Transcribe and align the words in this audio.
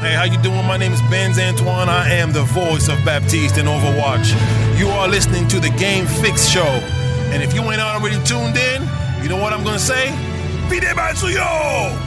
Hey, 0.00 0.14
how 0.14 0.22
you 0.22 0.40
doing? 0.42 0.64
My 0.64 0.76
name 0.76 0.92
is 0.92 1.02
Benz 1.10 1.40
Antoine. 1.40 1.88
I 1.88 2.08
am 2.08 2.32
the 2.32 2.44
voice 2.44 2.88
of 2.88 3.04
Baptiste 3.04 3.58
in 3.58 3.66
Overwatch. 3.66 4.28
You 4.78 4.86
are 4.90 5.08
listening 5.08 5.48
to 5.48 5.58
the 5.58 5.70
Game 5.70 6.06
Fix 6.06 6.48
Show. 6.48 6.62
And 7.32 7.42
if 7.42 7.52
you 7.52 7.62
ain't 7.62 7.80
already 7.80 8.14
tuned 8.22 8.56
in, 8.56 8.82
you 9.20 9.28
know 9.28 9.38
what 9.38 9.52
I'm 9.52 9.64
gonna 9.64 9.76
say? 9.76 10.10
Pide 10.68 10.94
Batsuyo! 10.94 12.00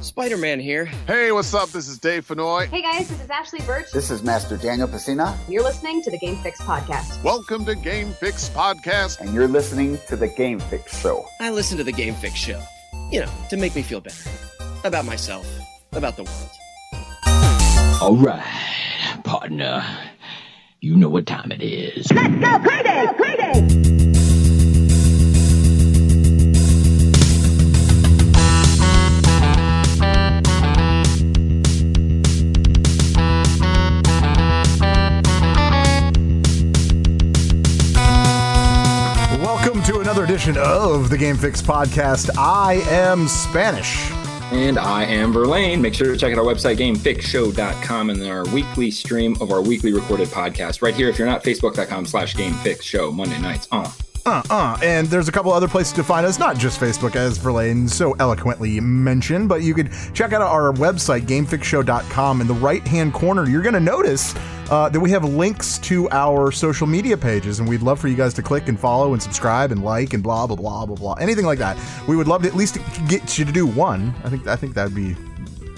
Spider 0.00 0.36
Man 0.36 0.58
here. 0.58 0.86
Hey, 1.06 1.30
what's 1.30 1.54
up? 1.54 1.68
This 1.68 1.86
is 1.86 2.00
Dave 2.00 2.26
Fennoy. 2.26 2.66
Hey 2.66 2.82
guys, 2.82 3.08
this 3.08 3.20
is 3.20 3.28
Ashly 3.30 3.64
Burch. 3.64 3.92
This 3.92 4.10
is 4.10 4.24
Master 4.24 4.56
Daniel 4.56 4.88
Pesina. 4.88 5.36
You're 5.48 5.62
listening 5.62 6.02
to 6.02 6.10
the 6.10 6.18
Game 6.18 6.34
Fix 6.38 6.60
Podcast. 6.60 7.22
Welcome 7.22 7.64
to 7.66 7.76
Game 7.76 8.10
Fix 8.14 8.48
Podcast. 8.48 9.20
And 9.20 9.32
you're 9.32 9.46
listening 9.46 9.98
to 10.08 10.16
the 10.16 10.26
Game 10.26 10.58
Fix 10.58 11.00
Show. 11.00 11.24
I 11.40 11.50
listen 11.50 11.78
to 11.78 11.84
the 11.84 11.92
Game 11.92 12.14
Fix 12.14 12.34
Show, 12.34 12.60
you 13.12 13.20
know, 13.20 13.30
to 13.48 13.56
make 13.56 13.76
me 13.76 13.82
feel 13.82 14.00
better 14.00 14.28
about 14.82 15.04
myself, 15.04 15.46
about 15.96 16.16
the 16.16 16.24
world. 16.24 16.50
All 18.00 18.16
right, 18.16 19.20
partner. 19.24 19.84
You 20.80 20.96
know 20.96 21.08
what 21.08 21.26
time 21.26 21.52
it 21.52 21.62
is. 21.62 22.10
Let's 22.12 22.34
go, 22.34 22.58
Payday! 22.58 23.06
Payday! 23.16 23.94
Welcome 39.42 39.82
to 39.84 40.00
another 40.00 40.24
edition 40.24 40.56
of 40.58 41.08
the 41.08 41.16
Game 41.16 41.36
Fix 41.36 41.62
podcast. 41.62 42.30
I 42.36 42.74
am 42.88 43.26
Spanish. 43.28 44.10
And 44.52 44.78
I 44.78 45.04
am 45.04 45.32
Verlaine. 45.32 45.80
Make 45.80 45.94
sure 45.94 46.12
to 46.12 46.16
check 46.16 46.32
out 46.32 46.38
our 46.38 46.44
website, 46.44 46.76
gamefixshow.com, 46.76 48.10
and 48.10 48.20
then 48.20 48.30
our 48.30 48.44
weekly 48.48 48.90
stream 48.90 49.36
of 49.40 49.50
our 49.50 49.60
weekly 49.60 49.92
recorded 49.92 50.28
podcast 50.28 50.82
right 50.82 50.94
here. 50.94 51.08
If 51.08 51.18
you're 51.18 51.26
not, 51.28 51.42
facebook.com 51.42 52.06
slash 52.06 52.34
gamefixshow, 52.34 53.12
Monday 53.12 53.40
nights 53.40 53.66
on. 53.72 53.90
Uh 54.26 54.42
uh. 54.48 54.78
And 54.82 55.06
there's 55.08 55.28
a 55.28 55.32
couple 55.32 55.52
other 55.52 55.68
places 55.68 55.92
to 55.94 56.04
find 56.04 56.24
us, 56.24 56.38
not 56.38 56.56
just 56.56 56.80
Facebook, 56.80 57.14
as 57.14 57.36
Verlaine 57.36 57.86
so 57.88 58.12
eloquently 58.14 58.80
mentioned, 58.80 59.48
but 59.48 59.62
you 59.62 59.74
could 59.74 59.90
check 60.14 60.32
out 60.32 60.40
our 60.40 60.72
website, 60.72 61.22
gamefixshow.com. 61.22 62.40
In 62.40 62.46
the 62.46 62.54
right 62.54 62.86
hand 62.86 63.12
corner, 63.12 63.46
you're 63.48 63.62
going 63.62 63.74
to 63.74 63.80
notice 63.80 64.34
uh, 64.70 64.88
that 64.88 64.98
we 64.98 65.10
have 65.10 65.24
links 65.24 65.78
to 65.80 66.08
our 66.10 66.50
social 66.50 66.86
media 66.86 67.16
pages, 67.16 67.60
and 67.60 67.68
we'd 67.68 67.82
love 67.82 68.00
for 68.00 68.08
you 68.08 68.16
guys 68.16 68.32
to 68.34 68.42
click 68.42 68.68
and 68.68 68.80
follow 68.80 69.12
and 69.12 69.22
subscribe 69.22 69.72
and 69.72 69.84
like 69.84 70.14
and 70.14 70.22
blah 70.22 70.46
blah 70.46 70.56
blah 70.56 70.86
blah 70.86 70.96
blah 70.96 71.14
anything 71.14 71.44
like 71.44 71.58
that. 71.58 71.78
We 72.08 72.16
would 72.16 72.28
love 72.28 72.42
to 72.42 72.48
at 72.48 72.54
least 72.54 72.78
get 73.08 73.38
you 73.38 73.44
to 73.44 73.52
do 73.52 73.66
one. 73.66 74.14
I 74.24 74.30
think 74.30 74.46
I 74.46 74.56
think 74.56 74.74
that'd 74.74 74.94
be 74.94 75.14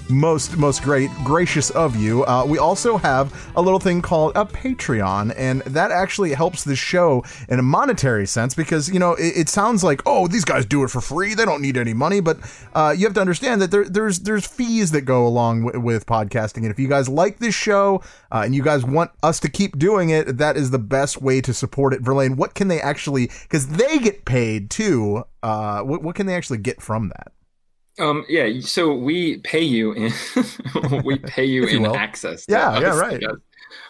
most 0.09 0.57
most 0.57 0.83
great 0.83 1.09
gracious 1.23 1.69
of 1.71 1.95
you. 1.95 2.23
Uh, 2.25 2.45
we 2.45 2.57
also 2.57 2.97
have 2.97 3.33
a 3.55 3.61
little 3.61 3.79
thing 3.79 4.01
called 4.01 4.31
a 4.35 4.45
patreon 4.45 5.33
and 5.37 5.61
that 5.61 5.91
actually 5.91 6.33
helps 6.33 6.63
the 6.63 6.75
show 6.75 7.23
in 7.49 7.59
a 7.59 7.63
monetary 7.63 8.25
sense 8.25 8.53
because 8.53 8.89
you 8.89 8.99
know 8.99 9.13
it, 9.13 9.33
it 9.35 9.49
sounds 9.49 9.83
like 9.83 10.01
oh 10.05 10.27
these 10.27 10.45
guys 10.45 10.65
do 10.65 10.83
it 10.83 10.89
for 10.89 11.01
free. 11.01 11.33
They 11.33 11.45
don't 11.45 11.61
need 11.61 11.77
any 11.77 11.93
money. 11.93 12.19
But 12.19 12.39
uh, 12.73 12.93
you 12.97 13.05
have 13.05 13.13
to 13.15 13.21
understand 13.21 13.61
that 13.61 13.71
there, 13.71 13.85
there's 13.85 14.19
there's 14.19 14.45
fees 14.45 14.91
that 14.91 15.01
go 15.01 15.25
along 15.27 15.65
w- 15.65 15.83
with 15.83 16.05
podcasting. 16.05 16.57
And 16.57 16.71
if 16.71 16.79
you 16.79 16.87
guys 16.87 17.09
like 17.09 17.39
this 17.39 17.55
show 17.55 18.01
uh, 18.31 18.41
and 18.45 18.55
you 18.55 18.63
guys 18.63 18.85
want 18.85 19.11
us 19.23 19.39
to 19.41 19.49
keep 19.49 19.77
doing 19.77 20.09
it 20.09 20.37
that 20.37 20.57
is 20.57 20.71
the 20.71 20.79
best 20.79 21.21
way 21.21 21.41
to 21.41 21.53
support 21.53 21.93
it. 21.93 22.01
Verlaine 22.01 22.35
what 22.35 22.53
can 22.53 22.67
they 22.67 22.81
actually 22.81 23.29
because 23.43 23.67
they 23.67 23.99
get 23.99 24.25
paid 24.25 24.69
too 24.69 25.23
uh, 25.43 25.81
what, 25.81 26.01
what 26.01 26.15
can 26.15 26.25
they 26.25 26.35
actually 26.35 26.57
get 26.57 26.81
from 26.81 27.09
that 27.09 27.31
um, 27.99 28.25
yeah, 28.29 28.59
so 28.61 28.93
we 28.93 29.37
pay 29.39 29.61
you 29.61 29.93
in 29.93 30.11
we 31.03 31.17
pay 31.17 31.45
you 31.45 31.65
in 31.65 31.83
will. 31.83 31.95
access. 31.95 32.45
Yeah, 32.47 32.69
us, 32.69 32.81
yeah, 32.81 32.97
right. 32.97 33.23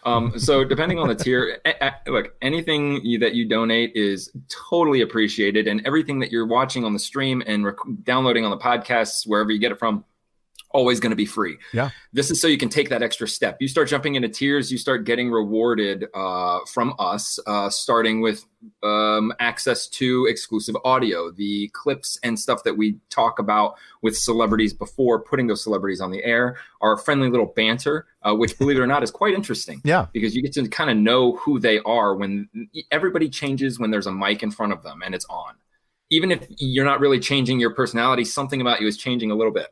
Um, 0.03 0.39
so 0.39 0.63
depending 0.63 0.99
on 0.99 1.07
the 1.07 1.15
tier, 1.15 1.59
a, 1.65 1.91
a, 2.07 2.11
look, 2.11 2.33
anything 2.41 3.03
you, 3.03 3.19
that 3.19 3.33
you 3.33 3.47
donate 3.47 3.91
is 3.95 4.31
totally 4.69 5.01
appreciated, 5.01 5.67
and 5.67 5.85
everything 5.85 6.19
that 6.19 6.31
you're 6.31 6.47
watching 6.47 6.85
on 6.85 6.93
the 6.93 6.99
stream 6.99 7.43
and 7.45 7.65
rec- 7.65 7.75
downloading 8.03 8.45
on 8.45 8.51
the 8.51 8.57
podcasts, 8.57 9.27
wherever 9.27 9.51
you 9.51 9.59
get 9.59 9.71
it 9.71 9.79
from, 9.79 10.05
always 10.71 10.99
going 10.99 11.11
to 11.11 11.15
be 11.15 11.25
free. 11.25 11.57
Yeah. 11.73 11.91
This 12.13 12.29
is 12.29 12.41
so 12.41 12.47
you 12.47 12.57
can 12.57 12.69
take 12.69 12.89
that 12.89 13.01
extra 13.01 13.27
step. 13.27 13.57
You 13.59 13.67
start 13.67 13.87
jumping 13.87 14.15
into 14.15 14.29
tiers, 14.29 14.71
you 14.71 14.77
start 14.77 15.05
getting 15.05 15.31
rewarded 15.31 16.05
uh, 16.13 16.59
from 16.71 16.93
us, 16.99 17.39
uh, 17.47 17.69
starting 17.69 18.21
with 18.21 18.45
um, 18.83 19.33
access 19.39 19.87
to 19.87 20.25
exclusive 20.25 20.75
audio, 20.83 21.31
the 21.31 21.69
clips 21.73 22.19
and 22.23 22.37
stuff 22.37 22.63
that 22.63 22.75
we 22.75 22.97
talk 23.09 23.39
about 23.39 23.75
with 24.01 24.17
celebrities 24.17 24.73
before 24.73 25.21
putting 25.21 25.47
those 25.47 25.63
celebrities 25.63 26.01
on 26.01 26.11
the 26.11 26.23
air, 26.23 26.57
our 26.81 26.97
friendly 26.97 27.29
little 27.29 27.53
banter, 27.55 28.05
uh, 28.23 28.35
which, 28.35 28.57
believe 28.57 28.77
it 28.77 28.81
or 28.81 28.87
not, 28.87 29.03
is 29.03 29.11
quite 29.11 29.33
interesting. 29.33 29.81
Yeah. 29.83 30.07
Because 30.11 30.35
you 30.35 30.41
get 30.41 30.53
to 30.53 30.67
kind 30.67 30.89
of 30.89 30.97
know 30.97 31.37
who 31.37 31.59
they 31.59 31.79
are 31.79 32.15
when 32.15 32.49
everybody 32.91 33.29
changes 33.29 33.79
when 33.79 33.91
there's 33.91 34.07
a 34.07 34.11
mic 34.11 34.43
in 34.43 34.51
front 34.51 34.73
of 34.73 34.83
them 34.83 35.01
and 35.03 35.15
it's 35.15 35.25
on. 35.29 35.55
Even 36.09 36.31
if 36.31 36.47
you're 36.57 36.85
not 36.85 36.99
really 36.99 37.19
changing 37.19 37.59
your 37.59 37.73
personality, 37.73 38.23
something 38.23 38.61
about 38.61 38.79
you 38.79 38.87
is 38.87 38.97
changing 38.97 39.29
a 39.29 39.35
little 39.35 39.51
bit. 39.51 39.67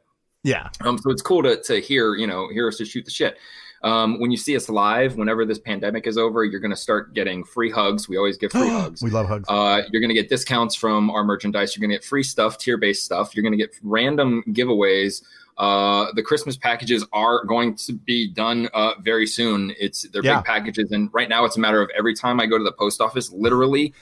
Yeah. 0.46 0.70
Um, 0.82 1.00
so 1.00 1.10
it's 1.10 1.24
cool 1.24 1.42
to, 1.42 1.60
to 1.64 1.82
hear, 1.82 2.14
you 2.16 2.28
know, 2.28 2.48
hear 2.50 2.68
us 2.68 2.78
to 2.78 2.86
shoot 2.86 3.04
the 3.04 3.12
shit. 3.12 3.38
Um, 3.82 4.20
when 4.20 4.30
you 4.30 4.38
see 4.38 4.56
us 4.56 4.70
live, 4.70 5.16
whenever 5.16 5.44
this 5.44 5.58
pandemic 5.58 6.06
is 6.06 6.20
over, 6.20 6.44
you're 6.46 6.60
going 6.60 6.72
to 6.72 6.78
start 6.78 7.16
getting 7.16 7.44
free 7.44 7.72
hugs. 7.72 8.08
We 8.08 8.16
always 8.18 8.38
give 8.38 8.52
free 8.52 8.70
hugs. 8.70 9.02
We 9.02 9.10
love 9.10 9.28
hugs. 9.28 9.50
Uh, 9.50 9.82
you're 9.92 10.02
going 10.02 10.10
to 10.10 10.16
get 10.16 10.30
discounts 10.30 10.76
from 10.76 11.10
our 11.10 11.24
merchandise. 11.24 11.76
You're 11.76 11.82
going 11.82 11.90
to 11.90 11.96
get 11.96 12.04
free 12.04 12.22
stuff, 12.22 12.60
tier 12.60 12.78
based 12.78 13.04
stuff. 13.04 13.36
You're 13.36 13.42
going 13.42 13.58
to 13.58 13.58
get 13.58 13.76
random 13.82 14.44
giveaways. 14.50 15.24
Uh, 15.58 16.12
the 16.14 16.22
Christmas 16.22 16.58
packages 16.58 17.04
are 17.12 17.44
going 17.46 17.76
to 17.78 17.94
be 17.94 18.32
done 18.32 18.70
uh, 18.76 18.94
very 19.02 19.26
soon. 19.26 19.74
It's 19.80 20.04
they're 20.10 20.24
yeah. 20.24 20.38
big 20.38 20.46
packages, 20.46 20.92
and 20.92 21.10
right 21.12 21.30
now 21.30 21.44
it's 21.46 21.58
a 21.58 21.60
matter 21.60 21.82
of 21.82 21.90
every 21.98 22.14
time 22.14 22.40
I 22.40 22.46
go 22.46 22.60
to 22.60 22.64
the 22.64 22.74
post 22.74 23.02
office, 23.02 23.32
literally, 23.32 23.94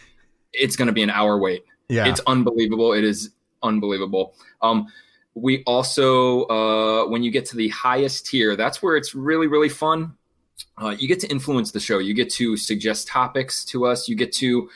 it's 0.52 0.76
going 0.76 0.88
to 0.88 0.94
be 0.94 1.04
an 1.04 1.10
hour 1.10 1.38
wait. 1.38 1.64
Yeah, 1.88 2.08
it's 2.08 2.22
unbelievable. 2.28 2.92
It 2.92 3.04
is 3.04 3.30
unbelievable. 3.62 4.36
Um, 4.62 4.88
we 5.36 5.64
also 5.66 6.44
uh, 6.46 7.08
when 7.08 7.24
you 7.24 7.32
get 7.32 7.46
to 7.46 7.56
the 7.56 7.70
highest 7.70 8.28
tier 8.28 8.56
that's 8.56 8.82
where 8.82 8.96
it's 8.96 9.16
really 9.16 9.48
really 9.48 9.70
fun. 9.70 10.16
Uh, 10.78 10.96
you 10.98 11.08
get 11.08 11.20
to 11.20 11.28
influence 11.28 11.72
the 11.72 11.80
show. 11.80 12.00
You 12.00 12.14
get 12.14 12.32
to 12.32 12.58
suggest 12.58 13.08
topics 13.08 13.64
to 13.66 13.86
us. 13.86 14.08
You 14.08 14.16
get 14.16 14.32
to 14.34 14.70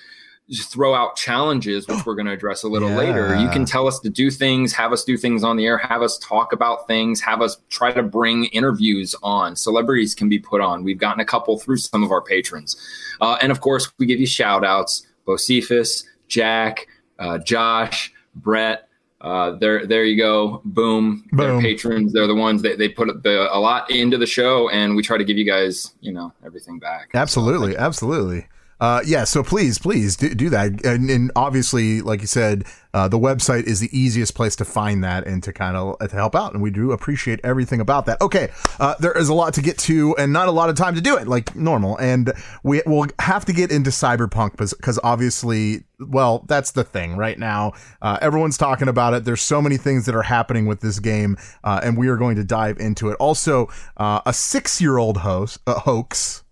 just 0.49 0.71
throw 0.71 0.95
out 0.95 1.15
challenges 1.15 1.87
which 1.87 2.05
we're 2.05 2.15
going 2.15 2.25
to 2.25 2.31
address 2.31 2.63
a 2.63 2.67
little 2.67 2.89
yeah. 2.89 2.97
later. 2.97 3.35
You 3.35 3.49
can 3.49 3.65
tell 3.65 3.85
us 3.85 3.99
to 3.99 4.09
do 4.09 4.31
things 4.31 4.73
have 4.73 4.93
us 4.93 5.03
do 5.03 5.17
things 5.17 5.43
on 5.43 5.57
the 5.57 5.65
air 5.65 5.77
have 5.77 6.01
us 6.01 6.17
talk 6.19 6.53
about 6.53 6.87
things 6.87 7.19
have 7.21 7.41
us 7.41 7.57
try 7.69 7.91
to 7.91 8.03
bring 8.03 8.45
interviews 8.45 9.13
on. 9.21 9.55
Celebrities 9.55 10.15
can 10.15 10.29
be 10.29 10.39
put 10.39 10.61
on. 10.61 10.83
We've 10.83 10.97
gotten 10.97 11.19
a 11.19 11.25
couple 11.25 11.59
through 11.59 11.77
some 11.77 12.03
of 12.03 12.11
our 12.11 12.21
patrons. 12.21 12.77
Uh, 13.19 13.37
and 13.41 13.51
of 13.51 13.59
course 13.59 13.91
we 13.97 14.05
give 14.05 14.19
you 14.19 14.27
shout 14.27 14.63
outs 14.63 15.05
bocephus 15.27 16.05
jack 16.29 16.87
uh, 17.19 17.37
josh 17.39 18.13
brett 18.35 18.86
uh, 19.21 19.51
there, 19.57 19.85
there 19.87 20.03
you 20.03 20.17
go. 20.17 20.61
Boom. 20.65 21.25
Boom. 21.31 21.37
They're 21.37 21.61
patrons. 21.61 22.13
They're 22.13 22.27
the 22.27 22.35
ones 22.35 22.61
that 22.61 22.77
they 22.77 22.89
put 22.89 23.23
the, 23.23 23.53
a 23.53 23.59
lot 23.59 23.89
into 23.89 24.17
the 24.17 24.27
show, 24.27 24.69
and 24.69 24.95
we 24.95 25.01
try 25.01 25.17
to 25.17 25.23
give 25.23 25.37
you 25.37 25.45
guys, 25.45 25.95
you 26.01 26.11
know, 26.11 26.31
everything 26.45 26.79
back. 26.79 27.09
Absolutely, 27.13 27.73
so, 27.73 27.79
absolutely. 27.79 28.47
Uh, 28.79 29.01
yeah, 29.05 29.23
so 29.23 29.41
please, 29.41 29.79
please 29.79 30.15
do, 30.15 30.35
do 30.35 30.49
that. 30.49 30.85
And, 30.85 31.09
and, 31.09 31.31
obviously, 31.35 32.01
like 32.01 32.21
you 32.21 32.27
said, 32.27 32.63
uh, 32.93 33.07
the 33.07 33.17
website 33.17 33.63
is 33.63 33.79
the 33.79 33.89
easiest 33.97 34.35
place 34.35 34.55
to 34.57 34.65
find 34.65 35.03
that 35.03 35.25
and 35.25 35.41
to 35.43 35.51
kind 35.51 35.75
of 35.75 35.97
to 35.99 36.15
help 36.15 36.35
out. 36.35 36.53
And 36.53 36.61
we 36.61 36.69
do 36.69 36.91
appreciate 36.91 37.39
everything 37.43 37.79
about 37.79 38.05
that. 38.05 38.21
Okay, 38.21 38.49
uh, 38.79 38.95
there 38.99 39.17
is 39.17 39.29
a 39.29 39.33
lot 39.33 39.55
to 39.55 39.61
get 39.61 39.79
to 39.79 40.15
and 40.17 40.31
not 40.31 40.47
a 40.47 40.51
lot 40.51 40.69
of 40.69 40.75
time 40.75 40.93
to 40.95 41.01
do 41.01 41.17
it 41.17 41.27
like 41.27 41.55
normal. 41.55 41.97
And 41.97 42.33
we 42.63 42.81
will 42.85 43.07
have 43.19 43.45
to 43.45 43.53
get 43.53 43.71
into 43.71 43.89
Cyberpunk 43.89 44.57
because 44.57 44.99
obviously, 45.03 45.83
well, 45.99 46.45
that's 46.47 46.71
the 46.71 46.83
thing 46.83 47.17
right 47.17 47.37
now. 47.37 47.73
Uh, 48.01 48.19
everyone's 48.21 48.57
talking 48.57 48.87
about 48.87 49.13
it. 49.15 49.25
There's 49.25 49.41
so 49.41 49.59
many 49.59 49.77
things 49.77 50.05
that 50.05 50.15
are 50.15 50.23
happening 50.23 50.67
with 50.67 50.81
this 50.81 50.99
game, 50.99 51.37
uh, 51.63 51.81
and 51.83 51.97
we 51.97 52.07
are 52.09 52.17
going 52.17 52.35
to 52.35 52.43
dive 52.43 52.77
into 52.77 53.09
it. 53.09 53.17
Also, 53.19 53.69
uh, 53.97 54.21
a 54.25 54.33
six 54.33 54.79
year 54.79 54.97
old 54.97 55.17
hoax, 55.17 56.43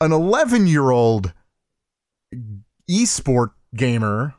an 0.00 0.12
11 0.12 0.68
year 0.68 0.90
old 0.90 1.32
esport 2.88 3.50
gamer 3.74 4.34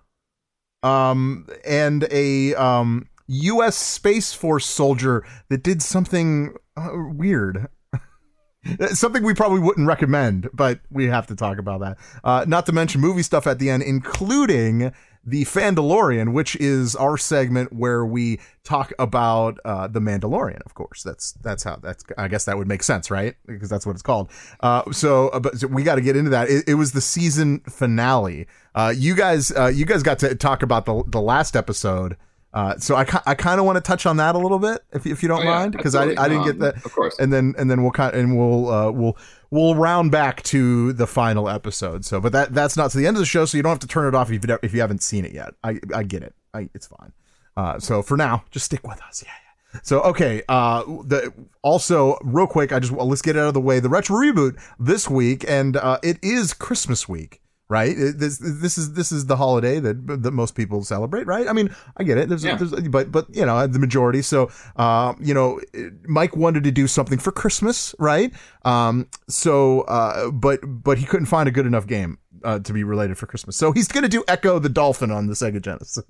um 0.84 1.48
and 1.66 2.08
a 2.12 2.54
um 2.56 3.08
US 3.32 3.78
Space 3.78 4.34
Force 4.34 4.66
soldier 4.66 5.26
that 5.50 5.64
did 5.64 5.82
something 5.82 6.54
uh, 6.76 6.90
weird. 6.94 7.68
something 8.90 9.24
we 9.24 9.34
probably 9.34 9.60
wouldn't 9.60 9.88
recommend, 9.88 10.50
but 10.54 10.82
we 10.90 11.08
have 11.08 11.28
to 11.28 11.36
talk 11.36 11.58
about 11.58 11.80
that. 11.80 11.98
Uh, 12.24 12.46
not 12.48 12.66
to 12.66 12.74
mention 12.74 13.00
movie 13.00 13.24
stuff 13.24 13.48
at 13.48 13.58
the 13.58 13.70
end, 13.70 13.84
including 13.84 14.92
the 15.24 15.46
Fandalorian, 15.46 16.34
which 16.34 16.56
is 16.56 16.96
our 16.96 17.18
segment 17.18 17.72
where 17.74 18.06
we 18.06 18.40
talk 18.64 18.92
about 18.98 19.58
uh, 19.66 19.88
the 19.88 20.00
Mandalorian. 20.00 20.62
Of 20.66 20.74
course, 20.74 21.04
that's 21.04 21.34
that's 21.34 21.64
how 21.64 21.76
that's. 21.76 22.04
I 22.18 22.28
guess 22.28 22.46
that 22.46 22.58
would 22.58 22.68
make 22.68 22.84
sense, 22.84 23.12
right? 23.12 23.36
Because 23.46 23.70
that's 23.70 23.86
what 23.86 23.94
it's 23.94 24.02
called. 24.02 24.32
Uh, 24.62 24.92
so, 24.92 25.30
uh, 25.30 25.40
but 25.40 25.60
so 25.60 25.68
we 25.68 25.84
got 25.84 25.96
to 25.96 26.02
get 26.02 26.16
into 26.16 26.32
that. 26.32 26.50
It, 26.50 26.68
it, 26.68 26.74
was 26.76 26.92
the 26.94 27.02
season 27.02 27.60
finale. 27.62 28.48
Uh, 28.74 28.94
you 28.96 29.16
guys, 29.16 29.52
uh, 29.52 29.68
you 29.68 29.86
guys 29.86 30.02
got 30.04 30.20
to 30.20 30.34
talk 30.36 30.64
about 30.64 30.86
the 30.86 31.04
the 31.08 31.22
last 31.22 31.56
episode 31.56 32.18
Uh, 32.54 32.78
so 32.78 32.96
I, 32.96 33.06
I 33.26 33.36
kind 33.36 33.60
of 33.60 33.66
want 33.66 33.78
to 33.78 33.82
touch 33.82 34.06
on 34.06 34.18
that 34.18 34.36
a 34.36 34.38
little 34.38 34.60
bit, 34.60 34.82
if, 34.92 35.06
if 35.06 35.24
you 35.24 35.30
don't 35.30 35.40
Oh, 35.40 35.44
yeah, 35.44 35.50
mind, 35.50 35.72
because 35.72 35.96
I. 35.96 36.04
I 36.22 36.28
didn't 36.28 36.44
get 36.44 36.60
that. 36.60 36.86
Of 36.86 36.94
course. 36.94 37.18
And 37.18 37.32
then 37.32 37.54
and 37.58 37.72
then 37.72 37.82
we'll 37.82 37.92
kind 37.92 38.14
and 38.14 38.38
we'll 38.38 38.70
uh, 38.70 38.92
we'll 38.92 39.18
we'll 39.52 39.76
round 39.76 40.12
back 40.12 40.42
to 40.44 40.94
the 40.94 41.06
final 41.06 41.48
episode. 41.48 42.06
So, 42.06 42.20
but 42.20 42.32
that 42.32 42.54
that's 42.54 42.76
not 42.76 42.92
to 42.92 42.98
the 42.98 43.06
end 43.06 43.18
of 43.18 43.22
the 43.22 43.26
show, 43.26 43.46
so 43.46 43.58
you 43.58 43.64
don't 43.64 43.72
have 43.72 43.80
to 43.80 43.88
turn 43.88 44.08
it 44.08 44.16
off 44.16 44.32
if 44.32 44.44
you 44.44 44.58
if 44.64 44.74
you 44.74 44.82
haven't 44.82 45.04
seen 45.04 45.26
it 45.26 45.34
yet. 45.34 45.54
I 45.64 45.80
I 45.94 46.04
get 46.04 46.24
it. 46.24 46.34
I, 46.54 46.70
it's 46.74 46.88
fine. 46.88 47.12
Uh, 47.56 47.80
so 47.80 48.02
for 48.02 48.18
now, 48.18 48.44
just 48.50 48.66
stick 48.66 48.88
with 48.88 49.02
us. 49.04 49.24
Yeah, 49.26 49.32
yeah. 49.74 49.80
So 49.84 50.02
okay. 50.02 50.42
Uh, 50.50 50.84
the 51.06 51.34
also 51.62 52.18
real 52.24 52.48
quick, 52.48 52.72
I 52.74 52.80
just 52.80 52.94
let's 52.94 53.22
get 53.22 53.36
it 53.36 53.40
out 53.40 53.50
of 53.50 53.54
the 53.54 53.62
way. 53.62 53.80
The 53.80 53.90
retro 53.90 54.18
reboot 54.18 54.60
this 54.80 55.10
week, 55.10 55.46
and 55.48 55.78
uh, 55.78 56.00
it 56.02 56.18
is 56.24 56.54
Christmas 56.54 57.08
week. 57.08 57.41
Right, 57.72 57.96
this 57.96 58.38
this 58.40 58.78
is 58.78 58.96
this 58.96 59.14
is 59.14 59.28
the 59.28 59.38
holiday 59.38 59.80
that 59.80 60.24
that 60.24 60.32
most 60.32 60.56
people 60.56 60.84
celebrate, 60.84 61.26
right? 61.26 61.48
I 61.48 61.54
mean, 61.54 61.74
I 61.96 62.04
get 62.04 62.18
it. 62.18 62.28
There's, 62.28 62.44
Yeah. 62.44 62.58
there's 62.58 62.72
but 62.90 63.14
but 63.14 63.34
you 63.34 63.46
know 63.46 63.66
the 63.66 63.80
majority. 63.80 64.22
So, 64.22 64.52
uh, 64.76 65.14
you 65.22 65.34
know, 65.34 65.62
Mike 66.06 66.36
wanted 66.36 66.66
to 66.66 66.72
do 66.72 66.86
something 66.88 67.18
for 67.18 67.32
Christmas, 67.32 67.96
right? 67.98 68.34
Um, 68.66 69.08
so, 69.30 69.82
uh, 69.84 70.32
but 70.32 70.60
but 70.66 70.98
he 70.98 71.06
couldn't 71.06 71.28
find 71.28 71.48
a 71.48 71.52
good 71.52 71.66
enough 71.66 71.88
game 71.88 72.18
uh, 72.44 72.60
to 72.60 72.74
be 72.74 72.84
related 72.84 73.18
for 73.18 73.26
Christmas. 73.26 73.56
So 73.56 73.72
he's 73.72 73.88
gonna 73.88 74.10
do 74.10 74.24
Ecco 74.28 74.60
the 74.62 74.68
Dolphin 74.68 75.10
on 75.10 75.28
the 75.28 75.34
Sega 75.34 75.62
Genesis. 75.62 76.04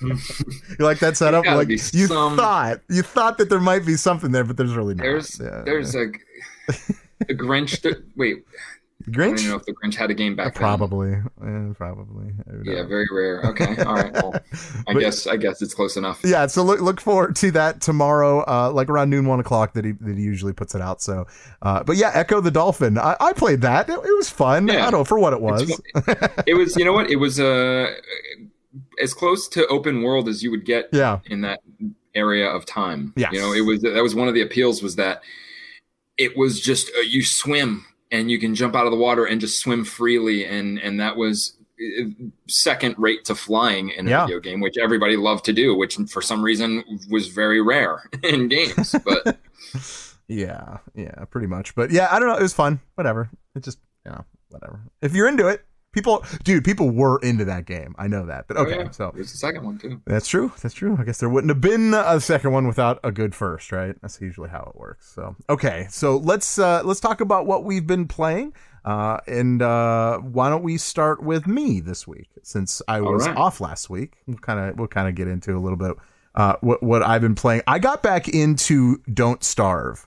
you 0.02 0.16
like 0.80 0.98
that 0.98 1.16
setup? 1.16 1.46
Like 1.46 1.68
you 1.68 1.78
some- 1.78 2.36
thought, 2.36 2.80
you 2.90 3.02
thought 3.02 3.38
that 3.38 3.48
there 3.48 3.60
might 3.60 3.86
be 3.86 3.94
something 3.94 4.32
there, 4.32 4.42
but 4.42 4.56
there's 4.56 4.74
really 4.74 4.96
not. 4.96 5.04
there's 5.04 5.38
Yeah. 5.40 5.62
there's 5.64 5.94
a 5.94 6.06
a 7.28 7.34
Grinch. 7.34 7.80
That, 7.82 8.02
wait, 8.16 8.44
I 9.06 9.10
don't 9.10 9.38
even 9.38 9.50
know 9.50 9.56
if 9.56 9.64
the 9.64 9.74
Grinch 9.74 9.94
had 9.94 10.10
a 10.10 10.14
game 10.14 10.34
back 10.36 10.54
then. 10.54 10.60
Probably, 10.60 11.10
yeah, 11.10 11.72
probably. 11.76 12.32
Yeah, 12.64 12.82
know. 12.82 12.86
very 12.86 13.06
rare. 13.12 13.42
Okay, 13.50 13.76
all 13.84 13.94
right. 13.94 14.12
Well, 14.12 14.34
I 14.88 14.92
But- 14.94 15.00
guess 15.00 15.26
I 15.26 15.36
guess 15.36 15.60
it's 15.62 15.74
close 15.74 15.96
enough. 15.96 16.20
yeah 16.24 16.46
so 16.46 16.62
look 16.62 16.80
look 16.80 17.00
forward 17.00 17.36
to 17.36 17.50
that 17.52 17.80
tomorrow 17.80 18.40
uh 18.48 18.70
like 18.72 18.88
around 18.88 19.10
noon 19.10 19.26
one 19.26 19.40
o'clock 19.40 19.74
that 19.74 19.84
he 19.84 19.92
that 19.92 20.16
he 20.16 20.22
usually 20.22 20.52
puts 20.52 20.74
it 20.74 20.80
out 20.80 21.02
so 21.02 21.26
uh 21.62 21.82
but 21.82 21.96
yeah 21.96 22.12
ecco 22.12 22.42
the 22.42 22.50
dolphin 22.50 22.96
i, 22.98 23.16
I 23.20 23.32
played 23.32 23.60
that 23.62 23.88
it, 23.88 23.92
it 23.92 24.16
was 24.16 24.30
fun 24.30 24.70
i 24.70 24.74
don't 24.76 24.92
know 24.92 25.04
for 25.04 25.18
what 25.18 25.32
it 25.32 25.40
was 25.40 25.80
it 26.46 26.54
was 26.54 26.76
you 26.76 26.84
know 26.84 26.92
what 26.92 27.10
it 27.10 27.16
was 27.16 27.38
uh 27.40 27.92
as 29.02 29.12
close 29.14 29.48
to 29.48 29.66
open 29.68 30.02
world 30.02 30.28
as 30.28 30.42
you 30.42 30.50
would 30.50 30.64
get 30.64 30.88
yeah 30.92 31.20
in 31.26 31.40
that 31.42 31.60
area 32.14 32.46
of 32.48 32.64
time 32.66 33.12
Yeah. 33.16 33.30
you 33.32 33.40
know 33.40 33.52
it 33.52 33.62
was 33.62 33.82
that 33.82 34.02
was 34.02 34.14
one 34.14 34.28
of 34.28 34.34
the 34.34 34.40
appeals 34.42 34.82
was 34.82 34.96
that 34.96 35.22
it 36.16 36.36
was 36.36 36.60
just 36.60 36.90
uh, 36.96 37.00
you 37.00 37.24
swim 37.24 37.84
and 38.10 38.30
you 38.30 38.38
can 38.38 38.54
jump 38.54 38.74
out 38.74 38.84
of 38.86 38.90
the 38.92 38.98
water 38.98 39.24
and 39.24 39.40
just 39.40 39.60
swim 39.60 39.84
freely 39.84 40.44
and 40.44 40.78
and 40.78 41.00
that 41.00 41.16
was 41.16 41.56
uh, 42.00 42.04
second 42.48 42.94
rate 42.98 43.24
to 43.24 43.34
flying 43.34 43.90
in 43.90 44.06
a 44.06 44.10
Yeah. 44.10 44.24
video 44.26 44.40
game 44.40 44.60
which 44.60 44.76
everybody 44.78 45.16
loved 45.16 45.44
to 45.46 45.52
do 45.52 45.74
which 45.74 45.96
for 46.10 46.22
some 46.22 46.42
reason 46.42 46.84
was 47.10 47.28
very 47.28 47.60
rare 47.60 48.08
in 48.22 48.48
games 48.48 48.94
but 49.04 49.38
yeah 50.28 50.78
yeah 50.94 51.24
pretty 51.30 51.46
much. 51.48 51.74
But 51.74 51.90
yeah 51.90 52.08
i 52.10 52.18
don't 52.18 52.28
know 52.28 52.36
it 52.36 52.42
was 52.42 52.54
fun 52.54 52.80
whatever. 52.94 53.28
It 53.54 53.62
just 53.62 53.78
you 54.04 54.12
know 54.12 54.24
whatever. 54.50 54.80
If 55.02 55.14
you're 55.14 55.28
into 55.28 55.48
it 55.48 55.64
people 55.94 56.24
dude 56.42 56.64
people 56.64 56.90
were 56.90 57.18
into 57.20 57.44
that 57.44 57.64
game 57.64 57.94
i 57.98 58.06
know 58.06 58.26
that 58.26 58.46
but 58.48 58.56
okay 58.56 58.74
oh, 58.74 58.82
yeah. 58.82 58.90
so 58.90 59.12
there's 59.14 59.30
the 59.32 59.38
second 59.38 59.64
one 59.64 59.78
too 59.78 60.00
That's 60.06 60.28
true. 60.28 60.52
That's 60.62 60.74
true. 60.74 60.96
I 60.98 61.04
guess 61.04 61.18
there 61.18 61.28
wouldn't 61.28 61.50
have 61.50 61.60
been 61.60 61.94
a 61.94 62.20
second 62.20 62.52
one 62.52 62.66
without 62.66 63.00
a 63.04 63.12
good 63.12 63.34
first, 63.34 63.72
right? 63.72 63.94
That's 64.00 64.20
usually 64.20 64.48
how 64.48 64.70
it 64.74 64.78
works. 64.78 65.10
So 65.14 65.36
okay, 65.48 65.86
so 65.90 66.16
let's 66.16 66.58
uh, 66.58 66.82
let's 66.84 67.00
talk 67.00 67.20
about 67.20 67.46
what 67.46 67.64
we've 67.64 67.86
been 67.86 68.06
playing. 68.06 68.54
Uh, 68.84 69.18
and 69.26 69.62
uh, 69.62 70.18
why 70.18 70.50
don't 70.50 70.62
we 70.62 70.76
start 70.76 71.22
with 71.22 71.46
me 71.46 71.80
this 71.80 72.06
week, 72.06 72.28
since 72.42 72.82
I 72.86 73.00
was 73.00 73.26
right. 73.26 73.36
off 73.36 73.60
last 73.60 73.88
week? 73.88 74.16
We'll 74.26 74.36
kind 74.36 74.60
of 74.60 74.78
we'll 74.78 74.88
kind 74.88 75.08
of 75.08 75.14
get 75.14 75.26
into 75.26 75.56
a 75.56 75.60
little 75.60 75.78
bit 75.78 75.96
uh, 76.34 76.56
what 76.60 76.82
what 76.82 77.02
I've 77.02 77.22
been 77.22 77.34
playing. 77.34 77.62
I 77.66 77.78
got 77.78 78.02
back 78.02 78.28
into 78.28 78.98
Don't 79.12 79.42
Starve. 79.42 80.06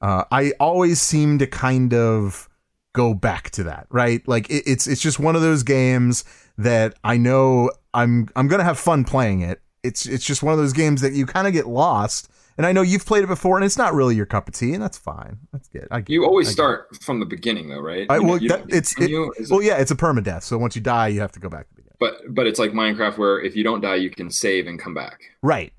Uh, 0.00 0.24
I 0.30 0.52
always 0.60 1.00
seem 1.00 1.38
to 1.38 1.46
kind 1.46 1.92
of 1.94 2.48
go 2.94 3.12
back 3.12 3.50
to 3.50 3.64
that, 3.64 3.86
right? 3.90 4.26
Like 4.26 4.48
it, 4.48 4.62
it's 4.66 4.86
it's 4.86 5.02
just 5.02 5.18
one 5.20 5.36
of 5.36 5.42
those 5.42 5.62
games 5.62 6.24
that 6.56 6.94
I 7.04 7.18
know 7.18 7.70
I'm 7.92 8.28
I'm 8.34 8.48
gonna 8.48 8.64
have 8.64 8.78
fun 8.78 9.04
playing 9.04 9.42
it. 9.42 9.60
It's 9.82 10.06
it's 10.06 10.24
just 10.24 10.42
one 10.42 10.52
of 10.54 10.58
those 10.58 10.72
games 10.72 11.02
that 11.02 11.12
you 11.12 11.26
kind 11.26 11.46
of 11.46 11.52
get 11.52 11.66
lost. 11.66 12.30
And 12.56 12.64
I 12.64 12.70
know 12.70 12.82
you've 12.82 13.04
played 13.04 13.24
it 13.24 13.26
before, 13.26 13.56
and 13.56 13.64
it's 13.64 13.76
not 13.76 13.94
really 13.94 14.14
your 14.14 14.26
cup 14.26 14.46
of 14.46 14.54
tea, 14.54 14.74
and 14.74 14.82
that's 14.82 14.96
fine. 14.96 15.38
That's 15.52 15.66
good. 15.66 15.88
I 15.90 16.04
you 16.06 16.24
always 16.24 16.48
start 16.48 16.96
from 17.02 17.18
the 17.18 17.26
beginning 17.26 17.68
though 17.68 17.80
right 17.80 18.06
I- 18.08 18.18
You- 18.18 18.22
well, 18.24 18.38
you 18.38 18.48
that- 18.48 18.64
it's-? 18.68 18.94
It. 18.96 19.50
Well, 19.50 19.60
yeah, 19.60 19.78
it's 19.78 19.90
a 19.90 19.96
permadeath. 19.96 20.44
So 20.44 20.56
once 20.56 20.76
you 20.76 20.80
die, 20.82 21.08
you 21.08 21.20
have 21.20 21.32
to 21.32 21.40
go 21.40 21.48
back 21.48 21.68
to 21.68 21.74
the 21.74 21.82
beginning. 21.82 21.96
But 21.98 22.32
but 22.32 22.46
it's 22.46 22.60
like 22.60 22.70
Minecraft 22.70 23.18
where 23.18 23.40
if 23.40 23.56
you 23.56 23.64
don't 23.64 23.80
die, 23.80 23.96
you 23.96 24.08
can 24.08 24.30
save 24.30 24.68
and 24.68 24.78
come 24.78 24.94
back. 24.94 25.20
Right. 25.42 25.72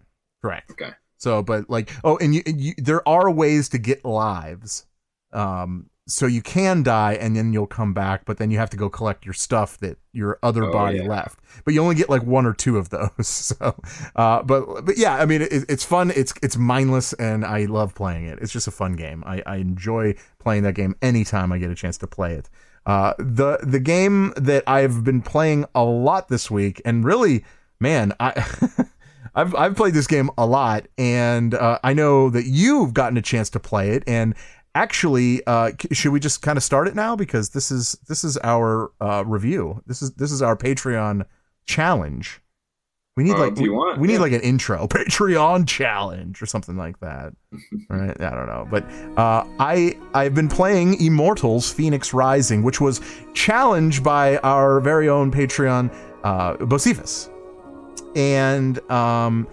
Correct. 0.44 0.70
Okay. 0.72 0.92
So, 1.18 1.42
but 1.42 1.70
like, 1.70 1.90
oh, 2.04 2.18
and 2.18 2.36
you, 2.36 2.44
you 2.46 2.74
there 2.78 3.08
are 3.08 3.32
ways 3.32 3.70
to 3.70 3.78
get 3.78 4.04
lives. 4.04 4.86
Um, 5.32 5.90
so 6.08 6.28
you 6.28 6.42
can 6.42 6.84
die 6.84 7.14
and 7.14 7.36
then 7.36 7.52
you'll 7.52 7.66
come 7.66 7.94
back, 7.94 8.26
but 8.26 8.38
then 8.38 8.52
you 8.52 8.58
have 8.60 8.70
to 8.70 8.78
go 8.78 8.90
collect 8.90 9.26
your 9.26 9.34
stuff 9.34 9.78
that 9.80 9.98
your 10.14 10.38
other 10.44 10.66
Oh, 10.66 10.72
body 10.72 10.98
yeah. 11.00 11.08
left. 11.08 11.40
But 11.64 11.74
you 11.74 11.82
only 11.82 11.96
get 11.96 12.10
like 12.10 12.22
one 12.24 12.46
or 12.46 12.54
two 12.54 12.78
of 12.78 12.90
those. 12.90 13.10
So, 13.56 13.76
uh, 14.16 14.44
but 14.44 14.86
but 14.86 14.98
yeah, 14.98 15.16
I 15.16 15.26
mean, 15.26 15.42
it, 15.42 15.52
it's 15.68 15.84
fun. 15.84 16.12
It's 16.16 16.34
it's 16.44 16.58
mindless, 16.58 17.14
and 17.14 17.44
I 17.44 17.66
love 17.66 17.96
playing 17.96 18.26
it. 18.26 18.38
It's 18.42 18.54
just 18.54 18.68
a 18.68 18.72
fun 18.72 18.94
game. 18.94 19.24
I, 19.26 19.42
I 19.46 19.56
enjoy 19.58 20.16
playing 20.40 20.64
that 20.64 20.74
game 20.74 20.96
anytime 21.02 21.52
I 21.52 21.58
get 21.58 21.72
a 21.72 21.76
chance 21.76 21.98
to 22.00 22.08
play 22.08 22.34
it. 22.36 22.50
Uh, 22.86 23.14
the 23.18 23.58
the 23.64 23.80
game 23.80 24.32
that 24.38 24.64
I've 24.68 25.04
been 25.04 25.22
playing 25.24 25.66
a 25.74 25.84
lot 25.84 26.28
this 26.28 26.52
week, 26.52 26.82
and 26.86 27.04
really, 27.04 27.44
man, 27.80 28.14
I. 28.20 28.46
I've 29.38 29.54
I've 29.54 29.76
played 29.76 29.94
this 29.94 30.08
game 30.08 30.30
a 30.38 30.46
lot, 30.46 30.86
and 30.98 31.54
uh, 31.56 31.78
I 31.84 31.94
know 31.94 32.30
that 32.30 32.46
you've 32.46 32.94
gotten 32.94 33.18
a 33.18 33.22
chance 33.22 33.50
to 33.50 33.60
play 33.60 33.90
it. 33.90 34.02
And 34.08 34.34
actually, 34.76 35.46
uh, 35.48 35.72
should 35.92 36.12
we 36.12 36.20
just 36.20 36.42
kind 36.42 36.58
of 36.58 36.64
start 36.64 36.88
it 36.88 36.96
now 36.96 37.16
because 37.16 37.50
this 37.50 37.72
is 37.72 37.98
this 38.08 38.24
is 38.24 38.38
our 38.44 38.92
uh, 39.02 39.24
review. 39.26 39.82
This 39.88 40.02
is 40.02 40.12
this 40.14 40.32
is 40.32 40.42
our 40.42 40.56
Patreon 40.56 41.26
challenge. 41.66 42.42
We 43.18 43.24
need 43.24 43.36
Uh, 43.36 43.46
like 43.46 43.56
we, 43.56 43.70
want, 43.70 43.98
we 43.98 44.08
need 44.08 44.16
yeah. 44.16 44.20
like 44.20 44.34
an 44.34 44.42
intro 44.42 44.88
Patreon 44.90 45.68
challenge 45.68 46.42
or 46.42 46.46
something 46.46 46.76
like 46.76 47.00
that. 47.00 47.34
right? 47.90 48.22
I 48.22 48.30
don't 48.30 48.48
know, 48.48 48.68
but 48.70 48.84
uh, 49.18 49.46
I 49.60 49.98
I've 50.14 50.36
been 50.36 50.50
playing 50.50 51.02
Immortals: 51.02 51.72
Phoenix 51.72 52.14
Rising, 52.14 52.62
which 52.62 52.80
was 52.80 53.02
challenged 53.34 54.04
by 54.04 54.38
our 54.38 54.80
very 54.82 55.10
own 55.10 55.32
Patreon 55.32 55.92
uh, 56.24 56.58
Bocephus 56.58 57.30
and 58.16 58.80
um 58.90 59.48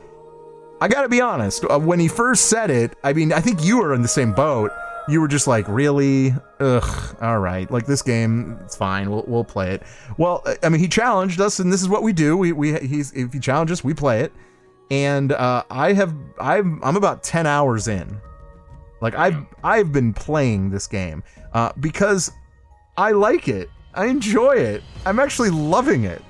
i 0.80 0.88
gotta 0.88 1.08
be 1.08 1.20
honest 1.20 1.64
uh, 1.68 1.78
when 1.78 1.98
he 1.98 2.08
first 2.08 2.46
said 2.46 2.70
it 2.70 2.96
i 3.04 3.12
mean 3.12 3.32
i 3.32 3.40
think 3.40 3.62
you 3.62 3.78
were 3.78 3.92
in 3.92 4.02
the 4.02 4.08
same 4.08 4.32
boat 4.32 4.70
you 5.08 5.20
were 5.20 5.28
just 5.28 5.46
like 5.46 5.66
really? 5.68 6.34
Ugh 6.60 7.16
all 7.20 7.38
right. 7.40 7.70
Like 7.70 7.86
this 7.86 8.02
game 8.02 8.58
it's 8.64 8.76
fine. 8.76 9.10
We'll, 9.10 9.24
we'll 9.26 9.44
play 9.44 9.72
it. 9.74 9.82
Well 10.18 10.44
i 10.62 10.68
mean 10.68 10.80
he 10.80 10.88
challenged 10.88 11.40
us 11.40 11.58
and 11.60 11.72
this 11.72 11.82
is 11.82 11.88
what 11.88 12.02
we 12.02 12.12
do. 12.12 12.36
We, 12.36 12.52
we 12.52 12.78
he's 12.80 13.12
if 13.12 13.32
he 13.32 13.40
challenges 13.40 13.80
us 13.80 13.84
we 13.84 13.94
play 13.94 14.20
it. 14.20 14.32
And 14.90 15.32
uh 15.32 15.64
i 15.70 15.92
have 15.92 16.14
i'm 16.40 16.80
i'm 16.84 16.96
about 16.96 17.22
10 17.22 17.46
hours 17.46 17.88
in. 17.88 18.20
Like 19.00 19.14
i've 19.14 19.44
i've 19.64 19.92
been 19.92 20.12
playing 20.12 20.70
this 20.70 20.86
game 20.86 21.22
uh 21.52 21.72
because 21.80 22.30
i 22.96 23.12
like 23.12 23.48
it. 23.48 23.68
I 23.94 24.06
enjoy 24.06 24.52
it. 24.52 24.82
I'm 25.04 25.18
actually 25.20 25.50
loving 25.50 26.04
it. 26.04 26.22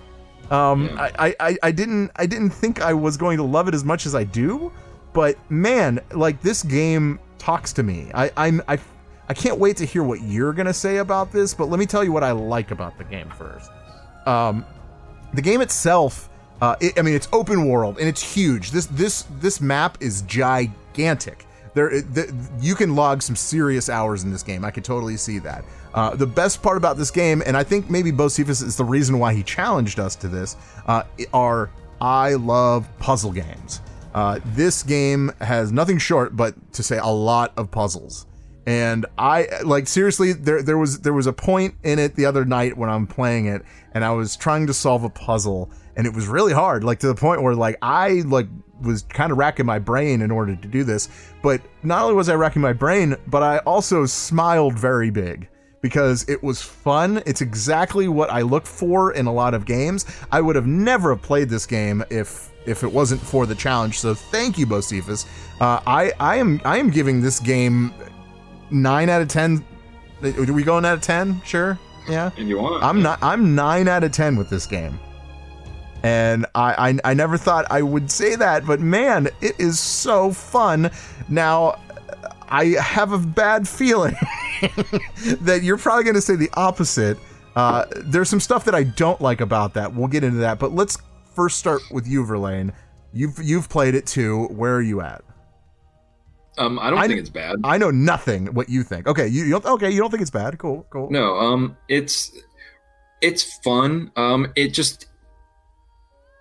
Um, 0.50 0.90
I- 0.98 1.34
I, 1.40 1.56
I 1.62 1.70
didn't 1.72 2.10
I 2.16 2.26
didn't 2.26 2.50
think 2.50 2.82
I 2.82 2.92
was 2.92 3.16
going 3.16 3.36
to 3.36 3.42
love 3.44 3.68
it 3.68 3.74
as 3.74 3.84
much 3.84 4.04
as 4.06 4.14
I 4.14 4.24
do, 4.24 4.72
but 5.12 5.38
man, 5.50 6.00
like 6.12 6.40
this 6.42 6.62
game 6.62 7.18
talks 7.42 7.72
to 7.74 7.82
me. 7.82 8.10
I, 8.14 8.30
I'm 8.36 8.62
I, 8.68 8.78
I 9.28 9.34
can't 9.34 9.58
wait 9.58 9.76
to 9.78 9.84
hear 9.84 10.02
what 10.02 10.22
you're 10.22 10.52
gonna 10.52 10.72
say 10.72 10.98
about 10.98 11.32
this. 11.32 11.54
But 11.54 11.68
let 11.68 11.78
me 11.78 11.86
tell 11.86 12.04
you 12.04 12.12
what 12.12 12.22
I 12.22 12.30
like 12.30 12.70
about 12.70 12.96
the 12.98 13.04
game 13.04 13.30
first. 13.30 13.70
Um, 14.26 14.64
the 15.34 15.42
game 15.42 15.60
itself, 15.60 16.28
uh, 16.60 16.76
it, 16.80 16.98
I 16.98 17.02
mean, 17.02 17.14
it's 17.14 17.28
open 17.32 17.68
world 17.68 17.98
and 17.98 18.08
it's 18.08 18.22
huge. 18.22 18.70
This 18.70 18.86
this 18.86 19.24
this 19.40 19.60
map 19.60 19.98
is 20.00 20.22
gigantic. 20.22 21.46
There, 21.74 22.02
the, 22.02 22.32
you 22.60 22.74
can 22.74 22.94
log 22.94 23.22
some 23.22 23.34
serious 23.34 23.88
hours 23.88 24.24
in 24.24 24.30
this 24.30 24.42
game. 24.42 24.64
I 24.64 24.70
could 24.70 24.84
totally 24.84 25.16
see 25.16 25.38
that. 25.40 25.64
Uh, 25.94 26.14
the 26.14 26.26
best 26.26 26.62
part 26.62 26.76
about 26.76 26.98
this 26.98 27.10
game, 27.10 27.42
and 27.46 27.56
I 27.56 27.64
think 27.64 27.88
maybe 27.88 28.12
Bocephus 28.12 28.62
is 28.62 28.76
the 28.76 28.84
reason 28.84 29.18
why 29.18 29.32
he 29.32 29.42
challenged 29.42 29.98
us 29.98 30.14
to 30.16 30.28
this, 30.28 30.56
uh, 30.86 31.04
are 31.32 31.70
I 31.98 32.34
love 32.34 32.86
puzzle 32.98 33.32
games. 33.32 33.80
Uh, 34.14 34.40
this 34.44 34.82
game 34.82 35.32
has 35.40 35.72
nothing 35.72 35.98
short 35.98 36.36
but 36.36 36.54
to 36.72 36.82
say 36.82 36.98
a 36.98 37.06
lot 37.06 37.52
of 37.56 37.70
puzzles 37.70 38.26
and 38.66 39.06
I 39.18 39.48
like 39.64 39.88
seriously 39.88 40.32
there 40.32 40.62
there 40.62 40.78
was 40.78 41.00
there 41.00 41.12
was 41.12 41.26
a 41.26 41.32
point 41.32 41.74
in 41.82 41.98
it 41.98 42.14
the 42.14 42.26
other 42.26 42.44
night 42.44 42.76
when 42.76 42.88
I'm 42.90 43.06
playing 43.06 43.46
it 43.46 43.62
and 43.92 44.04
I 44.04 44.10
was 44.10 44.36
trying 44.36 44.66
to 44.68 44.74
solve 44.74 45.02
a 45.04 45.10
puzzle 45.10 45.70
and 45.96 46.06
it 46.06 46.14
was 46.14 46.28
really 46.28 46.52
hard 46.52 46.84
like 46.84 47.00
to 47.00 47.08
the 47.08 47.14
point 47.14 47.42
where 47.42 47.54
like 47.54 47.76
I 47.82 48.22
like 48.26 48.46
was 48.80 49.02
kind 49.02 49.32
of 49.32 49.38
racking 49.38 49.66
my 49.66 49.78
brain 49.78 50.22
in 50.22 50.30
order 50.30 50.54
to 50.54 50.68
do 50.68 50.84
this 50.84 51.08
but 51.42 51.60
not 51.82 52.02
only 52.02 52.14
was 52.14 52.28
I 52.28 52.34
racking 52.34 52.62
my 52.62 52.72
brain 52.72 53.16
but 53.26 53.42
I 53.42 53.58
also 53.58 54.06
smiled 54.06 54.78
very 54.78 55.10
big 55.10 55.48
because 55.80 56.24
it 56.28 56.40
was 56.44 56.62
fun. 56.62 57.20
It's 57.26 57.40
exactly 57.40 58.06
what 58.06 58.30
I 58.30 58.42
look 58.42 58.66
for 58.66 59.12
in 59.12 59.26
a 59.26 59.32
lot 59.32 59.52
of 59.52 59.66
games. 59.66 60.06
I 60.30 60.40
would 60.40 60.54
have 60.54 60.66
never 60.66 61.16
played 61.16 61.48
this 61.48 61.66
game 61.66 62.04
if 62.08 62.51
if 62.66 62.82
it 62.82 62.92
wasn't 62.92 63.20
for 63.20 63.46
the 63.46 63.54
challenge. 63.54 63.98
So 63.98 64.14
thank 64.14 64.58
you, 64.58 64.66
Bocephus. 64.66 65.26
Uh, 65.60 65.80
I 65.86 66.12
I 66.18 66.36
am 66.36 66.60
I 66.64 66.78
am 66.78 66.90
giving 66.90 67.20
this 67.20 67.40
game 67.40 67.92
nine 68.70 69.08
out 69.08 69.22
of 69.22 69.28
ten. 69.28 69.64
Are 70.22 70.52
we 70.52 70.62
going 70.62 70.84
out 70.84 70.94
of 70.94 71.02
ten? 71.02 71.40
Sure. 71.44 71.78
Yeah. 72.08 72.30
And 72.36 72.48
you 72.48 72.58
want? 72.58 72.82
I'm 72.82 73.02
not. 73.02 73.22
I'm 73.22 73.54
nine 73.54 73.88
out 73.88 74.04
of 74.04 74.12
ten 74.12 74.36
with 74.36 74.50
this 74.50 74.66
game. 74.66 74.98
And 76.02 76.46
I, 76.54 76.90
I 76.90 77.10
I 77.10 77.14
never 77.14 77.36
thought 77.36 77.64
I 77.70 77.82
would 77.82 78.10
say 78.10 78.34
that, 78.34 78.66
but 78.66 78.80
man, 78.80 79.28
it 79.40 79.58
is 79.60 79.78
so 79.78 80.32
fun. 80.32 80.90
Now, 81.28 81.78
I 82.48 82.76
have 82.80 83.12
a 83.12 83.18
bad 83.18 83.68
feeling 83.68 84.14
that 85.40 85.60
you're 85.62 85.78
probably 85.78 86.04
going 86.04 86.16
to 86.16 86.20
say 86.20 86.34
the 86.34 86.50
opposite. 86.54 87.18
Uh, 87.54 87.84
there's 87.96 88.28
some 88.28 88.40
stuff 88.40 88.64
that 88.64 88.74
I 88.74 88.82
don't 88.82 89.20
like 89.20 89.40
about 89.40 89.74
that. 89.74 89.94
We'll 89.94 90.08
get 90.08 90.24
into 90.24 90.38
that, 90.38 90.58
but 90.58 90.72
let's 90.72 90.98
first 91.34 91.58
start 91.58 91.82
with 91.90 92.06
you, 92.06 92.24
Verlaine. 92.24 92.72
You've 93.12 93.38
you've 93.42 93.68
played 93.68 93.94
it 93.94 94.06
too. 94.06 94.44
Where 94.46 94.74
are 94.76 94.82
you 94.82 95.00
at? 95.00 95.22
Um, 96.58 96.78
I 96.78 96.90
don't 96.90 96.98
I- 96.98 97.08
think 97.08 97.20
it's 97.20 97.30
bad. 97.30 97.56
I 97.64 97.78
know 97.78 97.90
nothing. 97.90 98.46
What 98.54 98.68
you 98.68 98.82
think? 98.82 99.06
Okay, 99.06 99.26
you, 99.26 99.44
you 99.44 99.50
don't, 99.52 99.64
okay? 99.64 99.90
You 99.90 100.00
don't 100.00 100.10
think 100.10 100.20
it's 100.20 100.30
bad? 100.30 100.58
Cool, 100.58 100.86
cool. 100.90 101.10
No, 101.10 101.36
um, 101.38 101.76
it's 101.88 102.32
it's 103.20 103.58
fun. 103.60 104.10
Um, 104.16 104.52
it 104.56 104.68
just, 104.74 105.06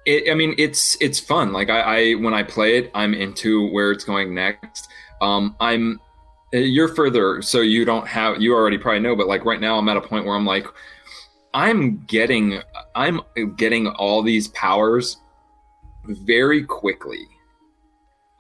it. 0.06 0.30
I 0.32 0.36
mean, 0.36 0.56
it's 0.58 0.98
it's 1.02 1.20
fun. 1.20 1.54
Like 1.54 1.70
I, 1.70 1.80
I 1.82 2.14
when 2.16 2.34
I 2.34 2.44
play 2.44 2.78
it, 2.78 2.92
I'm 2.94 3.14
into 3.14 3.70
where 3.72 3.92
it's 3.92 4.04
going 4.04 4.34
next. 4.34 4.88
Um, 5.22 5.56
I'm 5.60 6.00
you're 6.52 6.94
further, 6.94 7.42
so 7.42 7.62
you 7.62 7.86
don't 7.86 8.08
have 8.08 8.42
you 8.42 8.54
already 8.54 8.78
probably 8.78 9.00
know, 9.00 9.16
but 9.16 9.28
like 9.28 9.46
right 9.46 9.62
now, 9.62 9.78
I'm 9.78 9.88
at 9.88 9.96
a 9.96 10.02
point 10.02 10.26
where 10.26 10.36
I'm 10.36 10.46
like, 10.46 10.66
I'm 11.54 12.04
getting 12.06 12.62
I'm 12.96 13.22
getting 13.58 13.88
all 13.88 14.22
these 14.22 14.48
powers 14.50 15.18
very 16.06 16.64
quickly. 16.64 17.28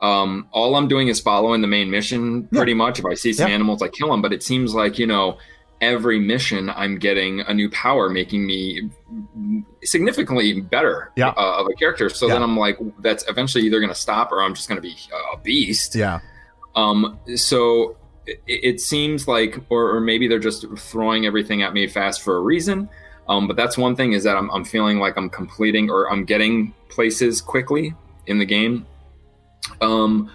Um, 0.01 0.48
all 0.51 0.75
I'm 0.75 0.88
doing 0.88 1.10
is 1.10 1.20
following 1.20 1.62
the 1.62 1.68
main 1.68 1.91
mission 1.91 2.48
pretty 2.48 2.74
much. 2.74 3.00
If 3.00 3.06
I 3.06 3.13
see 3.13 3.34
some 3.34 3.50
Yeah. 3.50 3.53
animals, 3.56 3.82
I 3.82 3.88
kill 3.89 4.10
them. 4.10 4.22
But 4.22 4.34
it 4.34 4.41
seems 4.41 4.74
like 4.74 4.98
you 4.98 5.06
know, 5.06 5.38
every 5.82 6.20
mission 6.20 6.70
I'm 6.70 6.98
getting 6.98 7.41
a 7.41 7.53
new 7.53 7.70
power, 7.70 8.10
making 8.10 8.46
me 8.46 8.89
significantly 9.84 10.62
better 10.62 11.12
Yeah. 11.15 11.30
uh, 11.30 11.60
of 11.60 11.68
a 11.68 11.74
character. 11.74 12.10
So 12.10 12.27
Yeah. 12.27 12.34
then 12.36 12.44
I'm 12.44 12.58
like, 12.58 12.77
that's 13.00 13.27
eventually 13.27 13.65
either 13.65 13.80
going 13.80 13.89
to 13.91 13.96
stop 14.00 14.32
or 14.32 14.41
I'm 14.41 14.53
just 14.56 14.70
going 14.70 14.77
to 14.77 14.82
be 14.82 14.96
a 15.34 15.38
beast. 15.38 15.96
Yeah. 15.96 16.20
Um, 16.75 17.20
so 17.36 17.96
it, 18.25 18.40
it 18.48 18.82
seems 18.82 19.28
like, 19.28 19.60
or, 19.70 19.96
or 19.96 20.00
maybe 20.00 20.28
they're 20.28 20.40
just 20.40 20.66
throwing 20.78 21.25
everything 21.25 21.62
at 21.62 21.74
me 21.74 21.88
fast 21.88 22.22
for 22.22 22.38
a 22.38 22.42
reason. 22.42 22.90
Um, 23.28 23.48
but 23.48 23.56
that's 23.56 23.78
one 23.78 23.96
thing 23.96 24.13
is 24.13 24.24
that 24.24 24.36
I'm, 24.36 24.50
I'm 24.51 24.66
feeling 24.66 25.00
like 25.00 25.18
I'm 25.18 25.30
completing 25.30 25.90
or 25.90 26.12
I'm 26.12 26.25
getting 26.25 26.74
places 26.90 27.42
quickly 27.42 27.94
in 28.28 28.40
the 28.40 28.46
game. 28.46 28.86
Um, 29.80 30.32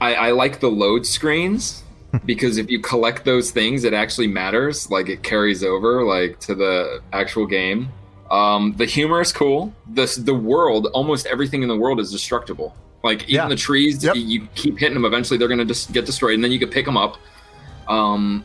I, 0.00 0.14
I 0.14 0.30
like 0.32 0.60
the 0.60 0.70
load 0.70 1.06
screens 1.06 1.84
because 2.24 2.58
if 2.58 2.70
you 2.70 2.80
collect 2.80 3.24
those 3.24 3.50
things, 3.50 3.84
it 3.84 3.94
actually 3.94 4.26
matters. 4.26 4.90
Like 4.90 5.08
it 5.08 5.22
carries 5.22 5.62
over 5.62 6.04
like 6.04 6.40
to 6.40 6.54
the 6.54 7.00
actual 7.12 7.46
game. 7.46 7.90
Um, 8.30 8.74
the 8.76 8.86
humor 8.86 9.20
is 9.20 9.30
cool. 9.30 9.74
The 9.92 10.10
the 10.24 10.34
world, 10.34 10.86
almost 10.94 11.26
everything 11.26 11.62
in 11.62 11.68
the 11.68 11.76
world 11.76 12.00
is 12.00 12.10
destructible. 12.10 12.74
Like 13.04 13.22
even 13.24 13.34
Yeah. 13.34 13.48
the 13.48 13.56
trees, 13.56 14.02
Yep. 14.04 14.14
you 14.16 14.46
keep 14.54 14.78
hitting 14.78 14.94
them. 14.94 15.04
Eventually, 15.04 15.38
they're 15.38 15.48
gonna 15.48 15.64
just 15.64 15.92
get 15.92 16.06
destroyed, 16.06 16.34
and 16.34 16.44
then 16.44 16.52
you 16.52 16.58
can 16.58 16.68
pick 16.68 16.84
them 16.84 16.96
up. 16.96 17.16
Um, 17.88 18.44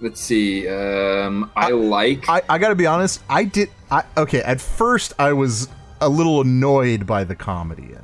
let's 0.00 0.20
see. 0.20 0.66
Um, 0.68 1.50
I 1.56 1.70
like. 1.70 2.28
I, 2.28 2.42
I 2.48 2.58
got 2.58 2.68
to 2.70 2.74
be 2.74 2.86
honest. 2.86 3.22
I 3.30 3.44
did. 3.44 3.70
I 3.90 4.02
okay. 4.16 4.42
At 4.42 4.60
first, 4.60 5.12
I 5.18 5.32
was 5.32 5.68
a 6.00 6.08
little 6.08 6.40
annoyed 6.40 7.06
by 7.06 7.24
the 7.24 7.34
comedy 7.36 7.84
in 7.84 7.90
it. 7.92 8.02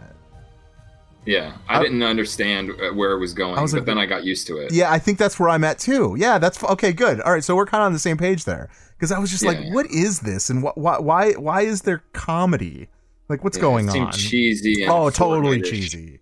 yeah, 1.26 1.52
I, 1.68 1.78
I- 1.78 1.82
didn't 1.82 2.02
understand 2.02 2.70
uh, 2.70 2.92
where 2.94 3.12
it 3.12 3.18
was 3.18 3.32
going, 3.34 3.58
I 3.58 3.62
was 3.62 3.72
but 3.72 3.78
like- 3.80 3.86
then 3.86 3.98
I 3.98 4.06
got 4.06 4.24
used 4.24 4.46
to 4.48 4.56
it. 4.58 4.72
Yeah, 4.72 4.90
I 4.90 4.98
think 4.98 5.18
that's 5.18 5.38
where 5.38 5.48
I'm 5.50 5.62
at 5.64 5.78
too. 5.78 6.14
Yeah, 6.18 6.38
that's 6.38 6.62
okay. 6.64 6.92
Good. 6.92 7.20
All 7.20 7.32
right, 7.32 7.44
so 7.44 7.54
we're 7.56 7.66
kind 7.66 7.82
of 7.82 7.86
on 7.86 7.92
the 7.92 7.98
same 7.98 8.16
page 8.16 8.44
there 8.44 8.68
because 8.96 9.12
I 9.12 9.18
was 9.18 9.30
just 9.30 9.44
like, 9.44 9.58
Yeah. 9.60 9.72
what 9.74 9.86
is 9.90 10.20
this, 10.20 10.48
and 10.48 10.62
wh- 10.64 10.76
why 10.78 10.98
why 11.00 11.32
why 11.32 11.62
is 11.62 11.82
there 11.82 12.02
comedy? 12.12 12.88
Like, 13.32 13.42
what's 13.44 13.56
Yeah, 13.56 13.62
going 13.62 13.88
on? 13.88 14.12
cheesy. 14.12 14.86
Oh, 14.86 15.08
totally 15.08 15.62
cheesy. 15.62 16.20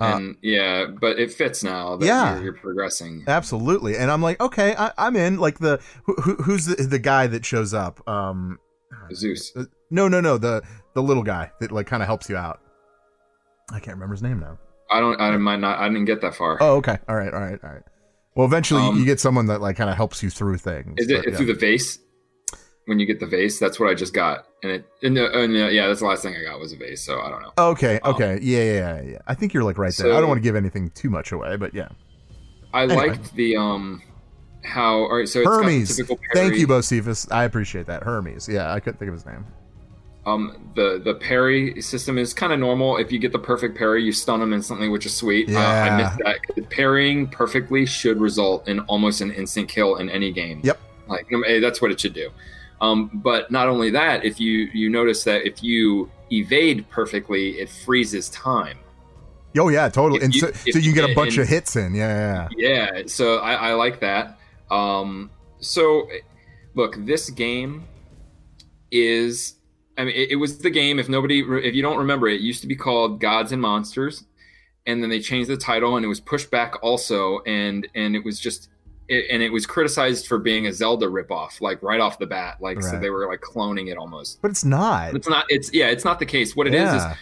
Uh, 0.00 0.12
And 0.16 0.36
yeah, 0.42 0.86
but 1.00 1.18
it 1.20 1.32
fits 1.32 1.62
now 1.62 1.96
that 1.96 2.04
Yeah. 2.06 2.34
you're, 2.34 2.44
you're 2.46 2.52
progressing. 2.54 3.22
Absolutely. 3.28 3.96
And 3.96 4.10
I'm 4.10 4.20
like, 4.22 4.40
okay, 4.40 4.74
I, 4.76 4.90
I'm 4.98 5.14
in. 5.14 5.38
Like 5.38 5.60
the 5.60 5.80
who, 6.04 6.14
who, 6.14 6.34
who's 6.34 6.66
the, 6.66 6.74
the 6.82 6.98
guy 6.98 7.28
that 7.28 7.44
shows 7.44 7.72
up? 7.74 8.06
Um, 8.08 8.58
Zeus. 9.14 9.52
uh, 9.56 9.64
no, 9.90 10.08
no, 10.08 10.20
no. 10.20 10.36
The 10.36 10.62
the 10.94 11.02
little 11.02 11.22
guy 11.22 11.52
that 11.60 11.70
like 11.70 11.86
kind 11.86 12.02
of 12.02 12.06
helps 12.08 12.28
you 12.28 12.36
out. 12.36 12.60
I 13.70 13.78
can't 13.80 13.96
remember 13.96 14.14
his 14.14 14.22
name 14.22 14.40
now. 14.40 14.58
I 14.90 14.98
don't. 15.00 15.20
I 15.20 15.36
might 15.36 15.60
not. 15.60 15.78
I 15.78 15.88
didn't 15.88 16.06
get 16.06 16.20
that 16.22 16.34
far. 16.34 16.58
Oh, 16.60 16.76
okay. 16.76 16.98
All 17.08 17.14
right. 17.16 17.32
All 17.32 17.40
right. 17.40 17.58
All 17.62 17.70
right. 17.70 17.82
Well, 18.34 18.46
eventually 18.46 18.82
Um, 18.82 18.98
you 18.98 19.04
get 19.04 19.20
someone 19.20 19.46
that 19.46 19.60
like 19.60 19.76
kind 19.76 19.90
of 19.90 19.96
helps 19.96 20.22
you 20.22 20.30
through 20.30 20.58
things. 20.58 20.94
Is 20.98 21.08
it 21.10 21.24
but, 21.24 21.34
through 21.36 21.46
the 21.46 21.54
vase? 21.54 21.98
When 22.88 22.98
you 22.98 23.04
get 23.04 23.20
the 23.20 23.26
vase, 23.26 23.58
that's 23.58 23.78
what 23.78 23.90
I 23.90 23.94
just 23.94 24.14
got, 24.14 24.46
and 24.62 24.72
it. 24.72 24.84
And, 25.02 25.18
uh, 25.18 25.30
and, 25.32 25.54
uh, 25.54 25.66
yeah, 25.68 25.86
that's 25.88 26.00
the 26.00 26.06
last 26.06 26.22
thing 26.22 26.34
I 26.34 26.42
got 26.42 26.58
was 26.58 26.72
a 26.72 26.76
vase. 26.76 27.02
So 27.02 27.20
I 27.20 27.28
don't 27.28 27.42
know. 27.42 27.52
Okay. 27.58 28.00
Um, 28.00 28.14
Okay. 28.14 28.38
Yeah, 28.40 28.62
yeah. 28.62 28.72
Yeah. 28.72 29.02
Yeah. 29.02 29.18
I 29.26 29.34
think 29.34 29.52
you're 29.52 29.62
like 29.62 29.76
right 29.76 29.94
there. 29.94 30.12
I 30.14 30.20
don't 30.20 30.28
want 30.28 30.38
to 30.38 30.42
give 30.42 30.56
anything 30.56 30.88
too 30.90 31.10
much 31.10 31.30
away, 31.32 31.56
but 31.56 31.74
yeah. 31.74 31.88
I 32.72 32.84
Anyway. 32.84 33.08
liked 33.08 33.34
the 33.34 33.56
um, 33.58 34.02
how. 34.64 34.94
All 35.00 35.16
right, 35.18 35.28
so 35.28 35.40
it's 35.40 35.48
got 35.48 35.58
the 35.58 35.62
Hermes. 35.64 35.96
typical 35.96 36.18
Thank 36.32 36.54
you, 36.54 36.66
Bocephus. 36.66 37.30
I 37.30 37.44
appreciate 37.44 37.84
that. 37.86 38.02
Hermes. 38.04 38.48
Yeah, 38.48 38.72
I 38.72 38.80
couldn't 38.80 38.98
think 38.98 39.08
of 39.10 39.14
his 39.14 39.26
name. 39.26 39.44
Um, 40.26 40.70
the 40.74 41.00
the 41.02 41.14
parry 41.14 41.80
system 41.80 42.18
is 42.18 42.34
kind 42.34 42.52
of 42.52 42.58
normal. 42.58 42.98
If 42.98 43.10
you 43.12 43.18
get 43.18 43.32
the 43.32 43.38
perfect 43.38 43.76
parry, 43.78 44.02
you 44.02 44.12
stun 44.12 44.40
them 44.40 44.52
instantly, 44.52 44.88
which 44.88 45.06
is 45.06 45.14
sweet. 45.14 45.48
Uh, 45.50 45.58
I 45.58 45.96
missed 45.96 46.18
that. 46.24 46.70
Parrying 46.70 47.26
perfectly 47.28 47.86
should 47.86 48.20
result 48.20 48.66
in 48.68 48.80
almost 48.80 49.20
an 49.20 49.30
instant 49.30 49.68
kill 49.68 49.96
in 49.96 50.10
any 50.10 50.32
game. 50.32 50.60
Yep. 50.64 50.78
Like 51.06 51.26
eh, 51.46 51.60
that's 51.60 51.80
what 51.80 51.90
it 51.90 51.98
should 52.00 52.12
do. 52.12 52.30
Um, 52.80 53.10
but 53.14 53.50
not 53.50 53.68
only 53.68 53.90
that, 53.90 54.24
if 54.24 54.38
you 54.38 54.68
you 54.72 54.88
notice 54.88 55.24
that 55.24 55.46
if 55.46 55.62
you 55.62 56.10
evade 56.30 56.88
perfectly, 56.90 57.58
it 57.60 57.68
freezes 57.68 58.28
time. 58.30 58.78
Oh 59.56 59.68
yeah, 59.68 59.88
totally. 59.88 60.18
If 60.18 60.24
And 60.24 60.34
you- 60.34 60.40
so, 60.40 60.52
so 60.52 60.78
you 60.78 60.92
get 60.92 61.10
a 61.10 61.14
bunch 61.14 61.34
and- 61.34 61.42
of 61.42 61.48
hits 61.48 61.74
in. 61.76 61.94
Yeah, 61.94 62.48
yeah. 62.56 62.90
Yeah, 62.92 63.02
so 63.06 63.38
I, 63.38 63.70
I 63.70 63.72
like 63.74 64.00
that. 64.00 64.38
Um, 64.70 65.30
so, 65.58 66.08
look, 66.74 66.94
this 67.04 67.30
game 67.30 67.84
is. 68.90 69.54
I 69.96 70.04
mean, 70.04 70.14
it, 70.14 70.30
it 70.32 70.36
was 70.36 70.58
the 70.58 70.70
game. 70.70 70.98
If 71.00 71.08
nobody, 71.08 71.40
if 71.40 71.74
you 71.74 71.82
don't 71.82 71.98
remember, 71.98 72.28
it, 72.28 72.34
it 72.34 72.40
used 72.42 72.60
to 72.60 72.68
be 72.68 72.76
called 72.76 73.20
Gods 73.20 73.50
and 73.50 73.60
Monsters, 73.60 74.24
and 74.86 75.02
then 75.02 75.10
they 75.10 75.18
changed 75.18 75.50
the 75.50 75.56
title, 75.56 75.96
and 75.96 76.04
it 76.04 76.08
was 76.08 76.20
pushed 76.20 76.50
back 76.52 76.74
also, 76.82 77.40
and 77.46 77.88
and 77.94 78.14
it 78.14 78.24
was 78.24 78.38
just, 78.38 78.68
it, 79.08 79.26
and 79.30 79.42
it 79.42 79.50
was 79.50 79.66
criticized 79.66 80.26
for 80.26 80.38
being 80.38 80.66
a 80.66 80.72
Zelda 80.72 81.06
ripoff, 81.06 81.60
like 81.60 81.82
right 81.82 82.00
off 82.00 82.18
the 82.18 82.26
bat, 82.26 82.58
like 82.60 82.82
so 82.82 82.98
they 82.98 83.10
were 83.10 83.26
like 83.26 83.40
cloning 83.40 83.90
it 83.90 83.96
almost. 83.96 84.40
But 84.42 84.50
it's 84.50 84.64
not. 84.64 85.14
It's 85.14 85.28
not. 85.28 85.46
It's 85.48 85.72
yeah. 85.72 85.88
It's 85.88 86.04
not 86.04 86.18
the 86.18 86.26
case. 86.26 86.54
What 86.54 86.66
it 86.66 86.74
is 86.74 86.88
is 86.88 87.02
yeah. 87.02 87.14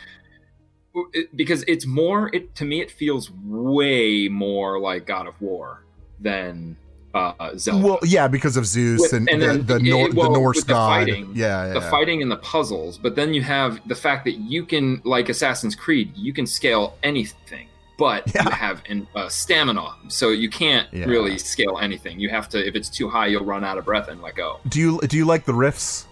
it- 1.12 1.36
because 1.36 1.62
it's 1.68 1.86
more 1.86 2.30
it 2.34 2.54
to 2.56 2.64
me 2.64 2.80
it 2.80 2.90
feels 2.90 3.30
way 3.44 4.28
more 4.28 4.80
like 4.80 5.06
God 5.06 5.26
of 5.26 5.40
War 5.40 5.84
than 6.20 6.76
uh 7.14 7.56
Zelda. 7.56 7.86
Well, 7.86 7.98
yeah, 8.02 8.28
because 8.28 8.56
of 8.56 8.66
Zeus 8.66 9.00
With- 9.00 9.12
and, 9.12 9.28
and 9.28 9.42
the, 9.42 9.46
then 9.46 9.64
the, 9.66 9.74
it- 9.74 9.90
Nor- 9.90 10.12
well, 10.14 10.32
the 10.32 10.38
Norse 10.38 10.64
the 10.64 10.72
god. 10.72 10.88
fighting, 10.88 11.30
yeah, 11.34 11.68
yeah. 11.68 11.72
the 11.74 11.80
fighting 11.82 12.20
and 12.22 12.30
the 12.30 12.36
puzzles, 12.38 12.98
but 12.98 13.14
then 13.16 13.32
you 13.32 13.42
have 13.42 13.80
the 13.88 13.94
fact 13.94 14.24
that 14.24 14.34
you 14.38 14.64
can 14.66 15.00
like 15.04 15.28
Assassin's 15.28 15.74
Creed, 15.74 16.12
you 16.16 16.32
can 16.32 16.46
scale 16.46 16.96
anything. 17.02 17.68
But 17.98 18.34
Yeah. 18.34 18.44
you 18.44 18.50
have 18.50 18.82
in, 18.86 19.06
uh, 19.14 19.28
stamina, 19.28 19.94
so 20.08 20.28
you 20.30 20.50
can't 20.50 20.86
Yeah. 20.92 21.06
really 21.06 21.38
scale 21.38 21.78
anything. 21.80 22.20
You 22.20 22.28
have 22.28 22.48
to, 22.50 22.66
if 22.66 22.74
it's 22.74 22.90
too 22.90 23.08
high, 23.08 23.26
you'll 23.28 23.44
run 23.44 23.64
out 23.64 23.78
of 23.78 23.84
breath 23.86 24.08
and 24.08 24.20
let 24.20 24.34
go. 24.36 24.60
Do 24.68 24.78
you 24.80 25.00
do 25.08 25.16
you 25.16 25.24
like 25.24 25.44
the 25.46 25.54
rifts? 25.54 26.06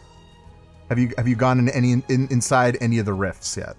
Have 0.88 0.98
you 0.98 1.10
have 1.18 1.28
you 1.28 1.36
gone 1.36 1.58
in 1.58 1.68
any 1.68 1.92
in, 1.92 2.28
inside 2.30 2.78
any 2.80 2.98
of 2.98 3.04
the 3.06 3.12
rifts 3.12 3.56
yet? 3.56 3.76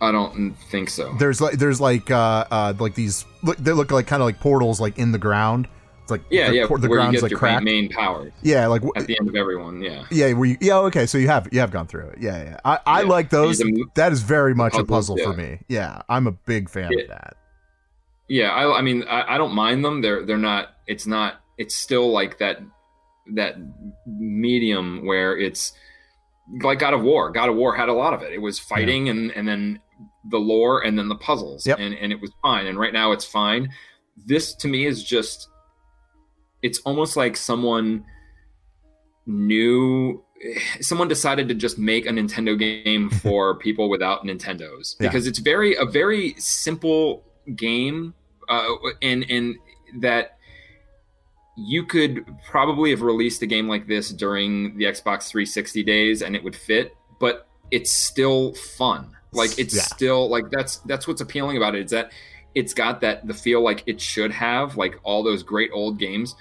I 0.00 0.12
don't 0.12 0.54
think 0.70 0.90
so. 0.90 1.14
There's 1.18 1.40
like 1.40 1.54
there's 1.54 1.80
like 1.80 2.10
uh 2.10 2.44
uh 2.50 2.74
like 2.78 2.94
these 2.94 3.24
look 3.42 3.56
they 3.58 3.72
look 3.72 3.90
like 3.90 4.06
kind 4.06 4.20
of 4.22 4.26
like 4.26 4.40
portals 4.40 4.80
like 4.80 4.98
in 4.98 5.12
the 5.12 5.18
ground. 5.18 5.66
It's 6.04 6.10
like 6.10 6.22
Yeah, 6.30 6.50
the, 6.50 6.56
yeah. 6.56 6.66
the 6.66 6.68
where 6.72 6.80
you 6.82 6.88
ground's 6.88 7.12
get 7.16 7.22
like 7.22 7.30
your 7.30 7.38
cracked. 7.38 7.64
main 7.64 7.88
powers 7.88 8.30
Yeah, 8.42 8.66
like 8.66 8.82
at 8.94 9.06
the 9.06 9.16
end 9.18 9.26
of 9.26 9.34
everyone. 9.34 9.80
Yeah. 9.80 10.04
yeah, 10.10 10.34
where 10.34 10.50
you, 10.50 10.58
yeah, 10.60 10.76
okay, 10.80 11.06
so 11.06 11.16
you 11.16 11.28
have 11.28 11.48
you 11.50 11.60
have 11.60 11.70
gone 11.70 11.86
through 11.86 12.08
it. 12.08 12.18
Yeah, 12.20 12.42
yeah. 12.44 12.56
I, 12.62 12.78
I 12.84 13.02
Yeah. 13.02 13.08
like 13.08 13.30
those. 13.30 13.62
That 13.94 14.12
is 14.12 14.20
very 14.20 14.54
much 14.54 14.74
a 14.74 14.84
puzzles, 14.84 15.18
puzzle 15.20 15.32
for 15.32 15.36
me. 15.38 15.60
Yeah, 15.66 16.02
I'm 16.10 16.26
a 16.26 16.32
big 16.32 16.68
fan 16.68 16.92
Yeah. 16.92 17.04
of 17.04 17.08
that. 17.08 17.36
Yeah, 18.28 18.50
I, 18.50 18.78
I 18.78 18.82
mean, 18.82 19.02
I, 19.04 19.34
I 19.34 19.38
don't 19.38 19.54
mind 19.54 19.82
them. 19.84 20.02
They're 20.02 20.24
they're 20.26 20.36
not. 20.36 20.74
It's 20.86 21.06
not. 21.06 21.40
It's 21.56 21.74
still 21.74 22.10
like 22.12 22.38
that 22.38 22.60
that 23.34 23.56
medium 24.06 25.06
where 25.06 25.36
it's 25.38 25.72
like 26.62 26.78
God 26.78 26.92
of 26.94 27.02
War. 27.02 27.30
God 27.30 27.48
of 27.48 27.56
War 27.56 27.74
had 27.74 27.88
a 27.88 27.92
lot 27.94 28.12
of 28.12 28.22
it. 28.22 28.32
It 28.32 28.42
was 28.42 28.58
fighting 28.58 29.08
and 29.08 29.30
and 29.30 29.48
then 29.48 29.80
the 30.30 30.38
lore 30.38 30.80
and 30.84 30.98
then 30.98 31.08
the 31.08 31.14
puzzles 31.16 31.66
Yep. 31.66 31.78
and 31.78 31.94
and 31.94 32.12
it 32.12 32.20
was 32.20 32.30
fine. 32.42 32.66
And 32.66 32.78
right 32.78 32.92
now 32.92 33.12
it's 33.12 33.24
fine. 33.24 33.70
This 34.16 34.54
to 34.56 34.68
me 34.68 34.84
is 34.86 35.02
just. 35.02 35.48
It's 36.66 36.78
almost 36.80 37.16
like 37.16 37.36
someone 37.36 38.04
knew 39.26 40.22
someone 40.80 41.08
decided 41.08 41.48
to 41.48 41.54
just 41.54 41.78
make 41.78 42.06
a 42.06 42.10
Nintendo 42.10 42.58
game 42.58 43.08
for 43.22 43.54
people 43.58 43.88
without 43.88 44.24
Nintendos 44.24 44.96
Yeah. 45.00 45.08
because 45.08 45.26
it's 45.26 45.38
very 45.38 45.74
a 45.76 45.84
very 45.84 46.34
simple 46.38 47.24
game, 47.56 48.14
uh, 48.48 48.68
and 49.02 49.24
and 49.30 49.56
that 50.00 50.38
you 51.56 51.86
could 51.86 52.26
probably 52.48 52.90
have 52.90 53.00
released 53.02 53.40
a 53.42 53.46
game 53.46 53.68
like 53.68 53.86
this 53.86 54.10
during 54.10 54.76
the 54.76 54.84
Xbox 54.86 55.28
360 55.28 55.84
days 55.84 56.20
and 56.20 56.34
it 56.34 56.42
would 56.42 56.56
fit, 56.56 56.96
but 57.20 57.46
it's 57.70 57.92
still 57.92 58.52
fun. 58.54 59.16
Like 59.32 59.56
it's 59.58 59.74
Yeah. 59.74 59.82
still 59.82 60.28
like 60.28 60.50
that's 60.50 60.78
that's 60.78 61.06
what's 61.06 61.20
appealing 61.20 61.56
about 61.56 61.74
it 61.76 61.84
is 61.84 61.90
that 61.92 62.10
it's 62.54 62.74
got 62.74 63.00
that 63.02 63.26
the 63.26 63.34
feel 63.34 63.60
like 63.62 63.82
it 63.86 64.00
should 64.00 64.30
have 64.32 64.76
like 64.76 64.98
all 65.04 65.22
those 65.22 65.42
great 65.42 65.70
old 65.72 65.98
games 65.98 66.34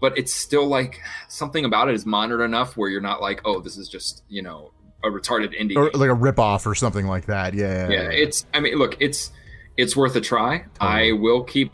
but 0.00 0.16
it's 0.18 0.32
still 0.32 0.66
like 0.66 1.00
something 1.28 1.64
about 1.64 1.88
it 1.88 1.94
is 1.94 2.04
modern 2.06 2.40
enough 2.42 2.76
where 2.76 2.88
you're 2.90 3.00
not 3.00 3.20
like 3.20 3.40
oh 3.44 3.60
this 3.60 3.76
is 3.76 3.88
just 3.88 4.22
you 4.28 4.42
know 4.42 4.72
a 5.04 5.08
retarded 5.08 5.58
indie 5.60 5.76
or 5.76 5.90
game. 5.90 6.00
like 6.00 6.10
a 6.10 6.14
rip 6.14 6.38
off 6.38 6.66
or 6.66 6.74
something 6.74 7.06
like 7.06 7.26
that. 7.26 7.54
Yeah, 7.54 7.88
yeah 7.88 8.10
it's 8.10 8.46
i 8.54 8.60
mean 8.60 8.74
look 8.76 8.96
it's 9.00 9.30
it's 9.76 9.94
worth 9.96 10.16
a 10.16 10.20
try 10.20 10.64
i 10.80 11.12
will 11.12 11.44
keep 11.44 11.70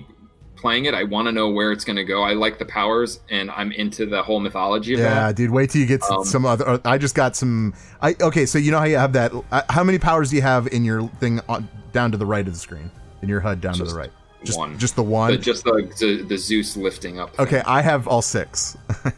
playing 0.57 0.85
it 0.85 0.95
i 0.95 1.03
want 1.03 1.27
to 1.27 1.33
know 1.33 1.49
where 1.49 1.73
it's 1.73 1.85
going 1.85 1.97
to 1.97 2.05
go 2.05 2.23
i 2.23 2.33
like 2.35 2.59
the 2.59 2.65
powers 2.65 3.19
and 3.31 3.51
i'm 3.53 3.73
into 3.73 4.07
the 4.07 4.23
whole 4.23 4.39
mythology 4.39 4.93
Yeah, 4.93 4.99
that 5.29 5.37
dude. 5.37 5.51
Wait 5.51 5.71
till 5.71 5.81
you 5.81 5.87
get 5.89 6.03
Um, 6.05 6.25
some 6.25 6.45
other. 6.47 6.69
uh, 6.69 6.79
I 6.85 6.99
just 6.99 7.15
got 7.17 7.35
some. 7.35 7.75
I 8.01 8.15
okay. 8.21 8.47
So 8.47 8.59
you 8.59 8.71
know 8.71 8.79
how 8.79 8.85
you 8.85 8.97
have 8.99 9.13
that. 9.15 9.33
uh, 9.51 9.63
How 9.71 9.83
many 9.83 9.99
powers 9.99 10.31
do 10.31 10.37
you 10.37 10.43
have 10.43 10.69
in 10.69 10.85
your 10.85 11.09
thing 11.21 11.41
on, 11.49 11.69
down 11.93 12.13
to 12.13 12.17
the 12.19 12.27
right 12.27 12.47
of 12.47 12.53
the 12.53 12.59
screen? 12.59 12.91
In 13.23 13.29
your 13.29 13.41
HUD 13.41 13.61
down 13.61 13.75
to 13.75 13.85
the 13.85 13.95
right. 13.95 14.11
Just 14.45 14.59
one. 14.59 14.79
just 14.79 14.97
the 14.97 15.03
one. 15.03 15.31
the, 15.33 15.39
just 15.39 15.65
the, 15.65 15.89
the 16.01 16.23
the 16.25 16.37
zeus 16.37 16.77
lifting 16.77 17.19
up 17.21 17.37
thing. 17.37 17.47
okay, 17.47 17.63
I 17.67 17.81
have 17.83 18.09
all 18.09 18.23
six, 18.23 18.77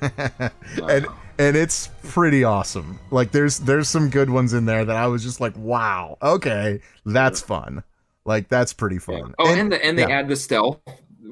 and 0.89 1.07
and 1.39 1.57
it's 1.57 1.89
pretty 2.05 2.45
awesome. 2.45 2.99
Like 3.11 3.33
there's 3.33 3.59
there's 3.61 3.89
some 3.89 4.11
good 4.11 4.31
ones 4.31 4.53
in 4.53 4.67
there 4.67 4.85
that 4.85 4.97
I 4.97 5.07
was 5.07 5.23
just 5.23 5.41
like, 5.41 5.57
wow. 5.57 6.19
Okay, 6.23 6.81
that's 7.07 7.41
fun. 7.41 7.83
Like 8.25 8.49
that's 8.49 8.73
pretty 8.73 8.99
fun. 8.99 9.35
Oh, 9.39 9.53
and, 9.55 9.71
the, 9.73 9.85
and 9.85 9.99
they 9.99 10.03
yeah. 10.09 10.19
add 10.21 10.29
the 10.29 10.37
stealth 10.37 10.79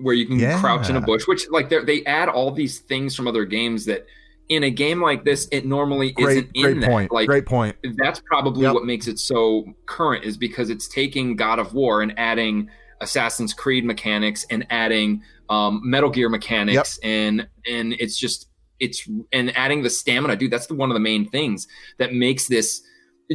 where 0.02 0.14
you 0.14 0.26
can 0.26 0.38
Yeah. 0.38 0.58
crouch 0.60 0.90
in 0.90 0.96
a 0.96 1.00
bush, 1.00 1.26
which 1.26 1.48
like 1.50 1.68
they 1.68 1.82
they 1.84 2.04
add 2.04 2.28
all 2.28 2.50
these 2.50 2.80
things 2.80 3.14
from 3.14 3.28
other 3.28 3.44
games 3.44 3.84
that 3.86 4.06
in 4.48 4.64
a 4.64 4.70
game 4.70 5.00
like 5.00 5.24
this 5.24 5.46
it 5.52 5.64
normally 5.64 6.12
great 6.12 6.36
isn't 6.38 6.50
in 6.54 6.62
great 6.62 6.80
that. 6.80 6.90
point. 6.90 7.12
Like 7.12 7.26
great 7.28 7.46
point. 7.46 7.76
that's 7.96 8.20
probably 8.20 8.62
Yep. 8.64 8.74
what 8.74 8.84
makes 8.84 9.06
it 9.06 9.18
so 9.18 9.64
current 9.86 10.24
is 10.24 10.36
because 10.36 10.68
it's 10.68 10.88
taking 10.88 11.36
God 11.36 11.58
of 11.58 11.72
War 11.74 12.02
and 12.02 12.12
adding 12.18 12.68
Assassin's 13.02 13.52
Creed 13.52 13.84
mechanics 13.84 14.46
and 14.50 14.66
adding 14.70 15.22
um, 15.48 15.80
Metal 15.84 16.10
Gear 16.10 16.28
mechanics 16.28 16.98
and 17.02 17.46
and 17.70 17.92
it's 17.94 18.16
just 18.18 18.48
it's 18.80 19.08
and 19.32 19.56
adding 19.56 19.82
the 19.82 19.90
stamina, 19.90 20.36
dude. 20.36 20.50
That's 20.50 20.66
the, 20.66 20.74
one 20.74 20.90
of 20.90 20.94
the 20.94 21.00
main 21.00 21.28
things 21.28 21.68
that 21.98 22.12
makes 22.12 22.48
this 22.48 22.82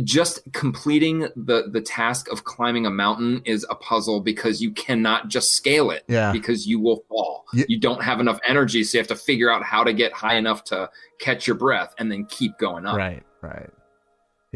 just 0.04 0.40
completing 0.54 1.22
the 1.36 1.70
the 1.72 1.82
task 1.82 2.30
of 2.32 2.44
climbing 2.44 2.86
a 2.86 2.90
mountain 2.90 3.42
is 3.46 3.66
a 3.70 3.76
puzzle 3.76 4.20
because 4.20 4.62
you 4.62 4.72
cannot 4.72 5.28
just 5.30 5.52
scale 5.56 5.90
it 5.92 6.04
Yeah. 6.08 6.32
because 6.32 6.68
you 6.68 6.80
will 6.80 7.04
fall. 7.10 7.46
You 7.54 7.80
don't 7.80 8.04
have 8.04 8.20
enough 8.20 8.40
energy, 8.46 8.84
so 8.84 8.98
you 8.98 9.00
have 9.00 9.08
to 9.08 9.16
figure 9.16 9.50
out 9.50 9.64
how 9.64 9.84
to 9.84 9.94
get 9.94 10.12
high 10.12 10.36
enough 10.36 10.64
to 10.66 10.90
catch 11.20 11.48
your 11.48 11.56
breath 11.56 11.96
and 11.98 12.12
then 12.12 12.26
keep 12.26 12.58
going 12.58 12.86
up. 12.86 12.98
Right. 12.98 13.24
Right. 13.42 13.70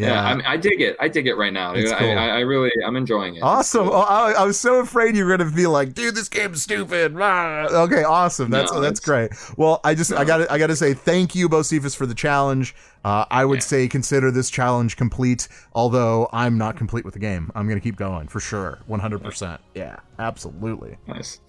Yeah, 0.02 0.08
Yeah. 0.10 0.24
I, 0.24 0.34
mean, 0.36 0.46
I 0.46 0.58
dig 0.58 0.82
it. 0.82 0.96
I 1.00 1.08
dig 1.08 1.28
it 1.28 1.36
right 1.36 1.54
now. 1.54 1.74
Cool. 1.74 1.94
I, 1.94 2.28
I, 2.30 2.40
really, 2.40 2.72
I'm 2.86 2.96
enjoying 2.96 3.36
it. 3.36 3.42
Awesome. 3.44 3.88
Oh, 3.90 4.02
I, 4.02 4.32
I 4.34 4.44
was 4.46 4.60
so 4.60 4.80
afraid 4.80 5.16
you 5.16 5.26
were 5.26 5.38
gonna 5.38 5.50
be 5.52 5.68
like, 5.68 5.94
dude, 5.94 6.16
this 6.16 6.28
game's 6.30 6.64
stupid. 6.64 7.14
Blah. 7.14 7.68
Okay, 7.72 8.04
awesome. 8.04 8.50
That's 8.50 8.72
No, 8.72 8.82
that's 8.82 9.00
great. 9.00 9.32
Well, 9.58 9.80
I 9.84 9.96
just 9.96 10.12
I 10.14 10.24
got 10.26 10.50
I 10.52 10.58
got 10.58 10.68
to 10.68 10.76
say 10.76 10.94
thank 10.94 11.36
you, 11.36 11.48
Bocephus, 11.48 11.96
for 11.96 12.06
the 12.06 12.16
challenge. 12.16 12.76
Uh, 13.04 13.26
I 13.32 13.46
would 13.46 13.58
Yeah. 13.58 13.62
say 13.62 13.88
consider 13.88 14.32
this 14.32 14.50
challenge 14.50 14.96
complete. 14.98 15.48
Although 15.74 16.30
I'm 16.34 16.58
not 16.58 16.78
complete 16.78 17.06
with 17.06 17.14
the 17.14 17.20
game, 17.20 17.52
I'm 17.56 17.68
gonna 17.68 17.80
keep 17.82 17.96
going 17.96 18.28
for 18.28 18.40
sure, 18.40 18.80
100. 18.88 19.24
percent 19.24 19.62
Yeah, 19.76 19.98
absolutely. 20.20 20.98
Nice. 21.08 21.40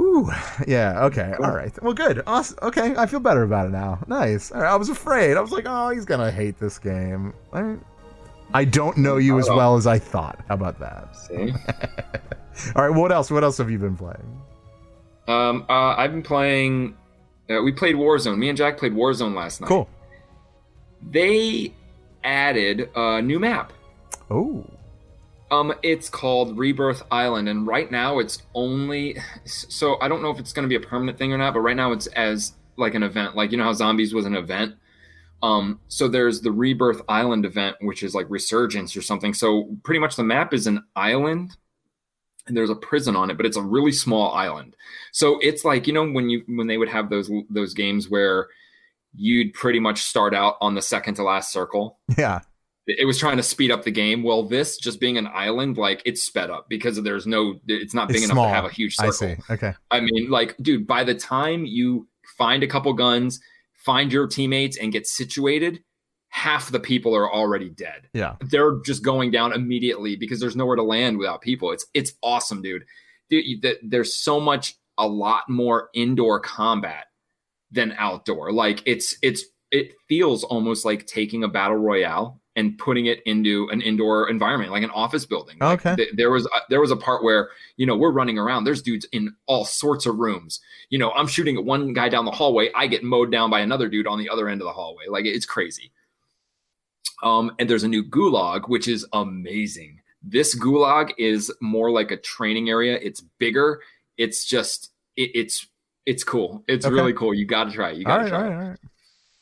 Ooh, 0.00 0.30
yeah. 0.66 1.04
Okay. 1.04 1.34
All 1.42 1.52
right. 1.54 1.70
Well, 1.82 1.92
good. 1.92 2.22
Awesome. 2.26 2.58
Okay, 2.62 2.94
I 2.96 3.04
feel 3.06 3.20
better 3.20 3.42
about 3.42 3.66
it 3.66 3.72
now. 3.72 4.02
Nice. 4.08 4.50
Right, 4.50 4.64
I 4.64 4.76
was 4.76 4.88
afraid. 4.88 5.36
I 5.36 5.40
was 5.40 5.52
like, 5.52 5.64
oh, 5.68 5.90
he's 5.90 6.06
gonna 6.06 6.30
hate 6.30 6.58
this 6.58 6.78
game. 6.78 7.34
I, 7.52 7.76
I 8.54 8.64
don't 8.64 8.96
know 8.96 9.18
you 9.18 9.38
as 9.38 9.48
Oh. 9.48 9.56
well 9.56 9.76
as 9.76 9.86
I 9.86 9.98
thought. 9.98 10.40
How 10.48 10.54
about 10.54 10.78
that? 10.80 11.14
See. 11.16 11.52
All 12.76 12.88
right. 12.88 12.96
What 12.96 13.12
else? 13.12 13.30
What 13.30 13.44
else 13.44 13.58
have 13.58 13.70
you 13.70 13.78
been 13.78 13.96
playing? 13.96 14.40
um, 15.28 15.66
uh, 15.68 15.94
I've 15.96 16.10
been 16.12 16.22
playing. 16.22 16.96
Uh, 17.50 17.60
we 17.62 17.70
played 17.72 17.94
Warzone. 17.96 18.38
Me 18.38 18.48
and 18.48 18.56
Jack 18.56 18.78
played 18.78 18.92
Warzone 18.94 19.34
last 19.34 19.60
night. 19.60 19.68
Cool. 19.68 19.88
They 21.10 21.74
added 22.24 22.90
a 22.94 23.20
new 23.22 23.38
map. 23.38 23.72
Oh. 24.30 24.64
Um, 25.50 25.74
it's 25.82 26.08
called 26.08 26.56
Rebirth 26.56 27.02
Island, 27.10 27.48
and 27.48 27.66
right 27.66 27.90
now 27.90 28.18
it's 28.18 28.42
only. 28.54 29.16
So 29.44 29.98
I 30.00 30.08
don't 30.08 30.22
know 30.22 30.30
if 30.30 30.38
it's 30.38 30.52
going 30.52 30.68
to 30.68 30.68
be 30.68 30.82
a 30.82 30.88
permanent 30.88 31.18
thing 31.18 31.32
or 31.32 31.38
not, 31.38 31.54
but 31.54 31.60
right 31.60 31.76
now 31.76 31.92
it's 31.92 32.06
as 32.08 32.52
like 32.76 32.94
an 32.94 33.02
event. 33.02 33.36
Like 33.36 33.50
you 33.50 33.58
know 33.58 33.64
how 33.64 33.72
Zombies 33.72 34.14
was 34.14 34.26
an 34.26 34.36
event. 34.36 34.74
Um, 35.42 35.80
so 35.88 36.06
there's 36.06 36.42
the 36.42 36.52
Rebirth 36.52 37.02
Island 37.08 37.46
event, 37.46 37.76
which 37.80 38.02
is 38.02 38.14
like 38.14 38.26
Resurgence 38.28 38.96
or 38.96 39.02
something. 39.02 39.32
So 39.32 39.76
pretty 39.82 39.98
much 39.98 40.16
the 40.16 40.24
map 40.24 40.52
is 40.52 40.66
an 40.66 40.84
island, 40.94 41.56
and 42.46 42.56
there's 42.56 42.70
a 42.70 42.74
prison 42.74 43.16
on 43.16 43.30
it, 43.30 43.36
but 43.36 43.46
it's 43.46 43.56
a 43.56 43.62
really 43.62 43.92
small 43.92 44.32
island. 44.32 44.76
So 45.12 45.38
it's 45.40 45.64
like 45.64 45.86
you 45.86 45.92
know 45.92 46.08
when 46.08 46.28
you 46.28 46.42
when 46.46 46.66
they 46.66 46.78
would 46.78 46.88
have 46.88 47.10
those 47.10 47.30
those 47.48 47.74
games 47.74 48.08
where 48.08 48.48
you'd 49.14 49.52
pretty 49.54 49.80
much 49.80 50.02
start 50.02 50.34
out 50.34 50.56
on 50.60 50.74
the 50.74 50.82
second 50.82 51.14
to 51.14 51.24
last 51.24 51.52
circle 51.52 51.98
Yeah. 52.16 52.40
It 52.98 53.06
was 53.06 53.18
trying 53.18 53.36
to 53.36 53.42
speed 53.42 53.70
up 53.70 53.84
the 53.84 53.90
game. 53.90 54.22
Well, 54.22 54.42
this 54.42 54.76
just 54.78 55.00
being 55.00 55.18
an 55.18 55.26
island, 55.26 55.76
like 55.76 56.02
it's 56.04 56.22
sped 56.22 56.50
up 56.50 56.68
because 56.68 57.00
there's 57.02 57.26
no, 57.26 57.60
it's 57.66 57.94
not 57.94 58.08
big 58.08 58.16
It's 58.16 58.24
enough 58.26 58.34
small. 58.34 58.48
to 58.48 58.54
have 58.54 58.64
a 58.64 58.70
huge 58.70 58.96
I 58.98 59.10
circle. 59.10 59.44
see. 59.44 59.52
Okay. 59.52 59.74
I 59.90 60.00
mean, 60.00 60.30
like, 60.30 60.56
dude, 60.58 60.86
by 60.86 61.04
the 61.04 61.14
time 61.14 61.64
you 61.64 62.08
find 62.38 62.62
a 62.62 62.66
couple 62.66 62.92
guns, 62.94 63.40
find 63.84 64.12
your 64.12 64.26
teammates, 64.26 64.76
and 64.78 64.92
get 64.92 65.06
situated, 65.06 65.82
half 66.28 66.70
the 66.70 66.80
people 66.80 67.14
are 67.14 67.32
already 67.32 67.68
dead. 67.70 68.08
Yeah. 68.14 68.36
They're 68.40 68.78
just 68.84 69.02
going 69.02 69.30
down 69.30 69.52
immediately 69.52 70.16
because 70.16 70.40
there's 70.40 70.56
nowhere 70.56 70.76
to 70.76 70.82
land 70.82 71.18
without 71.18 71.40
people. 71.42 71.72
It's 71.72 71.86
it's 71.94 72.12
awesome, 72.22 72.62
dude. 72.62 72.84
Dude, 73.28 73.66
there's 73.82 74.14
so 74.14 74.40
much, 74.40 74.74
a 74.98 75.06
lot 75.06 75.48
more 75.48 75.88
indoor 75.94 76.40
combat 76.40 77.06
than 77.70 77.94
outdoor. 77.96 78.52
Like 78.52 78.82
it's 78.86 79.16
it's 79.22 79.44
it 79.70 79.92
feels 80.08 80.42
almost 80.44 80.84
like 80.84 81.06
taking 81.06 81.44
a 81.44 81.48
battle 81.48 81.76
royale 81.76 82.39
and 82.60 82.76
putting 82.78 83.06
it 83.06 83.20
into 83.24 83.68
an 83.72 83.80
indoor 83.80 84.28
environment, 84.28 84.70
like 84.70 84.82
an 84.82 84.90
office 84.90 85.24
building. 85.26 85.56
Like, 85.60 85.80
Okay. 85.84 85.96
th- 85.96 86.14
there 86.16 86.30
was 86.30 86.44
a, 86.46 86.58
there 86.68 86.80
was 86.80 86.90
a 86.90 86.96
part 86.96 87.24
where 87.24 87.48
you 87.76 87.86
know 87.86 87.96
we're 87.96 88.12
running 88.12 88.38
around. 88.38 88.64
There's 88.64 88.82
dudes 88.82 89.06
in 89.12 89.34
all 89.46 89.64
sorts 89.64 90.04
of 90.06 90.16
rooms. 90.18 90.60
You 90.90 90.98
know, 90.98 91.10
I'm 91.12 91.26
shooting 91.26 91.56
at 91.56 91.64
one 91.64 91.92
guy 91.92 92.08
down 92.08 92.24
the 92.26 92.30
hallway. 92.30 92.70
I 92.74 92.86
get 92.86 93.02
mowed 93.02 93.32
down 93.32 93.48
by 93.50 93.60
another 93.60 93.88
dude 93.88 94.06
on 94.06 94.18
the 94.18 94.28
other 94.28 94.48
end 94.48 94.60
of 94.60 94.66
the 94.66 94.72
hallway. 94.72 95.04
Like 95.08 95.24
it's 95.24 95.46
crazy. 95.46 95.90
Um, 97.22 97.52
and 97.58 97.68
there's 97.68 97.82
a 97.84 97.88
new 97.88 98.04
gulag, 98.04 98.68
which 98.68 98.88
is 98.88 99.06
amazing. 99.12 100.00
This 100.22 100.58
gulag 100.58 101.10
is 101.18 101.52
more 101.60 101.90
like 101.90 102.10
a 102.10 102.16
training 102.16 102.68
area. 102.70 102.98
It's 103.00 103.20
bigger. 103.20 103.80
It's 104.16 104.44
just 104.44 104.90
it, 105.16 105.30
it's 105.34 105.66
it's 106.06 106.24
cool. 106.24 106.64
It's 106.68 106.84
Okay. 106.86 106.94
really 106.94 107.12
cool. 107.12 107.32
You 107.34 107.46
got 107.46 107.64
to 107.64 107.72
try 107.72 107.90
it. 107.90 107.96
You 107.98 108.04
got 108.04 108.18
to 108.18 108.22
right. 108.24 108.28
try 108.30 108.38
All 108.38 108.46
it. 108.46 108.54
right. 108.56 108.78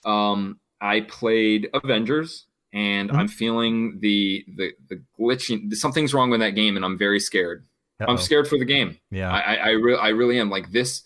All 0.05 0.13
right. 0.13 0.33
Um, 0.33 0.61
I 0.81 1.01
played 1.01 1.69
Avengers, 1.75 2.47
and 2.73 3.11
Mhm. 3.11 3.15
I'm 3.15 3.29
feeling 3.29 3.99
the 4.01 4.45
the 4.57 4.73
the 4.89 5.03
glitching. 5.19 5.75
Something's 5.75 6.13
wrong 6.15 6.31
with 6.31 6.41
that 6.41 6.51
game, 6.51 6.77
and 6.77 6.85
I'm 6.85 6.99
very 6.99 7.21
scared. 7.21 7.67
Uh-oh. 8.01 8.13
I'm 8.13 8.19
scared 8.19 8.47
for 8.47 8.59
the 8.59 8.65
game. 8.65 8.99
Yeah. 9.11 9.33
I 9.33 9.41
I, 9.41 9.55
I, 9.55 9.71
re- 9.71 9.97
I 9.97 10.09
really 10.11 10.39
am. 10.39 10.51
Like 10.51 10.71
this, 10.71 11.03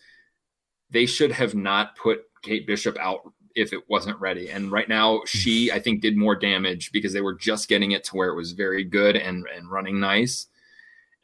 they 0.91 1.07
should 1.07 1.33
have 1.33 1.55
not 1.55 1.97
put 1.97 2.23
Kate 2.43 2.67
Bishop 2.67 2.97
out 2.99 3.21
if 3.55 3.73
it 3.73 3.89
wasn't 3.89 4.19
ready. 4.21 4.49
And 4.51 4.73
right 4.73 4.89
now, 4.89 5.23
she 5.27 5.71
I 5.71 5.79
think 5.79 6.01
did 6.03 6.17
more 6.17 6.35
damage 6.37 6.91
because 6.93 7.13
they 7.13 7.21
were 7.21 7.35
just 7.35 7.69
getting 7.69 7.93
it 7.93 8.05
to 8.05 8.17
where 8.17 8.29
it 8.29 8.35
was 8.37 8.53
very 8.53 8.85
good 8.85 9.17
and 9.17 9.47
and 9.55 9.71
running 9.71 10.01
nice. 10.01 10.47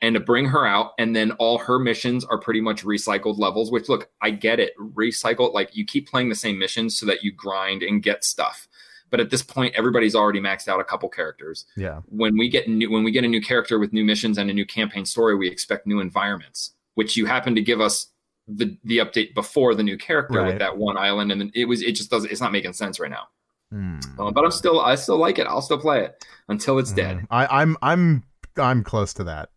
And 0.00 0.14
to 0.14 0.20
bring 0.20 0.46
her 0.46 0.64
out, 0.64 0.92
and 0.96 1.16
then 1.16 1.32
all 1.32 1.58
her 1.58 1.76
missions 1.80 2.24
are 2.24 2.38
pretty 2.38 2.60
much 2.60 2.84
recycled 2.84 3.36
levels. 3.36 3.72
Which 3.72 3.88
look, 3.88 4.08
I 4.22 4.30
get 4.30 4.60
it. 4.60 4.72
Recycle 4.78 5.52
like 5.52 5.74
you 5.74 5.84
keep 5.84 6.08
playing 6.08 6.28
the 6.28 6.36
same 6.36 6.56
missions 6.56 6.96
so 6.96 7.04
that 7.06 7.24
you 7.24 7.32
grind 7.32 7.82
and 7.82 8.00
get 8.00 8.22
stuff. 8.22 8.67
But 9.10 9.20
at 9.20 9.30
this 9.30 9.42
point, 9.42 9.74
everybody's 9.76 10.14
already 10.14 10.40
maxed 10.40 10.68
out 10.68 10.80
a 10.80 10.84
couple 10.84 11.08
characters 11.08 11.64
Yeah. 11.76 12.00
when 12.06 12.36
we 12.36 12.48
get 12.48 12.68
new 12.68 12.90
when 12.90 13.04
we 13.04 13.10
get 13.10 13.24
a 13.24 13.28
new 13.28 13.40
character 13.40 13.78
with 13.78 13.92
new 13.92 14.04
missions 14.04 14.38
and 14.38 14.50
a 14.50 14.52
new 14.54 14.66
campaign 14.66 15.04
story, 15.06 15.34
we 15.36 15.48
expect 15.48 15.86
new 15.86 16.00
environments, 16.00 16.72
which 16.94 17.16
you 17.16 17.26
happen 17.26 17.54
to 17.54 17.62
give 17.62 17.80
us 17.80 18.08
the 18.46 18.76
the 18.84 18.98
update 18.98 19.34
before 19.34 19.74
the 19.74 19.82
new 19.82 19.96
character 19.98 20.38
Right. 20.38 20.48
with 20.48 20.58
that 20.58 20.76
one 20.78 20.96
island, 20.96 21.30
and 21.32 21.50
it 21.54 21.66
was 21.66 21.82
it 21.82 21.92
just 21.92 22.10
doesn't 22.10 22.30
it's 22.30 22.40
not 22.40 22.52
making 22.52 22.72
sense 22.72 22.98
right 23.00 23.10
now. 23.10 23.28
Hmm. 23.70 23.98
Uh, 24.18 24.30
but 24.30 24.44
I'm 24.44 24.50
still 24.50 24.80
I 24.80 24.94
still 24.94 25.18
like 25.18 25.38
it. 25.38 25.46
I'll 25.46 25.60
still 25.62 25.78
play 25.78 26.04
it 26.04 26.24
until 26.48 26.78
it's 26.78 26.90
dead. 26.92 27.18
Mm. 27.18 27.26
I, 27.30 27.46
I'm 27.62 27.76
I'm 27.82 28.24
I'm 28.56 28.82
close 28.82 29.12
to 29.14 29.24
that. 29.24 29.50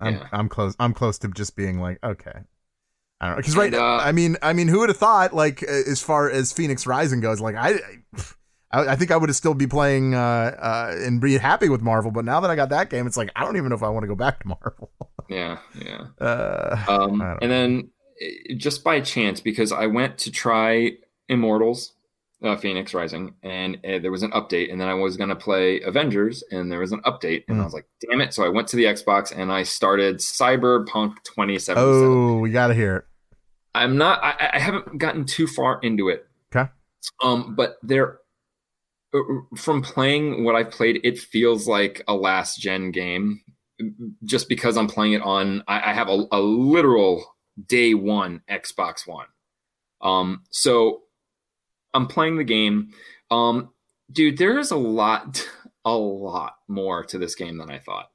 I'm 0.00 0.14
Yeah. 0.14 0.28
I'm 0.32 0.48
close. 0.48 0.74
I'm 0.80 0.92
close 0.94 1.18
to 1.20 1.28
just 1.28 1.54
being 1.54 1.78
like, 1.78 1.98
okay. 2.02 2.40
I 3.20 3.26
don't 3.26 3.30
know 3.32 3.36
because 3.36 3.56
right. 3.56 3.72
And, 3.72 3.80
uh, 3.80 3.98
I 3.98 4.10
mean, 4.10 4.36
I 4.42 4.52
mean, 4.52 4.66
who 4.66 4.80
would 4.80 4.88
have 4.88 4.98
thought? 4.98 5.32
Like, 5.32 5.62
as 5.62 6.02
far 6.02 6.28
as 6.28 6.52
Phoenix 6.52 6.88
Rising 6.88 7.20
goes, 7.20 7.40
like 7.40 7.54
I, 7.54 7.74
I, 7.74 8.22
I 8.72 8.96
think 8.96 9.10
I 9.10 9.16
would 9.16 9.34
still 9.34 9.54
be 9.54 9.66
playing 9.66 10.14
uh, 10.14 10.18
uh, 10.58 10.94
and 10.98 11.20
be 11.20 11.36
happy 11.36 11.68
with 11.68 11.82
Marvel. 11.82 12.10
But 12.10 12.24
now 12.24 12.40
that 12.40 12.50
I 12.50 12.56
got 12.56 12.70
that 12.70 12.88
game, 12.90 13.06
it's 13.06 13.16
like 13.16 13.30
I 13.36 13.44
don't 13.44 13.56
even 13.56 13.68
know 13.68 13.76
if 13.76 13.82
I 13.82 13.88
want 13.88 14.04
to 14.04 14.08
go 14.08 14.14
back 14.14 14.40
to 14.40 14.48
Marvel. 14.62 14.90
Yeah, 15.28 15.58
yeah. 15.74 16.06
Uh, 16.20 16.76
Um, 16.88 17.20
I 17.20 17.36
and 17.42 17.50
then 17.50 17.90
eh, 18.20 18.54
just 18.56 18.82
by 18.82 19.00
chance, 19.00 19.40
because 19.40 19.72
I 19.72 19.86
went 19.86 20.18
to 20.18 20.30
try 20.30 20.92
Immortals, 21.28 21.92
uh, 22.42 22.56
Phoenix 22.56 22.92
Rising, 22.94 23.34
and 23.42 23.76
uh, 23.84 23.98
there 24.00 24.10
was 24.10 24.22
an 24.22 24.30
update, 24.32 24.70
and 24.72 24.80
then 24.80 24.88
I 24.88 24.94
was 24.94 25.16
going 25.16 25.28
to 25.30 25.36
play 25.36 25.80
Avengers, 25.82 26.42
and 26.50 26.70
there 26.72 26.80
was 26.80 26.92
an 26.92 27.00
update, 27.02 27.44
and 27.48 27.58
Mm. 27.58 27.60
I 27.60 27.64
was 27.64 27.72
like, 27.74 27.86
damn 28.00 28.20
it. 28.20 28.34
So 28.34 28.44
I 28.44 28.48
went 28.48 28.68
to 28.68 28.76
the 28.76 28.84
Xbox 28.84 29.32
and 29.36 29.52
I 29.52 29.62
started 29.62 30.16
Cyberpunk 30.18 31.16
2077. 31.24 31.76
oh, 31.82 32.38
we 32.38 32.50
got 32.50 32.68
to 32.68 32.74
hear 32.74 32.96
it. 32.96 33.04
I'm 33.74 33.96
not, 33.96 34.22
I, 34.22 34.50
I 34.54 34.58
haven't 34.58 34.98
gotten 34.98 35.24
too 35.24 35.46
far 35.46 35.78
into 35.82 36.08
it. 36.08 36.26
Okay. 36.54 36.70
Um, 37.22 37.54
but 37.54 37.76
there, 37.82 38.18
from 39.56 39.82
playing 39.82 40.44
what 40.44 40.54
I've 40.54 40.70
played, 40.70 41.00
it 41.04 41.18
feels 41.18 41.68
like 41.68 42.02
a 42.08 42.14
last 42.14 42.60
gen 42.60 42.90
game 42.90 43.42
just 44.24 44.48
because 44.48 44.76
I'm 44.76 44.86
playing 44.86 45.12
it 45.14 45.22
on, 45.22 45.62
I, 45.66 45.90
I 45.90 45.94
have 45.94 46.08
a, 46.08 46.24
a 46.30 46.40
literal 46.40 47.24
day 47.66 47.94
one 47.94 48.42
Xbox 48.50 49.06
One. 49.06 49.26
Um, 50.00 50.42
so 50.50 51.02
I'm 51.94 52.06
playing 52.06 52.36
the 52.36 52.44
game. 52.44 52.90
Um, 53.30 53.70
dude, 54.10 54.38
there 54.38 54.58
is 54.58 54.70
a 54.70 54.76
lot, 54.76 55.46
a 55.84 55.92
lot 55.92 56.54
more 56.68 57.04
to 57.04 57.18
this 57.18 57.34
game 57.34 57.58
than 57.58 57.70
I 57.70 57.78
thought. 57.78 58.10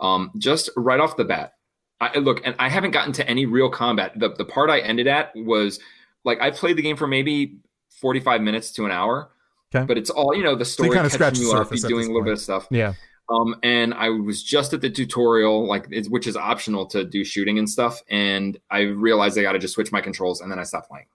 Um, 0.00 0.32
just 0.38 0.70
right 0.76 0.98
off 0.98 1.16
the 1.16 1.24
bat, 1.24 1.52
I, 2.00 2.18
look, 2.18 2.40
and 2.44 2.56
I 2.58 2.68
haven't 2.68 2.90
gotten 2.90 3.12
to 3.14 3.28
any 3.28 3.46
real 3.46 3.70
combat. 3.70 4.18
The 4.18 4.30
the 4.34 4.44
part 4.44 4.70
I 4.70 4.80
ended 4.80 5.06
at 5.06 5.30
was 5.36 5.78
like 6.24 6.40
I 6.40 6.50
played 6.50 6.76
the 6.76 6.82
game 6.82 6.96
for 6.96 7.06
maybe 7.06 7.58
45 8.00 8.40
minutes 8.40 8.72
to 8.72 8.84
an 8.84 8.90
hour. 8.90 9.30
Okay. 9.74 9.84
But 9.86 9.98
it's 9.98 10.10
all 10.10 10.34
you 10.34 10.42
know. 10.42 10.54
The 10.54 10.64
story 10.64 10.90
kinda 10.90 11.02
catching 11.04 11.14
scratched 11.14 11.36
the 11.38 11.42
you 11.44 11.52
up, 11.52 11.72
you 11.72 11.78
doing 11.80 11.92
a 11.92 11.96
little 12.08 12.14
point. 12.16 12.24
bit 12.26 12.32
of 12.34 12.40
stuff. 12.40 12.66
Yeah. 12.70 12.94
Um, 13.28 13.54
and 13.62 13.94
I 13.94 14.10
was 14.10 14.42
just 14.42 14.74
at 14.74 14.80
the 14.82 14.90
tutorial, 14.90 15.66
like 15.66 15.86
it's, 15.90 16.08
which 16.08 16.26
is 16.26 16.36
optional 16.36 16.84
to 16.86 17.04
do 17.04 17.24
shooting 17.24 17.58
and 17.58 17.70
stuff. 17.70 18.02
And 18.10 18.58
I 18.70 18.80
realized 18.80 19.38
I 19.38 19.42
got 19.42 19.52
to 19.52 19.58
just 19.58 19.74
switch 19.74 19.92
my 19.92 20.00
controls, 20.00 20.40
and 20.40 20.50
then 20.50 20.58
I 20.58 20.64
stopped 20.64 20.88
playing. 20.90 21.06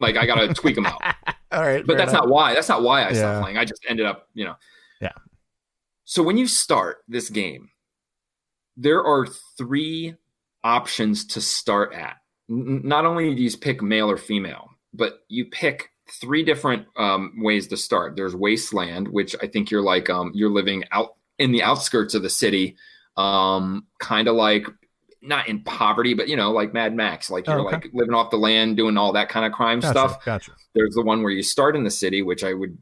Like 0.00 0.16
I 0.16 0.26
got 0.26 0.36
to 0.36 0.52
tweak 0.54 0.74
them 0.74 0.86
out. 0.86 1.00
All 1.52 1.62
right. 1.62 1.86
But 1.86 1.96
that's 1.98 2.10
enough. 2.12 2.24
not 2.24 2.30
why. 2.30 2.54
That's 2.54 2.68
not 2.68 2.82
why 2.82 3.02
I 3.02 3.08
Yeah. 3.10 3.14
stopped 3.14 3.42
playing. 3.42 3.58
I 3.58 3.64
just 3.64 3.84
ended 3.88 4.06
up, 4.06 4.28
you 4.34 4.44
know. 4.46 4.54
Yeah. 5.00 5.12
So 6.04 6.22
when 6.22 6.36
you 6.38 6.46
start 6.48 7.04
this 7.06 7.28
game, 7.28 7.68
there 8.76 9.04
are 9.04 9.26
three 9.58 10.14
options 10.64 11.24
to 11.26 11.40
start 11.40 11.92
at. 11.92 12.16
N- 12.48 12.80
not 12.84 13.04
only 13.04 13.34
do 13.34 13.42
you 13.42 13.56
pick 13.56 13.82
male 13.82 14.10
or 14.10 14.16
female, 14.16 14.70
but 14.94 15.20
you 15.28 15.44
pick 15.46 15.90
three 16.12 16.42
different 16.44 16.86
um, 16.96 17.32
ways 17.38 17.66
to 17.68 17.76
start. 17.76 18.16
There's 18.16 18.34
wasteland, 18.34 19.08
which 19.08 19.34
I 19.42 19.46
think 19.46 19.70
you're 19.70 19.82
like 19.82 20.08
um, 20.10 20.32
you're 20.34 20.50
living 20.50 20.84
out 20.92 21.14
in 21.38 21.52
the 21.52 21.62
outskirts 21.62 22.14
of 22.14 22.22
the 22.22 22.30
city, 22.30 22.76
um, 23.16 23.86
kind 23.98 24.28
of 24.28 24.34
like 24.36 24.66
not 25.22 25.48
in 25.48 25.62
poverty, 25.62 26.14
but 26.14 26.28
you 26.28 26.36
know, 26.36 26.50
like 26.50 26.72
Mad 26.72 26.94
Max, 26.94 27.30
like 27.30 27.44
Oh, 27.48 27.52
you're 27.52 27.66
okay. 27.66 27.76
like 27.76 27.90
living 27.92 28.14
off 28.14 28.30
the 28.30 28.38
land, 28.38 28.76
doing 28.76 28.96
all 28.96 29.12
that 29.12 29.28
kind 29.28 29.44
of 29.44 29.52
crime 29.52 29.80
Gotcha, 29.80 29.90
stuff. 29.98 30.24
Gotcha. 30.24 30.52
There's 30.74 30.94
the 30.94 31.02
one 31.02 31.22
where 31.22 31.32
you 31.32 31.42
start 31.42 31.76
in 31.76 31.84
the 31.84 31.90
city, 31.90 32.22
which 32.22 32.42
I 32.44 32.54
would 32.54 32.76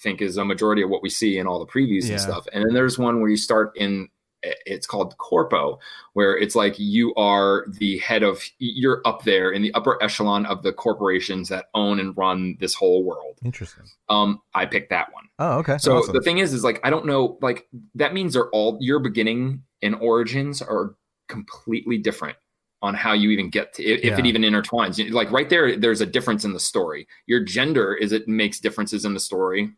think 0.00 0.22
is 0.22 0.36
a 0.36 0.44
majority 0.44 0.82
of 0.82 0.90
what 0.90 1.02
we 1.02 1.10
see 1.10 1.38
in 1.38 1.46
all 1.46 1.58
the 1.58 1.66
previews 1.66 2.04
Yeah. 2.04 2.12
and 2.12 2.20
stuff. 2.20 2.46
And 2.52 2.64
then 2.64 2.74
there's 2.74 2.98
one 2.98 3.20
where 3.20 3.30
you 3.30 3.36
start 3.36 3.72
in 3.76 4.08
it's 4.42 4.86
called 4.86 5.16
corpo 5.18 5.78
where 6.12 6.36
it's 6.36 6.54
like 6.54 6.78
you 6.78 7.14
are 7.14 7.66
the 7.68 7.98
head 7.98 8.22
of 8.22 8.42
you're 8.58 9.00
up 9.04 9.24
there 9.24 9.50
in 9.50 9.62
the 9.62 9.72
upper 9.74 10.00
echelon 10.02 10.46
of 10.46 10.62
the 10.62 10.72
corporations 10.72 11.48
that 11.48 11.66
own 11.74 11.98
and 11.98 12.16
run 12.16 12.56
this 12.60 12.74
whole 12.74 13.02
world 13.02 13.38
Interesting. 13.44 13.84
um 14.08 14.40
i 14.54 14.66
picked 14.66 14.90
that 14.90 15.12
one 15.12 15.24
Oh, 15.38 15.58
okay. 15.58 15.78
so 15.78 15.98
awesome. 15.98 16.14
the 16.14 16.20
thing 16.22 16.38
is 16.38 16.52
is 16.52 16.64
like 16.64 16.80
i 16.84 16.90
don't 16.90 17.06
know 17.06 17.38
like 17.42 17.66
that 17.94 18.14
means 18.14 18.34
they're 18.34 18.50
all 18.50 18.78
your 18.80 19.00
beginning 19.00 19.62
and 19.82 19.94
origins 19.96 20.62
are 20.62 20.94
completely 21.28 21.98
different 21.98 22.36
on 22.82 22.94
how 22.94 23.12
you 23.14 23.30
even 23.30 23.48
get 23.50 23.72
to 23.74 23.82
if, 23.82 24.12
if 24.12 24.18
it 24.18 24.26
even 24.26 24.42
intertwines 24.42 25.10
like 25.12 25.30
right 25.32 25.48
there 25.50 25.76
there's 25.76 26.00
a 26.02 26.06
difference 26.06 26.44
in 26.44 26.52
the 26.52 26.60
story 26.60 27.08
your 27.26 27.42
gender 27.42 27.94
is 27.94 28.12
it 28.12 28.28
makes 28.28 28.60
differences 28.60 29.04
in 29.04 29.14
the 29.14 29.20
story 29.20 29.70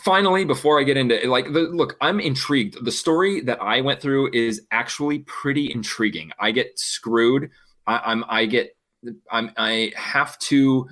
finally 0.00 0.44
before 0.44 0.80
i 0.80 0.82
get 0.82 0.96
into 0.96 1.18
like 1.28 1.52
the, 1.52 1.60
look 1.60 1.96
i'm 2.00 2.20
intrigued. 2.20 2.84
The 2.84 2.92
story 2.92 3.40
that 3.42 3.60
i 3.62 3.80
went 3.80 4.00
through 4.00 4.30
is 4.32 4.62
actually 4.70 5.20
pretty 5.20 5.70
intriguing. 5.72 6.30
I 6.38 6.50
get 6.52 6.78
screwed. 6.78 7.50
I, 7.86 8.00
i'm 8.04 8.24
i 8.28 8.46
get 8.46 8.76
i'm 9.30 9.50
i 9.56 9.92
have 9.96 10.38
to 10.40 10.88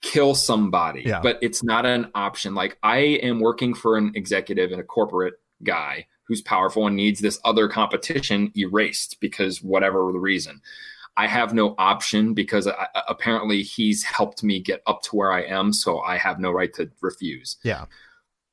kill 0.00 0.34
somebody 0.36 1.02
Yeah. 1.04 1.20
but 1.20 1.38
it's 1.42 1.64
not 1.64 1.84
an 1.84 2.10
option. 2.14 2.54
Like 2.54 2.78
i 2.82 2.98
am 2.98 3.40
working 3.40 3.74
for 3.74 3.96
an 3.96 4.12
executive 4.14 4.70
and 4.72 4.80
a 4.80 4.84
corporate 4.84 5.34
guy 5.64 6.06
who's 6.24 6.42
powerful 6.42 6.86
and 6.86 6.94
needs 6.94 7.20
this 7.20 7.40
other 7.44 7.68
competition 7.68 8.52
erased 8.56 9.18
because 9.20 9.62
whatever 9.62 10.10
the 10.12 10.20
reason. 10.20 10.60
I 11.16 11.26
have 11.26 11.52
no 11.52 11.74
option 11.78 12.32
because 12.34 12.68
I, 12.68 12.86
apparently 13.08 13.62
he's 13.62 14.04
helped 14.04 14.44
me 14.44 14.60
get 14.60 14.82
up 14.86 15.02
to 15.02 15.16
where 15.16 15.32
i 15.32 15.42
am 15.42 15.72
so 15.72 15.98
i 16.00 16.16
have 16.16 16.38
no 16.38 16.52
right 16.52 16.72
to 16.74 16.88
refuse. 17.00 17.56
Yeah. 17.64 17.86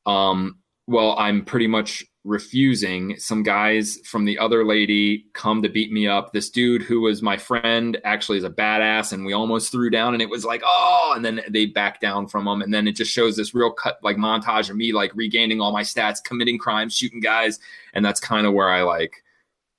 Um 0.06 0.58
well 0.88 1.16
i'm 1.18 1.44
pretty 1.44 1.68
much 1.68 2.06
refusing. 2.26 3.18
Some 3.18 3.44
guys 3.44 4.00
from 4.04 4.26
the 4.26 4.38
other 4.40 4.66
lady 4.66 5.28
come 5.34 5.62
to 5.62 5.70
beat 5.70 5.92
me 5.92 6.08
up. 6.08 6.34
This 6.34 6.50
dude 6.50 6.82
who 6.82 7.02
was 7.02 7.22
my 7.22 7.38
friend 7.38 8.02
actually 8.04 8.40
is 8.40 8.44
a 8.44 8.50
badass 8.50 9.14
and 9.14 9.24
we 9.26 9.34
almost 9.34 9.72
threw 9.72 9.92
down 9.92 10.14
and 10.14 10.22
it 10.22 10.30
was 10.30 10.44
like 10.44 10.62
oh 10.66 11.14
and 11.16 11.24
then 11.24 11.42
they 11.50 11.68
back 11.68 12.02
down 12.02 12.28
from 12.28 12.48
him. 12.48 12.62
And 12.62 12.74
then 12.74 12.88
it 12.88 12.94
just 12.94 13.12
shows 13.12 13.38
this 13.38 13.54
real 13.54 13.72
cut 13.72 14.00
like 14.02 14.18
montage 14.18 14.70
of 14.70 14.76
me 14.76 14.92
like 14.92 15.12
regaining 15.16 15.62
all 15.62 15.72
my 15.72 15.84
stats 15.84 16.22
committing 16.22 16.58
crimes 16.58 16.98
shooting 16.98 17.20
guys 17.20 17.60
and 17.94 18.04
that's 18.04 18.20
kind 18.20 18.48
of 18.48 18.54
where 18.54 18.70
i 18.70 18.82
like 18.82 19.24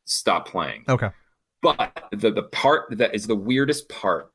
stop 0.05 0.49
playing. 0.49 0.85
Okay. 0.89 1.11
but 1.63 2.09
the 2.13 2.31
the 2.31 2.45
part 2.45 2.97
that 2.97 3.13
is 3.13 3.27
the 3.27 3.35
weirdest 3.35 3.89
part 3.89 4.31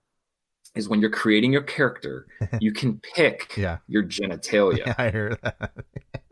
is 0.76 0.88
when 0.90 1.02
you're 1.02 1.10
creating 1.10 1.52
your 1.54 1.64
character 1.64 2.28
you 2.62 2.72
can 2.72 3.00
pick 3.16 3.56
Yeah. 3.58 3.78
your 3.88 4.04
genitalia 4.04 4.94
I 5.00 5.10
hear 5.12 5.38
that. 5.44 5.72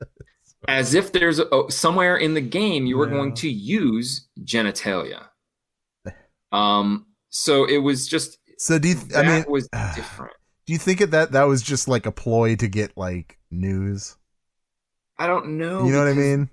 as 0.67 0.93
if 0.93 1.12
there's 1.12 1.39
a, 1.39 1.45
somewhere 1.69 2.17
in 2.17 2.34
the 2.34 2.41
game 2.41 2.86
you 2.86 2.97
were 2.97 3.08
Yeah. 3.08 3.13
going 3.15 3.34
to 3.36 3.49
use 3.49 4.28
genitalia. 4.43 5.25
Um, 6.52 7.06
so 7.30 7.65
it 7.65 7.78
was 7.78 8.08
just 8.08 8.39
So 8.58 8.80
do 8.80 8.88
you? 8.88 8.95
Th- 8.95 9.08
that 9.10 9.25
I 9.25 9.28
mean, 9.28 9.45
was 9.47 9.67
different. 9.95 10.34
do 10.65 10.73
you 10.73 10.80
think 10.80 10.99
that 10.99 11.32
that 11.34 11.43
was 11.43 11.62
just 11.62 11.88
like 11.88 12.08
a 12.08 12.12
ploy 12.12 12.56
to 12.56 12.67
get 12.67 12.97
like 12.97 13.38
news? 13.52 14.15
I 15.19 15.28
don't 15.28 15.58
know. 15.60 15.86
you 15.86 15.91
know 15.91 15.99
what 15.99 16.08
I 16.08 16.13
mean? 16.13 16.49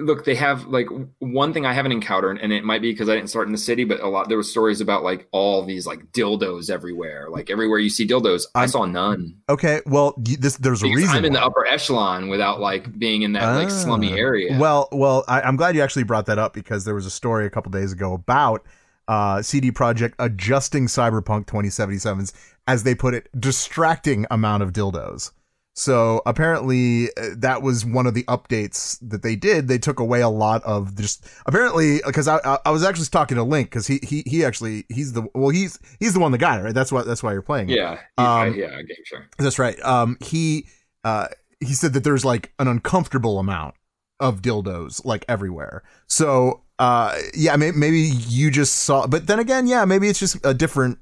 Look, 0.00 0.24
they 0.24 0.34
have 0.34 0.66
like 0.66 0.88
one 1.18 1.52
thing 1.52 1.66
I 1.66 1.72
haven't 1.72 1.92
encountered, 1.92 2.38
and 2.38 2.52
it 2.52 2.64
might 2.64 2.82
be 2.82 2.92
because 2.92 3.08
I 3.08 3.14
didn't 3.14 3.30
start 3.30 3.46
in 3.46 3.52
the 3.52 3.58
city, 3.58 3.84
but 3.84 4.00
a 4.00 4.08
lot 4.08 4.28
there 4.28 4.36
was 4.38 4.50
stories 4.50 4.80
about 4.80 5.02
like 5.02 5.26
all 5.32 5.64
these 5.64 5.86
like 5.86 6.10
dildos 6.12 6.70
everywhere. 6.70 7.28
Like 7.30 7.50
everywhere 7.50 7.78
you 7.78 7.90
see 7.90 8.06
dildos, 8.06 8.44
I 8.54 8.60
I'm- 8.60 8.68
saw 8.68 8.84
none. 8.86 9.36
Okay. 9.48 9.80
Well, 9.86 10.14
this 10.18 10.56
there's 10.56 10.82
a 10.82 10.86
reason. 10.86 11.16
I'm 11.16 11.24
in 11.24 11.32
the 11.32 11.42
upper 11.44 11.66
echelon 11.66 12.28
without 12.28 12.60
like 12.60 12.98
being 12.98 13.22
in 13.22 13.32
that 13.32 13.56
like 13.56 13.70
slummy 13.70 14.12
Ah. 14.12 14.16
area. 14.16 14.58
Well, 14.58 14.88
well, 14.92 15.24
I, 15.28 15.42
I'm 15.42 15.56
glad 15.56 15.74
you 15.76 15.82
actually 15.82 16.04
brought 16.04 16.26
that 16.26 16.38
up 16.38 16.54
because 16.54 16.84
there 16.84 16.94
was 16.94 17.06
a 17.06 17.10
story 17.10 17.46
a 17.46 17.50
couple 17.50 17.70
days 17.70 17.92
ago 17.92 18.14
about 18.14 18.64
uh, 19.06 19.42
CD 19.42 19.70
Projekt 19.70 20.14
adjusting 20.18 20.86
Cyberpunk 20.86 21.44
2077's, 21.46 22.32
as 22.66 22.84
they 22.84 22.94
put 22.94 23.12
it, 23.14 23.28
distracting 23.38 24.26
amount 24.30 24.62
of 24.62 24.72
dildos. 24.72 25.30
So 25.76 26.22
apparently 26.24 27.08
uh, 27.16 27.30
that 27.38 27.60
was 27.62 27.84
one 27.84 28.06
of 28.06 28.14
the 28.14 28.22
updates 28.24 28.96
that 29.02 29.22
they 29.22 29.34
did. 29.34 29.66
They 29.66 29.78
took 29.78 29.98
away 29.98 30.20
a 30.20 30.28
lot 30.28 30.62
of 30.64 30.96
just 30.96 31.26
apparently 31.46 32.00
because 32.06 32.28
I, 32.28 32.58
I 32.64 32.70
was 32.70 32.84
actually 32.84 33.06
talking 33.06 33.36
to 33.36 33.42
Link 33.42 33.70
because 33.70 33.86
he 33.88 33.98
he 34.02 34.22
he 34.26 34.44
actually 34.44 34.84
he's 34.88 35.12
the 35.12 35.26
well 35.34 35.50
he's 35.50 35.78
he's 35.98 36.14
the 36.14 36.20
one 36.20 36.32
that 36.32 36.38
got 36.38 36.60
it 36.60 36.62
right. 36.62 36.74
That's 36.74 36.92
why 36.92 37.02
that's 37.02 37.22
why 37.22 37.32
you're 37.32 37.42
playing. 37.42 37.68
yeah, 37.68 37.98
yeah, 38.18 38.34
Um, 38.42 38.54
yeah, 38.54 38.68
game 38.82 38.96
sure. 39.04 39.26
That's 39.38 39.58
right. 39.58 39.78
Um, 39.84 40.16
he 40.20 40.66
uh, 41.02 41.26
he 41.60 41.74
said 41.74 41.92
that 41.94 42.04
there's 42.04 42.24
like 42.24 42.52
an 42.58 42.68
uncomfortable 42.68 43.38
amount 43.38 43.74
of 44.20 44.42
dildos 44.42 45.04
like 45.04 45.24
everywhere. 45.28 45.82
So 46.06 46.62
uh, 46.78 47.16
yeah, 47.34 47.56
maybe, 47.56 47.76
maybe 47.76 47.98
you 48.00 48.50
just 48.50 48.74
saw, 48.80 49.06
but 49.06 49.26
then 49.26 49.38
again, 49.38 49.66
yeah, 49.66 49.84
maybe 49.84 50.08
it's 50.08 50.18
just 50.18 50.44
a 50.44 50.52
different, 50.52 50.98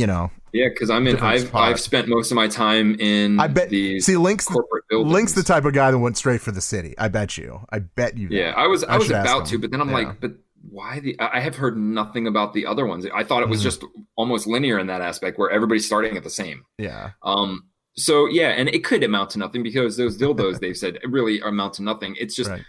you 0.00 0.06
know. 0.06 0.30
Yeah, 0.52 0.68
because 0.68 0.90
I'm 0.90 1.06
in. 1.06 1.16
I've 1.18 1.42
spot. 1.42 1.62
I've 1.68 1.78
spent 1.78 2.08
most 2.08 2.30
of 2.32 2.34
my 2.36 2.48
time 2.48 2.96
in. 2.98 3.38
I 3.38 3.46
bet. 3.46 3.68
these 3.68 4.06
See, 4.06 4.16
Link's 4.16 4.46
corporate 4.46 4.84
buildings. 4.88 5.12
Link's 5.12 5.32
the 5.34 5.42
type 5.44 5.64
of 5.64 5.74
guy 5.74 5.90
that 5.90 5.98
went 5.98 6.16
straight 6.16 6.40
for 6.40 6.50
the 6.52 6.60
city. 6.60 6.94
I 6.98 7.08
bet 7.08 7.36
you. 7.38 7.60
I 7.70 7.80
bet 7.80 8.16
you. 8.16 8.28
that. 8.30 8.34
Yeah, 8.34 8.54
I 8.56 8.66
was 8.66 8.82
I, 8.82 8.94
I 8.94 8.98
was 8.98 9.10
about 9.10 9.46
to, 9.46 9.58
but 9.58 9.70
then 9.70 9.80
I'm 9.80 9.88
Yeah. 9.90 9.94
like, 9.94 10.20
but 10.20 10.32
why 10.68 10.98
the? 11.00 11.14
I 11.20 11.38
have 11.40 11.54
heard 11.56 11.76
nothing 11.78 12.26
about 12.26 12.52
the 12.54 12.66
other 12.66 12.84
ones. 12.86 13.06
I 13.14 13.22
thought 13.22 13.42
it 13.42 13.48
was 13.48 13.60
Mhm. 13.60 13.64
just 13.64 13.84
almost 14.16 14.46
linear 14.48 14.78
in 14.78 14.86
that 14.88 15.02
aspect, 15.02 15.38
where 15.38 15.50
everybody's 15.50 15.86
starting 15.86 16.16
at 16.16 16.24
the 16.24 16.30
same. 16.30 16.64
Yeah. 16.78 17.10
Um. 17.22 17.64
So 17.96 18.26
yeah, 18.26 18.48
and 18.48 18.68
it 18.70 18.82
could 18.82 19.04
amount 19.04 19.30
to 19.30 19.38
nothing 19.38 19.62
because 19.62 19.96
those 19.96 20.16
dildos 20.18 20.58
they've 20.60 20.76
said 20.76 20.98
really 21.04 21.40
amount 21.40 21.74
to 21.74 21.82
nothing. 21.82 22.16
It's 22.18 22.34
just 22.34 22.50
Right. 22.50 22.62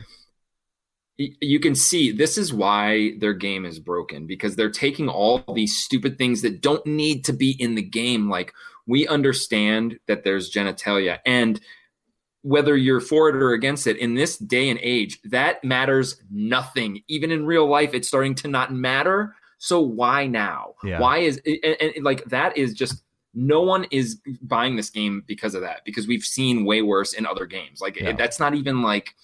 You 1.41 1.59
can 1.59 1.75
see 1.75 2.11
this 2.11 2.37
is 2.37 2.53
why 2.53 3.13
their 3.19 3.33
game 3.33 3.65
is 3.65 3.79
broken 3.79 4.25
because 4.27 4.55
they're 4.55 4.69
taking 4.71 5.09
all 5.09 5.43
these 5.53 5.75
stupid 5.77 6.17
things 6.17 6.41
that 6.41 6.61
don't 6.61 6.85
need 6.85 7.25
to 7.25 7.33
be 7.33 7.51
in 7.59 7.75
the 7.75 7.81
game. 7.81 8.29
Like 8.29 8.53
we 8.87 9.07
understand 9.07 9.99
that 10.07 10.23
there's 10.23 10.51
genitalia 10.51 11.19
and 11.25 11.59
whether 12.43 12.75
you're 12.75 13.01
for 13.01 13.29
it 13.29 13.35
or 13.35 13.51
against 13.51 13.85
it 13.85 13.97
in 13.97 14.15
this 14.15 14.37
day 14.37 14.69
and 14.69 14.79
age, 14.81 15.19
that 15.25 15.63
matters 15.63 16.21
nothing. 16.31 17.03
Even 17.07 17.31
in 17.31 17.45
real 17.45 17.67
life, 17.67 17.93
it's 17.93 18.07
starting 18.07 18.33
to 18.35 18.47
not 18.47 18.73
matter. 18.73 19.35
So 19.59 19.79
why 19.79 20.25
now? 20.25 20.73
Yeah. 20.83 20.99
Why 20.99 21.19
is 21.19 21.39
and, 21.45 21.77
and 21.79 22.03
like 22.03 22.25
that 22.25 22.57
is 22.57 22.73
just 22.73 23.03
no 23.33 23.61
one 23.61 23.85
is 23.91 24.19
buying 24.41 24.75
this 24.75 24.89
game 24.89 25.23
because 25.27 25.55
of 25.55 25.61
that 25.61 25.81
because 25.85 26.07
we've 26.07 26.23
seen 26.23 26.65
way 26.65 26.81
worse 26.81 27.13
in 27.13 27.25
other 27.25 27.45
games. 27.45 27.79
Like 27.79 27.95
Yeah. 27.97 28.13
that's 28.13 28.39
not 28.39 28.55
even 28.55 28.81
like 28.81 29.15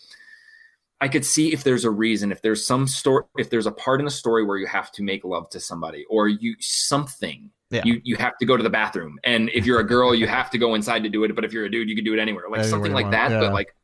I 0.99 1.07
could 1.07 1.23
see 1.25 1.53
if 1.53 1.63
there's 1.63 1.85
a 1.85 1.91
reason, 1.91 2.31
if 2.31 2.41
there's 2.41 2.65
some 2.65 2.87
story, 2.87 3.23
if 3.37 3.49
there's 3.51 3.67
a 3.67 3.71
part 3.71 3.99
in 4.01 4.05
the 4.05 4.11
story 4.11 4.43
where 4.43 4.57
you 4.57 4.65
have 4.67 4.91
to 4.93 5.03
make 5.03 5.23
love 5.23 5.49
to 5.51 5.59
somebody 5.59 6.05
or 6.09 6.27
you 6.27 6.55
something. 6.59 7.51
Yeah. 7.69 7.81
You 7.85 7.99
you 8.03 8.15
have 8.15 8.37
to 8.37 8.45
go 8.45 8.55
to 8.55 8.63
the 8.63 8.69
bathroom, 8.69 9.19
and 9.25 9.49
if 9.53 9.65
you're 9.65 9.79
a 9.81 9.85
girl, 9.87 10.15
you 10.15 10.25
have 10.25 10.49
to 10.51 10.57
go 10.57 10.73
inside 10.73 11.03
to 11.03 11.09
do 11.09 11.23
it. 11.25 11.35
But 11.35 11.43
if 11.43 11.51
you're 11.51 11.65
a 11.65 11.69
dude, 11.69 11.89
you 11.89 11.95
can 11.95 12.05
do 12.05 12.13
it 12.13 12.19
anywhere, 12.19 12.45
like 12.49 12.59
Anywhere 12.61 12.69
something 12.71 12.93
like 12.93 13.11
that. 13.11 13.29
yeah. 13.29 13.41
But 13.41 13.51
like 13.53 13.75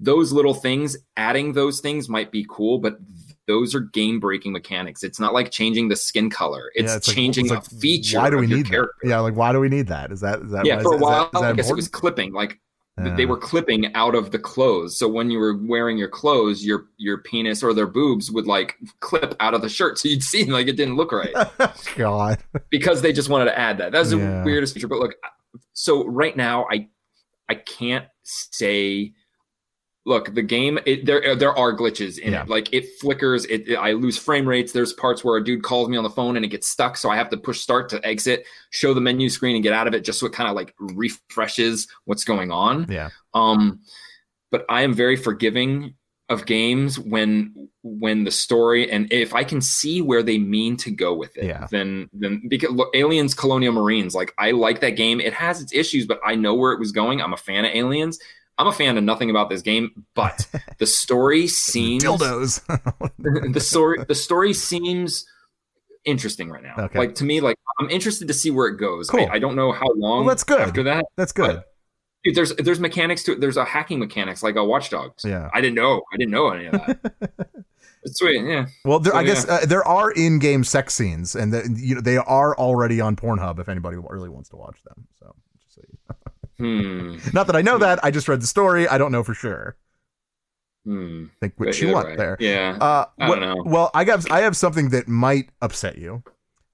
those 0.00 0.32
little 0.32 0.54
things, 0.54 0.96
adding 1.16 1.52
those 1.54 1.80
things 1.80 2.08
might 2.08 2.30
be 2.30 2.46
cool, 2.48 2.78
but 2.78 2.98
those 3.46 3.74
are 3.74 3.80
game 3.80 4.20
breaking 4.20 4.52
mechanics. 4.52 5.02
It's 5.02 5.18
not 5.18 5.32
like 5.32 5.50
changing 5.50 5.88
the 5.88 5.96
skin 5.96 6.28
color; 6.30 6.70
it's, 6.74 6.88
Yeah, 6.88 6.94
like- 6.94 7.02
changing 7.16 7.46
it's 7.46 7.52
a 7.52 7.54
like, 7.56 7.64
feature. 7.80 8.18
Why 8.18 8.30
do 8.30 8.36
we 8.36 8.44
of 8.44 8.50
your 8.50 8.56
need 8.58 8.66
that? 8.66 8.70
character. 8.70 8.94
Yeah, 9.08 9.20
like 9.20 9.34
why 9.34 9.52
do 9.52 9.60
we 9.60 9.68
need 9.70 9.86
that? 9.88 10.12
Is 10.12 10.20
that 10.20 10.42
is 10.42 10.50
that 10.52 10.66
Yeah, 10.66 10.76
why- 10.76 10.82
for 10.82 10.94
a 10.94 10.98
that- 10.98 11.02
while, 11.02 11.24
is 11.24 11.40
that 11.40 11.44
I 11.44 11.52
guess 11.54 11.70
it 11.70 11.74
was 11.76 11.88
clipping. 11.88 12.32
Like 12.34 12.60
They 13.16 13.24
uh, 13.24 13.28
were 13.28 13.36
clipping 13.36 13.94
out 13.94 14.14
of 14.14 14.30
the 14.30 14.38
clothes. 14.38 14.98
So 14.98 15.08
when 15.08 15.30
you 15.30 15.38
were 15.38 15.56
wearing 15.56 15.98
your 15.98 16.08
clothes, 16.08 16.64
your 16.64 16.86
your 16.96 17.18
penis 17.18 17.62
or 17.62 17.72
their 17.74 17.86
boobs 17.86 18.30
would 18.30 18.46
like 18.46 18.76
clip 19.00 19.34
out 19.40 19.54
of 19.54 19.62
the 19.62 19.68
shirt, 19.68 19.98
so 19.98 20.08
you'd 20.08 20.22
see 20.22 20.44
like 20.44 20.66
it 20.68 20.76
didn't 20.76 20.96
look 20.96 21.12
right 21.12 21.34
God. 21.96 22.38
because 22.70 23.02
they 23.02 23.12
just 23.12 23.28
wanted 23.28 23.46
to 23.46 23.58
add 23.58 23.78
that. 23.78 23.92
That's 23.92 24.12
Yeah. 24.12 24.40
the 24.40 24.42
weirdest 24.44 24.74
feature. 24.74 24.88
But 24.88 24.98
look, 24.98 25.14
so 25.72 26.06
right 26.06 26.36
now, 26.36 26.66
I 26.70 26.88
I 27.48 27.54
can't 27.56 28.06
say. 28.24 29.12
Look, 30.08 30.34
the 30.34 30.42
game 30.42 30.78
it, 30.86 31.04
there 31.04 31.36
there 31.36 31.56
are 31.56 31.76
glitches 31.76 32.18
in 32.18 32.32
Yeah. 32.32 32.42
it. 32.44 32.48
Like 32.48 32.72
it 32.72 32.86
flickers. 32.98 33.44
It, 33.44 33.68
it- 33.68 33.76
I 33.76 33.92
lose 33.92 34.16
frame 34.16 34.48
rates. 34.48 34.72
There's 34.72 34.92
parts 34.94 35.22
where 35.22 35.36
a 35.36 35.44
dude 35.44 35.62
calls 35.62 35.88
me 35.90 35.96
on 35.98 36.02
the 36.02 36.10
phone 36.10 36.34
and 36.36 36.44
it 36.44 36.48
gets 36.48 36.66
stuck, 36.66 36.96
so 36.96 37.10
I 37.10 37.16
have 37.16 37.28
to 37.28 37.36
push 37.36 37.60
start 37.60 37.88
to 37.90 38.04
exit, 38.06 38.44
show 38.70 38.94
the 38.94 39.00
menu 39.02 39.28
screen, 39.28 39.54
and 39.54 39.62
get 39.62 39.74
out 39.74 39.86
of 39.86 39.92
it, 39.94 40.04
just 40.04 40.18
so 40.18 40.26
it 40.26 40.32
kind 40.32 40.48
of 40.48 40.56
like 40.56 40.74
refreshes 40.78 41.86
what's 42.06 42.24
going 42.24 42.50
on. 42.50 42.86
Yeah. 42.90 43.10
Um, 43.34 43.80
but 44.50 44.64
I 44.70 44.80
am 44.82 44.94
very 44.94 45.16
forgiving 45.16 45.94
of 46.30 46.44
games 46.46 46.98
when 46.98 47.68
when 47.82 48.24
the 48.24 48.30
story 48.30 48.90
and 48.90 49.10
if 49.10 49.34
I 49.34 49.44
can 49.44 49.62
see 49.62 50.02
where 50.02 50.22
they 50.22 50.36
mean 50.38 50.76
to 50.78 50.90
go 50.90 51.14
with 51.14 51.36
it, 51.38 51.44
Yeah. 51.44 51.66
then 51.70 52.08
then 52.12 52.42
because 52.48 52.70
look, 52.70 52.94
Aliens 52.94 53.34
Colonial 53.34 53.72
Marines, 53.72 54.14
like 54.14 54.32
I 54.38 54.50
like 54.52 54.80
that 54.80 54.90
game. 54.96 55.20
It 55.20 55.32
has 55.32 55.60
its 55.62 55.72
issues, 55.72 56.06
but 56.06 56.20
I 56.24 56.34
know 56.34 56.54
where 56.54 56.72
it 56.72 56.78
was 56.80 56.92
going. 56.92 57.20
I'm 57.22 57.32
a 57.32 57.38
fan 57.38 57.64
of 57.64 57.72
Aliens. 57.74 58.18
I'm 58.58 58.66
a 58.66 58.72
fan 58.72 58.98
of 58.98 59.04
nothing 59.04 59.30
about 59.30 59.48
this 59.48 59.62
game, 59.62 60.04
but 60.14 60.46
the 60.78 60.86
story 60.86 61.46
seems 61.46 62.02
Dildos. 62.04 62.60
the 63.52 63.60
story 63.60 64.04
the 64.06 64.14
story 64.14 64.52
seems 64.52 65.24
interesting 66.04 66.50
right 66.50 66.62
now. 66.62 66.74
Okay. 66.76 66.98
Like 66.98 67.14
to 67.16 67.24
me, 67.24 67.40
like 67.40 67.56
I'm 67.80 67.88
interested 67.90 68.28
to 68.28 68.34
see 68.34 68.50
where 68.50 68.66
it 68.66 68.76
goes. 68.78 69.08
Cool. 69.08 69.26
I, 69.30 69.34
I 69.34 69.38
don't 69.38 69.54
know 69.56 69.72
how 69.72 69.86
long 69.94 70.20
Well, 70.24 70.28
that's 70.28 70.44
good. 70.44 70.60
after 70.60 70.82
that. 70.84 71.04
That's 71.16 71.32
good. 71.32 71.62
Dude, 72.24 72.34
there's 72.34 72.54
there's 72.56 72.80
mechanics 72.80 73.22
to 73.24 73.32
it. 73.32 73.40
There's 73.40 73.56
a 73.56 73.64
hacking 73.64 74.00
mechanics 74.00 74.42
like 74.42 74.56
a 74.56 74.64
Watch 74.64 74.90
Dogs. 74.90 75.24
Yeah. 75.24 75.48
I 75.54 75.60
didn't 75.60 75.76
know. 75.76 76.02
I 76.12 76.16
didn't 76.16 76.32
know 76.32 76.50
any 76.50 76.66
of 76.66 76.72
that. 76.72 77.48
it's 78.02 78.18
sweet. 78.18 78.42
Yeah. 78.44 78.66
Well, 78.84 78.98
there, 78.98 79.12
So, 79.12 79.18
I 79.18 79.22
guess 79.22 79.46
yeah. 79.46 79.54
uh, 79.54 79.66
there 79.66 79.86
are 79.86 80.10
in-game 80.10 80.64
sex 80.64 80.94
scenes, 80.94 81.36
and 81.36 81.52
the, 81.52 81.72
you 81.78 81.94
know 81.94 82.00
they 82.00 82.16
are 82.16 82.56
already 82.56 83.00
on 83.00 83.14
Pornhub 83.14 83.60
if 83.60 83.68
anybody 83.68 83.98
really 83.98 84.28
wants 84.28 84.48
to 84.48 84.56
watch 84.56 84.82
them. 84.84 85.06
So, 85.20 85.32
just 85.62 85.74
so 85.76 85.82
you 85.88 85.96
Hmm. 86.58 87.18
not 87.32 87.46
that 87.46 87.56
I 87.56 87.62
know 87.62 87.78
that, 87.78 88.04
I 88.04 88.10
just 88.10 88.28
read 88.28 88.42
the 88.42 88.46
story. 88.46 88.88
I 88.88 88.98
don't 88.98 89.12
know 89.12 89.22
for 89.22 89.34
sure. 89.34 89.76
Hmm. 90.84 91.26
Think 91.40 91.54
what 91.56 91.80
you 91.80 91.92
want 91.92 92.08
right. 92.08 92.18
there. 92.18 92.36
Yeah. 92.40 92.76
Uh, 92.80 93.06
I 93.18 93.28
don't 93.28 93.40
know. 93.40 93.62
Well, 93.64 93.90
I 93.94 94.04
got 94.04 94.30
I 94.30 94.40
have 94.40 94.56
something 94.56 94.90
that 94.90 95.06
might 95.06 95.50
upset 95.60 95.98
you. 95.98 96.22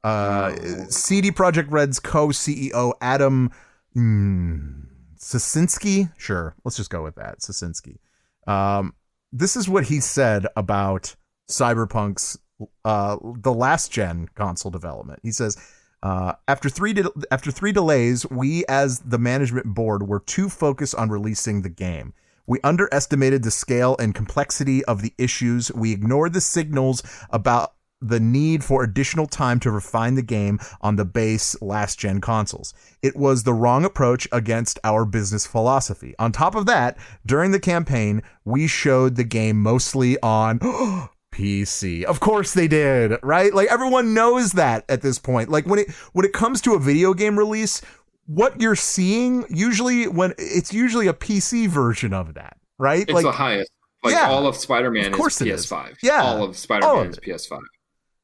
Uh, 0.03 0.55
Oh. 0.57 0.85
CD 0.89 1.31
Projekt 1.31 1.71
Red's 1.71 1.99
co-CEO 1.99 2.93
Adam 3.01 3.51
mm, 3.97 4.87
Sasinski. 5.19 6.13
Sure, 6.19 6.55
let's 6.65 6.77
just 6.77 6.91
go 6.91 7.03
with 7.03 7.15
that. 7.17 7.41
Sasinski. 7.41 7.99
Um, 8.47 8.95
this 9.33 9.57
is 9.57 9.69
what 9.69 9.85
he 9.85 10.01
said 10.01 10.47
about 10.57 11.17
Cyberpunk's 11.51 12.39
uh, 12.85 13.17
the 13.39 13.53
last 13.53 13.91
gen 13.91 14.29
console 14.35 14.71
development. 14.71 15.21
He 15.23 15.33
says. 15.33 15.57
Uh, 16.05 16.35
after 16.47 16.69
three 16.69 16.93
de- 16.93 17.11
after 17.31 17.51
three 17.51 17.73
delays, 17.73 18.29
we 18.29 18.63
as 18.67 19.01
the 19.01 19.17
management 19.17 19.65
board 19.65 20.07
were 20.07 20.21
too 20.21 20.51
focused 20.51 20.95
on 20.97 21.09
releasing 21.09 21.63
the 21.63 21.71
game. 21.71 22.13
We 22.47 22.61
underestimated 22.63 23.43
the 23.43 23.51
scale 23.51 23.97
and 23.99 24.15
complexity 24.15 24.85
of 24.85 25.01
the 25.01 25.15
issues. 25.17 25.73
We 25.73 25.93
ignored 25.93 26.35
the 26.35 26.43
signals 26.43 27.03
about 27.31 27.73
the 28.03 28.21
need 28.21 28.63
for 28.63 28.83
additional 28.83 29.27
time 29.27 29.59
to 29.61 29.71
refine 29.71 30.15
the 30.15 30.23
game 30.23 30.59
on 30.83 30.97
the 30.97 31.07
base 31.07 31.61
last 31.63 31.99
gen 31.99 32.21
consoles. 32.21 32.75
It 33.03 33.17
was 33.17 33.45
the 33.45 33.55
wrong 33.55 33.87
approach 33.87 34.29
against 34.31 34.79
our 34.85 35.07
business 35.07 35.47
philosophy. 35.47 36.15
On 36.19 36.33
top 36.33 36.55
of 36.55 36.67
that, 36.67 36.99
during 37.25 37.53
the 37.53 37.61
campaign, 37.61 38.23
we 38.45 38.67
showed 38.67 39.17
the 39.17 39.25
game 39.25 39.63
mostly 39.63 40.21
on 40.21 40.61
PC. 41.35 42.05
Of 42.05 42.21
course 42.21 42.55
they 42.55 42.69
did, 42.69 43.19
right? 43.23 43.53
Like 43.53 43.69
everyone 43.71 44.15
knows 44.15 44.53
that 44.53 44.85
at 44.89 45.03
this 45.03 45.19
point. 45.19 45.49
Like 45.49 45.67
when 45.67 45.81
it 45.81 45.91
when 46.13 46.25
it 46.25 46.33
comes 46.33 46.61
to 46.63 46.75
a 46.75 46.79
video 46.79 47.13
game 47.15 47.39
release, 47.39 47.83
what 48.27 48.61
you're 48.61 48.77
seeing 48.77 49.45
usually 49.51 50.07
when 50.07 50.33
it's 50.39 50.73
usually 50.73 51.09
a 51.09 51.13
PC 51.13 51.69
version 51.69 52.13
of 52.15 52.35
that, 52.35 52.57
right? 52.79 53.03
It's 53.03 53.13
like 53.13 53.25
the 53.25 53.33
highest. 53.33 53.71
Like 54.03 54.15
Yeah. 54.15 54.29
all 54.29 54.47
of 54.47 54.55
Spider-Man 54.57 55.07
Of 55.07 55.13
course 55.13 55.41
is. 55.41 55.67
PS5. 55.67 55.97
Yeah. 56.03 56.23
All 56.23 56.45
of 56.45 56.57
Spider-Man 56.57 57.07
of 57.07 57.13
is 57.13 57.19
PS5. 57.19 57.59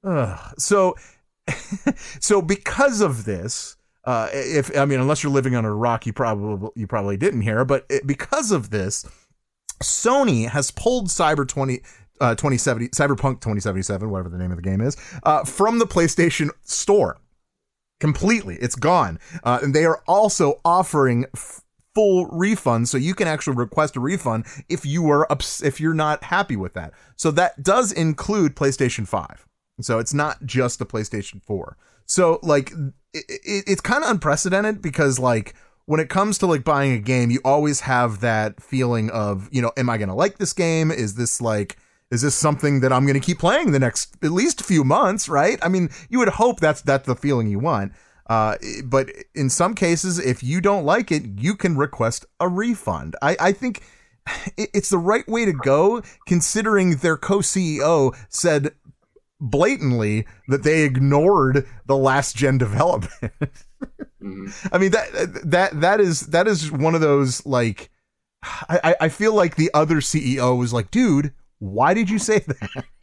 Ugh. 0.04 0.54
so 0.58 0.94
so 2.20 2.40
because 2.40 3.00
of 3.00 3.24
this 3.24 3.76
uh 4.04 4.28
if 4.32 4.74
i 4.78 4.84
mean 4.86 4.98
unless 5.00 5.22
you're 5.22 5.32
living 5.32 5.54
under 5.54 5.70
a 5.70 5.74
rock 5.74 6.06
you 6.06 6.12
probably 6.12 6.70
you 6.74 6.86
probably 6.86 7.16
didn't 7.18 7.42
hear 7.42 7.64
but 7.66 7.84
it, 7.90 8.06
because 8.06 8.50
of 8.50 8.70
this 8.70 9.04
sony 9.82 10.48
has 10.48 10.70
pulled 10.70 11.08
cyber 11.08 11.46
20 11.46 11.82
uh 12.20 12.34
2070 12.34 12.88
cyberpunk 12.88 13.40
2077 13.40 14.10
whatever 14.10 14.28
the 14.28 14.38
name 14.38 14.50
of 14.50 14.56
the 14.56 14.62
game 14.62 14.80
is 14.80 14.96
uh 15.24 15.44
from 15.44 15.78
the 15.78 15.86
playstation 15.86 16.50
store. 16.62 17.18
Completely. 17.98 18.56
It's 18.56 18.76
gone. 18.76 19.18
Uh 19.44 19.58
and 19.62 19.74
they 19.74 19.84
are 19.84 20.02
also 20.06 20.60
offering 20.64 21.26
f- 21.34 21.62
full 21.94 22.26
refund 22.26 22.88
so 22.88 22.96
you 22.96 23.14
can 23.14 23.26
actually 23.26 23.56
request 23.56 23.96
a 23.96 24.00
refund 24.00 24.46
if 24.68 24.86
you 24.86 25.10
are 25.10 25.30
ups- 25.30 25.62
if 25.62 25.80
you're 25.80 25.94
not 25.94 26.24
happy 26.24 26.56
with 26.56 26.74
that. 26.74 26.92
So 27.16 27.30
that 27.32 27.62
does 27.62 27.92
include 27.92 28.54
playstation 28.54 29.06
5 29.06 29.46
so 29.82 29.98
it's 29.98 30.14
not 30.14 30.44
just 30.44 30.78
the 30.78 30.86
PlayStation 30.86 31.42
4. 31.42 31.76
So 32.06 32.38
like 32.42 32.72
it, 33.12 33.24
it, 33.28 33.64
it's 33.66 33.80
kind 33.80 34.04
of 34.04 34.10
unprecedented 34.10 34.82
because 34.82 35.18
like 35.18 35.54
when 35.86 36.00
it 36.00 36.08
comes 36.08 36.38
to 36.38 36.46
like 36.46 36.64
buying 36.64 36.92
a 36.92 36.98
game, 36.98 37.30
you 37.30 37.40
always 37.44 37.80
have 37.80 38.20
that 38.20 38.62
feeling 38.62 39.10
of, 39.10 39.48
you 39.50 39.62
know, 39.62 39.72
am 39.76 39.90
I 39.90 39.98
going 39.98 40.08
to 40.08 40.14
like 40.14 40.38
this 40.38 40.52
game? 40.52 40.90
Is 40.90 41.14
this 41.14 41.40
like 41.40 41.76
is 42.10 42.22
this 42.22 42.34
something 42.34 42.80
that 42.80 42.92
I'm 42.92 43.04
going 43.06 43.18
to 43.20 43.24
keep 43.24 43.38
playing 43.38 43.70
the 43.72 43.78
next 43.78 44.16
at 44.22 44.32
least 44.32 44.62
few 44.64 44.82
months, 44.84 45.28
right? 45.28 45.58
I 45.62 45.68
mean, 45.68 45.90
you 46.08 46.18
would 46.18 46.28
hope 46.28 46.60
that's 46.60 46.82
that's 46.82 47.06
the 47.06 47.14
feeling 47.14 47.48
you 47.48 47.58
want. 47.58 47.92
Uh, 48.28 48.56
but 48.84 49.10
in 49.34 49.50
some 49.50 49.74
cases, 49.74 50.18
if 50.18 50.42
you 50.42 50.60
don't 50.60 50.84
like 50.84 51.10
it, 51.10 51.22
you 51.40 51.54
can 51.56 51.76
request 51.76 52.26
a 52.38 52.48
refund. 52.48 53.16
I, 53.22 53.36
I 53.40 53.52
think 53.52 53.82
it's 54.56 54.90
the 54.90 54.98
right 54.98 55.26
way 55.28 55.44
to 55.44 55.52
go, 55.52 56.02
considering 56.26 56.96
their 56.96 57.16
co-CEO 57.16 58.14
said 58.28 58.72
blatantly 59.40 60.26
that 60.48 60.62
they 60.62 60.82
ignored 60.82 61.66
the 61.86 61.96
last 61.96 62.36
gen 62.36 62.58
development. 62.58 63.32
Mhm. 64.22 64.68
I 64.70 64.76
mean 64.76 64.90
that 64.90 65.08
that 65.46 65.80
that 65.80 65.98
is 65.98 66.26
that 66.26 66.46
is 66.46 66.70
one 66.70 66.94
of 66.94 67.00
those 67.00 67.46
like 67.46 67.88
I- 68.68 68.94
I 69.00 69.08
feel 69.08 69.32
like 69.34 69.56
the 69.56 69.70
other 69.72 70.02
CEO 70.02 70.58
was 70.58 70.74
like, 70.74 70.90
dude, 70.90 71.32
why 71.60 71.94
did 71.94 72.10
you 72.10 72.18
say 72.18 72.40
that? 72.40 72.84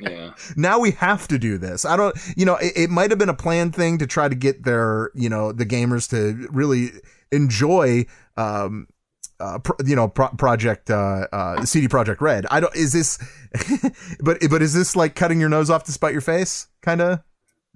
Yeah. 0.00 0.32
now 0.56 0.78
we 0.80 0.92
have 0.92 1.28
to 1.28 1.38
do 1.38 1.56
this. 1.58 1.84
I 1.84 1.96
don't, 1.96 2.16
you 2.34 2.44
know, 2.44 2.56
it, 2.56 2.72
it 2.74 2.90
might 2.90 3.10
have 3.10 3.18
been 3.18 3.28
a 3.28 3.34
planned 3.34 3.76
thing 3.76 3.98
to 3.98 4.06
try 4.06 4.26
to 4.26 4.34
get 4.34 4.64
their, 4.64 5.10
you 5.14 5.28
know, 5.28 5.52
the 5.52 5.66
gamers 5.66 6.08
to 6.10 6.48
really 6.50 6.88
enjoy, 7.30 8.06
um, 8.36 8.88
uh, 9.38 9.58
pro, 9.58 9.76
you 9.84 9.94
know, 9.94 10.08
pro- 10.08 10.30
project, 10.30 10.90
uh, 10.90 11.26
uh, 11.32 11.64
CD 11.64 11.86
Projekt 11.86 12.20
Red. 12.20 12.46
I 12.50 12.58
don't, 12.60 12.74
is 12.74 12.92
this, 12.92 13.18
but, 14.20 14.38
but 14.50 14.60
is 14.62 14.74
this 14.74 14.96
like 14.96 15.14
cutting 15.14 15.38
your 15.38 15.50
nose 15.50 15.70
off 15.70 15.84
to 15.84 15.92
spite 15.92 16.12
your 16.12 16.20
face? 16.22 16.66
Kind 16.80 17.00
of, 17.00 17.20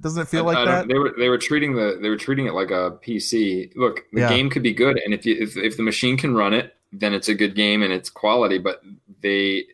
doesn't 0.00 0.22
it 0.22 0.28
feel 0.28 0.48
I- 0.48 0.54
like 0.54 0.58
I 0.58 0.64
that? 0.64 0.88
They 0.88 0.98
were 0.98 1.14
they 1.16 1.28
were 1.28 1.38
treating 1.38 1.74
the 1.76 1.98
they 2.02 2.08
were 2.08 2.16
treating 2.16 2.46
it 2.46 2.54
like 2.54 2.70
a 2.70 2.98
PC. 3.06 3.70
Look, 3.76 4.00
the 4.12 4.22
Yeah. 4.22 4.28
game 4.30 4.50
could 4.50 4.62
be 4.62 4.72
good, 4.72 4.98
and 5.04 5.14
if 5.14 5.24
you 5.26 5.36
if, 5.38 5.56
if 5.56 5.76
the 5.76 5.82
machine 5.84 6.16
can 6.16 6.34
run 6.34 6.52
it, 6.54 6.74
then 6.92 7.14
it's 7.14 7.28
a 7.28 7.34
good 7.34 7.54
game 7.54 7.82
and 7.82 7.92
it's 7.92 8.10
quality. 8.10 8.58
But 8.58 8.82
they 9.22 9.64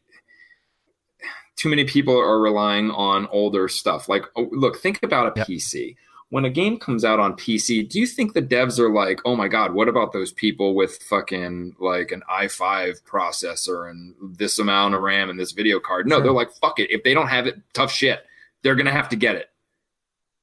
too 1.61 1.69
many 1.69 1.85
people 1.85 2.17
are 2.19 2.41
relying 2.41 2.91
on 2.93 3.27
older 3.31 3.69
stuff. 3.69 4.09
Like, 4.09 4.25
oh, 4.37 4.49
look, 4.51 4.79
think 4.79 4.99
about 5.03 5.27
a 5.37 5.41
Yep. 5.41 5.47
PC. 5.47 5.97
When 6.31 6.45
a 6.45 6.51
game 6.51 6.79
comes 6.79 7.05
out 7.05 7.19
on 7.19 7.35
PC, 7.35 7.83
do 7.83 7.99
you 8.01 8.07
think 8.07 8.33
the 8.33 8.41
devs 8.43 8.79
are 8.79 8.89
like, 8.89 9.21
oh 9.25 9.35
my 9.37 9.49
God, 9.49 9.75
what 9.75 9.89
about 9.89 10.13
those 10.13 10.33
people 10.33 10.75
with 10.75 11.03
fucking 11.03 11.75
like 11.81 12.13
an 12.13 12.23
i5 12.31 13.03
processor 13.03 13.91
and 13.91 14.15
this 14.39 14.59
amount 14.59 14.95
of 14.95 15.03
RAM 15.03 15.29
and 15.29 15.39
this 15.39 15.53
video 15.53 15.81
card? 15.81 16.07
No, 16.07 16.17
Sure. 16.17 16.23
they're 16.23 16.33
like, 16.33 16.53
fuck 16.63 16.79
it. 16.79 16.91
If 16.91 17.03
they 17.03 17.15
don't 17.15 17.27
have 17.29 17.47
it, 17.49 17.57
tough 17.75 17.93
shit. 17.93 18.21
They're 18.63 18.77
going 18.77 18.87
to 18.87 18.93
have 18.93 19.09
to 19.11 19.17
get 19.17 19.35
it. 19.37 19.51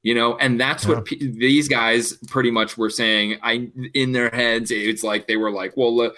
You 0.03 0.13
know, 0.13 0.38
and 0.38 0.60
that's 0.60 0.84
Yeah. 0.86 0.95
what 0.95 1.06
pe 1.06 1.15
these 1.17 1.67
guys 1.67 2.13
pretty 2.27 2.51
much 2.51 2.77
were 2.77 2.89
saying. 2.91 3.39
I 3.41 3.69
in 3.93 4.12
their 4.12 4.30
heads, 4.30 4.69
it's 4.71 5.03
like 5.03 5.27
they 5.27 5.38
were 5.38 5.51
like, 5.51 5.75
"Well, 5.75 5.99
uh, 6.01 6.10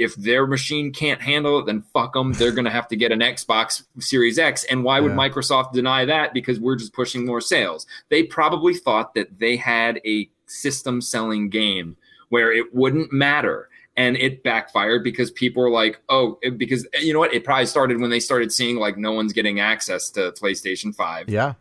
if 0.00 0.14
their 0.14 0.46
machine 0.46 0.90
can't 0.92 1.20
handle 1.20 1.58
it, 1.58 1.66
then 1.66 1.82
fuck 1.92 2.14
them. 2.14 2.32
They're 2.32 2.52
going 2.52 2.64
to 2.64 2.70
have 2.70 2.88
to 2.88 2.96
get 2.96 3.12
an 3.12 3.20
Xbox 3.20 3.82
Series 3.98 4.38
X. 4.38 4.64
And 4.64 4.82
why 4.82 4.98
would 4.98 5.10
Yeah. 5.12 5.16
Microsoft 5.18 5.72
deny 5.72 6.06
that? 6.06 6.32
Because 6.32 6.58
we're 6.58 6.76
just 6.76 6.94
pushing 6.94 7.26
more 7.26 7.42
sales. 7.42 7.86
They 8.08 8.22
probably 8.22 8.74
thought 8.74 9.12
that 9.14 9.38
they 9.38 9.56
had 9.56 10.00
a 10.06 10.30
system 10.46 11.02
selling 11.02 11.50
game 11.50 11.98
where 12.30 12.50
it 12.50 12.74
wouldn't 12.74 13.12
matter. 13.12 13.68
And 13.94 14.16
it 14.16 14.42
backfired 14.42 15.04
because 15.04 15.30
people 15.30 15.62
were 15.62 15.70
like, 15.70 16.00
oh, 16.08 16.38
because 16.56 16.86
you 16.98 17.12
know 17.12 17.18
what? 17.18 17.34
It 17.34 17.44
probably 17.44 17.66
started 17.66 18.00
when 18.00 18.08
they 18.08 18.20
started 18.20 18.50
seeing 18.50 18.76
like 18.76 18.96
no 18.96 19.12
one's 19.12 19.34
getting 19.34 19.60
access 19.60 20.08
to 20.12 20.32
PlayStation 20.32 20.94
5 20.94 21.28
Yeah. 21.28 21.54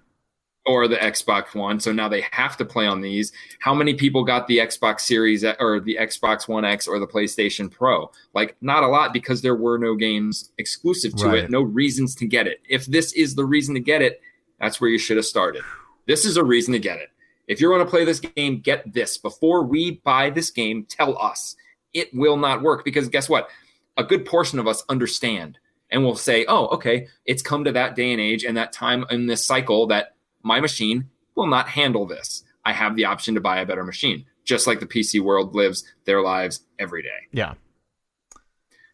Or 0.70 0.88
the 0.88 0.98
Xbox 0.98 1.56
One. 1.56 1.80
So 1.80 1.92
now 1.92 2.08
they 2.08 2.24
have 2.32 2.56
to 2.58 2.64
play 2.64 2.86
on 2.86 3.02
these. 3.02 3.32
How 3.58 3.74
many 3.74 3.96
people 3.96 4.24
got 4.24 4.46
the 4.46 4.60
Xbox 4.60 5.00
Series 5.02 5.44
uh, 5.44 5.56
or 5.60 5.80
the 5.80 5.98
Xbox 6.00 6.48
One 6.48 6.64
X 6.64 6.88
or 6.88 7.00
the 7.00 7.08
PlayStation 7.08 7.72
Pro? 7.72 8.12
Like, 8.36 8.56
not 8.62 8.84
a 8.84 8.88
lot 8.88 9.12
because 9.12 9.42
there 9.42 9.56
were 9.56 9.80
no 9.80 9.96
games 9.96 10.52
exclusive 10.60 11.16
to 11.16 11.26
Right. 11.26 11.38
it, 11.46 11.50
no 11.50 11.64
reasons 11.64 12.14
to 12.16 12.28
get 12.28 12.46
it. 12.46 12.62
If 12.70 12.86
this 12.86 13.14
is 13.14 13.34
the 13.34 13.46
reason 13.46 13.74
to 13.74 13.80
get 13.80 14.04
it, 14.04 14.22
that's 14.60 14.80
where 14.80 14.92
you 14.92 15.00
should 15.00 15.18
have 15.18 15.26
started. 15.26 15.64
This 16.06 16.24
is 16.24 16.38
a 16.38 16.44
reason 16.44 16.74
to 16.74 16.80
get 16.80 17.00
it. 17.00 17.10
If 17.48 17.60
you're 17.60 17.74
going 17.74 17.84
to 17.84 17.90
play 17.90 18.06
this 18.06 18.20
game, 18.20 18.60
get 18.60 18.94
this. 18.94 19.18
Before 19.18 19.64
we 19.64 20.02
buy 20.04 20.30
this 20.30 20.52
game, 20.52 20.86
tell 20.88 21.18
us. 21.18 21.56
It 21.96 22.14
will 22.14 22.38
not 22.38 22.62
work 22.62 22.86
because 22.86 23.10
guess 23.10 23.28
what? 23.28 23.50
A 23.98 24.04
good 24.04 24.24
portion 24.24 24.60
of 24.60 24.68
us 24.68 24.84
understand 24.88 25.58
and 25.90 26.04
will 26.04 26.16
say, 26.16 26.46
oh, 26.48 26.68
okay, 26.68 27.08
it's 27.26 27.42
come 27.42 27.64
to 27.64 27.72
that 27.72 27.96
day 27.96 28.12
and 28.12 28.22
age 28.22 28.44
and 28.44 28.56
that 28.56 28.72
time 28.72 29.04
in 29.10 29.26
this 29.26 29.44
cycle 29.44 29.88
that 29.88 30.14
my 30.44 30.60
machine 30.60 31.10
will 31.36 31.48
not 31.48 31.70
handle 31.70 32.06
this. 32.06 32.44
I 32.66 32.74
have 32.74 32.96
the 32.96 33.06
option 33.06 33.36
to 33.36 33.42
buy 33.42 33.60
a 33.60 33.66
better 33.66 33.84
machine, 33.84 34.26
just 34.44 34.68
like 34.68 34.80
the 34.80 34.86
PC 34.86 35.22
world 35.22 35.56
lives 35.56 35.84
their 36.06 36.22
lives 36.22 36.62
every 36.78 37.02
day. 37.02 37.28
Yeah. 37.32 37.54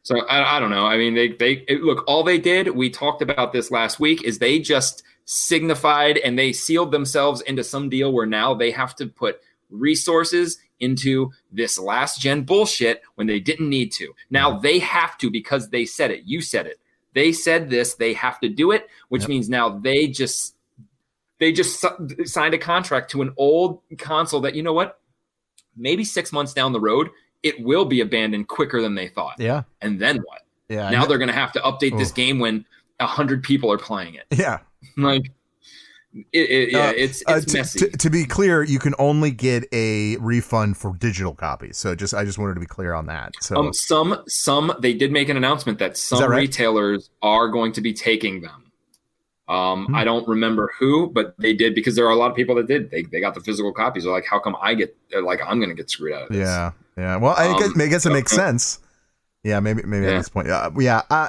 So 0.03 0.19
I, 0.27 0.57
I 0.57 0.59
don't 0.59 0.69
know. 0.69 0.85
I 0.85 0.97
mean, 0.97 1.15
they 1.15 1.29
they 1.29 1.65
it, 1.67 1.81
look. 1.81 2.03
All 2.07 2.23
they 2.23 2.37
did, 2.37 2.69
we 2.69 2.89
talked 2.89 3.21
about 3.23 3.53
this 3.53 3.71
last 3.71 3.99
week, 3.99 4.23
is 4.23 4.37
they 4.37 4.59
just 4.59 5.03
signified 5.25 6.17
and 6.19 6.37
they 6.37 6.53
sealed 6.53 6.91
themselves 6.91 7.41
into 7.41 7.63
some 7.63 7.89
deal 7.89 8.13
where 8.13 8.27
now 8.27 8.53
they 8.53 8.69
have 8.69 8.95
to 8.97 9.07
put 9.07 9.41
resources 9.71 10.59
into 10.79 11.31
this 11.51 11.79
last 11.79 12.21
gen 12.21 12.43
bullshit 12.43 13.01
when 13.15 13.25
they 13.25 13.39
didn't 13.39 13.69
need 13.69 13.91
to. 13.93 14.13
Now 14.29 14.59
they 14.59 14.77
have 14.79 15.17
to 15.19 15.31
because 15.31 15.69
they 15.69 15.85
said 15.85 16.11
it. 16.11 16.23
You 16.25 16.41
said 16.41 16.67
it. 16.67 16.79
They 17.13 17.31
said 17.31 17.69
this. 17.69 17.95
They 17.95 18.13
have 18.13 18.39
to 18.41 18.49
do 18.49 18.71
it, 18.71 18.87
which 19.09 19.23
Yep. 19.23 19.29
means 19.29 19.49
now 19.49 19.69
they 19.69 20.07
just 20.07 20.54
they 21.39 21.51
just 21.51 21.79
si- 21.81 22.25
signed 22.25 22.53
a 22.53 22.57
contract 22.57 23.11
to 23.11 23.21
an 23.21 23.33
old 23.37 23.81
console 23.97 24.41
that 24.41 24.55
you 24.55 24.63
know 24.63 24.73
what 24.73 24.99
maybe 25.75 26.03
six 26.03 26.31
months 26.31 26.53
down 26.53 26.71
the 26.73 26.79
road 26.79 27.09
it 27.43 27.59
will 27.63 27.85
be 27.85 28.01
abandoned 28.01 28.47
quicker 28.47 28.81
than 28.81 28.95
they 28.95 29.07
thought 29.07 29.35
Yeah. 29.37 29.63
and 29.81 29.99
then 29.99 30.17
what 30.17 30.41
Yeah. 30.69 30.89
now 30.89 31.05
they're 31.05 31.17
going 31.17 31.27
to 31.27 31.33
have 31.33 31.51
to 31.53 31.59
update 31.59 31.97
this 31.97 32.11
game 32.11 32.39
when 32.39 32.65
a 32.99 33.05
hundred 33.05 33.43
people 33.43 33.71
are 33.71 33.77
playing 33.77 34.15
it 34.15 34.25
yeah. 34.31 34.59
like 34.97 35.31
it, 36.31 36.49
it, 36.49 36.71
yeah 36.71 36.87
Uh, 36.87 36.93
it's 36.95 37.21
Uh, 37.27 37.33
it's 37.35 37.51
t- 37.51 37.57
messy 37.57 37.79
t- 37.79 37.89
to 37.89 38.09
be 38.09 38.23
clear, 38.25 38.63
you 38.63 38.79
can 38.79 38.95
only 38.97 39.31
get 39.31 39.65
a 39.73 40.15
refund 40.17 40.77
for 40.77 40.95
digital 40.95 41.35
copies. 41.35 41.75
So 41.77 41.93
just 41.93 42.13
I 42.13 42.23
just 42.23 42.37
wanted 42.37 42.53
to 42.53 42.61
be 42.61 42.65
clear 42.65 42.93
on 42.93 43.07
that. 43.07 43.33
So 43.41 43.57
um 43.57 43.73
some 43.73 44.23
some 44.29 44.73
they 44.79 44.93
did 44.93 45.11
make 45.11 45.27
an 45.27 45.35
announcement 45.35 45.77
that 45.79 45.97
some 45.97 46.19
that 46.21 46.29
right? 46.29 46.37
retailers 46.39 47.09
are 47.21 47.49
going 47.49 47.73
to 47.73 47.81
be 47.81 47.91
taking 47.93 48.39
them 48.39 48.64
um 49.47 49.85
Hmm. 49.87 49.95
i 49.95 50.03
don't 50.03 50.27
remember 50.27 50.71
who 50.79 51.07
but 51.11 51.35
they 51.37 51.53
did 51.53 51.75
because 51.75 51.95
there 51.95 52.05
are 52.05 52.11
a 52.11 52.15
lot 52.15 52.31
of 52.31 52.35
people 52.37 52.55
that 52.55 52.67
did 52.67 52.89
they, 52.91 53.03
they 53.03 53.19
got 53.19 53.35
the 53.35 53.41
physical 53.41 53.71
copies 53.73 54.03
they're 54.03 54.11
like 54.11 54.25
how 54.25 54.39
come 54.39 54.55
i 54.61 54.73
get 54.73 54.95
they're 55.11 55.21
like 55.21 55.39
i'm 55.45 55.59
gonna 55.59 55.73
get 55.75 55.89
screwed 55.89 56.13
out 56.13 56.23
of 56.23 56.29
this 56.29 56.39
yeah, 56.39 56.71
yeah. 56.97 57.17
Well, 57.17 57.35
I 57.37 57.57
guess, 57.59 57.67
Um, 57.75 57.81
I 57.81 57.87
guess 57.87 58.05
it 58.05 58.11
makes 58.11 58.31
sense. 58.31 58.79
Yeah, 59.43 59.59
maybe 59.59 59.83
maybe 59.83 60.07
at 60.07 60.17
this 60.17 60.29
point. 60.29 60.49
Uh, 60.49 60.71
yeah, 60.79 61.03
uh, 61.11 61.27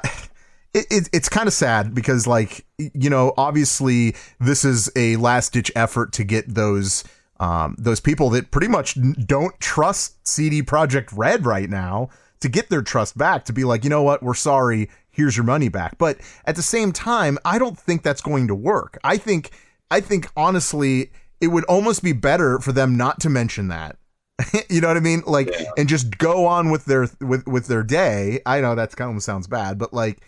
it, 0.72 0.86
it, 0.90 1.08
it's 1.12 1.28
kind 1.28 1.46
of 1.48 1.52
sad 1.52 1.94
because 1.94 2.26
like 2.26 2.64
you 2.78 3.10
know 3.10 3.34
obviously 3.36 4.14
this 4.40 4.64
is 4.64 4.90
a 4.96 5.16
last 5.16 5.52
ditch 5.52 5.70
effort 5.76 6.12
to 6.14 6.24
get 6.24 6.54
those 6.54 7.04
um 7.40 7.74
those 7.78 8.00
people 8.00 8.30
that 8.30 8.50
pretty 8.50 8.68
much 8.68 8.96
don't 9.26 9.58
trust 9.60 10.26
CD 10.26 10.62
Projekt 10.62 11.08
Red 11.14 11.44
right 11.44 11.68
now 11.68 12.08
to 12.40 12.48
get 12.48 12.70
their 12.70 12.82
trust 12.82 13.18
back 13.18 13.44
to 13.46 13.52
be 13.52 13.64
like 13.64 13.84
you 13.84 13.90
know 13.90 14.02
what 14.02 14.22
we're 14.22 14.34
sorry 14.34 14.88
here's 15.16 15.36
your 15.36 15.44
money 15.44 15.68
back 15.68 15.98
but 15.98 16.18
at 16.44 16.56
the 16.56 16.62
same 16.62 16.92
time 16.92 17.38
I 17.44 17.58
don't 17.58 17.78
think 17.78 18.02
that's 18.02 18.20
going 18.20 18.46
to 18.48 18.54
work 18.54 18.98
I 19.02 19.16
think 19.16 19.50
I 19.90 20.00
think 20.00 20.28
honestly 20.36 21.10
it 21.40 21.48
would 21.48 21.64
almost 21.64 22.02
be 22.02 22.12
better 22.12 22.58
for 22.58 22.72
them 22.72 22.96
not 22.96 23.20
to 23.20 23.28
mention 23.28 23.68
that 23.68 23.96
you 24.68 24.80
know 24.80 24.88
what 24.88 24.96
I 24.96 25.00
mean? 25.00 25.22
Like, 25.26 25.50
and 25.76 25.88
just 25.88 26.18
go 26.18 26.46
on 26.46 26.70
with 26.70 26.84
their 26.84 27.08
with 27.20 27.46
with 27.46 27.68
their 27.68 27.82
day. 27.82 28.40
I 28.44 28.60
know 28.60 28.74
that's 28.74 28.94
kind 28.94 29.14
of 29.16 29.22
sounds 29.22 29.46
bad, 29.46 29.78
but 29.78 29.92
like, 29.92 30.20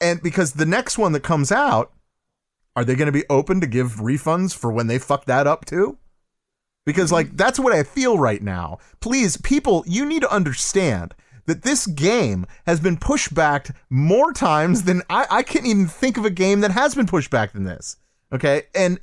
and 0.00 0.22
because 0.22 0.52
the 0.52 0.66
next 0.66 0.96
one 0.96 1.12
that 1.12 1.20
comes 1.20 1.52
out, 1.52 1.92
are 2.74 2.84
they 2.84 2.94
going 2.94 3.06
to 3.06 3.12
be 3.12 3.24
open 3.28 3.60
to 3.60 3.66
give 3.66 3.96
refunds 3.96 4.56
for 4.56 4.72
when 4.72 4.86
they 4.86 4.98
fuck 4.98 5.26
that 5.26 5.46
up 5.46 5.64
too? 5.64 5.98
Because 6.86 7.06
mm-hmm. 7.06 7.14
like 7.14 7.36
that's 7.36 7.58
what 7.58 7.72
I 7.72 7.82
feel 7.82 8.18
right 8.18 8.42
now. 8.42 8.78
Please, 9.00 9.36
people, 9.36 9.84
you 9.86 10.06
need 10.06 10.22
to 10.22 10.32
understand 10.32 11.14
that 11.46 11.62
this 11.62 11.86
game 11.86 12.46
has 12.66 12.80
been 12.80 12.96
pushed 12.96 13.34
back 13.34 13.74
more 13.90 14.32
times 14.32 14.82
than 14.82 15.02
I, 15.08 15.26
I 15.30 15.42
can't 15.42 15.66
even 15.66 15.86
think 15.86 16.16
of 16.16 16.24
a 16.24 16.30
game 16.30 16.60
that 16.60 16.72
has 16.72 16.94
been 16.94 17.06
pushed 17.06 17.30
back 17.30 17.52
than 17.52 17.64
this. 17.64 17.96
Okay, 18.32 18.64
and 18.74 18.98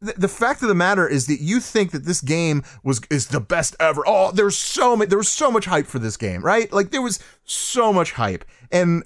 the, 0.00 0.12
the 0.12 0.28
fact 0.28 0.62
of 0.62 0.68
the 0.68 0.74
matter 0.74 1.06
is 1.06 1.26
that 1.26 1.40
you 1.40 1.60
think 1.60 1.90
that 1.90 2.04
this 2.04 2.20
game 2.20 2.62
was 2.84 3.00
is 3.10 3.28
the 3.28 3.40
best 3.40 3.76
ever. 3.80 4.02
Oh, 4.06 4.30
there's 4.32 4.56
so 4.56 4.96
much 4.96 5.08
there 5.08 5.18
was 5.18 5.28
so 5.28 5.50
much 5.50 5.66
hype 5.66 5.86
for 5.86 5.98
this 5.98 6.16
game, 6.16 6.42
right? 6.42 6.72
Like 6.72 6.90
there 6.90 7.02
was 7.02 7.18
so 7.44 7.92
much 7.92 8.12
hype, 8.12 8.44
and 8.70 9.04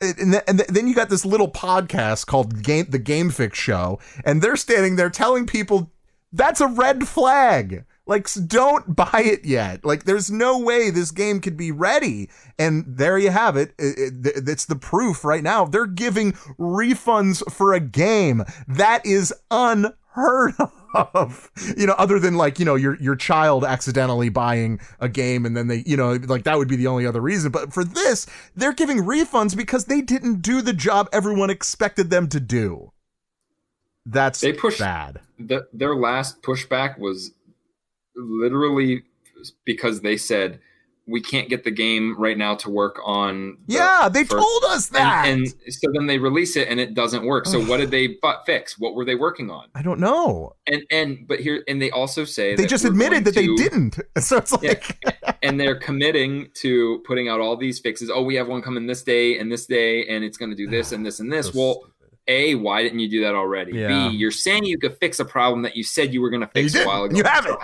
and, 0.00 0.32
th- 0.32 0.44
and 0.48 0.58
th- 0.58 0.70
then 0.70 0.88
you 0.88 0.94
got 0.94 1.10
this 1.10 1.26
little 1.26 1.50
podcast 1.50 2.26
called 2.26 2.62
Game 2.62 2.86
the 2.88 2.98
Game 2.98 3.30
Fix 3.30 3.58
Show, 3.58 3.98
and 4.24 4.40
they're 4.40 4.56
standing 4.56 4.96
there 4.96 5.10
telling 5.10 5.46
people 5.46 5.92
that's 6.32 6.60
a 6.60 6.66
red 6.66 7.06
flag. 7.06 7.84
Like, 8.10 8.28
don't 8.46 8.94
buy 8.96 9.22
it 9.24 9.44
yet. 9.46 9.84
Like, 9.84 10.04
there's 10.04 10.30
no 10.30 10.58
way 10.58 10.90
this 10.90 11.10
game 11.12 11.40
could 11.40 11.56
be 11.56 11.70
ready. 11.72 12.28
And 12.58 12.84
there 12.86 13.16
you 13.16 13.30
have 13.30 13.56
it. 13.56 13.72
It- 13.78 14.26
it- 14.26 14.48
It's 14.48 14.66
the 14.66 14.76
proof 14.76 15.24
right 15.24 15.42
now. 15.42 15.64
They're 15.64 15.86
giving 15.86 16.32
refunds 16.58 17.42
for 17.50 17.72
a 17.72 17.80
game 17.80 18.44
that 18.68 19.06
is 19.06 19.32
unheard 19.50 20.54
of. 20.92 21.50
You 21.76 21.86
know, 21.86 21.94
other 21.98 22.18
than 22.18 22.34
like, 22.34 22.58
you 22.58 22.64
know, 22.64 22.74
your 22.74 22.96
your 23.00 23.14
child 23.14 23.64
accidentally 23.64 24.28
buying 24.28 24.80
a 24.98 25.08
game 25.08 25.46
and 25.46 25.56
then 25.56 25.68
they, 25.68 25.84
you 25.86 25.96
know, 25.96 26.14
like 26.26 26.42
that 26.44 26.58
would 26.58 26.66
be 26.68 26.74
the 26.76 26.88
only 26.88 27.06
other 27.06 27.20
reason. 27.20 27.52
But 27.52 27.72
for 27.72 27.84
this, 27.84 28.26
they're 28.56 28.72
giving 28.72 28.98
refunds 29.04 29.56
because 29.56 29.84
they 29.84 30.00
didn't 30.00 30.42
do 30.42 30.60
the 30.62 30.72
job 30.72 31.08
everyone 31.12 31.48
expected 31.48 32.10
them 32.10 32.28
to 32.30 32.40
do. 32.40 32.90
That's 34.04 34.40
They 34.40 34.52
pushed- 34.52 34.80
bad. 34.80 35.20
the, 35.38 35.68
their 35.72 35.94
last 35.94 36.42
pushback 36.42 36.98
was 36.98 37.30
literally 38.16 39.02
because 39.64 40.00
they 40.00 40.16
said 40.16 40.60
we 41.06 41.20
can't 41.20 41.48
get 41.48 41.64
the 41.64 41.70
game 41.72 42.14
right 42.20 42.38
now 42.38 42.54
to 42.54 42.70
work 42.70 43.00
on 43.04 43.56
the 43.66 43.74
Yeah, 43.74 44.08
they 44.12 44.22
first- 44.22 44.44
told 44.44 44.64
us 44.64 44.88
that. 44.90 45.26
and, 45.26 45.40
and 45.64 45.74
so 45.74 45.88
then 45.92 46.06
they 46.06 46.18
release 46.18 46.54
it 46.56 46.68
and 46.68 46.78
it 46.78 46.94
doesn't 46.94 47.24
work 47.24 47.46
so 47.46 47.58
what 47.64 47.78
did 47.78 47.90
they 47.90 48.06
but 48.22 48.44
fix 48.46 48.78
what 48.78 48.94
were 48.94 49.04
they 49.04 49.14
working 49.16 49.50
on 49.50 49.68
I 49.74 49.82
don't 49.82 49.98
know. 49.98 50.54
and 50.66 50.82
and 50.90 51.26
but 51.26 51.40
here 51.40 51.64
and 51.66 51.80
they 51.82 51.90
also 51.90 52.24
say 52.24 52.54
They 52.54 52.66
just 52.66 52.84
admitted 52.84 53.24
that 53.24 53.34
going 53.34 53.56
they 53.56 53.62
didn't. 53.62 53.98
So 54.20 54.36
it's 54.36 54.52
Yeah. 54.62 54.68
like, 54.70 55.38
and 55.42 55.58
they're 55.58 55.78
committing 55.80 56.50
to 56.62 57.02
putting 57.06 57.28
out 57.28 57.40
all 57.40 57.56
these 57.56 57.80
fixes 57.80 58.10
oh 58.10 58.22
we 58.22 58.34
have 58.36 58.46
one 58.48 58.62
coming 58.62 58.86
this 58.86 59.02
day 59.02 59.38
and 59.38 59.50
this 59.50 59.66
day 59.66 60.06
and 60.06 60.22
it's 60.22 60.36
going 60.36 60.50
to 60.50 60.56
do 60.56 60.68
this 60.68 60.92
and 60.92 61.04
this 61.04 61.18
and 61.18 61.32
this 61.32 61.46
So 61.46 61.52
well 61.58 61.82
a 62.28 62.54
why 62.54 62.82
didn't 62.82 62.98
you 63.00 63.08
do 63.10 63.22
that 63.22 63.34
already 63.34 63.72
Yeah. 63.72 64.10
b 64.10 64.16
you're 64.16 64.30
saying 64.30 64.64
you 64.64 64.78
could 64.78 64.96
fix 64.98 65.18
a 65.18 65.24
problem 65.24 65.62
that 65.62 65.76
you 65.76 65.82
said 65.82 66.12
you 66.14 66.20
were 66.20 66.30
going 66.30 66.42
to 66.42 66.46
fix 66.48 66.74
a 66.76 66.84
while 66.84 67.02
ago 67.04 67.16
you 67.16 67.24
haven't. 67.24 67.58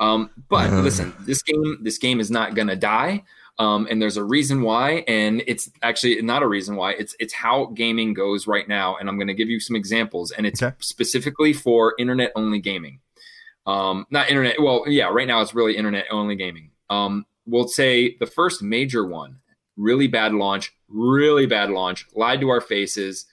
Um 0.00 0.30
but 0.48 0.70
Ugh. 0.70 0.82
listen 0.84 1.14
this 1.20 1.42
game 1.42 1.78
this 1.82 1.98
game 1.98 2.18
is 2.18 2.30
not 2.30 2.54
going 2.54 2.68
to 2.68 2.76
die 2.76 3.22
um, 3.58 3.86
and 3.90 4.00
there's 4.00 4.16
a 4.16 4.24
reason 4.24 4.62
why, 4.62 5.04
and 5.06 5.42
it's 5.46 5.70
actually 5.82 6.22
not 6.22 6.42
a 6.42 6.46
reason 6.46 6.76
why. 6.76 6.92
It's 6.92 7.14
it's 7.20 7.34
how 7.34 7.66
gaming 7.74 8.14
goes 8.14 8.46
right 8.46 8.66
now, 8.66 8.96
and 8.96 9.06
I'm 9.06 9.16
going 9.16 9.28
to 9.28 9.34
give 9.34 9.50
you 9.50 9.60
some 9.60 9.76
examples, 9.76 10.30
and 10.30 10.46
it's 10.46 10.62
Okay. 10.62 10.74
specifically 10.80 11.52
for 11.52 11.94
internet 11.98 12.32
only 12.36 12.58
gaming. 12.58 13.00
Um, 13.66 14.06
not 14.10 14.30
internet. 14.30 14.62
Well, 14.62 14.84
yeah, 14.86 15.08
right 15.08 15.26
now 15.28 15.42
it's 15.42 15.54
really 15.54 15.76
internet 15.76 16.06
only 16.10 16.36
gaming. 16.36 16.70
Um, 16.88 17.26
we'll 17.44 17.68
say 17.68 18.16
the 18.18 18.24
first 18.24 18.62
major 18.62 19.04
one 19.04 19.36
really 19.76 20.06
bad 20.06 20.32
launch, 20.32 20.72
really 20.88 21.44
bad 21.44 21.68
launch, 21.68 22.06
lied 22.14 22.40
to 22.40 22.48
our 22.48 22.62
faces. 22.62 23.26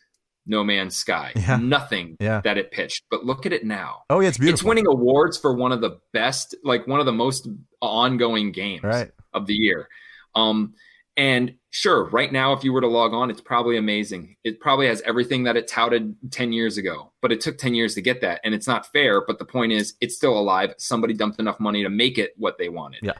No 0.47 0.63
Man's 0.63 0.95
Sky, 0.95 1.31
Yeah. 1.35 1.57
nothing 1.57 2.17
Yeah. 2.19 2.41
that 2.43 2.57
it 2.57 2.71
pitched. 2.71 3.03
But 3.11 3.25
look 3.25 3.45
at 3.45 3.53
it 3.53 3.65
now. 3.65 4.03
Oh 4.09 4.19
yeah, 4.19 4.29
it's 4.29 4.37
beautiful. 4.37 4.53
It's 4.55 4.63
winning 4.63 4.87
awards 4.87 5.37
for 5.37 5.53
one 5.53 5.71
of 5.71 5.81
the 5.81 5.99
best, 6.13 6.55
like 6.63 6.87
one 6.87 6.99
of 6.99 7.05
the 7.05 7.11
most 7.13 7.47
ongoing 7.81 8.51
games 8.51 8.83
Right. 8.83 9.11
of 9.33 9.45
the 9.47 9.53
year. 9.53 9.87
Um, 10.35 10.73
and 11.15 11.55
sure, 11.71 12.05
right 12.09 12.31
now, 12.31 12.53
if 12.53 12.63
you 12.63 12.71
were 12.71 12.81
to 12.81 12.87
log 12.87 13.11
on, 13.13 13.31
it's 13.31 13.41
probably 13.41 13.77
amazing. 13.77 14.35
It 14.43 14.59
probably 14.59 14.85
has 14.87 15.01
everything 15.01 15.43
that 15.45 15.57
it 15.57 15.67
touted 15.67 16.15
10 16.29 16.53
years 16.53 16.77
ago, 16.77 17.11
but 17.23 17.31
it 17.31 17.41
took 17.41 17.57
10 17.57 17.73
years 17.73 17.95
to 17.95 18.01
get 18.01 18.21
that. 18.21 18.39
And 18.43 18.53
it's 18.53 18.67
not 18.67 18.85
fair. 18.91 19.21
But 19.25 19.39
the 19.39 19.45
point 19.45 19.71
is, 19.71 19.95
it's 19.99 20.15
still 20.15 20.37
alive. 20.37 20.75
Somebody 20.77 21.15
dumped 21.15 21.39
enough 21.39 21.59
money 21.59 21.81
to 21.81 21.89
make 21.89 22.19
it 22.19 22.33
what 22.37 22.59
they 22.59 22.69
wanted. 22.69 22.99
Yeah. 23.01 23.13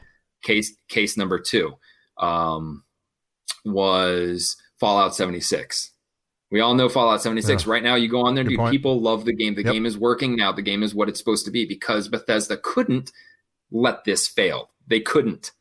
Case 0.44 0.76
case 0.88 1.16
number 1.16 1.40
two 1.40 1.74
um, 2.18 2.84
was 3.64 4.56
Fallout 4.78 5.14
76. 5.14 5.90
We 6.50 6.60
all 6.60 6.74
know 6.74 6.88
Fallout 6.88 7.20
76. 7.22 7.66
Right 7.66 7.82
now, 7.82 7.94
you 7.94 8.08
go 8.08 8.22
on 8.22 8.34
there, 8.34 8.44
Good 8.44 8.50
dude, 8.50 8.58
point. 8.58 8.72
people 8.72 9.00
love 9.00 9.24
the 9.26 9.34
game. 9.34 9.54
The 9.54 9.62
Yep. 9.64 9.72
game 9.72 9.84
is 9.86 9.98
working 9.98 10.34
now. 10.34 10.50
The 10.52 10.62
game 10.62 10.82
is 10.82 10.94
what 10.94 11.08
it's 11.08 11.18
supposed 11.18 11.44
to 11.44 11.50
be 11.50 11.66
because 11.66 12.08
Bethesda 12.08 12.56
couldn't 12.56 13.12
let 13.70 14.04
this 14.04 14.26
fail. 14.26 14.70
They 14.86 15.00
couldn't. 15.00 15.52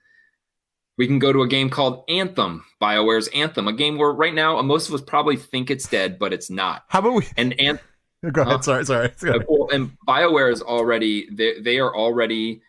We 0.98 1.06
can 1.06 1.20
go 1.20 1.34
to 1.34 1.42
a 1.42 1.48
game 1.48 1.70
called 1.70 2.04
Anthem, 2.10 2.64
BioWare's 2.82 3.28
Anthem, 3.30 3.68
a 3.68 3.74
game 3.74 3.98
where 3.98 4.12
right 4.14 4.34
now 4.34 4.60
most 4.62 4.88
of 4.88 4.96
us 4.96 5.02
probably 5.02 5.36
think 5.36 5.70
it's 5.70 5.88
dead, 5.90 6.18
but 6.18 6.32
it's 6.34 6.50
not. 6.50 6.86
How 6.88 7.00
about 7.00 7.14
we 7.14 7.28
And 7.38 7.54
and 7.60 7.80
go 8.32 8.42
ahead? 8.44 8.64
Sorry, 8.64 8.86
sorry. 8.86 9.12
well, 9.48 9.70
and 9.72 9.92
BioWare 10.08 10.52
is 10.52 10.62
already 10.62 11.28
they 11.32 11.60
they 11.60 11.80
are 11.80 11.94
already 11.96 12.62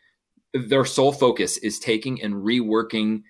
their 0.53 0.85
sole 0.85 1.13
focus 1.13 1.57
is 1.59 1.79
taking 1.79 2.21
and 2.23 2.35
reworking 2.35 3.23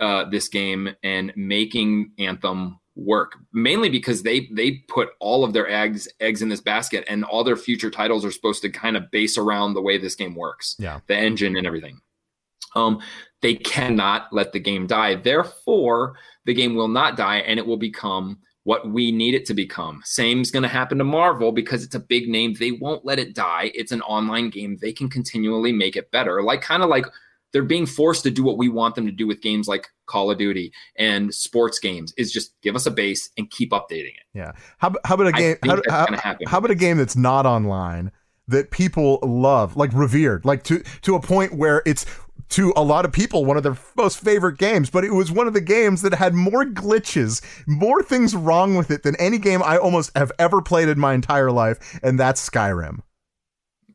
uh, 0.00 0.24
this 0.28 0.48
game 0.48 0.94
and 1.02 1.32
making 1.34 2.12
Anthem 2.18 2.78
work. 3.04 3.32
Mainly 3.52 3.88
because 3.88 4.22
they 4.22 4.48
they 4.52 4.82
put 4.88 5.10
all 5.20 5.44
of 5.44 5.52
their 5.52 5.68
eggs 5.68 6.08
eggs 6.20 6.42
in 6.42 6.48
this 6.48 6.60
basket, 6.60 7.04
and 7.08 7.24
all 7.24 7.44
their 7.44 7.56
future 7.56 7.90
titles 7.90 8.24
are 8.24 8.30
supposed 8.32 8.62
to 8.62 8.70
kind 8.70 8.96
of 8.96 9.10
base 9.10 9.36
around 9.38 9.74
the 9.74 9.82
way 9.82 9.98
this 9.98 10.14
game 10.14 10.34
works, 10.34 10.76
Yeah. 10.78 11.00
the 11.06 11.16
engine 11.16 11.56
and 11.56 11.66
everything. 11.66 12.00
Um, 12.74 13.00
they 13.42 13.54
cannot 13.54 14.32
let 14.32 14.52
the 14.52 14.60
game 14.60 14.86
die. 14.86 15.16
Therefore, 15.16 16.16
the 16.46 16.54
game 16.54 16.74
will 16.74 16.88
not 16.88 17.16
die, 17.16 17.38
and 17.38 17.58
it 17.58 17.66
will 17.66 17.76
become 17.76 18.38
what 18.64 18.88
we 18.88 19.10
need 19.10 19.34
it 19.34 19.44
to 19.46 19.54
become. 19.54 20.00
Same's 20.04 20.50
going 20.52 20.62
to 20.62 20.68
happen 20.68 20.96
to 20.98 21.04
Marvel 21.04 21.50
because 21.50 21.82
it's 21.82 21.96
a 21.96 22.00
big 22.00 22.28
name. 22.28 22.54
They 22.54 22.70
won't 22.70 23.04
let 23.04 23.18
it 23.18 23.34
die. 23.34 23.72
It's 23.74 23.90
an 23.92 24.02
online 24.02 24.50
game. 24.50 24.78
They 24.80 24.92
can 24.92 25.10
continually 25.10 25.72
make 25.72 25.96
it 25.96 26.10
better. 26.12 26.42
Like 26.42 26.62
kind 26.62 26.82
of 26.82 26.88
like 26.88 27.04
they're 27.52 27.62
being 27.62 27.86
forced 27.86 28.22
to 28.24 28.30
do 28.30 28.42
what 28.42 28.58
we 28.58 28.68
want 28.68 28.94
them 28.94 29.06
to 29.06 29.12
do 29.12 29.26
with 29.26 29.40
games 29.40 29.68
like 29.68 29.88
Call 30.06 30.30
of 30.30 30.38
Duty 30.38 30.72
and 30.96 31.32
sports 31.34 31.78
games 31.78 32.12
is 32.16 32.32
just 32.32 32.60
give 32.62 32.74
us 32.74 32.86
a 32.86 32.90
base 32.90 33.30
and 33.38 33.50
keep 33.50 33.70
updating 33.70 34.14
it. 34.14 34.24
Yeah. 34.34 34.52
How, 34.78 34.92
how 35.04 35.14
about 35.14 35.28
a 35.28 35.32
game? 35.32 35.56
How, 35.64 35.80
how, 35.88 36.36
how 36.46 36.58
about 36.58 36.70
a 36.70 36.76
game 36.76 36.98
that's 36.98 37.16
not 37.16 37.46
online 37.46 38.10
that 38.48 38.70
people 38.70 39.18
love, 39.22 39.76
like 39.76 39.90
revered, 39.92 40.44
like 40.44 40.62
to 40.64 40.82
to 41.02 41.14
a 41.14 41.20
point 41.20 41.54
where 41.54 41.82
it's 41.86 42.06
to 42.50 42.72
a 42.76 42.82
lot 42.82 43.04
of 43.04 43.12
people 43.12 43.44
one 43.44 43.56
of 43.56 43.62
their 43.62 43.76
most 43.96 44.20
favorite 44.20 44.58
games, 44.58 44.90
but 44.90 45.04
it 45.04 45.12
was 45.12 45.30
one 45.32 45.46
of 45.46 45.54
the 45.54 45.60
games 45.60 46.02
that 46.02 46.14
had 46.14 46.34
more 46.34 46.64
glitches, 46.64 47.40
more 47.66 48.02
things 48.02 48.34
wrong 48.34 48.74
with 48.74 48.90
it 48.90 49.02
than 49.02 49.16
any 49.16 49.38
game 49.38 49.62
I 49.62 49.78
almost 49.78 50.16
have 50.16 50.32
ever 50.38 50.60
played 50.60 50.88
in 50.88 50.98
my 50.98 51.14
entire 51.14 51.50
life, 51.50 51.98
and 52.02 52.18
that's 52.20 52.48
Skyrim. 52.48 53.00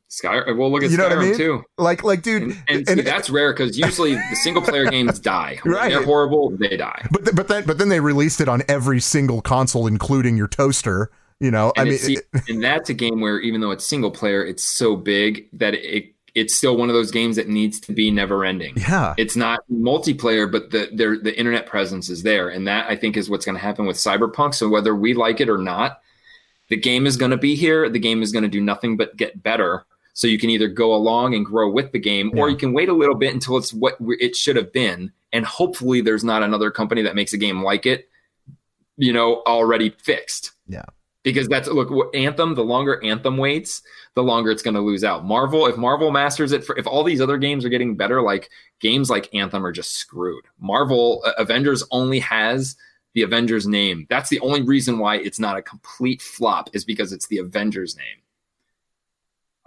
Sky, 0.09 0.51
well, 0.51 0.71
look 0.71 0.83
at 0.83 0.89
You 0.91 0.97
know 0.97 1.05
Skyrim 1.05 1.09
what 1.09 1.17
I 1.17 1.21
mean? 1.29 1.37
too. 1.37 1.63
Like, 1.77 2.03
like, 2.03 2.21
dude, 2.21 2.43
And, 2.43 2.57
and, 2.69 2.87
see, 2.87 3.01
that's 3.01 3.29
rare 3.29 3.51
because 3.53 3.77
usually 3.77 4.15
the 4.15 4.35
single 4.41 4.61
player 4.63 4.85
games 4.89 5.19
die. 5.19 5.59
When 5.63 5.73
Right. 5.73 5.91
They're 5.91 6.03
horrible. 6.03 6.51
They 6.57 6.77
die. 6.77 7.07
but 7.11 7.25
th- 7.25 7.35
but 7.35 7.47
then 7.49 7.65
but 7.65 7.77
then 7.77 7.89
they 7.89 7.99
released 7.99 8.39
it 8.39 8.47
on 8.47 8.63
every 8.69 8.99
single 9.01 9.41
console, 9.41 9.85
including 9.85 10.37
your 10.37 10.47
toaster. 10.47 11.11
You 11.39 11.51
know, 11.51 11.71
I 11.77 11.81
And 11.81 11.89
mean, 11.89 11.95
it's, 12.01 12.05
see, 12.05 12.17
and 12.47 12.63
that's 12.63 12.89
a 12.89 12.93
game 12.93 13.19
where 13.21 13.39
even 13.41 13.61
though 13.61 13.71
it's 13.71 13.85
single 13.85 14.09
player, 14.09 14.43
it's 14.45 14.63
so 14.63 14.95
big 14.95 15.47
that 15.53 15.73
it 15.75 16.13
it's 16.33 16.55
still 16.55 16.77
one 16.77 16.87
of 16.87 16.93
those 16.93 17.09
games 17.11 17.35
that 17.35 17.47
needs 17.49 17.79
to 17.81 17.91
be 17.93 18.09
never 18.11 18.45
ending. 18.45 18.75
yeah, 18.77 19.13
It's 19.17 19.35
not 19.35 19.59
multiplayer, 19.71 20.49
but 20.51 20.71
the 20.71 20.89
the, 20.93 21.19
the 21.21 21.37
internet 21.37 21.65
presence 21.65 22.09
is 22.09 22.23
there, 22.23 22.47
and 22.49 22.65
that 22.67 22.89
I 22.89 22.95
think 22.95 23.17
is 23.17 23.29
what's 23.29 23.45
going 23.45 23.55
to 23.57 23.61
happen 23.61 23.85
with 23.85 23.97
Cyberpunk. 23.97 24.53
So 24.55 24.69
whether 24.69 24.95
we 24.95 25.13
like 25.13 25.41
it 25.41 25.49
or 25.49 25.57
not, 25.57 25.99
the 26.69 26.77
game 26.77 27.05
is 27.05 27.17
going 27.17 27.31
to 27.31 27.37
be 27.37 27.55
here. 27.55 27.89
The 27.89 27.99
game 27.99 28.21
is 28.23 28.31
going 28.31 28.43
to 28.43 28.49
do 28.49 28.61
nothing 28.61 28.97
but 28.97 29.17
get 29.17 29.41
better. 29.43 29.85
So 30.17 30.25
you 30.25 30.39
can 30.39 30.49
either 30.49 30.67
go 30.67 30.95
along 30.95 31.35
and 31.35 31.45
grow 31.45 31.69
with 31.69 31.91
the 31.91 31.99
game, 31.99 32.31
or 32.39 32.49
you 32.49 32.57
can 32.57 32.73
wait 32.73 32.89
a 32.89 32.93
little 32.93 33.13
bit 33.13 33.35
until 33.35 33.55
it's 33.55 33.71
what 33.71 33.97
it 34.19 34.35
should 34.35 34.55
have 34.55 34.73
been, 34.73 35.11
and 35.31 35.45
hopefully 35.45 36.01
there's 36.01 36.23
not 36.23 36.41
another 36.41 36.71
company 36.71 37.03
that 37.03 37.13
makes 37.13 37.33
a 37.33 37.37
game 37.37 37.61
like 37.61 37.85
it, 37.85 38.09
you 38.97 39.13
know, 39.13 39.43
already 39.45 39.91
fixed. 39.91 40.53
Yeah. 40.67 40.85
because 41.23 41.47
that's 41.47 41.67
look 41.67 41.91
anthem 42.15 42.55
the 42.55 42.63
longer 42.63 43.03
anthem 43.03 43.37
waits 43.37 43.83
the 44.15 44.23
longer 44.23 44.49
it's 44.49 44.63
going 44.63 44.73
to 44.73 44.81
lose 44.81 45.03
out. 45.03 45.23
Marvel 45.23 45.67
if 45.67 45.77
marvel 45.77 46.09
masters 46.09 46.51
it 46.51 46.63
for, 46.63 46.75
if 46.79 46.87
all 46.87 47.03
these 47.03 47.21
other 47.21 47.37
games 47.37 47.63
are 47.63 47.69
getting 47.69 47.95
better 47.95 48.21
like 48.21 48.49
games 48.79 49.11
like 49.11 49.29
anthem 49.35 49.63
are 49.63 49.71
just 49.71 49.93
screwed. 49.97 50.45
Marvel 50.59 51.21
uh, 51.25 51.33
avengers 51.37 51.83
only 51.91 52.19
has 52.19 52.75
the 53.13 53.21
avengers 53.21 53.67
name. 53.67 54.07
That's 54.09 54.29
the 54.29 54.39
only 54.39 54.63
reason 54.63 54.97
why 54.97 55.17
it's 55.17 55.39
not 55.39 55.57
a 55.57 55.61
complete 55.61 56.23
flop 56.23 56.69
is 56.73 56.85
because 56.85 57.13
it's 57.13 57.27
the 57.27 57.37
avengers 57.37 57.95
name 57.95 58.23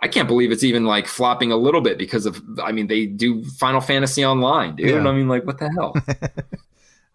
i 0.03 0.09
can't 0.09 0.29
believe 0.29 0.51
it's 0.53 0.65
even 0.65 0.85
like 0.85 1.07
flopping 1.07 1.53
a 1.53 1.57
little 1.57 1.81
bit 1.81 1.99
because 1.99 2.27
of 2.27 2.41
i 2.63 2.73
mean 2.73 2.87
they 2.87 3.07
do 3.07 3.45
final 3.45 3.81
fantasy 3.81 4.25
online 4.25 4.77
dude 4.77 4.89
Yeah. 4.91 5.09
i 5.09 5.13
mean 5.13 5.29
like 5.29 5.45
what 5.45 5.59
the 5.59 5.71
hell 5.71 5.95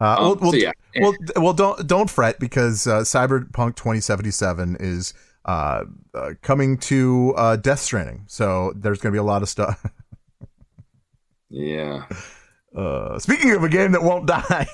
Uh, 0.02 0.16
Um, 0.18 0.24
well, 0.24 0.36
well, 0.42 0.52
so 0.52 0.58
yeah. 0.58 0.72
well, 1.00 1.14
well, 1.38 1.54
don't 1.54 1.88
don't 1.88 2.10
fret 2.10 2.38
because 2.38 2.86
uh, 2.86 3.00
Cyberpunk 3.00 3.78
2077 3.78 4.76
is 4.82 5.14
uh, 5.46 5.86
uh, 6.14 6.32
coming 6.42 6.78
to 6.80 7.34
uh, 7.38 7.56
Death 7.56 7.80
Stranding, 7.80 8.26
so 8.28 8.74
there's 8.76 9.00
going 9.00 9.14
to 9.14 9.16
be 9.16 9.20
a 9.20 9.24
lot 9.24 9.42
of 9.42 9.48
stuff. 9.48 9.86
yeah 11.50 12.04
Uh, 12.76 13.18
speaking 13.20 13.52
of 13.52 13.64
a 13.64 13.70
game 13.70 13.94
that 13.94 14.04
won't 14.04 14.26
die, 14.36 14.68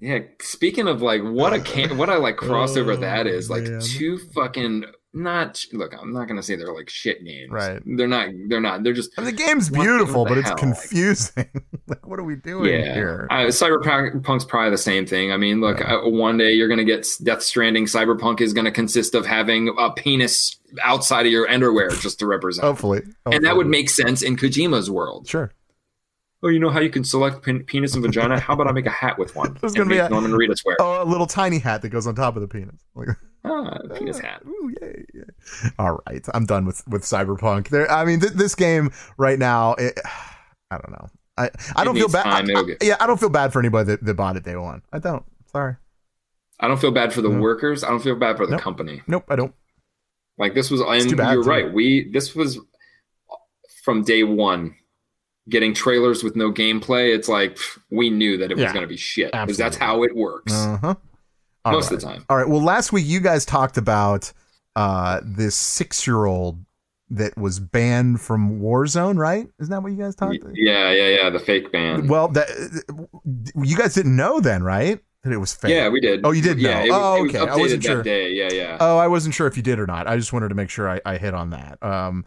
Yeah, 0.00 0.20
speaking 0.40 0.88
of 0.88 1.02
like 1.02 1.20
what 1.22 1.52
a 1.52 1.60
can 1.60 1.98
what 1.98 2.08
a 2.08 2.18
like 2.18 2.36
crossover 2.38 2.94
Oh, 2.94 3.00
that 3.00 3.26
is, 3.26 3.50
like 3.50 3.64
man. 3.64 3.80
two 3.82 4.16
fucking 4.34 4.84
not 5.16 5.64
look, 5.72 5.94
I'm 5.98 6.12
not 6.12 6.28
gonna 6.28 6.42
say 6.42 6.56
they're 6.56 6.72
like 6.72 6.90
shit 6.90 7.24
games. 7.24 7.50
Right. 7.50 7.82
They're 7.84 8.06
not 8.06 8.28
they're 8.48 8.60
not. 8.60 8.82
They're 8.82 8.92
just 8.92 9.10
I 9.16 9.22
mean, 9.22 9.34
the 9.34 9.42
game's 9.42 9.70
beautiful, 9.70 10.24
the 10.24 10.28
but 10.28 10.38
it's 10.38 10.50
confusing. 10.52 11.48
like, 11.86 12.06
what 12.06 12.20
are 12.20 12.24
we 12.24 12.36
doing 12.36 12.72
yeah. 12.72 12.94
here? 12.94 13.26
Uh, 13.30 13.46
Cyberpunk's 13.46 14.44
probably 14.44 14.70
the 14.70 14.78
same 14.78 15.06
thing. 15.06 15.32
I 15.32 15.38
mean, 15.38 15.60
look, 15.60 15.80
uh, 15.80 16.00
one 16.02 16.36
day 16.36 16.52
you're 16.52 16.68
gonna 16.68 16.84
get 16.84 17.06
Death 17.22 17.42
Stranding. 17.42 17.86
Cyberpunk 17.86 18.40
is 18.40 18.52
gonna 18.52 18.70
consist 18.70 19.14
of 19.14 19.24
having 19.24 19.74
a 19.78 19.90
penis 19.90 20.58
outside 20.84 21.24
of 21.24 21.32
your 21.32 21.48
underwear 21.48 21.88
just 21.88 22.18
to 22.18 22.26
represent, 22.26 22.64
hopefully, 22.64 23.02
and 23.24 23.44
that 23.44 23.56
would 23.56 23.66
make 23.66 23.88
sense 23.88 24.20
in 24.22 24.36
Kojima's 24.36 24.90
world. 24.90 25.26
sure. 25.26 25.52
Oh, 26.42 26.48
you 26.48 26.58
know 26.58 26.68
how 26.68 26.80
you 26.80 26.90
can 26.90 27.02
select 27.02 27.42
pen- 27.42 27.64
penis 27.64 27.94
and 27.94 28.02
vagina? 28.02 28.38
How 28.38 28.52
about 28.52 28.68
I 28.68 28.72
make 28.72 28.86
a 28.86 28.90
hat 28.90 29.18
with 29.18 29.34
one? 29.34 29.56
There's 29.60 29.72
gonna 29.72 29.88
be 29.88 29.98
a- 29.98 30.08
Norman 30.08 30.32
Reedus 30.32 30.64
wear. 30.64 30.76
Oh, 30.80 31.02
a 31.02 31.04
little 31.04 31.26
tiny 31.26 31.58
hat 31.58 31.82
that 31.82 31.88
goes 31.88 32.06
on 32.06 32.14
top 32.14 32.36
of 32.36 32.42
the 32.42 32.48
penis. 32.48 32.84
Like, 32.94 33.08
Ah, 33.48 33.78
penis 33.94 34.18
hat. 34.18 34.42
Ooh. 34.46 34.74
All 35.78 35.98
right, 36.06 36.24
I'm 36.34 36.44
done 36.46 36.64
with 36.66 36.86
with 36.88 37.02
Cyberpunk. 37.02 37.68
There, 37.68 37.90
I 37.90 38.04
mean, 38.04 38.20
th- 38.20 38.32
this 38.32 38.54
game 38.54 38.90
right 39.16 39.38
now, 39.38 39.74
it, 39.74 39.98
I 40.70 40.78
don't 40.78 40.90
know. 40.90 41.08
I 41.38 41.50
I 41.76 41.84
don't 41.84 41.94
feel 41.96 42.08
bad. 42.08 42.24
time, 42.24 42.46
I- 42.46 42.50
it'll 42.50 42.64
I- 42.64 42.66
get- 42.66 42.82
yeah, 42.82 42.96
I 43.00 43.06
don't 43.06 43.20
feel 43.20 43.28
bad 43.28 43.52
for 43.52 43.58
anybody 43.60 43.86
that, 43.92 44.04
that 44.04 44.14
bought 44.14 44.36
it 44.36 44.42
day 44.44 44.56
one. 44.56 44.82
I 44.92 44.98
don't. 44.98 45.24
Sorry. 45.52 45.76
I 46.58 46.68
don't 46.68 46.80
feel 46.80 46.90
bad 46.92 47.12
for 47.12 47.20
the 47.22 47.28
No. 47.28 47.40
workers. 47.40 47.84
I 47.84 47.88
don't 47.90 48.00
feel 48.02 48.16
bad 48.16 48.36
for 48.38 48.46
the 48.46 48.52
Nope. 48.52 48.62
company. 48.62 49.02
Nope, 49.06 49.24
I 49.28 49.36
don't. 49.36 49.54
Like 50.38 50.54
this 50.54 50.70
was, 50.70 50.80
and 50.80 51.10
you're 51.10 51.42
too. 51.42 51.48
right. 51.48 51.72
We 51.72 52.10
this 52.12 52.34
was 52.34 52.58
from 53.82 54.02
day 54.02 54.22
one. 54.24 54.74
Getting 55.48 55.74
trailers 55.74 56.24
with 56.24 56.34
no 56.34 56.50
gameplay, 56.50 57.14
it's 57.14 57.28
like 57.28 57.54
pff, 57.54 57.78
we 57.92 58.10
knew 58.10 58.36
that 58.38 58.50
it 58.50 58.56
was 58.56 58.72
going 58.72 58.82
to 58.82 58.88
be 58.88 58.96
shit 58.96 59.30
because 59.30 59.56
that's 59.56 59.76
how 59.76 60.02
it 60.02 60.16
works 60.16 60.52
Uh 60.52 60.94
huh. 61.66 61.72
most 61.72 61.90
of 61.92 62.00
the 62.00 62.06
time. 62.06 62.24
All 62.28 62.36
right. 62.36 62.48
Well, 62.48 62.62
last 62.62 62.92
week 62.92 63.06
you 63.06 63.20
guys 63.20 63.44
talked 63.44 63.76
about 63.76 64.32
uh 64.74 65.20
this 65.24 65.54
six 65.56 66.06
year 66.06 66.24
old 66.26 66.64
that 67.08 67.36
was 67.38 67.60
banned 67.60 68.20
from 68.20 68.60
Warzone, 68.60 69.16
right? 69.16 69.46
Isn't 69.60 69.70
that 69.70 69.82
what 69.82 69.92
you 69.92 69.98
guys 69.98 70.16
talked? 70.16 70.36
about? 70.36 70.52
Yeah, 70.56 70.90
yeah, 70.90 71.08
yeah. 71.22 71.30
The 71.30 71.38
fake 71.38 71.70
ban. 71.70 72.08
Well, 72.08 72.28
that 72.28 72.48
you 73.62 73.76
guys 73.76 73.94
didn't 73.94 74.16
know 74.16 74.40
then, 74.40 74.62
right? 74.62 74.98
That 75.22 75.32
it 75.32 75.38
was 75.38 75.52
fake. 75.54 75.70
yeah, 75.72 75.88
we 75.88 76.00
did. 76.00 76.20
Oh, 76.24 76.30
you 76.32 76.42
did 76.42 76.58
Yeah, 76.60 76.80
know. 76.80 76.84
it 76.84 76.90
Oh, 76.92 77.16
it 77.16 77.22
was 77.22 77.34
okay. 77.34 77.50
I 77.50 77.56
wasn't 77.56 77.82
sure. 77.84 78.02
day. 78.02 78.32
Yeah, 78.32 78.52
yeah. 78.52 78.76
Oh, 78.80 78.98
I 78.98 79.08
wasn't 79.08 79.34
sure 79.34 79.46
if 79.46 79.56
you 79.56 79.62
did 79.62 79.78
or 79.78 79.86
not. 79.86 80.06
I 80.06 80.16
just 80.16 80.32
wanted 80.32 80.48
to 80.50 80.54
make 80.54 80.70
sure 80.70 80.88
I, 80.88 81.00
I 81.04 81.16
hit 81.16 81.34
on 81.34 81.50
that. 81.50 81.82
Um, 81.82 82.24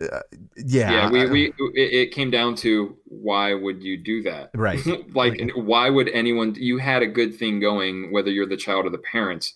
uh, 0.00 0.20
yeah, 0.56 0.90
yeah, 0.90 1.10
we, 1.10 1.26
we 1.30 1.44
it, 1.74 1.92
it 1.94 2.12
came 2.12 2.30
down 2.30 2.54
to 2.56 2.96
why 3.04 3.54
would 3.54 3.82
you 3.82 3.96
do 3.96 4.22
that? 4.24 4.50
Right. 4.54 4.78
like, 5.14 5.40
why 5.54 5.88
would 5.90 6.08
anyone? 6.10 6.54
You 6.54 6.78
had 6.78 7.02
a 7.02 7.06
good 7.06 7.34
thing 7.36 7.60
going, 7.60 8.12
whether 8.12 8.30
you're 8.30 8.46
the 8.46 8.56
child 8.58 8.84
or 8.86 8.90
the 8.90 8.98
parents. 8.98 9.54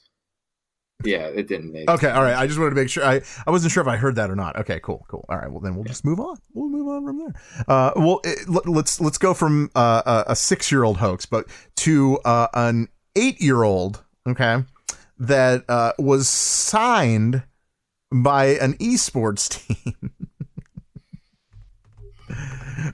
Yeah, 1.02 1.26
it 1.26 1.48
didn't 1.48 1.72
make. 1.72 1.88
Okay, 1.88 2.10
all 2.10 2.22
right. 2.22 2.36
I 2.36 2.46
just 2.46 2.58
wanted 2.58 2.70
to 2.70 2.76
make 2.76 2.90
sure. 2.90 3.04
I, 3.04 3.22
I 3.46 3.50
wasn't 3.50 3.72
sure 3.72 3.80
if 3.82 3.88
I 3.88 3.96
heard 3.96 4.16
that 4.16 4.30
or 4.30 4.36
not. 4.36 4.56
Okay, 4.56 4.80
cool, 4.82 5.04
cool. 5.08 5.24
All 5.28 5.38
right, 5.38 5.50
well 5.50 5.60
then 5.60 5.74
we'll 5.74 5.84
just 5.84 6.04
move 6.04 6.20
on. 6.20 6.36
We'll 6.52 6.68
move 6.68 6.88
on 6.88 7.06
from 7.06 7.18
there. 7.18 7.64
Uh, 7.68 7.92
well, 7.96 8.20
it, 8.24 8.48
let- 8.48 8.66
let's 8.68 9.00
let's 9.00 9.18
go 9.18 9.32
from 9.34 9.70
uh, 9.74 10.24
a, 10.26 10.32
a 10.32 10.36
six 10.36 10.70
year 10.70 10.84
old 10.84 10.98
hoax, 10.98 11.24
but 11.26 11.46
to 11.76 12.18
uh, 12.24 12.48
an 12.54 12.88
eight 13.16 13.40
year 13.40 13.62
old. 13.62 14.04
Okay, 14.28 14.62
that 15.18 15.64
uh, 15.68 15.92
was 15.98 16.28
signed 16.28 17.44
by 18.12 18.46
an 18.46 18.74
esports 18.74 19.48
team. 19.84 20.12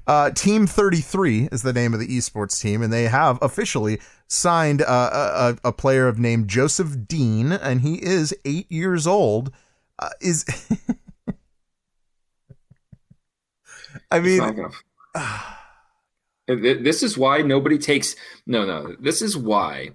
Uh, 0.06 0.30
team 0.30 0.66
33 0.66 1.48
is 1.52 1.62
the 1.62 1.72
name 1.72 1.94
of 1.94 2.00
the 2.00 2.08
esports 2.08 2.60
team, 2.60 2.82
and 2.82 2.92
they 2.92 3.04
have 3.04 3.38
officially 3.42 4.00
signed 4.28 4.82
uh, 4.82 5.54
a, 5.64 5.68
a 5.68 5.72
player 5.72 6.08
of 6.08 6.18
name 6.18 6.46
Joseph 6.46 7.06
Deen, 7.06 7.52
and 7.52 7.80
he 7.82 7.96
is 8.02 8.34
eight 8.44 8.70
years 8.70 9.06
old. 9.06 9.52
Uh, 9.98 10.08
is 10.20 10.44
I 14.10 14.20
mean, 14.20 14.38
gonna- 14.38 14.70
This 16.48 17.02
is 17.02 17.18
why 17.18 17.38
nobody 17.42 17.76
takes 17.76 18.14
no 18.46 18.64
no. 18.64 18.94
This 19.00 19.20
is 19.20 19.36
why 19.36 19.90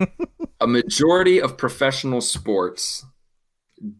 a 0.59 0.67
majority 0.67 1.39
of 1.41 1.55
professional 1.57 2.19
sports 2.19 3.05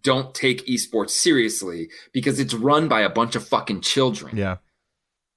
don't 0.04 0.36
take 0.36 0.66
esports 0.68 1.12
seriously 1.12 1.90
because 2.12 2.42
it's 2.42 2.54
run 2.54 2.90
by 2.90 3.02
a 3.02 3.10
bunch 3.10 3.38
of 3.38 3.48
fucking 3.48 3.80
children. 3.82 4.36
yeah, 4.36 4.58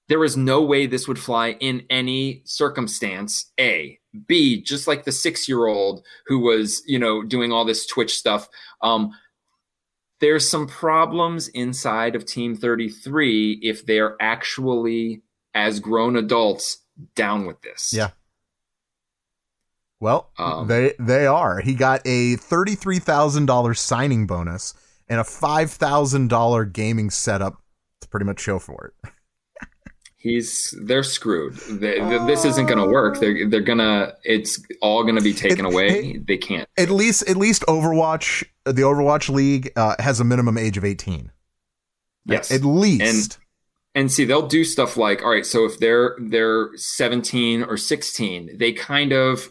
There 0.09 0.25
is 0.25 0.37
no 0.37 0.63
way 0.63 0.87
this 0.87 1.09
would 1.09 1.19
fly 1.19 1.53
in 1.61 1.85
any 1.89 2.43
circumstance. 2.45 3.51
A, 3.59 3.99
B, 4.27 4.61
just 4.61 4.87
like 4.87 5.05
the 5.05 5.13
six-year-old 5.13 6.05
who 6.27 6.41
was, 6.41 6.83
you 6.87 6.99
know, 6.99 7.23
doing 7.23 7.53
all 7.53 7.65
this 7.65 7.87
Twitch 7.87 8.15
stuff. 8.15 8.49
Um, 8.83 9.13
there's 10.21 10.49
some 10.49 10.67
problems 10.67 11.49
inside 11.49 12.15
of 12.15 12.25
Team 12.27 12.55
33 12.55 13.61
if 13.63 13.85
they're 13.87 14.17
actually, 14.21 15.23
as 15.55 15.81
grown 15.81 16.17
adults, 16.17 16.79
down 17.17 17.47
with 17.47 17.61
this. 17.63 17.93
Yeah. 17.93 18.11
Well, 20.01 20.31
Um, 20.39 20.69
they 20.69 20.95
they 20.99 21.27
are. 21.27 21.61
He 21.61 21.75
got 21.75 22.03
a 22.05 22.37
thirty 22.37 22.75
three 22.75 22.99
thousand 22.99 23.47
dollars 23.47 23.81
signing 23.81 24.27
bonus 24.27 24.75
and 25.09 25.19
a 25.19 25.25
five 25.25 25.71
thousand 25.71 26.29
dollar 26.29 26.65
gaming 26.65 27.09
setup 27.11 27.63
to 28.03 28.09
pretty 28.09 28.27
much 28.27 28.41
show 28.41 28.59
for 28.59 28.93
it. 29.03 29.11
He's 30.25 30.75
they're 30.85 31.03
screwed. 31.03 31.55
They, 31.69 31.97
th- 32.01 32.23
this 32.27 32.47
isn't 32.47 32.65
going 32.65 32.79
to 32.79 32.87
work. 32.91 33.21
They're 33.21 33.47
they're 33.47 33.61
gonna. 33.61 34.15
It's 34.25 34.59
all 34.81 35.03
going 35.03 35.17
to 35.17 35.21
be 35.23 35.35
taken 35.35 35.67
It- 35.67 35.73
away. 35.73 35.89
it- 36.15 36.27
they 36.27 36.39
can't. 36.39 36.67
At 36.79 36.89
least 36.89 37.29
at 37.29 37.37
least 37.37 37.63
Overwatch, 37.69 38.43
the 38.65 38.81
Overwatch 38.83 39.29
League 39.29 39.71
uh, 39.77 39.97
has 39.99 40.21
a 40.21 40.25
minimum 40.25 40.57
age 40.57 40.79
of 40.79 40.85
eighteen. 40.85 41.31
Yes. 42.25 42.51
At 42.51 42.65
least. 42.65 43.39
and 43.95 44.11
see 44.11 44.25
they'll 44.25 44.49
do 44.49 44.65
stuff 44.65 44.97
like 44.97 45.23
all 45.23 45.29
right 45.31 45.45
so 45.45 45.67
if 45.67 45.79
they're 45.79 46.17
they're 46.19 46.71
17 46.75 47.63
or 47.63 47.77
16 47.77 48.57
they 48.59 48.73
kind 48.73 49.13
of 49.13 49.51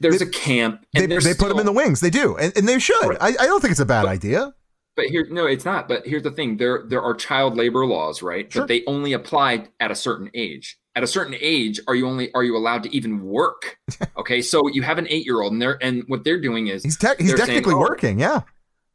there's 0.00 0.18
They- 0.18 0.24
a 0.26 0.30
camp 0.30 0.84
they, 0.94 1.02
and 1.04 1.12
they 1.12 1.18
they're 1.18 1.34
put 1.34 1.50
them 1.50 1.58
in 1.60 1.66
the 1.66 1.72
wings. 1.72 2.00
They 2.00 2.08
do, 2.10 2.36
and, 2.38 2.56
and 2.56 2.66
they 2.66 2.78
should. 2.80 3.04
Right. 3.06 3.18
I, 3.20 3.28
I 3.28 3.46
don't 3.46 3.60
think 3.60 3.70
it's 3.72 3.80
a 3.80 3.86
bad 3.86 4.02
But- 4.04 4.08
idea. 4.12 4.54
But 4.96 5.06
here 5.06 5.26
no 5.30 5.46
it's 5.46 5.64
not 5.64 5.88
but 5.88 6.06
here's 6.06 6.22
the 6.22 6.30
thing 6.30 6.56
there 6.56 6.84
there 6.88 7.02
are 7.02 7.14
child 7.14 7.56
labor 7.56 7.86
laws 7.86 8.22
right 8.22 8.52
Sure. 8.52 8.62
but 8.62 8.68
they 8.68 8.82
only 8.86 9.12
apply 9.12 9.66
at 9.80 9.90
a 9.90 9.94
certain 9.94 10.30
age 10.34 10.78
at 10.94 11.02
a 11.02 11.06
certain 11.06 11.34
age 11.40 11.80
are 11.88 11.94
you 11.94 12.06
only 12.06 12.32
are 12.34 12.44
you 12.44 12.56
allowed 12.56 12.82
to 12.82 12.94
even 12.94 13.22
work 13.24 13.78
okay 14.18 14.42
so 14.42 14.68
you 14.68 14.82
have 14.82 14.98
an 14.98 15.06
eight 15.08 15.24
year 15.24 15.40
old 15.40 15.52
and 15.52 15.62
they're 15.62 15.78
and 15.82 16.04
what 16.08 16.24
they're 16.24 16.40
doing 16.40 16.66
is 16.68 16.82
He's 16.82 16.96
tech 16.98 17.18
he's 17.18 17.28
they're 17.28 17.38
saying, 17.38 17.48
technically 17.48 17.74
"Oh, 17.74 17.78
working. 17.80 18.18
Yeah, 18.18 18.42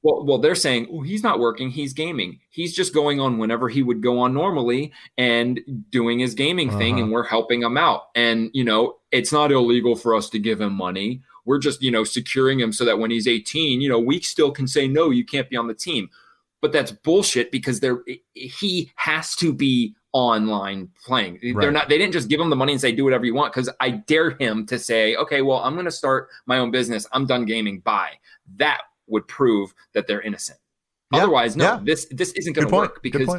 Well, 0.04 0.24
well, 0.26 0.38
they're 0.38 0.54
saying, 0.56 0.88
oh, 0.91 1.02
he's 1.02 1.24
not 1.24 1.39
working. 1.39 1.72
He's 1.72 1.93
gaming. 1.93 2.39
He's 2.52 2.76
just 2.76 2.93
going 2.93 3.20
on 3.20 3.39
whenever 3.39 3.68
he 3.68 3.82
would 3.82 4.02
go 4.04 4.20
on 4.20 4.34
normally 4.34 4.93
and 5.18 5.60
doing 5.89 6.20
his 6.20 6.36
gaming 6.36 6.70
thing, 6.70 6.93
Uh-huh. 6.95 7.04
and 7.04 7.12
we're 7.12 7.24
helping 7.26 7.64
him 7.64 7.78
out. 7.78 8.04
And 8.16 8.52
you 8.54 8.64
know, 8.64 8.98
it's 9.12 9.32
not 9.34 9.52
illegal 9.52 9.95
for 9.95 10.14
us 10.16 10.30
to 10.30 10.39
give 10.39 10.62
him 10.62 10.74
money. 10.74 11.24
We're 11.48 11.60
just, 11.60 11.82
you 11.82 11.89
know, 11.89 12.04
securing 12.04 12.60
him 12.60 12.74
so 12.74 12.84
that 12.84 13.00
when 13.00 13.10
he's 13.10 13.26
18, 13.26 13.80
you 13.80 13.88
know, 13.88 14.00
we 14.00 14.20
still 14.20 14.52
can 14.52 14.68
say 14.68 14.86
no, 14.86 15.10
you 15.10 15.26
can't 15.26 15.50
be 15.50 15.56
on 15.56 15.68
the 15.68 15.74
team. 15.74 16.10
But 16.62 16.74
that's 16.74 16.91
bullshit 16.91 17.52
because 17.52 17.80
they're 17.80 18.04
he 18.34 18.91
has 18.95 19.36
to 19.38 19.54
be 19.54 19.95
online 20.12 20.89
playing. 21.06 21.34
Right. 21.34 21.56
They're 21.62 21.72
not. 21.72 21.88
They 21.88 21.98
didn't 21.98 22.14
just 22.14 22.28
give 22.28 22.41
him 22.41 22.50
the 22.50 22.56
money 22.56 22.74
and 22.74 22.82
say 22.82 22.91
do 22.91 23.06
whatever 23.06 23.26
you 23.26 23.34
want. 23.34 23.54
Because 23.54 23.70
I 23.80 23.91
dare 23.91 24.32
him 24.32 24.66
to 24.66 24.78
say, 24.78 25.16
okay, 25.16 25.41
well, 25.41 25.60
I'm 25.60 25.74
going 25.76 25.86
to 25.86 25.91
start 25.91 26.30
my 26.48 26.58
own 26.58 26.72
business. 26.72 27.08
I'm 27.14 27.26
done 27.26 27.45
gaming. 27.45 27.80
Bye. 27.80 28.14
That 28.58 28.82
would 29.08 29.28
prove 29.28 29.74
that 29.93 30.08
they're 30.08 30.22
innocent. 30.22 30.60
Yeah, 31.14 31.20
Otherwise, 31.20 31.56
no. 31.56 31.64
yeah. 31.64 31.80
This 31.82 32.08
this 32.12 32.32
isn't 32.34 32.54
going 32.54 32.68
to 32.68 32.74
work 32.74 33.02
because 33.02 33.30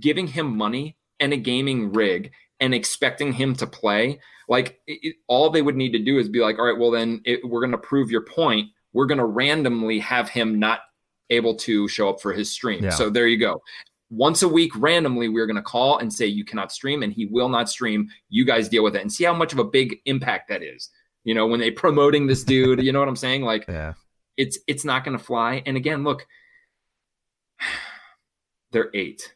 giving 0.00 0.26
him 0.28 0.56
money 0.56 0.96
and 1.20 1.32
a 1.32 1.36
gaming 1.36 1.92
rig 1.92 2.32
and 2.60 2.74
expecting 2.74 3.32
him 3.32 3.54
to 3.56 3.66
play 3.66 4.18
like 4.48 4.80
it, 4.86 5.16
all 5.26 5.50
they 5.50 5.62
would 5.62 5.76
need 5.76 5.92
to 5.92 5.98
do 5.98 6.18
is 6.18 6.28
be 6.28 6.40
like 6.40 6.58
all 6.58 6.66
right 6.66 6.78
well 6.78 6.90
then 6.90 7.20
it, 7.24 7.40
we're 7.44 7.60
going 7.60 7.72
to 7.72 7.78
prove 7.78 8.10
your 8.10 8.24
point. 8.24 8.68
We're 8.92 9.06
going 9.06 9.18
to 9.18 9.24
randomly 9.24 9.98
have 10.00 10.28
him 10.28 10.58
not 10.58 10.80
able 11.30 11.56
to 11.56 11.88
show 11.88 12.08
up 12.08 12.20
for 12.20 12.32
his 12.32 12.50
stream. 12.50 12.84
Yeah. 12.84 12.90
so 12.90 13.10
there 13.10 13.26
you 13.26 13.38
go. 13.38 13.60
Once 14.10 14.42
a 14.42 14.48
week 14.48 14.72
randomly 14.76 15.28
we're 15.28 15.46
going 15.46 15.56
to 15.56 15.62
call 15.62 15.98
and 15.98 16.12
say 16.12 16.26
you 16.26 16.44
cannot 16.44 16.70
stream 16.70 17.02
and 17.02 17.12
he 17.12 17.26
will 17.26 17.48
not 17.48 17.68
stream. 17.68 18.08
You 18.28 18.44
guys 18.44 18.68
deal 18.68 18.84
with 18.84 18.94
it 18.96 19.02
and 19.02 19.12
see 19.12 19.24
how 19.24 19.34
much 19.34 19.52
of 19.52 19.58
a 19.58 19.64
big 19.64 19.96
impact 20.04 20.48
that 20.48 20.62
is. 20.62 20.90
You 21.24 21.34
know 21.34 21.46
when 21.46 21.60
they 21.60 21.70
promoting 21.70 22.26
this 22.26 22.44
dude 22.44 22.82
you 22.82 22.92
know 22.92 22.98
what 22.98 23.08
i'm 23.08 23.16
saying? 23.16 23.42
Like 23.42 23.64
Yeah, 23.66 23.94
it's 24.36 24.58
it's 24.66 24.84
not 24.84 25.04
going 25.04 25.16
to 25.16 25.24
fly. 25.24 25.62
And 25.64 25.76
again, 25.76 26.04
look, 26.04 26.26
they're 28.72 28.90
eight. 28.94 29.34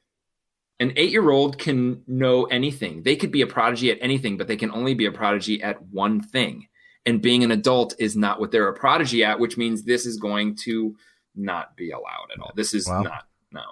An 0.81 0.93
eight 0.97 1.11
year 1.11 1.31
old 1.31 1.59
can 1.59 2.03
know 2.07 2.45
anything. 2.45 3.03
They 3.03 3.16
could 3.16 3.33
be 3.33 3.41
a 3.43 3.47
prodigy 3.47 3.91
at 3.91 3.99
anything, 4.01 4.37
but 4.37 4.47
they 4.47 4.57
can 4.57 4.70
only 4.70 4.95
be 4.95 5.07
a 5.07 5.12
prodigy 5.12 5.61
at 5.62 5.83
one 5.87 6.20
thing. 6.20 6.68
And 7.07 7.20
being 7.22 7.43
an 7.43 7.51
adult 7.53 7.95
is 7.99 8.16
not 8.16 8.39
what 8.39 8.51
they're 8.53 8.68
a 8.68 8.74
prodigy 8.74 9.24
at, 9.24 9.41
which 9.41 9.57
means 9.57 9.83
this 9.83 10.07
is 10.07 10.18
going 10.18 10.55
to 10.57 10.95
not 11.35 11.76
be 11.76 11.91
allowed 11.91 12.29
at 12.33 12.41
all. 12.41 12.53
This 12.55 12.74
is 12.74 12.87
Wow. 12.89 13.03
not 13.03 13.26
no. 13.51 13.62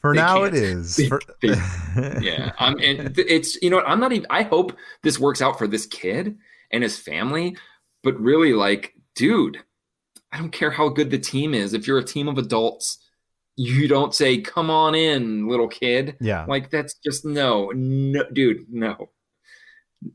for 0.00 0.14
They 0.14 0.20
now 0.20 0.42
can't. 0.42 0.54
it 0.54 0.62
is. 0.62 0.96
They- 0.96 1.08
For- 1.08 1.20
they- 1.42 1.48
yeah 2.20 2.52
i'm 2.58 2.78
and 2.80 3.18
it's 3.18 3.60
you 3.62 3.70
know 3.70 3.76
what 3.76 3.88
i'm 3.88 3.98
not 3.98 4.12
even 4.12 4.26
i 4.30 4.42
hope 4.42 4.76
this 5.02 5.18
works 5.18 5.42
out 5.42 5.58
for 5.58 5.66
this 5.66 5.84
kid 5.86 6.36
and 6.70 6.82
his 6.82 6.96
family 6.98 7.56
but 8.04 8.18
really 8.20 8.52
like 8.52 8.94
dude 9.16 9.58
i 10.30 10.38
don't 10.38 10.52
care 10.52 10.70
how 10.70 10.88
good 10.88 11.10
the 11.10 11.18
team 11.18 11.54
is 11.54 11.74
if 11.74 11.86
you're 11.88 11.98
a 11.98 12.04
team 12.04 12.28
of 12.28 12.38
adults 12.38 12.98
you 13.58 13.88
don't 13.88 14.14
say 14.14 14.40
come 14.40 14.70
on 14.70 14.94
in 14.94 15.48
little 15.48 15.66
kid 15.66 16.16
yeah. 16.20 16.44
like 16.46 16.70
that's 16.70 16.94
just 16.94 17.24
no 17.24 17.72
no 17.74 18.22
dude 18.32 18.64
no 18.70 19.10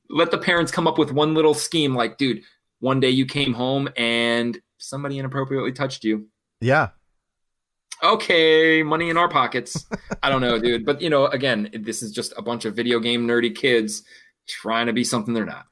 let 0.09 0.31
the 0.31 0.37
parents 0.37 0.71
come 0.71 0.87
up 0.87 0.97
with 0.97 1.11
one 1.11 1.33
little 1.33 1.53
scheme 1.53 1.93
like 1.93 2.17
dude 2.17 2.41
one 2.79 3.01
day 3.01 3.09
you 3.09 3.25
came 3.25 3.53
home 3.53 3.89
and 3.97 4.59
somebody 4.77 5.19
inappropriately 5.19 5.73
touched 5.73 6.03
you 6.05 6.27
Yeah. 6.61 6.89
okay, 8.01 8.83
money 8.83 9.09
in 9.09 9.17
our 9.17 9.29
pockets. 9.29 9.85
I 10.21 10.29
don't 10.29 10.41
know, 10.41 10.59
dude. 10.59 10.85
But 10.85 11.01
you 11.01 11.09
know, 11.09 11.27
again, 11.27 11.69
this 11.73 12.01
is 12.03 12.11
just 12.11 12.33
a 12.37 12.41
bunch 12.41 12.65
of 12.65 12.75
video 12.75 12.99
game 12.99 13.27
nerdy 13.27 13.55
kids 13.55 14.03
trying 14.47 14.87
to 14.87 14.93
be 14.93 15.03
something 15.03 15.33
they're 15.33 15.45
not. 15.45 15.67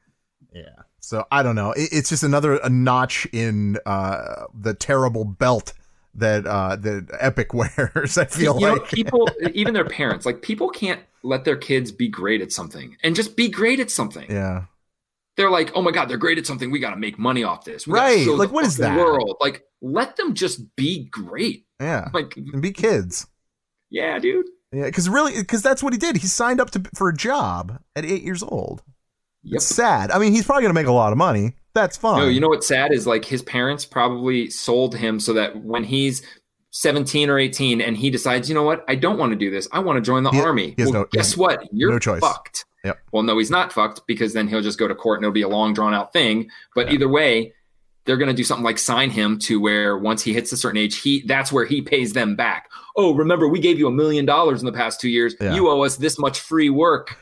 Yeah. 0.54 0.84
So 1.00 1.26
I 1.32 1.44
don't 1.44 1.56
know. 1.56 1.74
It's 1.76 2.10
just 2.10 2.24
another 2.24 2.56
a 2.58 2.70
notch 2.70 3.28
in 3.34 3.78
uh, 3.86 4.46
the 4.54 4.74
terrible 4.74 5.26
belt 5.26 5.74
that 6.16 6.46
uh, 6.46 6.76
that 6.78 7.08
Epic 7.20 7.54
wears. 7.54 8.18
I 8.18 8.26
feel 8.26 8.60
you 8.60 8.68
know, 8.68 8.74
like 8.74 8.88
people, 8.90 9.30
even 9.54 9.74
their 9.74 9.86
parents, 9.86 10.26
like 10.26 10.42
people 10.42 10.70
can't 10.70 11.02
let 11.24 11.46
their 11.46 11.56
kids 11.56 11.92
be 11.92 12.08
great 12.08 12.42
at 12.42 12.52
something 12.52 12.98
and 13.04 13.16
just 13.16 13.36
be 13.36 13.48
great 13.50 13.80
at 13.80 13.92
something. 13.92 14.30
yeah. 14.30 14.66
They're 15.38 15.50
like, 15.50 15.72
oh 15.76 15.82
my 15.82 15.92
god, 15.92 16.10
they're 16.10 16.18
great 16.18 16.38
at 16.38 16.46
something. 16.46 16.72
We 16.72 16.80
got 16.80 16.90
to 16.90 16.98
make 16.98 17.18
money 17.18 17.44
off 17.44 17.64
this. 17.64 17.88
We 17.88 17.94
Right. 17.94 18.28
Like, 18.28 18.52
what 18.52 18.66
is 18.66 18.76
that? 18.78 18.98
World, 18.98 19.38
like, 19.40 19.64
let 19.82 20.18
them 20.18 20.34
just 20.34 20.76
be 20.76 21.06
great. 21.10 21.66
Yeah. 21.80 22.10
Like, 22.14 22.36
And 22.36 22.62
be 22.62 22.72
kids. 22.74 23.28
yeah, 23.90 24.20
dude. 24.20 24.46
Yeah, 24.74 24.86
because 24.86 25.10
really, 25.10 25.34
because 25.40 25.62
that's 25.62 25.82
what 25.82 25.94
he 25.94 26.00
did. 26.00 26.18
He 26.18 26.28
signed 26.28 26.60
up 26.60 26.72
to 26.72 26.84
for 26.96 27.08
a 27.10 27.16
job 27.16 27.82
at 27.96 28.06
eight 28.06 28.24
years 28.24 28.44
old. 28.44 28.84
Yep. 29.44 29.56
It's 29.56 29.66
sad. 29.66 30.12
I 30.12 30.20
mean, 30.20 30.34
he's 30.34 30.46
probably 30.46 30.64
gonna 30.64 30.74
make 30.74 30.88
a 30.88 30.92
lot 30.92 31.12
of 31.12 31.18
money. 31.18 31.56
That's 31.74 31.96
fine. 31.98 32.20
No, 32.20 32.28
you 32.28 32.40
know 32.40 32.50
what's 32.50 32.68
sad 32.68 32.92
is 32.92 33.08
like 33.08 33.24
his 33.26 33.42
parents 33.42 33.86
probably 33.86 34.50
sold 34.50 34.96
him 34.96 35.20
so 35.20 35.34
that 35.34 35.64
when 35.64 35.84
he's 35.84 36.22
17 36.72 37.30
or 37.30 37.38
18 37.40 37.80
and 37.82 37.96
he 37.98 38.10
decides, 38.10 38.50
you 38.50 38.56
know 38.56 38.64
what, 38.64 38.84
I 38.88 38.96
don't 38.96 39.18
want 39.18 39.32
to 39.32 39.38
do 39.38 39.50
this. 39.50 39.68
I 39.72 39.80
want 39.80 39.98
to 39.98 40.02
join 40.02 40.24
the 40.24 40.32
He- 40.32 40.42
army. 40.42 40.74
he 40.78 40.84
well, 40.84 40.94
no- 40.94 41.06
guess 41.12 41.36
what? 41.38 41.64
You're 41.72 41.92
no 41.92 42.00
choice. 42.00 42.20
fucked. 42.22 42.66
Yep. 42.84 42.98
Well, 43.14 43.24
no, 43.24 43.38
he's 43.38 43.52
not 43.52 43.72
fucked 43.72 44.02
because 44.08 44.34
then 44.34 44.48
he'll 44.48 44.62
just 44.62 44.80
go 44.80 44.88
to 44.88 44.96
court 44.96 45.20
and 45.20 45.24
it'll 45.26 45.34
be 45.34 45.44
a 45.44 45.48
long 45.48 45.74
drawn 45.74 45.94
out 45.94 46.12
thing. 46.14 46.50
But 46.76 46.92
either 46.92 47.08
way, 47.08 47.54
they're 48.06 48.18
going 48.18 48.30
to 48.30 48.34
do 48.36 48.44
something 48.44 48.64
like 48.66 48.80
sign 48.80 49.12
him 49.12 49.38
to 49.40 49.62
where 49.62 49.96
once 49.98 50.24
he 50.24 50.34
hits 50.34 50.52
a 50.52 50.58
certain 50.58 50.78
age, 50.78 51.00
he 51.02 51.22
that's 51.28 51.52
where 51.52 51.66
he 51.66 51.82
pays 51.84 52.14
them 52.14 52.36
back. 52.36 52.70
Oh, 52.98 53.14
remember 53.14 53.48
we 53.48 53.60
gave 53.60 53.78
you 53.78 53.88
a 53.88 53.92
million 53.92 54.26
dollars 54.26 54.60
in 54.62 54.66
the 54.66 54.72
past 54.74 55.00
two 55.00 55.10
years. 55.10 55.36
Yeah. 55.40 55.54
You 55.54 55.70
owe 55.70 55.84
us 55.84 55.98
this 55.98 56.18
much 56.18 56.40
free 56.40 56.70
work. 56.72 57.18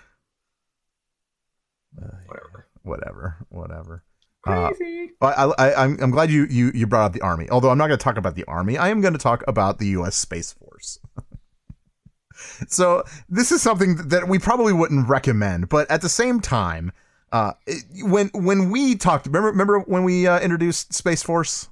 Uh, 2.01 2.07
Whatever. 2.27 2.67
Whatever. 2.83 3.37
Whatever. 3.49 4.03
Uh, 4.47 4.69
Crazy. 4.69 5.11
I, 5.21 5.51
I, 5.57 5.83
I'm, 5.83 5.97
I'm 6.01 6.11
glad 6.11 6.31
you, 6.31 6.45
you, 6.49 6.71
you 6.73 6.87
brought 6.87 7.05
up 7.05 7.13
the 7.13 7.21
army. 7.21 7.49
Although 7.49 7.69
I'm 7.69 7.77
not 7.77 7.87
going 7.87 7.97
to 7.99 8.03
talk 8.03 8.17
about 8.17 8.35
the 8.35 8.45
army, 8.45 8.77
I 8.77 8.89
am 8.89 9.01
going 9.01 9.13
to 9.13 9.19
talk 9.19 9.43
about 9.47 9.79
the 9.79 9.87
U.S. 9.87 10.15
Space 10.15 10.53
Force. 10.53 10.99
so 12.67 13.03
this 13.27 13.51
is 13.51 13.61
something 13.61 13.95
that 14.09 14.27
we 14.27 14.39
probably 14.39 14.73
wouldn't 14.73 15.07
recommend, 15.09 15.69
but 15.69 15.89
at 15.91 16.01
the 16.01 16.09
same 16.09 16.39
time, 16.39 16.91
uh, 17.31 17.53
it- 17.67 17.83
when 18.05 18.29
when 18.33 18.69
we 18.71 18.95
talked, 18.95 19.25
remember 19.27 19.49
remember 19.49 19.79
when 19.81 20.03
we 20.03 20.25
uh, 20.27 20.39
introduced 20.39 20.93
Space 20.93 21.21
Force 21.21 21.69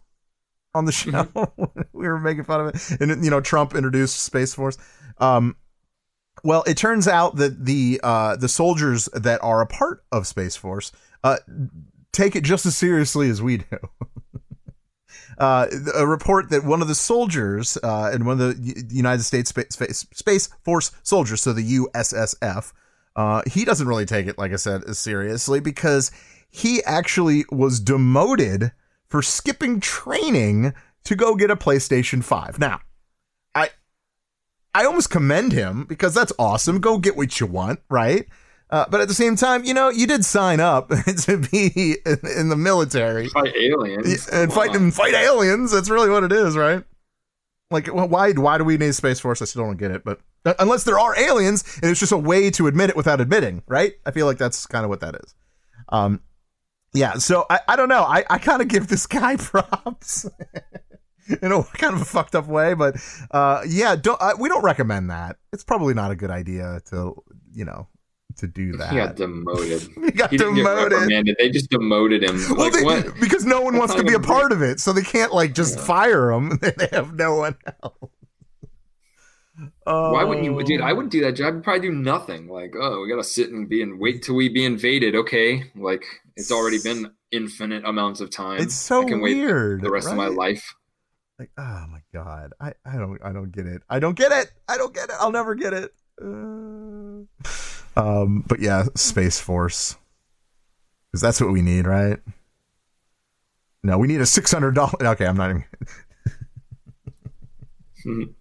on 0.75 0.85
the 0.85 0.91
show, 0.91 1.27
we 1.93 2.07
were 2.07 2.19
making 2.19 2.43
fun 2.43 2.61
of 2.61 2.67
it, 2.75 3.01
and 3.01 3.23
you 3.23 3.31
know 3.31 3.41
Trump 3.41 3.75
introduced 3.75 4.19
Space 4.21 4.53
Force. 4.53 4.77
Um, 5.19 5.55
well, 6.43 6.63
it 6.67 6.77
turns 6.77 7.07
out 7.07 7.37
that 7.37 7.65
the 7.65 7.99
uh, 8.03 8.35
the 8.35 8.49
soldiers 8.49 9.05
that 9.13 9.39
are 9.41 9.61
a 9.61 9.67
part 9.67 10.03
of 10.11 10.27
Space 10.27 10.55
Force 10.55 10.91
uh, 11.23 11.37
take 12.17 12.35
it 12.35 12.43
just 12.43 12.65
as 12.65 12.75
seriously 12.75 13.29
as 13.29 13.41
we 13.41 13.57
do. 13.57 13.77
uh, 15.37 15.67
a 15.95 16.07
report 16.07 16.49
that 16.49 16.63
one 16.63 16.81
of 16.81 16.87
the 16.87 16.95
soldiers 16.95 17.77
uh, 17.83 18.09
and 18.11 18.25
one 18.25 18.41
of 18.41 18.57
the 18.57 18.85
United 18.89 19.23
States 19.23 19.49
Space, 19.49 20.05
Space, 20.13 20.49
Force 20.63 20.91
soldiers, 21.03 21.41
so 21.41 21.53
the 21.53 21.77
USSF, 21.77 22.73
uh, 23.15 23.41
he 23.47 23.63
doesn't 23.63 23.87
really 23.87 24.05
take 24.05 24.27
it, 24.27 24.37
like 24.37 24.51
I 24.51 24.57
said, 24.57 24.83
as 24.85 24.99
seriously 24.99 25.59
because 25.59 26.11
he 26.49 26.83
actually 26.83 27.45
was 27.51 27.79
demoted 27.79 28.71
for 29.07 29.21
skipping 29.21 29.79
training 29.79 30.73
to 31.03 31.15
go 31.15 31.35
get 31.35 31.51
a 31.51 31.55
PlayStation 31.55 32.23
5. 32.23 32.59
Now, 32.59 32.81
I 33.53 33.69
I 34.73 34.85
almost 34.85 35.09
commend 35.09 35.53
him 35.53 35.85
because 35.85 36.13
that's 36.13 36.33
awesome. 36.37 36.79
Go 36.79 36.97
get 36.97 37.15
what 37.15 37.39
you 37.39 37.47
want, 37.47 37.79
right? 37.89 38.27
Uh, 38.69 38.85
but 38.89 38.99
at 38.99 39.07
the 39.07 39.13
same 39.13 39.35
time, 39.35 39.63
you 39.63 39.73
know, 39.73 39.89
you 39.89 40.05
did 40.05 40.25
sign 40.25 40.59
up 40.59 40.89
to 41.21 41.37
be 41.37 41.97
in, 42.05 42.19
in 42.37 42.49
the 42.49 42.55
military 42.57 43.29
Fight 43.29 43.55
aliens. 43.55 44.27
and 44.27 44.51
fight 44.51 44.75
and 44.75 44.93
fight 44.93 45.13
aliens. 45.13 45.71
That's 45.71 45.89
really 45.89 46.09
what 46.09 46.23
it 46.23 46.33
is, 46.33 46.57
right? 46.57 46.83
Like, 47.71 47.93
well, 47.93 48.07
why 48.07 48.31
why 48.33 48.57
do 48.57 48.63
we 48.63 48.77
need 48.77 48.95
space 48.95 49.19
force? 49.19 49.41
I 49.41 49.45
still 49.45 49.63
don't 49.63 49.77
get 49.77 49.91
it, 49.91 50.03
but 50.03 50.19
uh, 50.45 50.53
unless 50.59 50.83
there 50.85 50.99
are 50.99 51.17
aliens, 51.19 51.63
and 51.81 51.91
it's 51.91 51.99
just 51.99 52.11
a 52.13 52.17
way 52.17 52.49
to 52.51 52.67
admit 52.67 52.89
it 52.89 52.95
without 52.95 53.19
admitting, 53.19 53.63
right? 53.67 53.93
I 54.05 54.11
feel 54.11 54.25
like 54.25 54.37
that's 54.37 54.65
kind 54.65 54.83
of 54.85 54.89
what 54.89 55.01
that 55.01 55.15
is. 55.15 55.35
Um, 55.89 56.21
yeah. 56.93 57.15
So 57.15 57.45
I, 57.49 57.59
I 57.67 57.75
don't 57.75 57.89
know. 57.89 58.03
I, 58.03 58.23
I 58.29 58.37
kind 58.37 58.61
of 58.61 58.67
give 58.69 58.87
this 58.87 59.05
guy 59.05 59.35
props 59.37 60.25
in 61.41 61.51
a 61.51 61.63
kind 61.63 61.93
of 61.93 62.01
a 62.01 62.05
fucked 62.05 62.35
up 62.35 62.47
way, 62.47 62.73
but 62.73 62.95
uh, 63.31 63.63
yeah, 63.67 63.95
don't 63.95 64.21
uh, 64.21 64.33
we 64.39 64.47
don't 64.49 64.63
recommend 64.63 65.09
that. 65.09 65.37
It's 65.51 65.63
probably 65.63 65.93
not 65.93 66.11
a 66.11 66.15
good 66.15 66.31
idea 66.31 66.81
to 66.89 67.15
you 67.53 67.65
know 67.65 67.87
to 68.37 68.47
do 68.47 68.73
that. 68.77 68.91
He 68.91 68.97
got 68.97 69.15
demoted. 69.15 69.87
He 70.03 70.11
got 70.11 70.31
He 70.31 70.37
demoted. 70.37 71.35
They 71.37 71.49
just 71.49 71.69
demoted 71.69 72.23
him. 72.23 72.35
Well, 72.49 72.65
Like 72.65 72.73
they- 72.73 72.83
what? 72.83 73.19
because 73.19 73.45
no 73.45 73.61
one 73.61 73.77
wants 73.77 73.95
to 73.95 74.03
be 74.03 74.13
a 74.13 74.19
part 74.19 74.51
of 74.51 74.61
it, 74.61 74.79
so 74.79 74.93
they 74.93 75.01
can't 75.01 75.33
like 75.33 75.53
just 75.53 75.79
fire 75.79 76.31
him. 76.31 76.59
they 76.77 76.89
have 76.91 77.13
no 77.15 77.35
one 77.35 77.55
else. 77.83 78.11
Why 79.85 80.23
wouldn't 80.23 80.45
you, 80.45 80.63
dude? 80.63 80.81
I 80.81 80.93
wouldn't 80.93 81.11
do 81.11 81.21
that 81.21 81.33
job. 81.33 81.55
I'd 81.55 81.63
probably 81.63 81.89
do 81.89 81.95
nothing. 81.95 82.47
Like, 82.47 82.73
oh, 82.79 83.01
we 83.01 83.09
gotta 83.09 83.23
sit 83.23 83.49
and 83.49 83.67
be 83.67 83.81
and 83.81 83.99
wait 83.99 84.21
till 84.23 84.35
we 84.35 84.49
be 84.49 84.65
invaded. 84.65 85.15
Okay, 85.15 85.63
like 85.75 86.03
it's 86.35 86.51
already 86.51 86.79
been 86.83 87.11
infinite 87.31 87.83
amounts 87.85 88.19
of 88.21 88.29
time. 88.29 88.59
It's 88.59 88.75
so 88.75 89.01
I 89.01 89.05
can 89.05 89.21
wait 89.21 89.37
weird, 89.37 89.81
the 89.81 89.89
rest 89.89 90.09
of 90.09 90.15
my 90.15 90.27
life. 90.27 90.75
Like, 91.39 91.51
oh 91.57 91.85
my 91.89 92.01
god, 92.13 92.53
I, 92.59 92.73
I 92.85 92.97
don't 92.97 93.19
I 93.23 93.31
don't 93.31 93.51
get 93.51 93.65
it. 93.65 93.81
I 93.89 93.99
don't 93.99 94.17
get 94.17 94.31
it. 94.31 94.51
I 94.67 94.77
don't 94.77 94.93
get 94.93 95.09
it. 95.09 95.15
I'll 95.19 95.31
never 95.31 95.55
get 95.55 95.73
it. 95.73 95.91
Uh, 96.21 97.25
um, 97.97 98.43
but 98.47 98.59
yeah, 98.59 98.85
Space 98.95 99.39
Force, 99.39 99.97
because 101.07 101.21
that's 101.21 101.41
what 101.41 101.51
we 101.51 101.61
need, 101.61 101.87
right? 101.87 102.19
No, 103.83 103.97
we 103.97 104.07
need 104.07 104.21
a 104.21 104.25
six 104.25 104.51
hundred 104.51 104.75
dollar. 104.75 104.93
Okay, 105.01 105.25
I'm 105.25 105.37
not 105.37 105.49
even. 105.49 105.65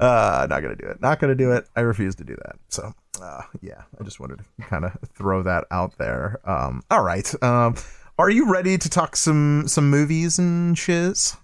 uh, 0.00 0.46
not 0.48 0.62
gonna 0.62 0.76
do 0.76 0.86
it. 0.86 1.00
Not 1.00 1.18
gonna 1.18 1.34
do 1.34 1.52
it. 1.52 1.66
I 1.74 1.80
refuse 1.80 2.14
to 2.16 2.24
do 2.24 2.36
that. 2.36 2.56
So, 2.68 2.92
uh, 3.20 3.42
yeah, 3.60 3.82
I 4.00 4.04
just 4.04 4.20
wanted 4.20 4.38
to 4.38 4.44
kind 4.66 4.84
of 4.84 4.96
throw 5.14 5.42
that 5.42 5.64
out 5.70 5.98
there. 5.98 6.40
Um, 6.44 6.82
all 6.90 7.02
right. 7.02 7.42
Um, 7.42 7.74
are 8.18 8.30
you 8.30 8.50
ready 8.50 8.78
to 8.78 8.88
talk 8.88 9.16
some 9.16 9.66
some 9.66 9.90
movies 9.90 10.38
and 10.38 10.78
shiz? 10.78 11.36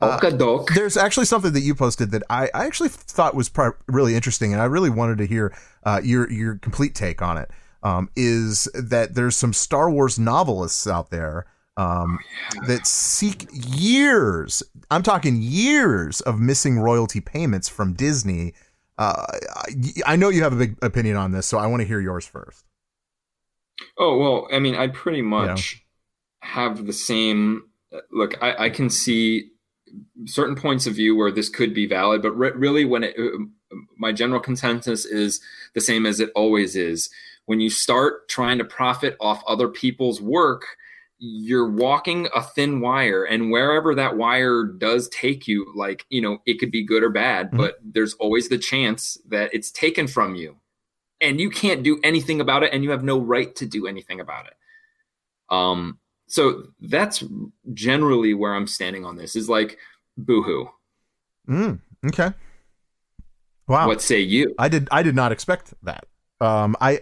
Uh. 0.00 0.74
There's 0.74 0.96
actually 0.96 1.26
something 1.26 1.52
that 1.52 1.60
you 1.60 1.74
posted 1.74 2.10
that 2.12 2.22
I, 2.30 2.48
I 2.54 2.66
actually 2.66 2.88
thought 2.88 3.34
was 3.34 3.48
pro- 3.48 3.72
really 3.86 4.14
interesting, 4.14 4.52
and 4.52 4.62
I 4.62 4.64
really 4.64 4.90
wanted 4.90 5.18
to 5.18 5.26
hear 5.26 5.54
uh, 5.84 6.00
your 6.02 6.30
your 6.30 6.56
complete 6.56 6.94
take 6.94 7.22
on 7.22 7.38
it. 7.38 7.50
Um, 7.82 8.10
is 8.14 8.68
that 8.74 9.14
there's 9.14 9.36
some 9.36 9.54
Star 9.54 9.90
Wars 9.90 10.18
novelists 10.18 10.86
out 10.86 11.10
there 11.10 11.46
um, 11.78 12.18
that 12.66 12.86
seek 12.86 13.48
years. 13.52 14.62
I'm 14.90 15.02
talking 15.02 15.40
years 15.40 16.20
of 16.22 16.38
missing 16.38 16.78
royalty 16.78 17.20
payments 17.20 17.68
from 17.70 17.94
Disney. 17.94 18.52
Uh, 18.98 19.24
I, 19.56 19.64
I 20.04 20.16
know 20.16 20.28
you 20.28 20.42
have 20.42 20.52
a 20.52 20.56
big 20.56 20.76
opinion 20.82 21.16
on 21.16 21.32
this, 21.32 21.46
so 21.46 21.56
I 21.56 21.66
want 21.66 21.80
to 21.80 21.86
hear 21.86 22.00
yours 22.00 22.26
first. 22.26 22.66
Oh 23.98 24.18
well, 24.18 24.48
I 24.52 24.58
mean, 24.58 24.74
I 24.74 24.88
pretty 24.88 25.22
much 25.22 25.82
have 26.40 26.86
the 26.86 26.92
same. 26.92 27.62
Look, 28.12 28.36
I, 28.42 28.66
I 28.66 28.70
can 28.70 28.90
see 28.90 29.50
certain 30.26 30.54
points 30.54 30.86
of 30.86 30.94
view 30.94 31.16
where 31.16 31.30
this 31.32 31.48
could 31.48 31.74
be 31.74 31.86
valid, 31.86 32.22
but 32.22 32.32
re- 32.32 32.52
really, 32.52 32.84
when 32.84 33.04
it, 33.04 33.16
uh, 33.18 33.76
my 33.98 34.12
general 34.12 34.40
consensus 34.40 35.04
is 35.04 35.40
the 35.74 35.80
same 35.80 36.06
as 36.06 36.20
it 36.20 36.30
always 36.34 36.76
is. 36.76 37.10
When 37.46 37.60
you 37.60 37.70
start 37.70 38.28
trying 38.28 38.58
to 38.58 38.64
profit 38.64 39.16
off 39.20 39.42
other 39.46 39.68
people's 39.68 40.20
work, 40.20 40.64
you're 41.18 41.70
walking 41.70 42.28
a 42.34 42.42
thin 42.42 42.80
wire, 42.80 43.24
and 43.24 43.50
wherever 43.50 43.94
that 43.94 44.16
wire 44.16 44.64
does 44.64 45.08
take 45.10 45.46
you, 45.46 45.70
like 45.74 46.06
you 46.08 46.20
know, 46.20 46.38
it 46.46 46.58
could 46.58 46.70
be 46.70 46.84
good 46.84 47.02
or 47.02 47.10
bad, 47.10 47.50
Mhm. 47.50 47.56
but 47.58 47.78
there's 47.82 48.14
always 48.14 48.48
the 48.48 48.58
chance 48.58 49.18
that 49.28 49.52
it's 49.52 49.70
taken 49.70 50.06
from 50.06 50.34
you 50.34 50.56
and 51.20 51.38
you 51.40 51.50
can't 51.50 51.82
do 51.82 52.00
anything 52.02 52.40
about 52.40 52.62
it 52.62 52.72
and 52.72 52.82
you 52.82 52.90
have 52.90 53.04
no 53.04 53.20
right 53.20 53.54
to 53.56 53.66
do 53.66 53.86
anything 53.86 54.20
about 54.20 54.46
it 54.46 54.54
um 55.54 55.98
so 56.30 56.62
that's 56.80 57.22
generally 57.74 58.32
where 58.34 58.54
i'm 58.54 58.66
standing 58.66 59.04
on 59.04 59.16
this 59.16 59.36
is 59.36 59.48
like 59.48 59.76
boohoo 60.16 60.64
Mm, 61.48 61.80
okay. 62.06 62.32
Wow. 63.66 63.86
what 63.88 64.00
say 64.02 64.20
you 64.20 64.54
I 64.58 64.68
did 64.68 64.88
I 64.90 65.02
did 65.02 65.14
not 65.14 65.32
expect 65.32 65.74
that. 65.82 66.06
Um 66.40 66.76
I 66.80 67.00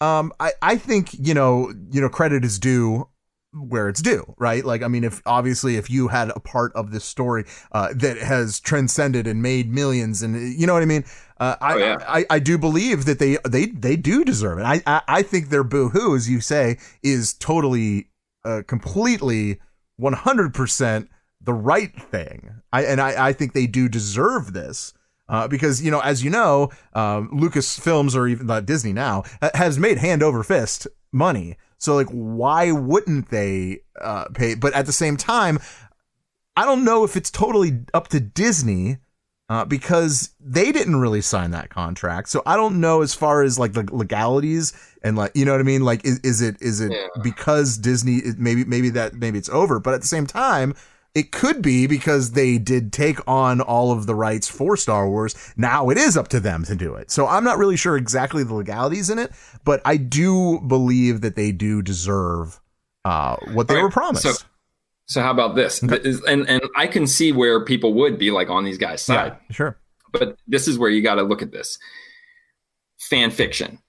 um 0.00 0.32
I 0.40 0.52
I 0.62 0.76
think, 0.76 1.10
you 1.14 1.34
know, 1.34 1.72
you 1.90 2.00
know 2.00 2.08
credit 2.08 2.44
is 2.44 2.58
due 2.58 3.08
where 3.52 3.88
it's 3.88 4.00
due, 4.00 4.34
right? 4.38 4.64
Like 4.64 4.82
I 4.82 4.88
mean 4.88 5.04
if 5.04 5.22
obviously 5.26 5.76
if 5.76 5.90
you 5.90 6.08
had 6.08 6.30
a 6.30 6.40
part 6.40 6.72
of 6.74 6.92
this 6.92 7.04
story 7.04 7.44
uh 7.72 7.88
that 7.96 8.16
has 8.18 8.60
transcended 8.60 9.26
and 9.26 9.42
made 9.42 9.70
millions 9.70 10.22
and 10.22 10.36
you 10.58 10.66
know 10.66 10.74
what 10.74 10.82
I 10.82 10.86
mean? 10.86 11.04
Uh 11.38 11.56
I 11.60 11.74
Oh, 11.74 11.76
yeah. 11.78 11.96
I, 12.06 12.24
I 12.30 12.38
do 12.38 12.58
believe 12.58 13.06
that 13.06 13.18
they 13.18 13.38
they 13.48 13.66
they 13.66 13.96
do 13.96 14.24
deserve 14.24 14.58
it. 14.58 14.64
I 14.64 14.82
I, 14.86 15.02
I 15.08 15.22
think 15.22 15.48
their 15.48 15.64
boohoo 15.64 16.14
as 16.14 16.28
you 16.30 16.40
say 16.40 16.78
is 17.02 17.32
totally 17.34 18.09
uh 18.44 18.62
completely 18.66 19.60
100% 20.00 21.08
the 21.40 21.52
right 21.52 21.94
thing. 22.00 22.50
I 22.72 22.84
and 22.84 23.00
I 23.00 23.28
I 23.28 23.32
think 23.32 23.52
they 23.52 23.66
do 23.66 23.88
deserve 23.88 24.52
this. 24.52 24.92
Uh, 25.28 25.46
because 25.46 25.80
you 25.80 25.92
know, 25.92 26.00
as 26.00 26.24
you 26.24 26.30
know, 26.30 26.70
um, 26.92 27.30
Lucasfilms 27.30 28.16
or 28.16 28.26
even 28.26 28.50
uh, 28.50 28.58
Disney 28.58 28.92
now 28.92 29.22
ha- 29.40 29.52
has 29.54 29.78
made 29.78 29.96
hand 29.96 30.24
over 30.24 30.42
fist 30.42 30.88
money. 31.12 31.56
So 31.78 31.94
like, 31.94 32.08
why 32.08 32.72
wouldn't 32.72 33.30
they 33.30 33.82
uh, 34.00 34.24
pay? 34.34 34.56
But 34.56 34.74
at 34.74 34.86
the 34.86 34.92
same 34.92 35.16
time, 35.16 35.60
I 36.56 36.64
don't 36.64 36.84
know 36.84 37.04
if 37.04 37.16
it's 37.16 37.30
totally 37.30 37.78
up 37.94 38.08
to 38.08 38.18
Disney 38.18 38.98
uh, 39.48 39.64
because 39.64 40.30
they 40.40 40.72
didn't 40.72 40.96
really 40.96 41.22
sign 41.22 41.52
that 41.52 41.70
contract. 41.70 42.28
So 42.28 42.42
I 42.44 42.56
don't 42.56 42.80
know 42.80 43.00
as 43.02 43.14
far 43.14 43.42
as 43.42 43.58
like 43.58 43.72
the 43.72 43.88
legalities 43.92 44.72
and 45.02 45.16
like 45.16 45.32
you 45.34 45.44
know 45.44 45.52
what 45.52 45.60
I 45.60 45.64
mean. 45.64 45.84
Like, 45.84 46.04
is, 46.04 46.18
is 46.20 46.40
it 46.42 46.56
is 46.60 46.80
it 46.80 46.92
Yeah. 46.92 47.06
because 47.22 47.78
Disney 47.78 48.20
maybe 48.38 48.64
maybe 48.64 48.90
that 48.90 49.14
maybe 49.14 49.38
it's 49.38 49.48
over, 49.48 49.78
but 49.80 49.94
at 49.94 50.00
the 50.00 50.06
same 50.08 50.26
time. 50.26 50.74
It 51.12 51.32
could 51.32 51.60
be 51.60 51.88
because 51.88 52.30
they 52.32 52.56
did 52.56 52.92
take 52.92 53.18
on 53.26 53.60
all 53.60 53.90
of 53.90 54.06
the 54.06 54.14
rights 54.14 54.46
for 54.46 54.76
Star 54.76 55.10
Wars. 55.10 55.34
Now 55.56 55.90
it 55.90 55.98
is 55.98 56.16
up 56.16 56.28
to 56.28 56.38
them 56.38 56.62
to 56.66 56.76
do 56.76 56.94
it. 56.94 57.10
So 57.10 57.26
I'm 57.26 57.42
not 57.42 57.58
really 57.58 57.76
sure 57.76 57.96
exactly 57.96 58.44
the 58.44 58.54
legalities 58.54 59.10
in 59.10 59.18
it, 59.18 59.32
but 59.64 59.82
I 59.84 59.96
do 59.96 60.60
believe 60.60 61.20
that 61.22 61.34
they 61.34 61.50
do 61.50 61.82
deserve 61.82 62.60
uh, 63.04 63.34
what 63.54 63.66
they 63.66 63.74
Okay, 63.74 63.82
were 63.82 63.90
promised. 63.90 64.22
so- 64.22 64.44
so 65.06 65.20
how 65.20 65.32
about 65.32 65.56
this 65.56 65.82
Okay. 65.82 65.98
Is- 66.08 66.22
and 66.22 66.48
and 66.48 66.62
i 66.76 66.86
can 66.86 67.08
see 67.08 67.32
where 67.32 67.64
people 67.64 67.92
would 67.94 68.16
be 68.16 68.30
like 68.30 68.48
on 68.48 68.62
these 68.64 68.78
guys 68.78 69.02
side 69.02 69.32
yeah, 69.48 69.52
sure. 69.56 69.76
but 70.12 70.36
this 70.46 70.68
is 70.68 70.78
where 70.78 70.90
you 70.90 71.02
got 71.02 71.16
to 71.16 71.22
look 71.24 71.42
at 71.42 71.50
this 71.50 71.76
fan 73.00 73.32
fiction 73.32 73.80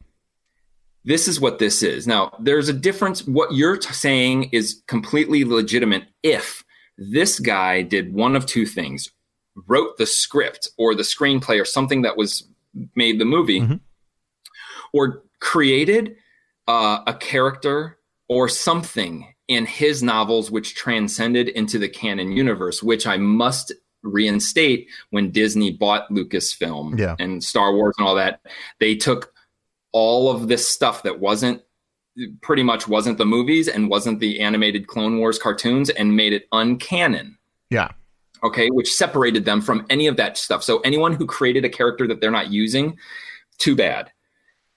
this 1.04 1.28
is 1.28 1.40
what 1.40 1.58
this 1.60 1.82
is 1.84 2.06
now 2.08 2.36
there's 2.40 2.70
a 2.70 2.74
difference 2.74 3.26
what 3.28 3.54
you're 3.54 3.78
t- 3.78 3.92
saying 3.94 4.44
is 4.52 4.82
completely 4.88 5.44
legitimate 5.44 6.04
if 6.24 6.64
this 6.98 7.40
guy 7.40 7.82
did 7.82 8.14
one 8.14 8.36
of 8.36 8.46
two 8.46 8.66
things 8.66 9.10
wrote 9.68 9.98
the 9.98 10.06
script 10.06 10.70
or 10.78 10.94
the 10.96 11.04
screenplay 11.04 11.60
or 11.60 11.66
something 11.66 12.04
that 12.04 12.18
was 12.18 12.48
made 12.96 13.20
the 13.20 13.26
movie 13.26 13.62
Mhm. 13.62 13.80
or 14.94 15.24
created 15.40 16.16
uh, 16.68 17.00
a 17.08 17.14
character 17.14 17.98
or 18.30 18.48
something 18.48 19.34
in 19.48 19.66
his 19.66 20.02
novels 20.04 20.50
which 20.52 20.76
transcended 20.76 21.50
into 21.50 21.78
the 21.80 21.90
canon 21.90 22.32
universe 22.32 22.82
which 22.84 23.06
i 23.08 23.18
must 23.18 23.74
reinstate 24.04 24.88
when 25.12 25.30
Disney 25.30 25.70
bought 25.72 26.10
Lucasfilm 26.10 26.98
Yeah. 26.98 27.16
and 27.20 27.44
Star 27.44 27.72
Wars 27.76 27.94
and 28.00 28.08
all 28.08 28.16
that. 28.16 28.42
They 28.80 28.96
took 28.96 29.32
all 29.92 30.32
of 30.32 30.48
this 30.48 30.68
stuff 30.68 31.04
that 31.04 31.20
wasn't 31.20 31.62
pretty 32.42 32.64
much 32.64 32.88
wasn't 32.88 33.18
the 33.18 33.26
movies 33.26 33.68
and 33.68 33.90
wasn't 33.90 34.20
the 34.20 34.40
animated 34.42 34.88
Clone 34.88 35.18
Wars 35.18 35.40
cartoons 35.40 35.90
and 35.90 36.16
made 36.16 36.34
it 36.34 36.50
uncanon. 36.52 37.36
Yeah. 37.70 37.92
Okay, 38.44 38.70
which 38.70 38.94
separated 38.94 39.46
them 39.46 39.62
from 39.62 39.86
any 39.90 40.08
of 40.08 40.18
that 40.18 40.38
stuff. 40.38 40.64
So 40.64 40.80
anyone 40.80 41.14
who 41.14 41.26
created 41.26 41.64
a 41.64 41.70
character 41.70 42.08
that 42.08 42.22
they're 42.22 42.32
not 42.32 42.52
using, 42.52 42.98
too 43.60 43.76
bad. 43.76 44.12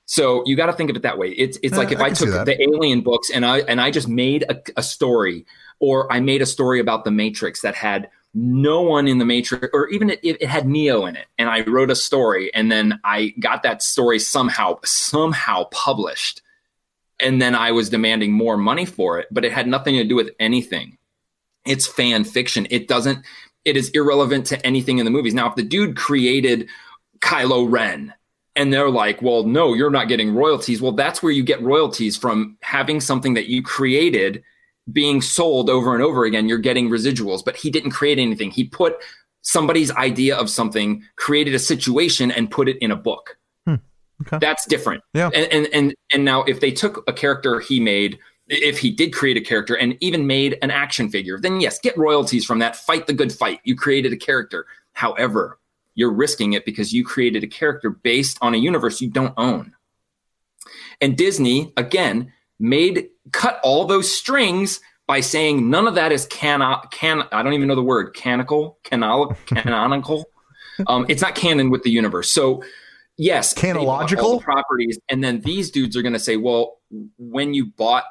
So 0.06 0.42
you 0.46 0.54
got 0.54 0.66
to 0.66 0.74
think 0.74 0.90
of 0.90 0.96
it 0.96 1.02
that 1.02 1.16
way. 1.16 1.30
It's 1.30 1.58
it's 1.62 1.72
Yeah, 1.72 1.78
like 1.78 1.92
if 1.92 2.00
I 2.00 2.06
I, 2.06 2.10
took 2.10 2.28
the 2.44 2.62
Alien 2.62 3.00
books 3.00 3.30
and 3.30 3.44
I 3.44 3.60
and 3.60 3.80
I 3.80 3.90
just 3.90 4.06
made 4.06 4.44
a, 4.50 4.60
a 4.76 4.82
story, 4.82 5.46
or 5.80 6.12
I 6.12 6.20
made 6.20 6.42
a 6.42 6.46
story 6.46 6.78
about 6.78 7.04
the 7.04 7.10
Matrix 7.10 7.62
that 7.62 7.74
had 7.74 8.10
no 8.34 8.82
one 8.82 9.06
in 9.06 9.18
the 9.18 9.24
Matrix, 9.24 9.68
or 9.72 9.88
even 9.88 10.10
it, 10.10 10.20
it 10.22 10.44
had 10.44 10.66
Neo 10.66 11.06
in 11.06 11.16
it, 11.16 11.26
and 11.38 11.48
I 11.48 11.60
wrote 11.62 11.90
a 11.90 11.96
story, 11.96 12.52
and 12.52 12.70
then 12.70 13.00
I 13.04 13.32
got 13.38 13.62
that 13.62 13.82
story 13.82 14.18
somehow 14.18 14.78
somehow 14.84 15.64
published, 15.70 16.42
and 17.20 17.40
then 17.40 17.54
I 17.54 17.70
was 17.70 17.90
demanding 17.90 18.32
more 18.32 18.56
money 18.56 18.84
for 18.84 19.20
it, 19.20 19.28
but 19.30 19.44
it 19.44 19.52
had 19.52 19.68
nothing 19.68 19.94
to 19.96 20.04
do 20.04 20.16
with 20.16 20.30
anything. 20.40 20.98
It's 21.64 21.86
fan 21.86 22.24
fiction. 22.24 22.66
It 22.70 22.88
doesn't. 22.88 23.24
It 23.64 23.76
is 23.76 23.88
irrelevant 23.90 24.46
to 24.46 24.66
anything 24.66 24.98
in 24.98 25.04
the 25.04 25.10
movies. 25.10 25.32
Now, 25.32 25.48
if 25.48 25.54
the 25.54 25.62
dude 25.62 25.96
created 25.96 26.68
Kylo 27.20 27.70
Ren 27.70 28.12
and 28.56 28.72
they're 28.72 28.90
like, 28.90 29.22
well, 29.22 29.44
no, 29.44 29.72
you're 29.72 29.90
not 29.90 30.08
getting 30.08 30.34
royalties. 30.34 30.82
Well, 30.82 30.92
that's 30.92 31.22
where 31.22 31.32
you 31.32 31.42
get 31.42 31.62
royalties 31.62 32.16
from 32.16 32.58
having 32.60 33.00
something 33.00 33.34
that 33.34 33.46
you 33.46 33.62
created 33.62 34.42
being 34.92 35.22
sold 35.22 35.70
over 35.70 35.94
and 35.94 36.02
over 36.02 36.24
again. 36.24 36.48
You're 36.48 36.58
getting 36.58 36.88
residuals, 36.88 37.44
but 37.44 37.56
he 37.56 37.70
didn't 37.70 37.92
create 37.92 38.18
anything. 38.18 38.50
He 38.50 38.64
put 38.64 38.96
somebody's 39.42 39.90
idea 39.92 40.36
of 40.36 40.50
something, 40.50 41.02
created 41.16 41.54
a 41.54 41.58
situation, 41.58 42.30
and 42.30 42.50
put 42.50 42.68
it 42.68 42.78
in 42.78 42.90
a 42.90 42.96
book. 42.96 43.38
Hmm. 43.66 43.76
Okay. 44.26 44.38
That's 44.38 44.66
different. 44.66 45.02
Yeah. 45.14 45.30
And, 45.34 45.52
and 45.52 45.68
and 45.72 45.94
and 46.12 46.24
now 46.24 46.42
if 46.44 46.60
they 46.60 46.70
took 46.70 47.04
a 47.08 47.12
character 47.12 47.60
he 47.60 47.80
made, 47.80 48.18
if 48.48 48.78
he 48.78 48.90
did 48.90 49.12
create 49.12 49.36
a 49.36 49.40
character 49.40 49.74
and 49.74 49.96
even 50.00 50.26
made 50.26 50.58
an 50.62 50.70
action 50.70 51.08
figure, 51.08 51.38
then 51.38 51.60
yes, 51.60 51.78
get 51.78 51.96
royalties 51.96 52.44
from 52.44 52.58
that. 52.58 52.76
Fight 52.76 53.06
the 53.06 53.12
good 53.12 53.32
fight. 53.32 53.60
You 53.64 53.76
created 53.76 54.12
a 54.12 54.16
character. 54.16 54.66
However, 54.92 55.58
you're 55.94 56.12
risking 56.12 56.52
it 56.52 56.64
because 56.64 56.92
you 56.92 57.04
created 57.04 57.42
a 57.44 57.46
character 57.46 57.90
based 57.90 58.38
on 58.42 58.54
a 58.54 58.58
universe 58.58 59.00
you 59.00 59.10
don't 59.10 59.34
own. 59.36 59.74
And 61.00 61.16
Disney, 61.16 61.72
again, 61.76 62.32
made 62.64 63.08
cut 63.32 63.60
all 63.62 63.84
those 63.84 64.10
strings 64.10 64.80
by 65.06 65.20
saying 65.20 65.68
none 65.68 65.86
of 65.86 65.94
that 65.94 66.12
is 66.12 66.26
cano 66.26 66.80
can 66.90 67.24
I 67.30 67.42
don't 67.42 67.52
even 67.52 67.68
know 67.68 67.74
the 67.74 67.82
word 67.82 68.14
canonical 68.14 68.78
canonical 68.84 69.36
canonical. 69.46 70.24
Um, 70.86 71.04
it's 71.08 71.22
not 71.22 71.34
canon 71.34 71.70
with 71.70 71.82
the 71.82 71.90
universe. 71.90 72.30
So 72.32 72.64
yes, 73.16 73.52
they 73.52 73.72
bought 73.72 73.80
all 73.86 74.08
Canological? 74.08 74.38
the 74.38 74.44
properties, 74.44 74.98
and 75.08 75.22
then 75.22 75.40
these 75.42 75.70
dudes 75.70 75.96
are 75.96 76.02
going 76.02 76.14
to 76.14 76.18
say, 76.18 76.36
well, 76.36 76.78
when 77.18 77.54
you 77.54 77.66
bought 77.66 78.04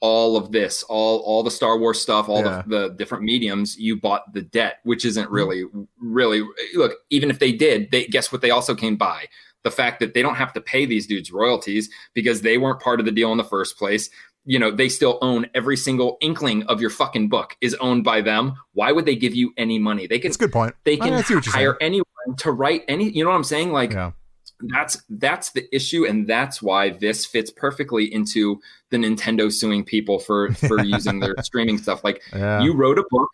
all 0.00 0.36
of 0.36 0.52
this, 0.52 0.82
all 0.84 1.20
all 1.20 1.42
the 1.42 1.50
Star 1.50 1.78
Wars 1.78 2.00
stuff, 2.00 2.28
all 2.28 2.44
Yeah. 2.44 2.62
the, 2.66 2.88
the 2.88 2.94
different 2.94 3.24
mediums, 3.24 3.76
you 3.78 3.96
bought 3.98 4.32
the 4.34 4.42
debt, 4.42 4.80
which 4.84 5.04
isn't 5.06 5.30
really 5.30 5.64
really 5.98 6.42
look. 6.74 6.92
Even 7.10 7.30
if 7.30 7.38
they 7.38 7.52
did, 7.52 7.90
they 7.90 8.04
guess 8.06 8.30
what 8.30 8.42
they 8.42 8.50
also 8.50 8.74
came 8.74 8.96
by 8.96 9.26
the 9.64 9.70
fact 9.70 9.98
that 10.00 10.14
they 10.14 10.22
don't 10.22 10.36
have 10.36 10.52
to 10.52 10.60
pay 10.60 10.86
these 10.86 11.06
dudes 11.06 11.32
royalties 11.32 11.88
because 12.14 12.42
they 12.42 12.58
weren't 12.58 12.80
part 12.80 13.00
of 13.00 13.06
the 13.06 13.12
deal 13.12 13.32
in 13.32 13.38
the 13.38 13.44
first 13.44 13.76
place. 13.76 14.08
You 14.46 14.58
know, 14.58 14.70
they 14.70 14.90
still 14.90 15.18
own 15.22 15.46
every 15.54 15.76
single 15.76 16.18
inkling 16.20 16.64
of 16.64 16.80
your 16.80 16.90
fucking 16.90 17.30
book 17.30 17.56
is 17.62 17.74
owned 17.76 18.04
by 18.04 18.20
them. 18.20 18.54
Why 18.74 18.92
would 18.92 19.06
they 19.06 19.16
give 19.16 19.34
you 19.34 19.52
any 19.56 19.78
money? 19.78 20.06
They 20.06 20.18
can 20.18 20.28
It's 20.28 20.36
a 20.36 20.40
good 20.40 20.52
point. 20.52 20.74
they 20.84 20.98
can 20.98 21.22
hire 21.46 21.76
anyone 21.80 22.04
to 22.38 22.52
write 22.52 22.82
any 22.86 23.08
you 23.10 23.24
know 23.24 23.30
what 23.30 23.36
I'm 23.36 23.44
saying? 23.44 23.72
Like 23.72 23.92
Yeah. 23.92 24.12
that's 24.68 25.02
that's 25.08 25.52
the 25.52 25.74
issue 25.74 26.04
and 26.06 26.26
that's 26.28 26.60
why 26.60 26.90
this 26.90 27.24
fits 27.24 27.50
perfectly 27.50 28.04
into 28.12 28.60
the 28.90 28.98
Nintendo 28.98 29.50
suing 29.50 29.82
people 29.82 30.18
for 30.18 30.52
for 30.52 30.78
using 30.84 31.20
their 31.20 31.34
streaming 31.42 31.78
stuff. 31.78 32.04
Like 32.04 32.20
Yeah. 32.34 32.60
you 32.60 32.74
wrote 32.74 32.98
a 32.98 33.04
book 33.08 33.30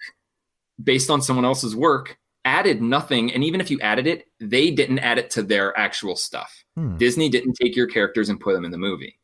based 0.83 1.11
on 1.11 1.23
someone 1.23 1.45
else's 1.45 1.75
work, 1.75 2.19
added 2.45 2.81
nothing, 2.81 3.33
and 3.33 3.45
even 3.45 3.61
if 3.61 3.71
you 3.71 3.81
added 3.81 4.07
it, 4.07 4.27
they 4.41 4.71
didn't 4.71 5.01
add 5.01 5.19
it 5.19 5.31
to 5.31 5.43
their 5.43 5.77
actual 5.79 6.17
stuff. 6.17 6.65
Hmm. 6.77 6.97
Disney 6.97 7.29
didn't 7.29 7.55
take 7.55 7.77
your 7.77 7.87
characters 7.87 8.29
and 8.29 8.41
put 8.41 8.55
them 8.55 8.65
in 8.65 8.71
the 8.71 8.79
movie. 8.79 9.19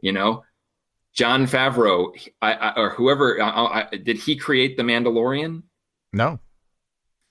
You 0.00 0.12
know, 0.12 0.44
Jon 1.12 1.46
Favreau 1.46 2.12
I, 2.40 2.52
I, 2.54 2.80
or 2.80 2.90
whoever 2.90 3.40
I, 3.40 3.88
I, 3.92 3.96
did 3.96 4.16
he 4.16 4.36
create 4.36 4.76
the 4.76 4.82
Mandalorian? 4.82 5.62
No. 6.12 6.38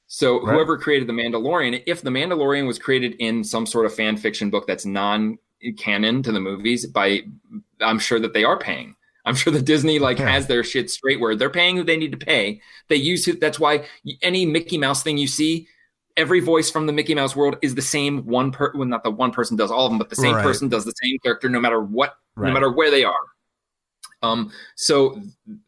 So 0.08 0.42
Right. 0.42 0.54
whoever 0.54 0.78
created 0.78 1.08
the 1.08 1.14
Mandalorian, 1.14 1.84
if 1.86 2.02
the 2.02 2.10
Mandalorian 2.10 2.68
was 2.68 2.78
created 2.78 3.16
in 3.20 3.44
some 3.44 3.66
sort 3.66 3.86
of 3.86 3.94
fan 3.96 4.18
fiction 4.18 4.50
book 4.50 4.68
that's 4.68 4.86
non-canon 4.86 6.24
to 6.24 6.32
the 6.32 6.40
movies, 6.40 6.86
by 6.86 7.22
I'm 7.80 8.00
sure 8.00 8.20
that 8.20 8.34
they 8.34 8.44
are 8.44 8.60
paying. 8.60 8.96
I'm 9.26 9.36
sure 9.36 9.54
that 9.54 9.66
Disney 9.66 10.00
like 10.00 10.20
Yeah. 10.20 10.30
has 10.30 10.48
their 10.48 10.64
shit 10.64 10.90
straight 10.90 11.20
where 11.20 11.36
they're 11.36 11.50
paying 11.50 11.78
who 11.78 11.84
they 11.84 11.98
need 11.98 12.12
to 12.12 12.18
pay. 12.26 12.62
They 12.90 12.96
use 12.96 13.28
it. 13.28 13.40
That's 13.40 13.60
why 13.60 13.86
any 14.22 14.46
Mickey 14.46 14.78
Mouse 14.78 15.04
thing 15.04 15.18
you 15.18 15.28
see, 15.28 15.68
every 16.18 16.40
voice 16.40 16.70
from 16.72 16.88
the 16.88 16.94
Mickey 16.94 17.16
Mouse 17.16 17.36
world 17.36 17.58
is 17.62 17.76
the 17.76 17.82
same 17.82 18.26
one 18.26 18.52
per. 18.52 18.72
Well, 18.76 18.88
not 18.88 19.04
the 19.04 19.12
one 19.12 19.32
person 19.32 19.56
does 19.58 19.72
all 19.72 19.86
of 19.86 19.92
them, 19.92 19.98
but 20.00 20.10
the 20.10 20.16
same 20.16 20.36
Right. 20.36 20.44
person 20.44 20.68
does 20.70 20.86
the 20.86 20.94
same 21.04 21.18
character 21.24 21.50
no 21.50 21.60
matter 21.60 21.82
what, 21.82 22.16
Right. 22.36 22.48
no 22.48 22.54
matter 22.54 22.72
where 22.72 22.90
they 22.92 23.04
are. 23.04 23.16
Um, 24.24 24.52
so 24.76 25.20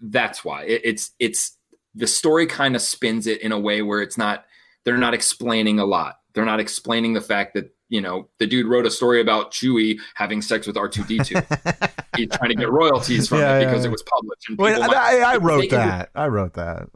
that's 0.01 0.43
why 0.45 0.63
it, 0.63 0.81
it's 0.83 1.11
it's 1.19 1.57
the 1.95 2.07
story 2.07 2.45
kind 2.45 2.75
of 2.75 2.81
spins 2.81 3.25
it 3.27 3.41
in 3.41 3.51
a 3.51 3.59
way 3.59 3.81
where 3.81 4.01
it's 4.01 4.17
not 4.17 4.45
they're 4.85 4.97
not 4.97 5.13
explaining 5.13 5.79
a 5.79 5.85
lot. 5.85 6.17
They're 6.33 6.45
not 6.45 6.59
explaining 6.59 7.13
the 7.13 7.21
fact 7.21 7.53
that 7.53 7.73
you 7.93 8.01
know 8.01 8.27
the 8.39 8.47
dude 8.47 8.65
wrote 8.65 8.87
a 8.87 8.91
story 8.91 9.21
about 9.21 9.51
Chewie 9.51 9.99
having 10.15 10.41
sex 10.41 10.65
with 10.65 10.75
R 10.77 10.89
two 10.89 11.03
D 11.03 11.19
two. 11.19 11.35
He's 12.17 12.27
trying 12.29 12.49
to 12.49 12.55
get 12.55 12.71
royalties 12.71 13.27
from 13.27 13.39
Yeah, 13.39 13.57
it 13.57 13.61
yeah, 13.61 13.67
because 13.69 13.83
yeah. 13.83 13.89
it 13.89 13.91
was 13.91 14.03
published. 14.03 14.49
And 14.49 14.57
Wait, 14.57 14.79
might- 14.79 14.95
I, 14.95 15.33
I 15.33 15.37
wrote 15.37 15.69
that. 15.69 16.09
I 16.15 16.27
wrote 16.27 16.53
that. 16.55 16.87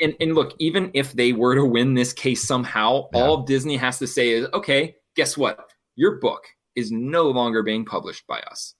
and, 0.00 0.14
and 0.20 0.34
look, 0.34 0.54
even 0.58 0.90
if 0.94 1.12
they 1.12 1.32
were 1.32 1.54
to 1.54 1.64
win 1.64 1.94
this 1.94 2.12
case 2.12 2.46
somehow, 2.46 3.08
all 3.14 3.42
Disney 3.42 3.76
has 3.76 3.98
to 3.98 4.06
say 4.06 4.30
is, 4.30 4.46
okay, 4.54 4.96
guess 5.16 5.36
what? 5.36 5.70
Your 5.96 6.18
book 6.20 6.44
is 6.74 6.90
no 6.90 7.28
longer 7.30 7.62
being 7.62 7.84
published 7.84 8.26
by 8.26 8.40
us. 8.40 8.74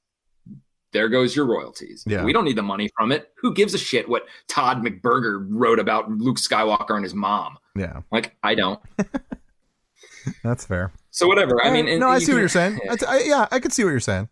There 0.92 1.08
goes 1.08 1.34
your 1.36 1.46
royalties. 1.46 2.04
Yeah. 2.06 2.22
We 2.24 2.32
don't 2.34 2.44
need 2.44 2.56
the 2.56 2.62
money 2.62 2.90
from 2.96 3.12
it. 3.12 3.30
Who 3.36 3.52
gives 3.54 3.72
a 3.74 3.78
shit 3.78 4.08
what 4.08 4.26
Todd 4.48 4.82
McBurger 4.82 5.44
wrote 5.48 5.78
about 5.78 6.10
Luke 6.10 6.36
Skywalker 6.38 6.94
and 6.94 7.04
his 7.04 7.14
mom? 7.14 7.56
Yeah, 7.76 8.00
Like, 8.10 8.34
I 8.42 8.54
don't. 8.54 8.80
that's 10.42 10.64
fair. 10.66 10.92
So 11.10 11.26
whatever. 11.26 11.62
I 11.64 11.70
mean, 11.70 11.88
and 11.88 12.00
no, 12.00 12.08
I 12.08 12.18
see 12.18 12.26
can- 12.26 12.34
what 12.34 12.40
you're 12.40 12.48
saying. 12.48 12.78
Yeah. 12.84 12.94
I 13.08 13.22
yeah, 13.24 13.46
I 13.50 13.58
can 13.60 13.70
see 13.70 13.84
what 13.84 13.90
you're 13.90 14.00
saying. 14.00 14.28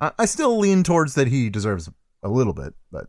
I, 0.00 0.12
I 0.18 0.24
still 0.26 0.58
lean 0.58 0.82
towards 0.82 1.14
that 1.14 1.28
he 1.28 1.50
deserves 1.50 1.88
a 2.22 2.28
little 2.28 2.52
bit, 2.52 2.74
but 2.90 3.06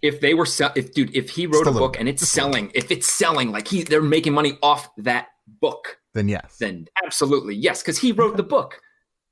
if 0.00 0.20
they 0.20 0.34
were 0.34 0.46
sell- 0.46 0.72
if 0.76 0.92
dude 0.94 1.14
if 1.16 1.30
he 1.30 1.46
Just 1.46 1.54
wrote 1.54 1.66
a 1.66 1.70
a 1.70 1.78
book 1.78 1.92
bit. 1.94 2.00
and 2.00 2.08
it's 2.08 2.20
Just 2.22 2.32
selling 2.32 2.70
if 2.74 2.90
it's 2.90 3.10
selling 3.10 3.50
like 3.50 3.66
he 3.66 3.82
they're 3.82 4.00
making 4.02 4.32
money 4.32 4.56
off 4.62 4.88
that 4.98 5.28
book 5.60 5.98
then 6.14 6.28
yes. 6.28 6.56
then 6.60 6.86
absolutely 7.04 7.56
yes 7.56 7.82
because 7.82 7.98
he 7.98 8.12
wrote 8.12 8.36
the 8.36 8.44
book 8.44 8.80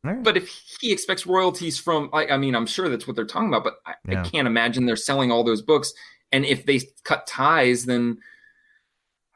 right. 0.03 0.21
but 0.23 0.37
if 0.37 0.49
he 0.81 0.91
expects 0.93 1.25
royalties 1.25 1.79
from 1.79 2.11
I, 2.13 2.27
I 2.29 2.37
mean 2.37 2.57
i'm 2.57 2.67
sure 2.67 2.89
that's 2.89 3.07
what 3.07 3.15
they're 3.15 3.27
talking 3.27 3.47
about 3.49 3.63
but 3.63 3.75
I, 3.87 3.95
Yeah. 4.09 4.23
I 4.23 4.29
can't 4.29 4.49
imagine 4.49 4.87
they're 4.87 4.97
selling 4.97 5.31
all 5.31 5.45
those 5.45 5.63
books 5.63 5.93
and 6.33 6.45
if 6.45 6.67
they 6.67 6.81
cut 7.05 7.29
ties 7.29 7.85
then 7.85 8.19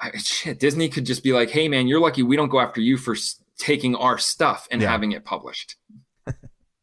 I, 0.05 0.16
shit, 0.18 0.59
disney 0.61 0.88
could 0.88 1.07
just 1.07 1.22
be 1.22 1.32
like 1.32 1.50
hey 1.50 1.66
man 1.68 1.86
you're 1.88 2.00
lucky 2.00 2.22
we 2.22 2.36
don't 2.36 2.48
go 2.50 2.61
after 2.61 2.80
you 2.80 2.96
for 2.96 3.14
s- 3.14 3.42
taking 3.59 3.94
our 3.96 4.18
stuff 4.18 4.68
and 4.70 4.80
Yeah. 4.82 4.90
having 4.90 5.12
it 5.12 5.24
published 5.24 5.76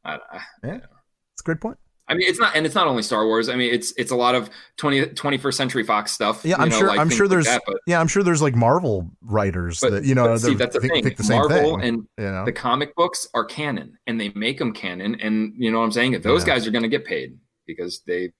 I, 0.03 0.17
I, 0.31 0.39
It's 0.63 1.41
a 1.41 1.43
good 1.43 1.61
point. 1.61 1.77
I 2.07 2.13
mean, 2.13 2.27
it's 2.27 2.39
not, 2.39 2.55
and 2.57 2.65
it's 2.65 2.75
not 2.75 2.87
only 2.87 3.03
Star 3.03 3.25
Wars. 3.25 3.47
I 3.47 3.55
mean, 3.55 3.73
it's 3.73 3.93
it's 3.95 4.11
a 4.11 4.15
lot 4.17 4.35
of 4.35 4.49
20, 4.77 5.01
21st 5.13 5.53
Century 5.53 5.83
Fox 5.83 6.11
stuff. 6.11 6.43
Yeah, 6.43 6.57
I'm 6.57 6.67
know, 6.67 6.77
sure. 6.79 6.87
like 6.89 6.99
I'm 6.99 7.09
sure 7.09 7.25
like 7.27 7.29
there's. 7.29 7.45
that, 7.45 7.61
but, 7.65 7.77
yeah, 7.87 8.01
I'm 8.01 8.07
sure 8.09 8.21
there's 8.21 8.41
like 8.41 8.53
Marvel 8.55 9.09
writers 9.21 9.79
but, 9.79 9.91
that 9.91 10.03
you 10.03 10.13
know 10.13 10.35
see, 10.35 10.49
that 10.49 10.57
that's 10.57 10.75
the 10.75 10.81
think, 10.81 11.05
thing. 11.05 11.13
the 11.15 11.23
same 11.23 11.37
Marvel 11.37 11.77
thing. 11.77 11.87
and 11.87 12.07
you 12.17 12.25
know, 12.31 12.43
the 12.43 12.51
comic 12.51 12.93
books 12.95 13.29
are 13.33 13.45
canon, 13.45 13.97
and 14.07 14.19
they 14.19 14.27
make 14.35 14.57
them 14.57 14.73
canon, 14.73 15.15
and 15.21 15.53
you 15.55 15.71
know 15.71 15.77
what 15.79 15.85
I'm 15.85 15.91
saying. 15.93 16.19
Those 16.21 16.41
Yeah. 16.45 16.55
guys 16.55 16.67
are 16.67 16.71
going 16.71 16.83
to 16.83 16.89
get 16.89 17.05
paid 17.05 17.37
because 17.65 18.01
they 18.05 18.33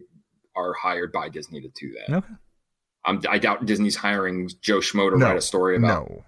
are 0.58 0.74
hired 0.74 1.14
by 1.14 1.30
Disney 1.30 1.62
to 1.62 1.70
do 1.70 1.94
that. 1.94 2.14
okay. 2.18 2.34
I'm, 3.06 3.22
I 3.30 3.40
doubt 3.40 3.66
Disney's 3.66 3.96
hiring 3.96 4.50
Joe 4.62 4.80
Schmo 4.80 5.10
to 5.12 5.18
No, 5.18 5.28
write 5.28 5.38
a 5.38 5.42
story 5.42 5.76
about. 5.78 6.10
No. 6.10 6.24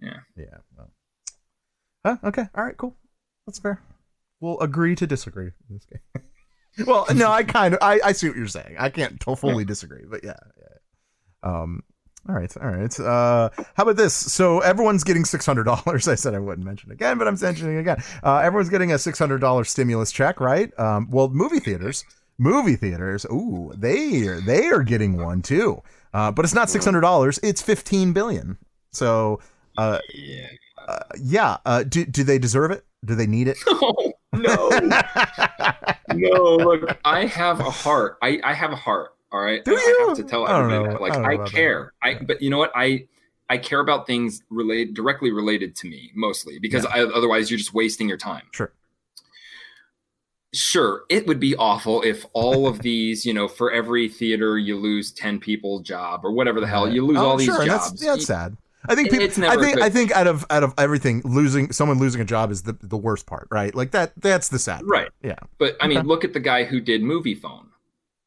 Yeah. 0.00 0.20
Yeah. 0.36 0.58
no. 0.76 0.84
Huh? 2.04 2.16
Okay. 2.24 2.46
All 2.54 2.64
right. 2.64 2.76
Cool. 2.76 2.96
That's 3.46 3.58
fair. 3.58 3.80
We'll 4.40 4.60
agree 4.60 4.94
to 4.96 5.06
disagree 5.06 5.50
in 5.68 5.76
this 5.76 5.86
game. 5.86 6.24
well, 6.86 7.06
no, 7.14 7.30
I 7.30 7.44
kind 7.44 7.74
of 7.74 7.80
I, 7.82 8.00
I 8.04 8.12
see 8.12 8.28
what 8.28 8.36
you're 8.36 8.46
saying. 8.48 8.76
I 8.78 8.88
can't 8.90 9.22
fully 9.22 9.64
disagree, 9.64 10.04
but 10.08 10.24
yeah, 10.24 10.34
yeah. 10.58 11.50
Um. 11.50 11.82
All 12.28 12.36
right. 12.36 12.56
All 12.56 12.68
right. 12.68 13.00
Uh, 13.00 13.50
how 13.74 13.82
about 13.82 13.96
this? 13.96 14.14
So 14.14 14.60
everyone's 14.60 15.02
getting 15.04 15.24
six 15.24 15.44
hundred 15.44 15.64
dollars. 15.64 16.06
I 16.08 16.14
said 16.14 16.34
I 16.34 16.38
wouldn't 16.38 16.66
mention 16.66 16.90
it 16.90 16.94
again, 16.94 17.18
but 17.18 17.26
I'm 17.28 17.38
mentioning 17.40 17.76
it 17.76 17.80
again. 17.80 18.02
Uh, 18.22 18.38
everyone's 18.38 18.68
getting 18.70 18.92
a 18.92 18.98
six 18.98 19.18
hundred 19.18 19.40
dollars 19.40 19.70
stimulus 19.70 20.12
check, 20.12 20.40
right? 20.40 20.76
Um. 20.78 21.08
Well, 21.10 21.28
movie 21.28 21.60
theaters 21.60 22.04
Movie 22.38 22.76
theaters, 22.76 23.24
ooh, 23.30 23.72
they 23.76 24.26
are 24.26 24.40
they 24.40 24.66
are 24.68 24.82
getting 24.82 25.16
one 25.16 25.42
too. 25.42 25.82
Uh, 26.14 26.30
but 26.30 26.44
it's 26.44 26.54
not 26.54 26.68
six 26.70 26.84
hundred 26.84 27.02
dollars; 27.02 27.38
it's 27.42 27.62
fifteen 27.62 28.12
billion. 28.12 28.58
So, 28.90 29.40
uh, 29.78 29.98
Yeah. 30.12 30.46
uh, 30.88 30.98
yeah. 31.20 31.56
Uh, 31.64 31.82
do 31.84 32.04
do 32.04 32.24
they 32.24 32.38
deserve 32.38 32.70
it? 32.70 32.84
Do 33.04 33.14
they 33.14 33.26
need 33.26 33.48
it? 33.48 33.58
No, 33.66 34.12
no, 34.32 34.68
no. 36.12 36.56
Look, 36.56 36.98
I 37.04 37.26
have 37.26 37.60
a 37.60 37.70
heart. 37.70 38.18
I, 38.22 38.40
I 38.44 38.54
have 38.54 38.72
a 38.72 38.76
heart. 38.76 39.10
All 39.30 39.40
right. 39.40 39.64
Do 39.64 39.74
I 39.74 39.80
you? 40.00 40.08
have 40.08 40.16
to 40.18 40.24
tell 40.24 40.46
I 40.46 40.58
everybody 40.58 40.92
that. 40.92 41.00
Like 41.00 41.12
I 41.14 41.22
I, 41.30 41.32
about 41.34 41.46
that. 41.46 41.52
care. 41.54 41.92
I 42.02 42.14
but 42.14 42.42
you 42.42 42.50
know 42.50 42.58
what? 42.58 42.72
I 42.74 43.06
I 43.48 43.58
care 43.58 43.80
about 43.80 44.06
things 44.06 44.42
related 44.50 44.94
directly 44.94 45.30
related 45.32 45.74
to 45.76 45.88
me 45.88 46.10
mostly 46.14 46.58
because 46.58 46.84
I, 46.86 47.00
otherwise 47.02 47.50
you're 47.50 47.58
just 47.58 47.74
wasting 47.74 48.08
your 48.08 48.18
time. 48.18 48.42
Sure. 48.52 48.72
Sure, 50.54 51.04
it 51.08 51.26
would 51.26 51.40
be 51.40 51.56
awful 51.56 52.02
if 52.02 52.26
all 52.34 52.66
of 52.66 52.80
these, 52.80 53.24
you 53.24 53.32
know, 53.32 53.48
for 53.48 53.72
every 53.72 54.06
theater 54.08 54.58
you 54.58 54.76
lose 54.76 55.10
ten 55.10 55.40
people 55.40 55.80
job 55.80 56.20
or 56.24 56.32
whatever 56.32 56.60
the 56.60 56.66
hell, 56.66 56.86
you 56.86 57.06
lose 57.06 57.16
Oh, 57.16 57.24
all 57.30 57.36
these 57.38 57.46
sure, 57.46 57.62
and 57.62 57.70
jobs. 57.70 57.90
That's, 57.90 58.02
yeah, 58.04 58.10
that's 58.12 58.26
sad. 58.26 58.56
I 58.86 58.94
think 58.94 59.10
people. 59.10 59.24
it's 59.24 59.38
never 59.38 59.58
I 59.58 59.62
think. 59.62 59.76
good. 59.76 59.84
I 59.84 59.88
think 59.90 60.10
out 60.12 60.26
of 60.26 60.44
out 60.50 60.62
of 60.62 60.74
everything, 60.76 61.22
losing 61.24 61.72
someone 61.72 61.98
losing 61.98 62.20
a 62.20 62.24
job 62.26 62.50
is 62.50 62.64
the 62.64 62.76
the 62.82 62.98
worst 62.98 63.24
part, 63.26 63.48
right? 63.50 63.74
Like 63.74 63.92
that. 63.92 64.12
That's 64.20 64.48
the 64.50 64.58
sad. 64.58 64.80
part. 64.80 64.86
Right. 64.90 65.08
Yeah. 65.22 65.38
But 65.58 65.76
I 65.80 65.86
mean, 65.86 65.98
Okay. 65.98 66.06
look 66.06 66.24
at 66.24 66.32
the 66.34 66.40
guy 66.40 66.64
who 66.64 66.80
did 66.80 67.00
Moviefone. 67.02 67.66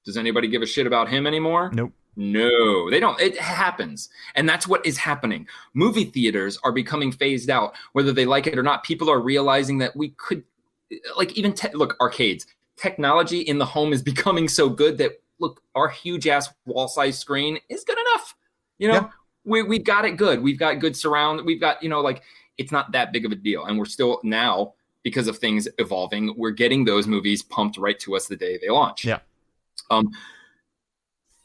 Does 0.06 0.18
anybody 0.18 0.48
give 0.48 0.62
a 0.64 0.66
shit 0.66 0.88
about 0.88 1.10
him 1.10 1.28
anymore? 1.28 1.70
Nope. 1.74 1.92
No, 2.16 2.90
they 2.90 3.00
don't. 3.02 3.20
It 3.20 3.38
happens. 3.38 4.10
And 4.36 4.48
that's 4.48 4.68
what 4.68 4.84
is 4.86 4.98
happening. 4.98 5.46
Movie 5.74 6.06
theaters 6.06 6.58
are 6.64 6.72
becoming 6.72 7.12
phased 7.12 7.50
out, 7.50 7.74
whether 7.92 8.14
they 8.14 8.26
like 8.26 8.48
it 8.48 8.58
or 8.58 8.64
not. 8.64 8.84
People 8.84 9.12
are 9.12 9.20
realizing 9.20 9.80
that 9.80 9.96
we 9.98 10.10
could, 10.18 10.44
like, 11.18 11.34
even 11.34 11.54
te- 11.54 11.74
look, 11.74 11.96
arcades, 12.00 12.46
technology 12.78 13.42
in 13.42 13.58
the 13.58 13.66
home 13.66 13.94
is 13.94 14.02
becoming 14.14 14.48
so 14.48 14.70
good 14.70 14.98
that, 14.98 15.12
look, 15.40 15.62
our 15.76 15.90
huge 15.90 16.28
ass 16.28 16.50
wall 16.66 16.88
size 16.88 17.18
screen 17.20 17.60
is 17.70 17.84
good 17.84 17.98
enough. 17.98 18.36
You 18.78 18.88
know, 18.90 18.94
Yeah. 18.96 19.10
we, 19.44 19.64
we've 19.64 19.84
got 19.84 20.06
it 20.06 20.18
good. 20.18 20.42
We've 20.42 20.60
got 20.60 20.80
good 20.80 20.96
surround. 20.96 21.46
We've 21.46 21.60
got, 21.60 21.82
you 21.84 21.90
know, 21.90 22.02
like, 22.02 22.22
it's 22.58 22.72
not 22.72 22.92
that 22.94 23.12
big 23.12 23.26
of 23.26 23.32
a 23.32 23.36
deal. 23.36 23.66
And 23.66 23.78
we're 23.78 23.86
still 23.86 24.20
now, 24.24 24.74
because 25.04 25.28
of 25.28 25.38
things 25.38 25.68
evolving, 25.78 26.34
we're 26.38 26.52
getting 26.52 26.86
those 26.86 27.06
movies 27.06 27.44
pumped 27.44 27.78
right 27.78 28.00
to 28.00 28.16
us 28.16 28.28
the 28.28 28.36
day 28.36 28.58
they 28.62 28.70
launch. 28.70 29.04
Yeah. 29.06 29.20
Um, 29.92 30.10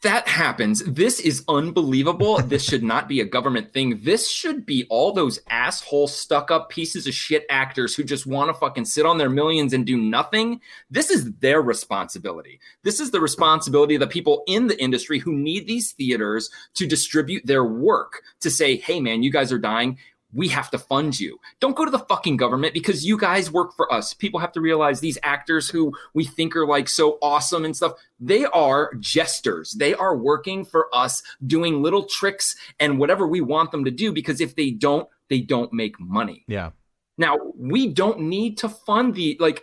that 0.03 0.26
happens. 0.26 0.82
This 0.84 1.20
is 1.20 1.44
unbelievable. 1.46 2.38
this 2.42 2.64
should 2.64 2.82
not 2.82 3.07
be 3.07 3.20
a 3.20 3.24
government 3.24 3.72
thing. 3.72 4.01
This 4.03 4.30
should 4.30 4.64
be 4.64 4.86
all 4.88 5.12
those 5.12 5.40
asshole 5.51 6.09
stuck 6.09 6.51
up 6.51 6.70
pieces 6.70 7.07
of 7.07 7.12
shit 7.12 7.44
actors 7.51 7.94
who 7.94 8.03
just 8.03 8.26
want 8.26 8.48
to 8.48 8.55
fucking 8.55 8.86
sit 8.86 9.05
on 9.05 9.18
their 9.18 9.28
millions 9.28 9.72
and 9.72 9.84
do 9.84 9.98
nothing. 9.98 10.61
This 10.90 11.11
is 11.11 11.32
their 11.34 11.61
responsibility. 11.61 12.61
This 12.82 12.98
is 12.98 13.11
the 13.11 13.20
responsibility 13.20 13.94
of 13.94 14.01
the 14.01 14.07
people 14.07 14.42
in 14.46 14.68
the 14.68 14.80
industry 14.80 15.18
who 15.18 15.34
need 15.34 15.66
these 15.66 15.92
theaters 15.92 16.51
to 16.74 16.86
distribute 16.86 17.44
their 17.46 17.64
work 17.64 18.22
to 18.40 18.51
say, 18.51 18.76
hey, 18.76 19.01
man, 19.01 19.22
you 19.22 19.30
guys 19.30 19.53
are 19.53 19.59
dying. 19.59 19.98
We 20.33 20.49
have 20.49 20.70
to 20.70 20.78
fund 20.78 21.18
you. 21.18 21.39
Don't 21.61 21.76
go 21.76 21.85
to 21.85 21.91
the 21.91 21.99
fucking 21.99 22.37
government 22.37 22.74
because 22.74 23.05
you 23.05 23.16
guys 23.16 23.51
work 23.51 23.74
for 23.76 23.93
us. 23.93 24.14
People 24.14 24.41
have 24.41 24.53
to 24.53 24.61
realize 24.61 25.01
these 25.01 25.18
actors 25.22 25.68
who 25.68 25.93
we 26.14 26.24
think 26.24 26.55
are 26.55 26.66
like 26.66 26.89
so 26.89 27.18
awesome 27.20 27.64
and 27.64 27.76
stuff, 27.76 27.95
they 28.18 28.45
are 28.47 28.93
jesters. 29.01 29.72
They 29.72 29.95
are 29.95 30.16
working 30.16 30.64
for 30.64 30.89
us, 30.95 31.22
doing 31.47 31.83
little 31.83 32.05
tricks 32.05 32.55
and 32.78 32.99
whatever 32.99 33.26
we 33.26 33.41
want 33.41 33.72
them 33.72 33.85
to 33.85 33.91
do 33.91 34.12
because 34.12 34.41
if 34.41 34.55
they 34.55 34.70
don't, 34.70 35.09
they 35.28 35.41
don't 35.41 35.72
make 35.72 35.99
money. 35.99 36.45
Yeah. 36.49 36.70
Now, 37.18 37.37
we 37.57 37.87
don't 37.89 38.20
need 38.20 38.57
to 38.59 38.68
fund 38.68 39.14
the 39.14 39.37
like 39.41 39.62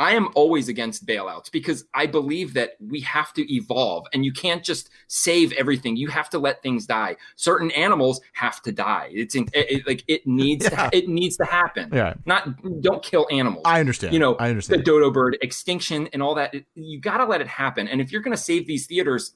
I 0.00 0.12
am 0.12 0.30
always 0.34 0.68
against 0.68 1.04
bailouts 1.04 1.52
because 1.52 1.84
I 1.94 2.06
believe 2.06 2.54
that 2.54 2.70
we 2.80 3.00
have 3.02 3.34
to 3.34 3.54
evolve 3.54 4.06
and 4.14 4.24
you 4.24 4.32
can't 4.32 4.64
just 4.64 4.88
save 5.08 5.52
everything. 5.52 5.94
You 5.94 6.08
have 6.08 6.30
to 6.30 6.38
let 6.38 6.62
things 6.62 6.86
die. 6.86 7.16
Certain 7.36 7.70
animals 7.72 8.20
have 8.32 8.62
to 8.62 8.72
die. 8.72 9.10
It's 9.12 9.34
in, 9.34 9.44
it, 9.52 9.70
it- 9.70 9.86
like 9.86 10.02
it 10.08 10.26
needs 10.26 10.64
Yeah. 10.72 10.88
to, 10.88 10.96
it 10.96 11.08
needs 11.08 11.36
to 11.36 11.44
happen. 11.44 11.90
Yeah. 11.92 12.14
Not 12.24 12.48
don't 12.80 13.02
kill 13.02 13.28
animals. 13.30 13.62
I 13.66 13.78
understand. 13.80 14.14
You 14.14 14.20
know, 14.20 14.36
I 14.36 14.48
understand. 14.48 14.80
the 14.80 14.84
dodo 14.84 15.10
bird 15.10 15.36
extinction 15.42 16.08
and 16.14 16.22
all 16.22 16.34
that. 16.36 16.54
it- 16.54 16.66
You 16.74 16.98
got 17.00 17.18
to 17.18 17.26
let 17.26 17.40
it 17.42 17.46
happen. 17.46 17.86
And 17.86 18.00
if 18.00 18.10
you're 18.10 18.22
going 18.22 18.36
to 18.36 18.42
save 18.42 18.66
these 18.66 18.86
theaters, 18.86 19.34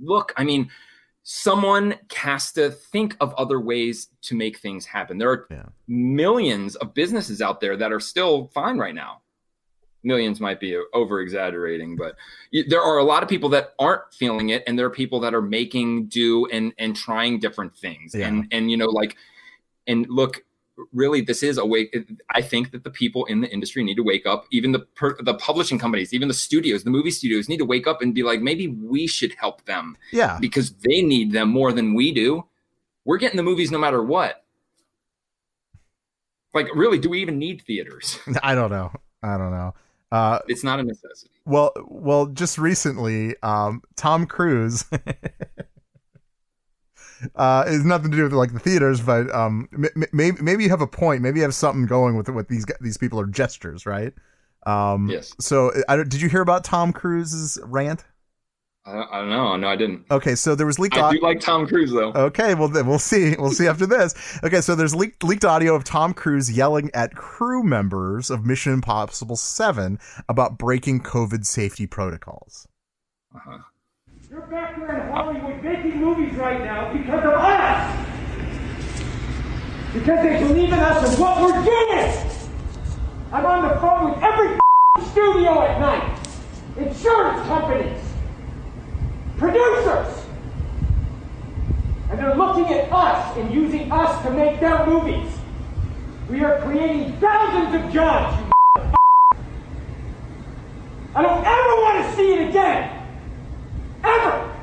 look, 0.00 0.32
I 0.36 0.42
mean, 0.44 0.70
someone 1.22 1.94
has 2.16 2.50
to 2.52 2.70
think 2.70 3.16
of 3.20 3.32
other 3.34 3.60
ways 3.60 4.08
to 4.22 4.34
make 4.34 4.58
things 4.58 4.86
happen. 4.86 5.18
There 5.18 5.30
are 5.30 5.46
Yeah. 5.50 5.66
millions 5.86 6.74
of 6.76 6.94
businesses 6.94 7.40
out 7.40 7.60
there 7.60 7.76
that 7.76 7.92
are 7.92 8.00
still 8.00 8.48
fine 8.54 8.78
right 8.78 8.94
now. 8.94 9.20
Millions 10.04 10.40
might 10.40 10.60
be 10.60 10.78
over 10.94 11.20
exaggerating, 11.20 11.96
but 11.96 12.16
there 12.68 12.80
are 12.82 12.98
a 12.98 13.04
lot 13.04 13.22
of 13.22 13.28
people 13.28 13.48
that 13.50 13.74
aren't 13.78 14.02
feeling 14.14 14.50
it, 14.50 14.62
and 14.66 14.78
there 14.78 14.86
are 14.86 14.90
people 14.90 15.20
that 15.20 15.34
are 15.34 15.42
making 15.42 16.06
do 16.06 16.46
and 16.46 16.72
and 16.78 16.94
trying 16.94 17.40
different 17.40 17.76
things. 17.76 18.14
Yeah. 18.14 18.28
And 18.28 18.46
and 18.52 18.70
you 18.70 18.76
know, 18.76 18.86
like, 18.86 19.16
and 19.88 20.06
look, 20.08 20.44
really, 20.92 21.20
this 21.20 21.42
is 21.42 21.58
a 21.58 21.66
wake. 21.66 21.96
I 22.30 22.40
think 22.42 22.70
that 22.70 22.84
the 22.84 22.90
people 22.90 23.24
in 23.24 23.40
the 23.40 23.48
industry 23.50 23.82
need 23.82 23.96
to 23.96 24.04
wake 24.04 24.24
up. 24.24 24.44
Even 24.52 24.70
the 24.70 24.78
per, 24.80 25.16
the 25.20 25.34
publishing 25.34 25.78
companies, 25.80 26.14
even 26.14 26.28
the 26.28 26.34
studios, 26.34 26.84
the 26.84 26.90
movie 26.90 27.10
studios, 27.10 27.48
need 27.48 27.58
to 27.58 27.64
wake 27.64 27.88
up 27.88 28.00
and 28.00 28.14
be 28.14 28.22
like, 28.22 28.40
maybe 28.40 28.68
we 28.68 29.08
should 29.08 29.34
help 29.34 29.64
them 29.64 29.96
Yeah. 30.12 30.38
because 30.40 30.70
they 30.88 31.02
need 31.02 31.32
them 31.32 31.48
more 31.48 31.72
than 31.72 31.94
we 31.94 32.12
do. 32.12 32.44
We're 33.04 33.18
getting 33.18 33.36
the 33.36 33.42
movies 33.42 33.72
no 33.72 33.78
matter 33.78 34.02
what. 34.02 34.44
Like, 36.54 36.68
really, 36.74 36.98
do 36.98 37.10
we 37.10 37.20
even 37.20 37.38
need 37.38 37.62
theaters? 37.62 38.18
I 38.42 38.54
don't 38.54 38.70
know. 38.70 38.92
I 39.22 39.36
don't 39.36 39.50
know. 39.50 39.74
Uh, 40.10 40.38
It's 40.48 40.64
not 40.64 40.80
a 40.80 40.82
necessity. 40.82 41.30
well, 41.44 41.72
well, 41.88 42.26
just 42.26 42.56
recently, 42.58 43.34
um, 43.42 43.82
Tom 43.96 44.26
Cruise. 44.26 44.84
Uh, 47.34 47.64
it's 47.66 47.84
nothing 47.84 48.12
to 48.12 48.16
do 48.16 48.22
with 48.22 48.32
like 48.32 48.52
the 48.52 48.60
theaters, 48.60 49.00
but 49.00 49.28
um, 49.34 49.68
m- 49.72 50.04
maybe 50.12 50.40
maybe 50.40 50.62
you 50.62 50.70
have 50.70 50.80
a 50.80 50.86
point. 50.86 51.20
Maybe 51.20 51.40
you 51.40 51.42
have 51.42 51.54
something 51.54 51.84
going 51.86 52.16
with 52.16 52.28
what 52.28 52.46
these 52.48 52.64
these 52.80 52.96
people 52.96 53.18
are 53.18 53.26
gestures, 53.26 53.86
right? 53.86 54.12
Um, 54.66 55.08
Yes. 55.08 55.34
So, 55.40 55.72
I 55.88 55.96
did 55.96 56.20
you 56.20 56.28
hear 56.28 56.42
about 56.42 56.62
Tom 56.62 56.92
Cruise's 56.92 57.58
rant? 57.64 58.04
I, 58.88 59.18
I 59.18 59.20
don't 59.20 59.28
know. 59.28 59.56
No, 59.56 59.68
I 59.68 59.76
didn't. 59.76 60.06
Okay, 60.10 60.34
so 60.34 60.54
there 60.54 60.66
was 60.66 60.78
leaked. 60.78 60.96
I 60.96 61.08
au- 61.08 61.12
do 61.12 61.20
like 61.20 61.40
Tom 61.40 61.66
Cruise 61.66 61.92
though. 61.92 62.12
Okay, 62.12 62.54
well 62.54 62.68
then 62.68 62.86
we'll 62.86 62.98
see. 62.98 63.36
We'll 63.38 63.50
see 63.50 63.66
after 63.66 63.86
this. 63.86 64.14
Okay, 64.42 64.62
so 64.62 64.74
there's 64.74 64.94
leaked 64.94 65.22
leaked 65.22 65.44
audio 65.44 65.74
of 65.74 65.84
Tom 65.84 66.14
Cruise 66.14 66.50
yelling 66.50 66.90
at 66.94 67.14
crew 67.14 67.62
members 67.62 68.30
of 68.30 68.46
Mission 68.46 68.72
Impossible 68.72 69.36
7 69.36 69.98
about 70.28 70.58
breaking 70.58 71.02
COVID 71.02 71.44
safety 71.44 71.86
protocols. 71.86 72.66
Uh-huh. 73.34 73.58
You're 74.30 74.40
back 74.42 74.76
there 74.78 75.02
in 75.02 75.12
Hollywood 75.12 75.62
making 75.62 76.00
movies 76.00 76.34
right 76.36 76.62
now 76.64 76.92
because 76.92 77.24
of 77.24 77.32
us! 77.32 78.06
Because 79.92 80.22
they 80.22 80.38
believe 80.46 80.72
in 80.72 80.78
us 80.78 81.08
and 81.10 81.18
what 81.20 81.40
we're 81.42 81.64
doing! 81.64 82.30
I'm 83.32 83.44
on 83.44 83.68
the 83.68 83.80
phone 83.80 84.10
with 84.14 84.22
every 84.22 84.58
studio 85.10 85.62
at 85.62 85.78
night! 85.80 86.18
Insurance 86.76 87.46
companies! 87.46 88.07
Producers! 89.38 90.24
And 92.10 92.18
they're 92.18 92.34
looking 92.34 92.66
at 92.74 92.92
us 92.92 93.36
and 93.36 93.54
using 93.54 93.92
us 93.92 94.22
to 94.24 94.30
make 94.32 94.58
their 94.58 94.84
movies! 94.84 95.30
We 96.28 96.42
are 96.42 96.60
creating 96.62 97.12
thousands 97.20 97.84
of 97.84 97.92
jobs, 97.92 98.36
you. 98.40 98.52
I 101.14 101.22
don't 101.22 101.44
ever 101.44 101.74
want 101.82 102.04
to 102.04 102.16
see 102.16 102.34
it 102.34 102.48
again! 102.48 103.06
Ever! 104.02 104.54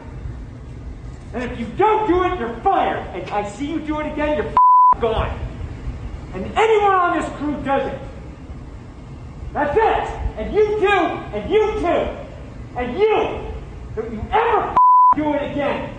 And 1.33 1.43
if 1.43 1.59
you 1.59 1.67
don't 1.77 2.07
do 2.07 2.23
it, 2.25 2.39
you're 2.39 2.55
fired. 2.57 2.99
And 3.15 3.29
I 3.29 3.47
see 3.49 3.67
you 3.71 3.79
do 3.79 4.01
it 4.01 4.11
again, 4.11 4.37
you're 4.37 4.53
gone. 4.99 5.39
And 6.33 6.45
anyone 6.57 6.93
on 6.93 7.17
this 7.17 7.29
crew 7.37 7.61
does 7.63 7.93
it. 7.93 7.99
That's 9.53 9.77
it. 9.77 10.15
And 10.37 10.53
you 10.53 10.65
too, 10.81 10.85
and 10.87 11.49
you 11.49 11.79
too, 11.79 12.77
and 12.77 12.99
you. 12.99 13.54
Don't 13.95 14.11
you 14.11 14.25
ever 14.31 14.75
do 15.15 15.33
it 15.33 15.51
again. 15.51 15.93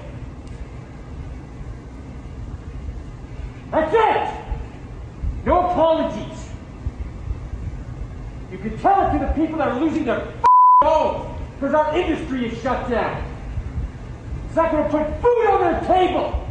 That's 3.71 3.95
it. 3.95 5.47
No 5.47 5.71
apologies. 5.71 6.49
You 8.51 8.59
can 8.59 8.79
tell 8.79 9.09
it 9.09 9.19
to 9.19 9.27
the 9.27 9.33
people 9.33 9.59
that 9.59 9.69
are 9.69 9.81
losing 9.81 10.05
their 10.05 10.27
homes 10.83 11.39
because 11.59 11.75
our 11.75 11.97
industry 11.97 12.47
is 12.47 12.63
shut 12.63 12.89
down. 12.89 13.25
It's 14.47 14.57
not 14.57 14.71
going 14.73 14.85
to 14.85 14.91
put 14.91 15.21
food 15.21 15.47
on 15.51 15.61
their 15.61 15.81
table 15.83 16.49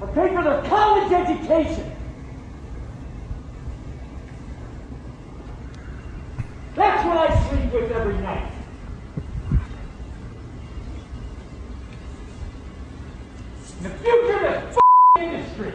or 0.00 0.08
pay 0.08 0.34
for 0.34 0.42
their 0.42 0.62
college 0.62 1.12
education. 1.12 1.92
That's 6.74 7.04
what 7.06 7.30
I 7.30 7.48
sleep 7.48 7.72
with 7.72 7.90
every 7.90 8.18
night. 8.18 8.52
The 13.82 13.90
future 13.90 14.46
of 14.46 14.62
this 14.62 14.76
f- 14.76 15.22
industry. 15.22 15.72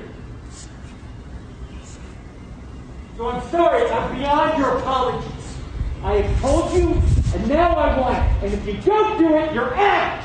So 3.18 3.30
I'm 3.30 3.50
sorry, 3.50 3.90
I'm 3.90 4.18
beyond 4.18 4.58
your 4.58 4.78
apologies. 4.78 5.58
I 6.04 6.16
have 6.16 6.42
told 6.42 6.74
you 6.74 7.02
And 7.34 7.48
now 7.48 7.76
I 7.76 8.00
want 8.00 8.18
it. 8.18 8.33
And 8.44 8.54
if 8.54 8.68
you 8.68 8.74
don't 8.82 9.18
do 9.18 9.38
it, 9.38 9.54
you're 9.54 9.74
out. 9.74 10.22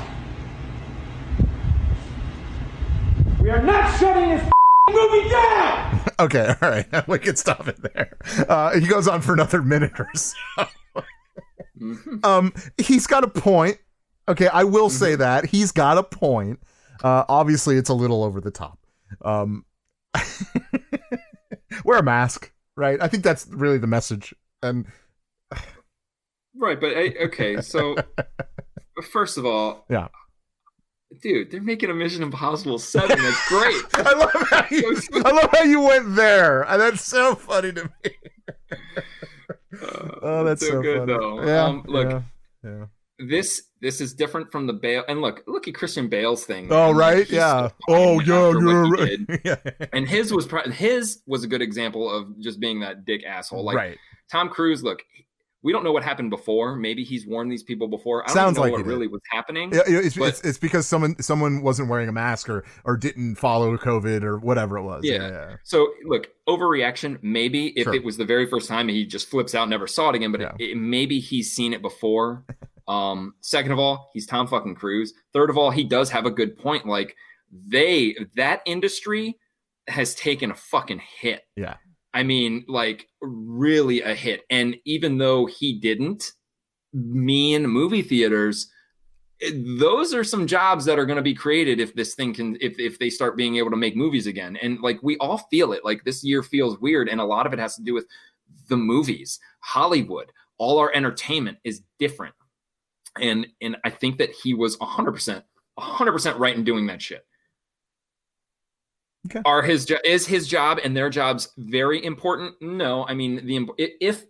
We 3.41 3.49
are 3.49 3.63
not 3.63 3.97
shutting 3.97 4.31
this 4.31 4.51
movie 4.91 5.29
down. 5.29 5.95
Okay, 6.21 6.53
all 6.61 6.69
right. 6.69 6.87
We 7.09 7.21
can 7.21 7.37
stop 7.37 7.69
it 7.69 7.77
there. 7.81 8.17
Uh, 8.49 8.77
he 8.77 8.89
goes 8.89 9.07
on 9.07 9.21
for 9.21 9.35
another 9.35 9.63
minute 9.63 10.01
or 10.01 10.09
so. 10.17 10.35
um, 12.25 12.53
he's 12.77 13.07
got 13.07 13.23
a 13.23 13.29
point. 13.29 13.79
Okay, 14.27 14.49
I 14.49 14.65
will 14.65 14.91
say 14.91 15.15
that 15.15 15.47
he's 15.47 15.71
got 15.71 15.97
a 15.97 16.03
point. 16.03 16.59
Uh, 17.05 17.23
obviously, 17.29 17.77
it's 17.77 17.89
a 17.89 17.95
little 17.95 18.25
over 18.25 18.41
the 18.41 18.51
top. 18.51 18.81
Um, 19.23 19.65
wear 21.85 21.99
a 21.99 22.03
mask, 22.03 22.51
right? 22.75 23.01
I 23.01 23.07
think 23.07 23.23
that's 23.23 23.47
really 23.47 23.79
the 23.79 23.87
message. 23.87 24.35
And 24.61 24.87
Right, 26.59 26.81
but 26.81 26.93
eh, 26.97 27.13
okay, 27.27 27.61
so 27.61 27.95
first 29.13 29.39
of 29.39 29.47
all, 29.47 29.85
yeah, 29.89 30.09
dude, 31.23 31.51
they're 31.51 31.63
making 31.63 31.91
a 31.91 31.95
Mission 31.95 32.23
Impossible 32.23 32.79
Seven. 32.79 33.17
That's 33.21 33.49
great. 33.49 33.83
I 33.95 34.13
love 34.15 34.49
how 34.51 34.67
you, 34.71 35.01
I 35.25 35.31
love 35.31 35.51
how 35.53 35.63
you 35.63 35.81
went 35.81 36.17
there. 36.17 36.67
That's 36.69 37.05
so 37.05 37.35
funny 37.35 37.73
to 37.73 37.85
me. 37.85 38.11
oh, 40.23 40.45
that's 40.45 40.61
so, 40.63 40.73
so 40.73 40.83
good 40.83 40.99
funny. 41.01 41.13
though. 41.13 41.45
Yeah, 41.47 41.65
Um, 41.65 41.85
look, 41.87 42.11
yeah, 42.11 42.21
yeah. 42.65 42.85
this 43.21 43.63
this 43.81 44.01
is 44.01 44.13
different 44.15 44.51
from 44.51 44.67
the 44.67 44.73
Bale. 44.73 45.05
And 45.09 45.21
look, 45.21 45.45
look 45.47 45.69
at 45.69 45.75
Christian 45.75 46.09
Bale's 46.09 46.45
thing. 46.45 46.67
Oh. 46.73 46.91
Like, 46.91 46.97
right, 46.97 47.31
yeah. 47.31 47.69
Oh 47.89 48.19
yeah, 48.21 48.51
you're 48.51 48.91
right. 48.91 49.19
yeah. 49.45 49.57
And 49.93 50.09
his 50.09 50.33
was 50.33 50.49
his 50.73 51.23
was 51.27 51.45
a 51.45 51.47
good 51.47 51.63
example 51.63 52.11
of 52.11 52.39
just 52.41 52.59
being 52.59 52.81
that 52.81 53.05
dick 53.05 53.25
asshole. 53.25 53.65
Like 53.65 53.77
right. 53.77 53.99
Tom 54.31 54.49
Cruise, 54.49 54.83
look, 54.83 55.03
we 55.69 55.73
don't 55.75 55.85
know 55.85 55.93
what 55.93 56.03
happened 56.03 56.31
before. 56.31 56.77
Maybe 56.77 57.05
he's 57.05 57.27
warned 57.27 57.53
these 57.53 57.63
people 57.63 57.89
before. 57.89 58.23
I 58.23 58.29
don't 58.29 58.35
Sounds 58.35 58.57
know 58.57 58.63
like 58.63 58.73
what 58.73 58.79
did. 58.79 58.87
really 58.87 59.07
was 59.07 59.21
happening. 59.31 59.71
Yeah, 59.71 59.83
it's, 59.87 60.17
but- 60.17 60.29
it's, 60.31 60.41
it's 60.41 60.57
because 60.57 60.87
someone 60.87 61.21
someone 61.21 61.61
wasn't 61.61 61.91
wearing 61.91 62.09
a 62.09 62.13
mask 62.13 62.49
or 62.49 62.65
or 62.87 62.97
didn't 62.97 63.35
follow 63.35 63.77
COVID 63.77 64.23
or 64.23 64.39
whatever 64.39 64.79
it 64.79 64.83
was. 64.85 65.05
Yeah. 65.05 65.29
yeah. 65.29 65.57
So 65.65 65.93
look, 66.07 66.29
overreaction. 66.49 67.19
Maybe 67.21 67.67
if 67.79 67.85
Sure. 67.85 67.95
it 67.95 68.03
was 68.03 68.17
the 68.17 68.25
very 68.25 68.49
first 68.49 68.67
time, 68.67 68.89
he 68.89 69.05
just 69.05 69.29
flips 69.29 69.55
out, 69.55 69.69
never 69.69 69.87
saw 69.87 70.09
it 70.09 70.15
again. 70.15 70.33
But 70.33 70.41
Yeah. 70.41 70.53
it, 70.59 70.71
it- 70.71 70.77
maybe 70.79 71.21
he's 71.21 71.53
seen 71.53 71.75
it 71.75 71.83
before. 71.83 72.45
Um, 72.89 73.35
second 73.43 73.73
of 73.73 73.79
all, 73.79 74.09
he's 74.15 74.27
Tom 74.27 74.47
fucking 74.47 74.75
Cruise. 74.77 75.13
Third 75.35 75.51
of 75.51 75.59
all, 75.59 75.71
he 75.71 75.85
does 75.85 76.09
have 76.09 76.25
a 76.25 76.31
good 76.31 76.57
point. 76.57 76.87
Like 76.87 77.15
they 77.53 78.17
that 78.37 78.63
industry 78.65 79.37
has 79.89 80.15
taken 80.15 80.51
a 80.51 80.55
fucking 80.55 81.03
hit. 81.21 81.43
Yeah. 81.55 81.75
I 82.19 82.25
mean, 82.25 82.65
like 82.67 83.09
really 83.23 84.03
a 84.03 84.13
hit. 84.13 84.43
And 84.51 84.77
even 84.85 85.19
though 85.19 85.47
he 85.47 85.79
didn't, 85.79 86.33
me 86.93 87.55
in 87.55 87.65
movie 87.69 88.03
theaters, 88.03 88.69
eh, 89.41 89.53
those 89.79 90.13
are 90.13 90.25
some 90.25 90.49
jobs 90.49 90.85
that 90.87 90.99
are 90.99 91.07
going 91.07 91.19
to 91.19 91.23
be 91.23 91.33
created 91.33 91.79
if 91.79 91.95
this 91.95 92.17
thing 92.17 92.35
can, 92.35 92.59
if, 92.61 92.81
if 92.81 92.99
they 92.99 93.09
start 93.09 93.37
being 93.37 93.55
able 93.55 93.71
to 93.71 93.77
make 93.77 93.95
movies 93.95 94.27
again. 94.27 94.59
And 94.61 94.81
like 94.81 94.99
we 95.01 95.17
all 95.19 95.39
feel 95.49 95.73
it. 95.73 95.85
Like 95.85 96.03
this 96.03 96.25
year 96.25 96.43
feels 96.43 96.81
weird. 96.81 97.09
And 97.09 97.21
a 97.21 97.25
lot 97.25 97.47
of 97.47 97.53
it 97.53 97.61
has 97.61 97.77
to 97.77 97.85
do 97.85 97.95
with 97.95 98.07
the 98.69 98.77
movies, 98.77 99.39
Hollywood, 99.61 100.33
all 100.59 100.81
our 100.81 100.93
entertainment 100.93 101.59
is 101.63 101.83
different. 102.01 102.35
And, 103.21 103.47
and 103.63 103.77
I 103.85 103.91
think 103.91 104.19
that 104.19 104.31
he 104.31 104.55
was 104.55 104.77
100%, 104.79 105.41
100% 105.79 106.39
right 106.41 106.57
in 106.57 106.65
doing 106.65 106.89
that 106.89 107.01
shit 107.01 107.25
Okay. 109.31 109.43
are 109.45 109.63
his 109.63 109.85
jo- 109.85 109.99
is 110.05 110.27
his 110.27 110.49
job 110.49 110.79
and 110.83 110.97
their 110.97 111.11
jobs 111.11 111.49
very 111.57 112.05
important? 112.05 112.55
No. 112.61 113.07
I 113.07 113.15
mean 113.15 113.47
the 113.47 113.67
if 114.01 114.25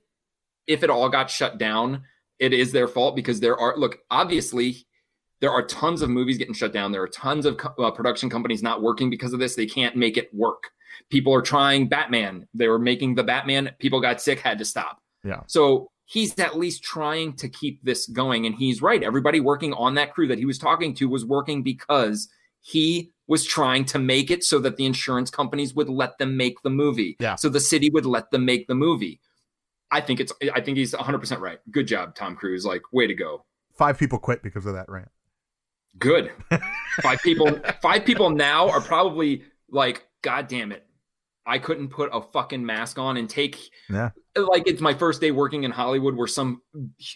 if 0.67 0.83
it 0.83 0.91
all 0.91 1.09
got 1.09 1.31
shut 1.31 1.59
down 1.59 2.03
it 2.39 2.53
is 2.53 2.73
their 2.73 2.89
fault 2.89 3.17
because 3.17 3.41
there 3.41 3.57
are 3.59 3.77
look 3.77 3.99
obviously 4.11 4.87
there 5.41 5.51
are 5.53 5.65
tons 5.67 6.03
of 6.03 6.11
movies 6.11 6.37
getting 6.37 6.55
shut 6.55 6.73
down. 6.73 6.91
There 6.91 7.03
are 7.03 7.09
tons 7.09 7.47
of 7.47 7.57
co- 7.57 7.75
uh, 7.83 7.91
production 7.93 8.29
companies 8.29 8.63
not 8.63 8.83
working 8.83 9.09
because 9.09 9.33
of 9.33 9.39
this. 9.39 9.55
They 9.55 9.67
can't 9.67 9.95
make 9.95 10.17
it 10.17 10.33
work. 10.35 10.65
People 11.11 11.33
are 11.33 11.43
trying 11.43 11.89
batman. 11.89 12.49
They 12.55 12.67
were 12.67 12.79
making 12.79 13.15
the 13.15 13.23
batman. 13.23 13.71
People 13.79 14.01
got 14.01 14.21
sick 14.21 14.41
had 14.41 14.59
to 14.59 14.65
stop. 14.65 15.01
Yeah. 15.25 15.41
so 15.47 15.91
he's 16.07 16.39
at 16.39 16.57
least 16.57 16.83
trying 16.83 17.35
to 17.35 17.49
keep 17.49 17.85
this 17.85 18.07
going. 18.07 18.47
And 18.47 18.55
he's 18.55 18.81
right. 18.81 19.03
Everybody 19.03 19.41
working 19.41 19.75
on 19.75 19.95
that 19.95 20.15
crew 20.15 20.27
that 20.29 20.39
he 20.39 20.47
was 20.47 20.59
talking 20.59 20.95
to 20.95 21.09
was 21.09 21.25
working 21.25 21.63
because 21.63 22.29
he 22.61 23.13
was 23.27 23.45
trying 23.45 23.85
to 23.87 23.99
make 23.99 24.31
it 24.31 24.43
so 24.43 24.59
that 24.59 24.77
the 24.77 24.87
insurance 24.87 25.31
companies 25.31 25.75
would 25.75 25.89
let 25.89 26.17
them 26.19 26.37
make 26.37 26.63
the 26.63 26.71
movie. 26.71 27.17
Yeah. 27.21 27.35
So 27.37 27.49
the 27.49 27.61
city 27.61 27.91
would 27.91 28.07
let 28.07 28.31
them 28.31 28.45
make 28.45 28.67
the 28.69 28.75
movie. 28.75 29.21
I 29.91 30.01
think 30.01 30.21
it's 30.21 30.33
I 30.55 30.61
think 30.61 30.77
he's 30.79 30.93
100% 30.95 31.41
right. 31.41 31.59
Good 31.71 31.87
job 31.87 32.15
Tom 32.15 32.37
Cruise. 32.37 32.65
Like 32.65 32.83
way 32.93 33.07
to 33.07 33.15
go. 33.15 33.45
Five 33.77 33.99
people 33.99 34.19
quit 34.19 34.43
because 34.43 34.67
of 34.67 34.75
that 34.75 34.89
rant. 34.89 35.09
Good. 35.99 36.33
five 37.03 37.21
people 37.23 37.59
five 37.83 38.05
people 38.05 38.31
now 38.31 38.69
are 38.69 38.81
probably 38.81 39.43
like 39.71 40.07
god 40.23 40.49
damn 40.49 40.73
it. 40.73 40.85
I 41.47 41.59
couldn't 41.59 41.89
put 41.89 42.11
a 42.13 42.21
fucking 42.21 42.65
mask 42.65 42.99
on 42.99 43.17
and 43.17 43.29
take 43.29 43.59
Yeah. 43.89 44.11
like 44.37 44.65
it's 44.69 44.83
my 44.83 44.93
first 44.93 45.21
day 45.21 45.31
working 45.31 45.65
in 45.65 45.71
Hollywood 45.71 46.15
where 46.15 46.27
some 46.27 46.61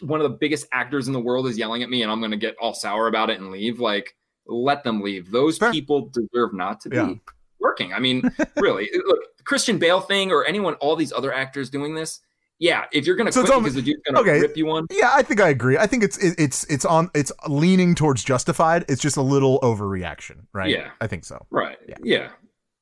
one 0.01 0.21
of 0.21 0.31
the 0.31 0.37
biggest 0.39 0.67
actors 0.73 1.07
in 1.07 1.13
the 1.13 1.21
world 1.21 1.47
is 1.47 1.59
yelling 1.59 1.83
at 1.83 1.91
me 1.91 2.03
and 2.03 2.11
I'm 2.11 2.21
going 2.21 2.31
to 2.31 2.37
get 2.39 2.57
all 2.61 2.73
sour 2.75 3.07
about 3.09 3.29
it 3.31 3.39
and 3.41 3.51
leave 3.51 3.79
like 3.81 4.15
let 4.47 4.85
them 4.85 5.01
leave 5.01 5.31
those 5.31 5.59
Fair. 5.59 5.71
people 5.73 6.09
deserve 6.11 6.53
not 6.55 6.81
to 6.83 6.89
be 6.91 6.97
Yeah. 6.97 7.15
working 7.61 7.93
I 7.93 7.99
mean 8.01 8.31
really 8.57 8.91
look 9.07 9.21
Christian 9.45 9.79
Bale 9.79 10.01
thing 10.01 10.31
or 10.33 10.45
anyone 10.45 10.75
all 10.75 10.97
these 10.97 11.13
other 11.13 11.33
actors 11.33 11.71
doing 11.71 11.95
this 11.95 12.21
yeah 12.59 12.85
if 12.93 13.07
you're 13.07 13.17
going 13.17 13.27
to 13.27 13.33
So 13.33 13.45
quit 13.45 13.59
because 13.59 13.75
the 13.75 13.83
dude's 13.83 14.03
going 14.05 14.15
to 14.15 14.21
okay. 14.31 14.41
rip 14.41 14.57
you 14.57 14.67
one 14.67 14.87
Yeah, 14.91 15.11
I 15.13 15.23
think 15.23 15.41
I 15.41 15.49
agree. 15.49 15.79
I 15.79 15.87
think 15.87 16.03
it's 16.05 16.19
it, 16.19 16.35
it's 16.39 16.65
it's 16.65 16.85
on 16.85 17.11
it's 17.15 17.33
leaning 17.49 17.95
towards 17.95 18.23
justified. 18.25 18.85
It's 18.89 19.01
just 19.01 19.17
a 19.17 19.23
little 19.23 19.59
overreaction, 19.61 20.47
right? 20.53 20.71
Yeah. 20.71 20.91
I 21.01 21.07
think 21.07 21.25
so. 21.25 21.47
right 21.51 21.79
Yeah. 21.89 21.97
yeah, 22.03 22.29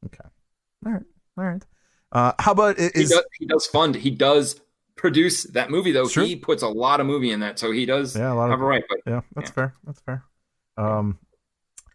Okay. 0.07 0.25
All 0.87 0.93
right. 0.93 1.03
All 1.39 1.45
right. 1.45 1.63
Uh, 2.13 2.33
how 2.39 2.53
about 2.53 2.79
i- 2.81 2.91
He, 2.95 3.03
is 3.03 3.11
does, 3.11 3.25
he 3.39 3.47
does 3.47 3.67
fund 3.67 3.95
he 3.95 4.11
does 4.11 4.61
produce 4.97 5.45
that 5.45 5.71
movie 5.71 5.93
though 5.93 6.09
Sure. 6.09 6.25
he 6.25 6.37
puts 6.37 6.63
a 6.63 6.69
lot 6.69 7.01
of 7.01 7.07
movie 7.07 7.31
in 7.31 7.41
that 7.41 7.59
so 7.59 7.71
he 7.71 7.87
does 7.87 8.15
yeah 8.17 8.33
a 8.33 8.35
lot 8.35 8.51
have 8.51 8.59
of 8.59 8.63
a 8.63 8.67
right 8.67 8.83
but 8.89 8.99
yeah 9.07 9.21
that's 9.35 9.49
yeah. 9.51 9.55
fair 9.55 9.75
that's 9.87 10.01
fair. 10.01 10.25
Um, 10.77 11.19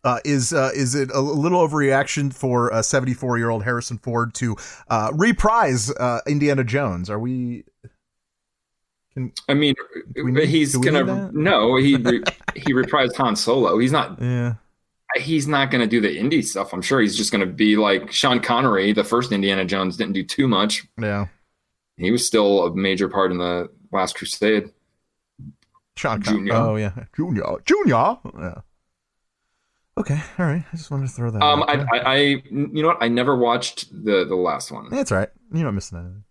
uh, 0.05 0.19
is 0.23 0.53
uh, 0.53 0.69
is 0.75 0.95
it 0.95 1.09
a 1.11 1.19
little 1.19 1.67
overreaction 1.67 2.33
for 2.33 2.69
a 2.69 2.83
74 2.83 3.37
year 3.39 3.49
old 3.49 3.63
Harrison 3.63 3.97
Ford 3.97 4.33
to 4.35 4.55
uh, 4.87 5.11
reprise 5.13 5.91
uh, 5.91 6.21
Indiana 6.27 6.63
Jones? 6.63 7.09
Are 7.09 7.19
we? 7.19 7.65
Can 9.13 9.33
I 9.49 9.55
mean, 9.55 9.73
we 10.13 10.45
he's 10.45 10.73
do 10.73 10.79
we 10.79 10.91
need 10.91 11.07
gonna 11.07 11.31
no. 11.33 11.75
He 11.77 11.95
re, 11.95 12.21
he 12.55 12.73
reprised 12.73 13.15
Han 13.15 13.35
Solo. 13.35 13.77
He's 13.79 13.91
not. 13.91 14.21
yeah 14.21 14.55
He's 15.17 15.47
not 15.47 15.71
gonna 15.71 15.87
do 15.87 16.01
the 16.01 16.09
indie 16.17 16.43
stuff. 16.43 16.73
I'm 16.73 16.81
sure 16.81 16.99
he's 16.99 17.15
just 17.15 17.31
gonna 17.31 17.45
be 17.45 17.77
like 17.77 18.11
Sean 18.11 18.39
Connery. 18.41 18.91
The 18.91 19.03
first 19.03 19.31
Indiana 19.31 19.65
Jones 19.65 19.97
didn't 19.97 20.13
do 20.13 20.23
too 20.23 20.47
much. 20.47 20.85
yeah 21.01 21.27
He 21.97 22.11
was 22.11 22.27
still 22.27 22.65
a 22.67 22.75
major 22.75 23.07
part 23.07 23.31
in 23.31 23.37
the 23.37 23.69
Last 23.91 24.17
Crusade. 24.17 24.71
Sean 25.95 26.21
Junior. 26.21 26.53
Oh 26.53 26.75
yeah, 26.75 27.05
Junior, 27.15 27.55
Junior. 27.65 28.17
Yeah. 28.37 28.61
Okay, 29.97 30.21
all 30.37 30.45
right. 30.45 30.63
I 30.73 30.75
just 30.75 30.91
wanted 30.91 31.07
to 31.07 31.13
throw 31.13 31.31
that. 31.31 31.41
Um, 31.41 31.63
out 31.63 31.69
I. 31.69 31.97
I, 31.97 31.99
I, 31.99 32.17
you 32.49 32.81
know 32.81 32.89
what? 32.89 32.97
I 33.01 33.07
never 33.07 33.37
watched 33.37 33.91
the 33.91 34.25
the 34.25 34.35
last 34.35 34.69
one. 34.71 34.89
That's 34.89 35.11
all 35.11 35.19
right. 35.19 35.29
You're 35.53 35.63
not 35.63 35.73
missing 35.73 35.97
anything. 35.97 36.24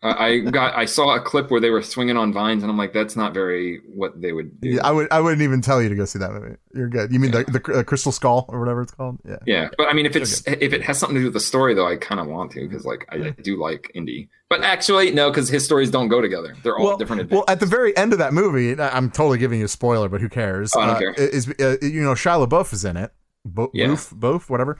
I 0.00 0.38
got, 0.38 0.76
I 0.76 0.84
saw 0.84 1.16
a 1.16 1.20
clip 1.20 1.50
where 1.50 1.60
they 1.60 1.70
were 1.70 1.82
swinging 1.82 2.16
on 2.16 2.32
vines, 2.32 2.62
and 2.62 2.70
I'm 2.70 2.78
like, 2.78 2.92
that's 2.92 3.16
not 3.16 3.34
very 3.34 3.80
what 3.92 4.20
they 4.20 4.32
would 4.32 4.60
do. 4.60 4.68
Yeah, 4.68 4.86
I 4.86 4.92
would. 4.92 5.08
I 5.10 5.20
wouldn't 5.20 5.42
even 5.42 5.60
tell 5.60 5.82
you 5.82 5.88
to 5.88 5.96
go 5.96 6.04
see 6.04 6.20
that 6.20 6.30
movie. 6.30 6.54
You're 6.72 6.88
good. 6.88 7.12
You 7.12 7.18
mean 7.18 7.32
the 7.32 7.42
the 7.44 7.78
uh, 7.80 7.82
Crystal 7.82 8.12
Skull 8.12 8.44
or 8.48 8.60
whatever 8.60 8.82
it's 8.82 8.92
called? 8.92 9.18
Yeah. 9.28 9.38
Yeah, 9.44 9.68
but 9.76 9.88
I 9.88 9.94
mean, 9.94 10.06
if 10.06 10.14
it's 10.14 10.46
if 10.46 10.72
it 10.72 10.82
has 10.82 10.98
something 10.98 11.16
to 11.16 11.20
do 11.20 11.26
with 11.26 11.34
the 11.34 11.40
story, 11.40 11.74
though, 11.74 11.88
I 11.88 11.96
kind 11.96 12.20
of 12.20 12.28
want 12.28 12.52
to 12.52 12.68
because 12.68 12.84
like 12.84 13.06
I, 13.08 13.16
I 13.16 13.30
do 13.30 13.60
like 13.60 13.90
indie. 13.96 14.28
But 14.48 14.62
actually, 14.62 15.10
no, 15.10 15.30
because 15.30 15.48
his 15.48 15.64
stories 15.64 15.90
don't 15.90 16.08
go 16.08 16.20
together. 16.20 16.54
They're 16.62 16.78
all 16.78 16.86
well, 16.86 16.96
different. 16.96 17.28
well, 17.32 17.44
at 17.48 17.58
the 17.58 17.66
very 17.66 17.96
end 17.96 18.12
of 18.12 18.20
that 18.20 18.32
movie, 18.32 18.80
I'm 18.80 19.10
totally 19.10 19.38
giving 19.38 19.58
you 19.58 19.64
a 19.64 19.68
spoiler, 19.68 20.08
but 20.08 20.20
who 20.20 20.28
cares? 20.28 20.76
Oh, 20.76 20.80
I 20.80 20.86
don't 20.86 20.94
uh, 20.94 20.98
care. 21.00 21.12
Is 21.14 21.48
uh, 21.48 21.76
you 21.82 22.04
know 22.04 22.12
Shia 22.12 22.46
LaBeouf 22.46 22.72
is 22.72 22.84
in 22.84 22.96
it, 22.96 23.12
Bo- 23.44 23.72
Yeah. 23.74 23.88
Boof, 23.88 24.12
Boof, 24.14 24.48
whatever, 24.48 24.78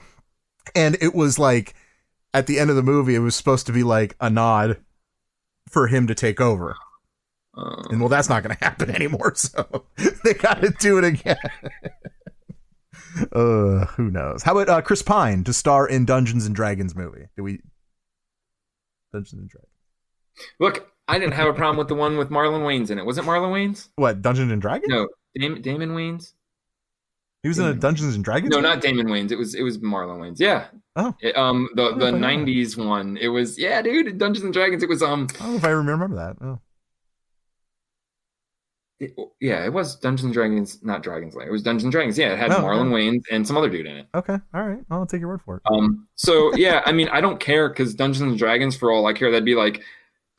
and 0.75 0.95
it 1.01 1.13
was 1.13 1.37
like 1.37 1.75
at 2.33 2.47
the 2.47 2.57
end 2.57 2.69
of 2.69 2.77
the 2.77 2.83
movie, 2.83 3.15
it 3.15 3.19
was 3.19 3.35
supposed 3.35 3.65
to 3.65 3.73
be 3.73 3.83
like 3.83 4.15
a 4.21 4.29
nod 4.29 4.77
for 5.69 5.87
him 5.87 6.07
to 6.07 6.15
take 6.15 6.41
over, 6.41 6.75
Uh, 7.57 7.83
and 7.89 7.99
well, 7.99 8.09
that's 8.09 8.29
not 8.29 8.43
going 8.43 8.55
to 8.55 8.63
happen 8.63 8.89
anymore. 8.91 9.33
So 9.35 9.85
they 10.23 10.33
got 10.33 10.61
to 10.61 10.69
do 10.79 10.97
it 10.97 11.03
again. 11.03 11.37
uh, 13.33 13.85
who 13.95 14.09
knows? 14.11 14.43
How 14.43 14.57
about 14.57 14.69
uh, 14.69 14.81
Chris 14.81 15.01
Pine 15.01 15.43
to 15.45 15.53
star 15.53 15.87
in 15.87 16.05
Dungeons 16.05 16.45
and 16.45 16.55
Dragons 16.55 16.95
movie? 16.95 17.27
Do 17.35 17.43
we 17.43 17.59
Dungeons 19.13 19.41
and 19.41 19.49
Dragons? 19.49 19.69
look, 20.59 20.89
I 21.07 21.19
didn't 21.19 21.33
have 21.33 21.47
a 21.47 21.53
problem 21.53 21.77
with 21.77 21.87
the 21.89 21.95
one 21.95 22.17
with 22.17 22.29
Marlon 22.29 22.61
Wayans 22.61 22.91
in 22.91 22.99
it. 22.99 23.05
Was 23.05 23.17
it 23.17 23.25
Marlon 23.25 23.51
Wayans? 23.51 23.89
What 23.95 24.21
Dungeons 24.21 24.51
and 24.51 24.61
Dragons? 24.61 24.87
No, 24.89 25.07
Damon, 25.37 25.61
Damon 25.61 25.89
Wayans. 25.91 26.33
he 27.43 27.49
was 27.49 27.59
in 27.59 27.65
a 27.65 27.73
Dungeons 27.73 28.15
and 28.15 28.23
Dragons. 28.23 28.51
No, 28.51 28.57
movie? 28.57 28.69
not 28.69 28.81
Damon 28.81 29.07
Wayans. 29.07 29.31
It 29.31 29.37
was 29.37 29.55
it 29.55 29.63
was 29.63 29.79
Marlon 29.79 30.19
Wayans. 30.19 30.39
Yeah. 30.39 30.67
Oh. 30.99 31.15
It, 31.21 31.37
um, 31.37 31.69
the 31.75 31.93
the 31.95 32.07
I 32.07 32.11
know. 32.11 32.27
'90s 32.27 32.77
one. 32.77 33.15
It 33.17 33.27
was 33.29 33.57
yeah, 33.57 33.81
dude. 33.81 34.17
Dungeons 34.17 34.43
and 34.43 34.53
Dragons. 34.53 34.83
It 34.83 34.89
was 34.89 35.01
um. 35.01 35.27
I 35.39 35.43
don't 35.43 35.51
know 35.51 35.57
if 35.57 35.63
I 35.65 35.69
remember 35.69 36.15
that. 36.15 36.35
Oh. 36.45 36.59
It- 38.99 39.15
yeah, 39.39 39.63
it 39.65 39.71
was 39.71 39.95
Dungeons 39.95 40.25
and 40.25 40.33
Dragons, 40.33 40.83
not 40.83 41.01
Dragons 41.03 41.33
Lair. 41.33 41.47
It 41.47 41.51
was 41.51 41.63
Dungeons 41.63 41.83
and 41.85 41.91
Dragons. 41.91 42.17
Yeah, 42.17 42.33
it 42.33 42.37
had 42.39 42.51
Oh, 42.51 42.55
Marlon 42.61 42.87
okay. 42.93 42.95
Wayans 43.07 43.21
and 43.31 43.47
some 43.47 43.55
other 43.55 43.69
dude 43.69 43.85
in 43.85 43.95
it. 43.95 44.07
Okay, 44.13 44.37
all 44.53 44.67
right. 44.67 44.79
I'll 44.91 45.05
take 45.05 45.21
your 45.21 45.29
word 45.29 45.41
for 45.45 45.55
it. 45.57 45.61
Um, 45.71 46.07
so 46.15 46.53
yeah, 46.55 46.81
I 46.85 46.91
mean, 46.91 47.07
I 47.07 47.21
don't 47.21 47.39
care 47.39 47.69
because 47.69 47.95
Dungeons 47.95 48.29
and 48.29 48.37
Dragons, 48.37 48.75
for 48.75 48.91
all 48.91 49.05
I 49.07 49.13
care, 49.13 49.31
that'd 49.31 49.45
be 49.45 49.55
like 49.55 49.81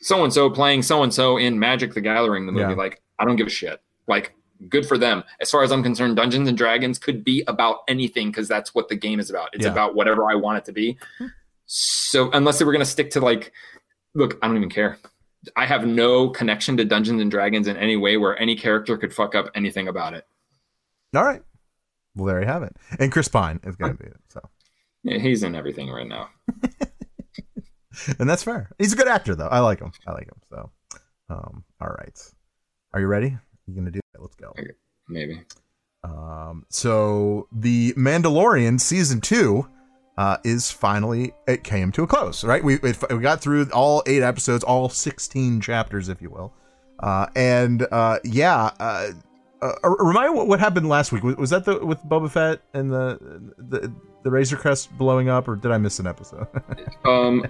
so 0.03 0.25
and 0.25 0.33
so 0.33 0.51
playing 0.51 0.83
so 0.83 1.03
and 1.03 1.13
so 1.13 1.39
in 1.39 1.59
Magic 1.59 1.95
the 1.95 2.03
Gathering, 2.03 2.45
the 2.45 2.53
movie. 2.53 2.71
Yeah. 2.73 2.77
Like, 2.77 3.01
I 3.19 3.25
don't 3.25 3.37
give 3.37 3.47
a 3.47 3.51
shit. 3.51 3.81
Like, 4.07 4.35
good 4.69 4.87
for 4.87 4.99
them. 4.99 5.25
As 5.41 5.51
far 5.51 5.63
as 5.63 5.73
I'm 5.73 5.83
concerned, 5.83 6.17
Dungeons 6.17 6.49
and 6.49 6.57
Dragons 6.59 6.99
could 6.99 7.25
be 7.25 7.43
about 7.47 7.79
anything 7.89 8.29
because 8.31 8.49
that's 8.49 8.75
what 8.75 8.89
the 8.89 8.97
game 8.97 9.19
is 9.21 9.31
about. 9.31 9.55
It's 9.55 9.65
Yeah. 9.65 9.73
about 9.73 9.95
whatever 9.95 10.31
I 10.31 10.35
want 10.35 10.59
it 10.59 10.65
to 10.67 10.73
be. 10.73 10.99
So 11.67 12.31
unless 12.33 12.59
they 12.59 12.65
were 12.65 12.73
gonna 12.73 12.85
stick 12.85 13.11
to 13.13 13.21
like, 13.21 13.53
look, 14.15 14.39
I 14.43 14.47
don't 14.49 14.57
even 14.57 14.71
care. 14.71 14.99
I 15.57 15.65
have 15.67 15.87
no 15.87 16.29
connection 16.29 16.77
to 16.77 16.85
Dungeons 16.85 17.23
and 17.23 17.31
Dragons 17.31 17.67
in 17.69 17.77
any 17.77 17.97
way 17.97 18.17
where 18.19 18.39
any 18.39 18.57
character 18.57 18.99
could 18.99 19.15
fuck 19.15 19.35
up 19.35 19.47
anything 19.55 19.89
about 19.89 20.13
it. 20.15 20.27
All 21.17 21.25
right. 21.25 21.43
Well, 22.15 22.27
there 22.27 22.41
you 22.41 22.47
have 22.47 22.63
it. 22.63 22.77
And 22.99 23.11
Chris 23.11 23.29
Pine 23.29 23.59
is 23.65 23.77
going 23.77 23.97
to 23.97 24.03
be 24.03 24.11
it. 24.11 24.21
So, 24.29 24.41
Yeah, 25.03 25.19
he's 25.19 25.43
in 25.43 25.55
everything 25.55 25.89
right 25.89 26.07
now. 26.07 26.29
and 28.19 28.29
that's 28.29 28.43
fair. 28.43 28.71
He's 28.79 28.93
a 28.93 28.97
good 28.97 29.09
actor, 29.09 29.35
though. 29.35 29.49
I 29.49 29.61
like 29.61 29.81
him. 29.81 29.93
I 30.07 30.13
like 30.13 30.27
him. 30.29 30.41
So, 30.51 30.71
um, 31.31 31.65
all 31.81 31.89
right. 31.89 32.19
Are 32.93 33.01
you 33.01 33.07
ready? 33.07 33.39
You 33.71 33.77
gonna 33.77 33.91
do 33.91 33.99
it? 33.99 34.21
Let's 34.21 34.37
go. 34.37 34.53
Maybe. 35.09 35.43
Um, 36.03 36.67
so 36.71 37.47
the 37.53 37.93
Mandalorian 37.93 38.81
season 38.81 39.21
two 39.21 39.67
uh, 40.17 40.39
is 40.45 40.71
finally 40.71 41.33
it 41.47 41.65
came 41.65 41.93
to 41.93 42.03
a 42.03 42.07
close. 42.07 42.45
Right, 42.45 42.63
we 42.63 42.75
it, 42.77 43.03
we 43.11 43.19
got 43.19 43.41
through 43.41 43.69
all 43.73 44.03
eight 44.07 44.23
episodes, 44.23 44.65
all 44.65 44.89
sixteen 44.89 45.61
chapters, 45.61 46.09
if 46.09 46.21
you 46.21 46.31
will. 46.31 46.53
Uh, 47.01 47.27
and 47.35 47.87
uh, 47.91 48.19
yeah, 48.25 48.71
uh, 48.81 49.11
uh, 49.63 49.73
remind 49.83 50.33
me 50.33 50.39
what, 50.39 50.49
what 50.49 50.61
happened 50.61 50.89
last 50.89 51.13
week. 51.13 51.23
Was, 51.23 51.37
was 51.37 51.51
that 51.51 51.65
the 51.65 51.85
with 51.85 51.99
Boba 52.05 52.31
Fett 52.31 52.61
and 52.75 52.91
the 52.91 53.53
the 53.59 53.93
the 54.23 54.31
Razor 54.31 54.57
Crest 54.57 54.97
blowing 54.99 55.29
up, 55.29 55.49
or 55.49 55.57
did 55.57 55.71
I 55.71 55.79
miss 55.79 55.99
an 55.99 56.07
episode? 56.07 56.47
Um, 57.05 57.47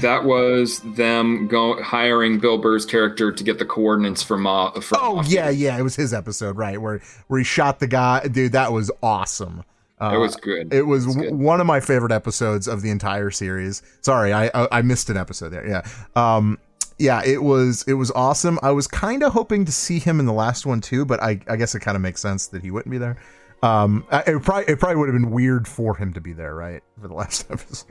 that 0.00 0.24
was 0.24 0.80
them 0.96 1.46
go 1.48 1.80
hiring 1.82 2.38
Bill 2.38 2.58
Burr's 2.58 2.86
character 2.86 3.30
to 3.30 3.44
get 3.44 3.58
the 3.58 3.64
coordinates 3.66 4.22
from. 4.22 4.42
Ma, 4.42 4.72
oh 4.94 5.22
yeah, 5.26 5.50
yeah, 5.50 5.78
it 5.78 5.82
was 5.82 5.96
his 5.96 6.12
episode, 6.14 6.56
right? 6.56 6.80
Where 6.80 7.00
where 7.28 7.38
he 7.38 7.44
shot 7.44 7.80
the 7.80 7.86
guy. 7.86 8.26
Dude, 8.28 8.52
that 8.52 8.72
was 8.72 8.90
awesome. 9.02 9.64
Uh, 10.00 10.10
It 10.14 10.18
was 10.18 10.34
good. 10.36 10.72
It 10.74 10.82
was, 10.82 11.04
It 11.04 11.06
was 11.08 11.14
w- 11.16 11.30
good. 11.30 11.38
one 11.38 11.60
of 11.60 11.66
my 11.66 11.80
favorite 11.80 12.12
episodes 12.12 12.66
of 12.66 12.82
the 12.82 12.90
entire 12.90 13.30
series. 13.30 13.82
Sorry, 14.00 14.32
I 14.32 14.46
I, 14.48 14.78
I 14.78 14.82
missed 14.82 15.08
an 15.10 15.16
episode 15.16 15.50
there. 15.50 15.66
Yeah. 15.66 15.82
Um. 16.16 16.58
Yeah, 16.98 17.22
it 17.24 17.42
was 17.42 17.84
it 17.88 17.94
was 17.94 18.10
awesome. 18.12 18.58
I 18.62 18.70
was 18.70 18.86
kind 18.86 19.22
of 19.22 19.32
hoping 19.32 19.64
to 19.64 19.72
see 19.72 19.98
him 19.98 20.20
in 20.20 20.26
the 20.26 20.32
last 20.32 20.64
one 20.64 20.80
too, 20.80 21.04
but 21.04 21.22
I 21.22 21.40
I 21.48 21.56
guess 21.56 21.74
it 21.74 21.80
kind 21.80 21.96
of 21.96 22.02
makes 22.02 22.20
sense 22.20 22.46
that 22.48 22.62
he 22.62 22.70
wouldn't 22.70 22.90
be 22.90 22.98
there. 22.98 23.16
Um, 23.62 24.04
it 24.12 24.42
probably 24.42 24.72
it 24.72 24.78
probably 24.78 24.96
would 24.96 25.08
have 25.08 25.14
been 25.20 25.30
weird 25.30 25.66
for 25.66 25.96
him 25.96 26.12
to 26.12 26.20
be 26.20 26.32
there, 26.32 26.54
right, 26.54 26.82
for 27.00 27.08
the 27.08 27.14
last 27.14 27.46
episode. 27.50 27.88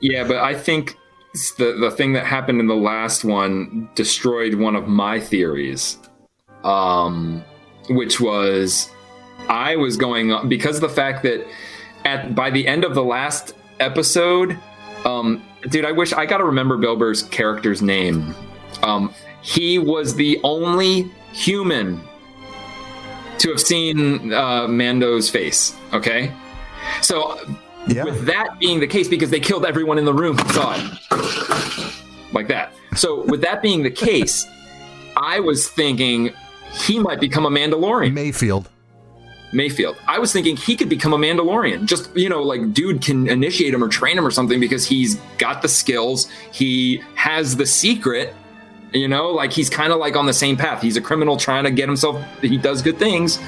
Yeah, 0.00 0.24
but 0.26 0.36
I 0.36 0.54
think 0.54 0.96
the 1.32 1.76
the 1.78 1.90
thing 1.90 2.12
that 2.14 2.26
happened 2.26 2.60
in 2.60 2.66
the 2.66 2.74
last 2.74 3.24
one 3.24 3.88
destroyed 3.94 4.54
one 4.54 4.74
of 4.74 4.88
my 4.88 5.20
theories, 5.20 5.98
um, 6.64 7.44
which 7.88 8.20
was 8.20 8.90
I 9.48 9.76
was 9.76 9.96
going 9.96 10.48
because 10.48 10.76
of 10.76 10.82
the 10.82 10.88
fact 10.88 11.22
that 11.22 11.46
at 12.04 12.34
by 12.34 12.50
the 12.50 12.66
end 12.66 12.84
of 12.84 12.94
the 12.94 13.04
last 13.04 13.54
episode, 13.78 14.58
um, 15.04 15.42
dude, 15.68 15.84
I 15.84 15.92
wish 15.92 16.12
I 16.12 16.26
got 16.26 16.38
to 16.38 16.44
remember 16.44 16.76
Bill 16.76 16.96
Burr's 16.96 17.22
character's 17.24 17.80
name. 17.80 18.34
Um, 18.82 19.14
he 19.42 19.78
was 19.78 20.14
the 20.14 20.40
only 20.42 21.10
human 21.32 22.00
to 23.38 23.50
have 23.50 23.60
seen 23.60 24.32
uh, 24.32 24.66
Mando's 24.66 25.30
face. 25.30 25.76
Okay, 25.92 26.32
so 27.02 27.38
yeah. 27.88 28.04
with 28.04 28.26
that 28.26 28.58
being 28.58 28.80
the 28.80 28.86
case, 28.86 29.08
because 29.08 29.30
they 29.30 29.40
killed 29.40 29.64
everyone 29.64 29.98
in 29.98 30.04
the 30.04 30.14
room 30.14 30.36
who 30.36 30.52
saw 30.52 30.74
it, 30.76 32.32
like 32.32 32.48
that. 32.48 32.72
So 32.96 33.24
with 33.26 33.40
that 33.42 33.62
being 33.62 33.82
the 33.82 33.90
case, 33.90 34.46
I 35.16 35.40
was 35.40 35.68
thinking 35.68 36.32
he 36.72 36.98
might 36.98 37.20
become 37.20 37.46
a 37.46 37.50
Mandalorian. 37.50 38.12
Mayfield. 38.12 38.68
Mayfield. 39.52 39.96
I 40.06 40.18
was 40.18 40.32
thinking 40.32 40.56
he 40.56 40.76
could 40.76 40.88
become 40.88 41.12
a 41.12 41.18
Mandalorian. 41.18 41.86
Just, 41.86 42.16
you 42.16 42.28
know, 42.28 42.42
like 42.42 42.72
dude 42.72 43.02
can 43.02 43.28
initiate 43.28 43.74
him 43.74 43.82
or 43.82 43.88
train 43.88 44.16
him 44.16 44.26
or 44.26 44.30
something 44.30 44.60
because 44.60 44.86
he's 44.86 45.16
got 45.38 45.62
the 45.62 45.68
skills. 45.68 46.30
He 46.52 47.02
has 47.16 47.56
the 47.56 47.66
secret. 47.66 48.34
You 48.92 49.06
know, 49.06 49.30
like 49.30 49.52
he's 49.52 49.70
kind 49.70 49.92
of 49.92 49.98
like 49.98 50.16
on 50.16 50.26
the 50.26 50.32
same 50.32 50.56
path. 50.56 50.82
He's 50.82 50.96
a 50.96 51.00
criminal 51.00 51.36
trying 51.36 51.62
to 51.62 51.70
get 51.70 51.88
himself, 51.88 52.20
he 52.40 52.56
does 52.56 52.82
good 52.82 52.98
things. 52.98 53.38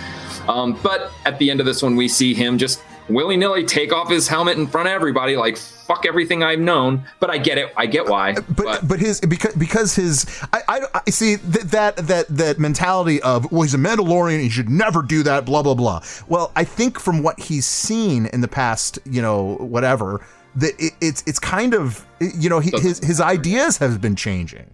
Um, 0.48 0.78
but 0.82 1.10
at 1.26 1.38
the 1.38 1.50
end 1.50 1.58
of 1.58 1.66
this 1.66 1.82
one, 1.82 1.96
we 1.96 2.06
see 2.06 2.32
him 2.32 2.58
just 2.58 2.80
willy 3.08 3.36
nilly 3.36 3.64
take 3.64 3.92
off 3.92 4.10
his 4.10 4.28
helmet 4.28 4.58
in 4.58 4.66
front 4.66 4.88
of 4.88 4.92
everybody, 4.92 5.36
like 5.36 5.56
fuck 5.56 6.06
everything 6.06 6.42
I've 6.42 6.58
known. 6.58 7.04
But 7.20 7.30
I 7.30 7.38
get 7.38 7.58
it. 7.58 7.72
I 7.76 7.86
get 7.86 8.06
why. 8.06 8.32
Uh, 8.32 8.40
but 8.48 8.88
but 8.88 9.00
his 9.00 9.20
because 9.20 9.54
because 9.54 9.94
his 9.94 10.26
I 10.52 10.62
I, 10.68 11.00
I 11.06 11.10
see 11.10 11.36
that 11.36 11.70
that 11.70 11.96
that 12.08 12.28
that 12.28 12.58
mentality 12.58 13.20
of 13.22 13.50
well 13.52 13.62
he's 13.62 13.74
a 13.74 13.78
Mandalorian 13.78 14.40
he 14.40 14.48
should 14.48 14.68
never 14.68 15.02
do 15.02 15.22
that 15.22 15.44
blah 15.44 15.62
blah 15.62 15.74
blah. 15.74 16.02
Well, 16.28 16.52
I 16.56 16.64
think 16.64 16.98
from 16.98 17.22
what 17.22 17.38
he's 17.38 17.66
seen 17.66 18.26
in 18.26 18.40
the 18.40 18.48
past, 18.48 18.98
you 19.04 19.22
know, 19.22 19.56
whatever 19.56 20.24
that 20.56 20.74
it, 20.78 20.92
it's 21.00 21.22
it's 21.26 21.38
kind 21.38 21.74
of 21.74 22.06
you 22.20 22.48
know 22.48 22.60
he, 22.60 22.70
his 22.80 22.98
his 22.98 23.20
ideas 23.20 23.78
have 23.78 24.00
been 24.00 24.16
changing. 24.16 24.72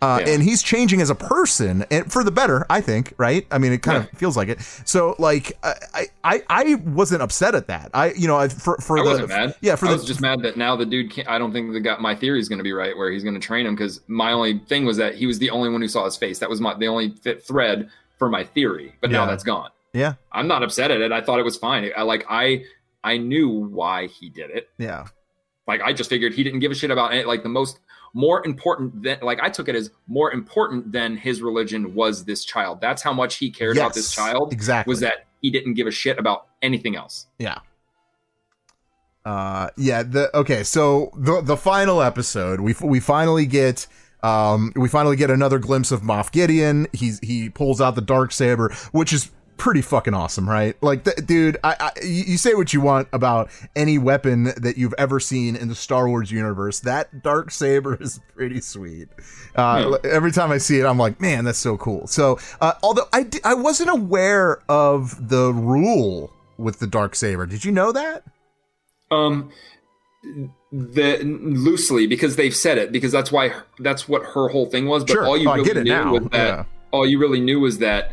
Uh, 0.00 0.22
Yeah. 0.24 0.34
and 0.34 0.42
he's 0.44 0.62
changing 0.62 1.00
as 1.00 1.10
a 1.10 1.14
person 1.16 1.84
and 1.90 2.10
for 2.12 2.22
the 2.22 2.30
better 2.30 2.64
i 2.70 2.80
think 2.80 3.12
right 3.18 3.44
i 3.50 3.58
mean 3.58 3.72
it 3.72 3.82
kind 3.82 3.96
of 3.98 4.08
feels 4.16 4.36
like 4.36 4.46
it 4.48 4.60
so 4.84 5.16
like 5.18 5.58
I, 5.64 6.06
I 6.22 6.42
i 6.48 6.74
wasn't 6.86 7.20
upset 7.22 7.56
at 7.56 7.66
that 7.66 7.90
i 7.94 8.12
you 8.12 8.28
know 8.28 8.36
I- 8.36 8.46
for 8.46 8.76
for 8.78 8.96
I 8.96 9.02
the 9.02 9.08
wasn't 9.10 9.28
mad. 9.30 9.56
yeah 9.60 9.74
for 9.74 9.86
I 9.86 9.90
the 9.90 9.96
was 9.96 10.04
just 10.06 10.20
mad 10.20 10.42
that 10.42 10.56
now 10.56 10.76
the 10.76 10.86
dude 10.86 11.10
can't. 11.10 11.26
I 11.28 11.36
don't 11.38 11.52
think 11.52 11.72
the 11.72 11.80
got 11.80 12.00
my 12.00 12.14
theory 12.14 12.38
is 12.38 12.48
going 12.48 12.58
to 12.60 12.62
be 12.62 12.72
right 12.72 12.96
where 12.96 13.10
he's 13.10 13.24
going 13.24 13.34
to 13.34 13.40
train 13.40 13.66
him 13.66 13.74
because 13.74 14.00
my 14.06 14.30
only 14.30 14.60
thing 14.68 14.86
was 14.86 14.98
that 14.98 15.16
he 15.16 15.26
was 15.26 15.40
the 15.40 15.50
only 15.50 15.68
one 15.68 15.80
who 15.80 15.88
saw 15.88 16.04
his 16.04 16.16
face. 16.16 16.38
That 16.38 16.48
was 16.48 16.60
my 16.60 16.74
the 16.74 16.86
only 16.86 17.10
fit 17.10 17.42
thread 17.42 17.90
for 18.20 18.28
my 18.28 18.44
theory. 18.44 18.94
But 19.00 19.10
now 19.10 19.26
that's 19.26 19.42
gone. 19.42 19.70
yeah 19.94 20.14
I'm 20.30 20.46
not 20.46 20.62
upset 20.62 20.92
at 20.92 21.00
it. 21.00 21.10
I 21.10 21.20
thought 21.22 21.40
it 21.40 21.44
was 21.44 21.56
fine. 21.56 21.90
I 21.96 22.02
like 22.02 22.24
I 22.30 22.62
I 23.02 23.16
knew 23.16 23.48
why 23.48 24.06
he 24.06 24.28
did 24.28 24.50
it. 24.50 24.68
yeah 24.78 25.06
Like 25.66 25.80
I 25.82 25.92
just 25.92 26.08
figured 26.08 26.34
he 26.34 26.44
didn't 26.44 26.60
give 26.60 26.70
a 26.70 26.76
shit 26.76 26.92
about 26.92 27.14
it. 27.14 27.26
Like 27.26 27.42
the 27.42 27.48
most 27.48 27.80
more 28.14 28.44
important 28.44 29.02
than 29.02 29.18
like 29.22 29.40
I 29.40 29.50
took 29.50 29.68
it 29.68 29.74
as 29.74 29.90
more 30.06 30.32
important 30.32 30.92
than 30.92 31.16
his 31.16 31.42
religion 31.42 31.94
was 31.94 32.24
this 32.24 32.44
child. 32.44 32.80
That's 32.80 33.02
how 33.02 33.12
much 33.12 33.36
he 33.36 33.50
cared 33.50 33.76
about 33.76 33.94
this 33.94 34.12
child. 34.12 34.52
exactly. 34.52 34.90
Was 34.90 35.00
that 35.00 35.26
he 35.40 35.50
didn't 35.50 35.74
give 35.74 35.86
a 35.86 35.90
shit 35.90 36.18
about 36.18 36.48
anything 36.62 36.96
else. 36.96 37.26
Yeah. 37.38 37.58
Uh 39.24 39.68
yeah, 39.76 40.02
the 40.02 40.34
okay, 40.36 40.62
so 40.64 41.10
the 41.16 41.40
the 41.42 41.56
final 41.56 42.00
episode, 42.00 42.60
we 42.60 42.74
we 42.82 43.00
finally 43.00 43.46
get 43.46 43.86
um 44.22 44.72
we 44.74 44.88
finally 44.88 45.16
get 45.16 45.30
another 45.30 45.58
glimpse 45.58 45.92
of 45.92 46.00
Moff 46.02 46.32
Gideon. 46.32 46.86
He's 46.92 47.18
he 47.20 47.50
pulls 47.50 47.80
out 47.80 47.94
the 47.94 48.00
dark 48.00 48.32
saber, 48.32 48.72
which 48.92 49.12
is 49.12 49.30
pretty 49.58 49.82
fucking 49.82 50.14
awesome, 50.14 50.48
right? 50.48 50.74
Like 50.82 51.04
the, 51.04 51.12
dude, 51.20 51.58
I, 51.62 51.76
I 51.78 51.90
you 52.02 52.38
say 52.38 52.54
what 52.54 52.72
you 52.72 52.80
want 52.80 53.08
about 53.12 53.50
any 53.76 53.98
weapon 53.98 54.44
that 54.56 54.78
you've 54.78 54.94
ever 54.96 55.20
seen 55.20 55.54
in 55.56 55.68
the 55.68 55.74
Star 55.74 56.08
Wars 56.08 56.30
universe. 56.30 56.80
That 56.80 57.22
dark 57.22 57.50
saber 57.50 57.94
is 58.00 58.20
pretty 58.34 58.60
sweet. 58.62 59.08
Uh 59.54 59.98
every 60.04 60.32
time 60.32 60.50
I 60.50 60.58
see 60.58 60.78
it 60.80 60.86
I'm 60.86 60.98
like, 60.98 61.20
"Man, 61.20 61.44
that's 61.44 61.58
so 61.58 61.76
cool." 61.76 62.06
So, 62.06 62.38
uh 62.60 62.72
although 62.82 63.08
I 63.12 63.26
I 63.44 63.54
wasn't 63.54 63.90
aware 63.90 64.62
of 64.68 65.28
the 65.28 65.52
rule 65.52 66.32
with 66.56 66.78
the 66.78 66.86
dark 66.86 67.14
saber. 67.14 67.44
Did 67.46 67.64
you 67.64 67.72
know 67.72 67.92
that? 67.92 68.24
Um, 69.10 69.50
the 70.70 71.18
loosely 71.24 72.06
because 72.06 72.36
they've 72.36 72.54
said 72.54 72.76
it 72.78 72.92
because 72.92 73.12
that's 73.12 73.32
why 73.32 73.52
that's 73.78 74.08
what 74.08 74.22
her 74.34 74.48
whole 74.48 74.66
thing 74.66 74.86
was. 74.86 75.04
But 75.04 75.12
Sure. 75.12 75.24
all 75.26 75.36
you 75.36 75.48
Oh, 75.48 75.54
really 75.54 75.64
get 75.66 75.76
it 75.78 75.84
knew 75.84 75.90
now. 75.90 76.12
was 76.12 76.22
that 76.32 76.46
Yeah. 76.48 76.64
all 76.90 77.06
you 77.06 77.18
really 77.18 77.40
knew 77.40 77.60
was 77.60 77.78
that 77.78 78.12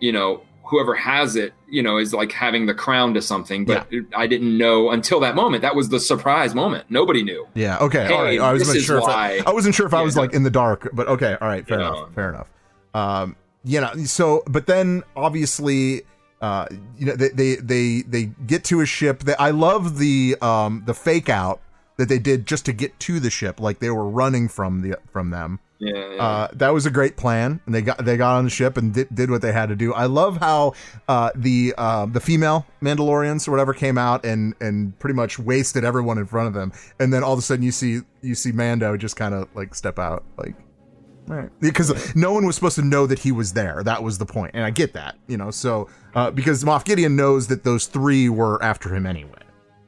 you 0.00 0.10
know 0.12 0.42
whoever 0.64 0.94
has 0.94 1.36
it 1.36 1.52
you 1.68 1.82
know 1.82 1.98
is 1.98 2.14
like 2.14 2.32
having 2.32 2.66
the 2.66 2.74
crown 2.74 3.14
to 3.14 3.22
something. 3.22 3.64
But 3.64 3.86
I 4.14 4.26
didn't 4.26 4.56
know 4.56 4.90
until 4.90 5.20
that 5.20 5.34
moment. 5.34 5.62
That 5.62 5.74
was 5.74 5.88
the 5.88 6.00
surprise 6.00 6.54
moment. 6.54 6.86
Nobody 6.90 7.22
knew. 7.22 7.46
Yeah. 7.54 7.78
Okay. 7.78 8.06
Hey, 8.06 8.12
all 8.14 8.22
right. 8.24 8.40
I 8.40 8.52
wasn't 8.52 8.82
sure. 8.82 8.98
If 8.98 9.04
I, 9.04 9.40
I 9.46 9.52
wasn't 9.52 9.74
sure 9.74 9.86
if 9.86 9.94
I 9.94 10.02
was 10.02 10.16
like 10.16 10.32
in 10.32 10.42
the 10.42 10.50
dark, 10.50 10.88
but 10.92 11.08
okay. 11.08 11.36
All 11.40 11.48
right. 11.48 11.66
Fair 11.66 11.80
Yeah. 11.80 11.88
enough. 11.88 12.14
Fair 12.14 12.28
enough. 12.30 12.48
Um, 12.94 13.36
you 13.64 13.80
know. 13.80 13.92
So, 14.04 14.42
but 14.46 14.66
then 14.66 15.02
obviously, 15.16 16.02
uh, 16.40 16.66
you 16.98 17.06
know, 17.06 17.16
they 17.16 17.28
they 17.30 17.54
they 17.56 18.02
they 18.02 18.24
get 18.46 18.64
to 18.64 18.80
a 18.80 18.86
ship. 18.86 19.20
That 19.20 19.40
I 19.40 19.50
love 19.50 19.98
the 19.98 20.36
um 20.42 20.82
the 20.86 20.94
fake 20.94 21.28
out 21.28 21.60
that 21.96 22.08
they 22.08 22.18
did 22.18 22.46
just 22.46 22.64
to 22.66 22.72
get 22.72 22.98
to 23.00 23.20
the 23.20 23.30
ship, 23.30 23.60
like 23.60 23.78
they 23.78 23.90
were 23.90 24.08
running 24.08 24.48
from 24.48 24.82
the 24.82 24.98
from 25.10 25.30
them. 25.30 25.60
Yeah. 25.78 26.14
yeah. 26.14 26.22
Uh, 26.22 26.48
that 26.52 26.72
was 26.72 26.86
a 26.86 26.90
great 26.90 27.16
plan, 27.16 27.60
and 27.66 27.74
they 27.74 27.82
got 27.82 28.04
they 28.04 28.16
got 28.16 28.36
on 28.36 28.44
the 28.44 28.50
ship 28.50 28.76
and 28.76 28.94
did, 28.94 29.08
did 29.14 29.30
what 29.30 29.42
they 29.42 29.52
had 29.52 29.68
to 29.68 29.76
do. 29.76 29.92
I 29.92 30.06
love 30.06 30.36
how 30.36 30.74
uh, 31.08 31.30
the 31.34 31.74
uh, 31.76 32.06
the 32.06 32.20
female 32.20 32.66
Mandalorians 32.80 33.48
or 33.48 33.50
whatever 33.50 33.74
came 33.74 33.98
out 33.98 34.24
and 34.24 34.54
and 34.60 34.96
pretty 34.98 35.14
much 35.14 35.38
wasted 35.38 35.84
everyone 35.84 36.18
in 36.18 36.26
front 36.26 36.48
of 36.48 36.54
them, 36.54 36.72
and 37.00 37.12
then 37.12 37.24
all 37.24 37.32
of 37.32 37.38
a 37.38 37.42
sudden 37.42 37.64
you 37.64 37.72
see 37.72 38.00
you 38.20 38.34
see 38.34 38.52
Mando 38.52 38.96
just 38.96 39.16
kind 39.16 39.34
of 39.34 39.48
like 39.54 39.74
step 39.74 39.98
out, 39.98 40.24
like 40.36 40.54
Right. 41.26 41.50
Because 41.60 42.14
no 42.16 42.32
one 42.32 42.46
was 42.46 42.56
supposed 42.56 42.74
to 42.76 42.82
know 42.82 43.06
that 43.06 43.18
he 43.18 43.32
was 43.32 43.52
there. 43.52 43.82
That 43.84 44.02
was 44.02 44.18
the. 44.18 44.26
And 44.54 44.64
I 44.64 44.70
get 44.70 44.92
that, 44.94 45.16
you 45.28 45.36
know. 45.36 45.50
So, 45.50 45.88
uh, 46.14 46.30
because 46.30 46.64
Moff 46.64 46.84
Gideon 46.84 47.16
knows 47.16 47.46
that 47.48 47.64
those 47.64 47.86
three 47.86 48.28
were 48.28 48.62
after 48.62 48.94
him 48.94 49.06
anyway. 49.06 49.30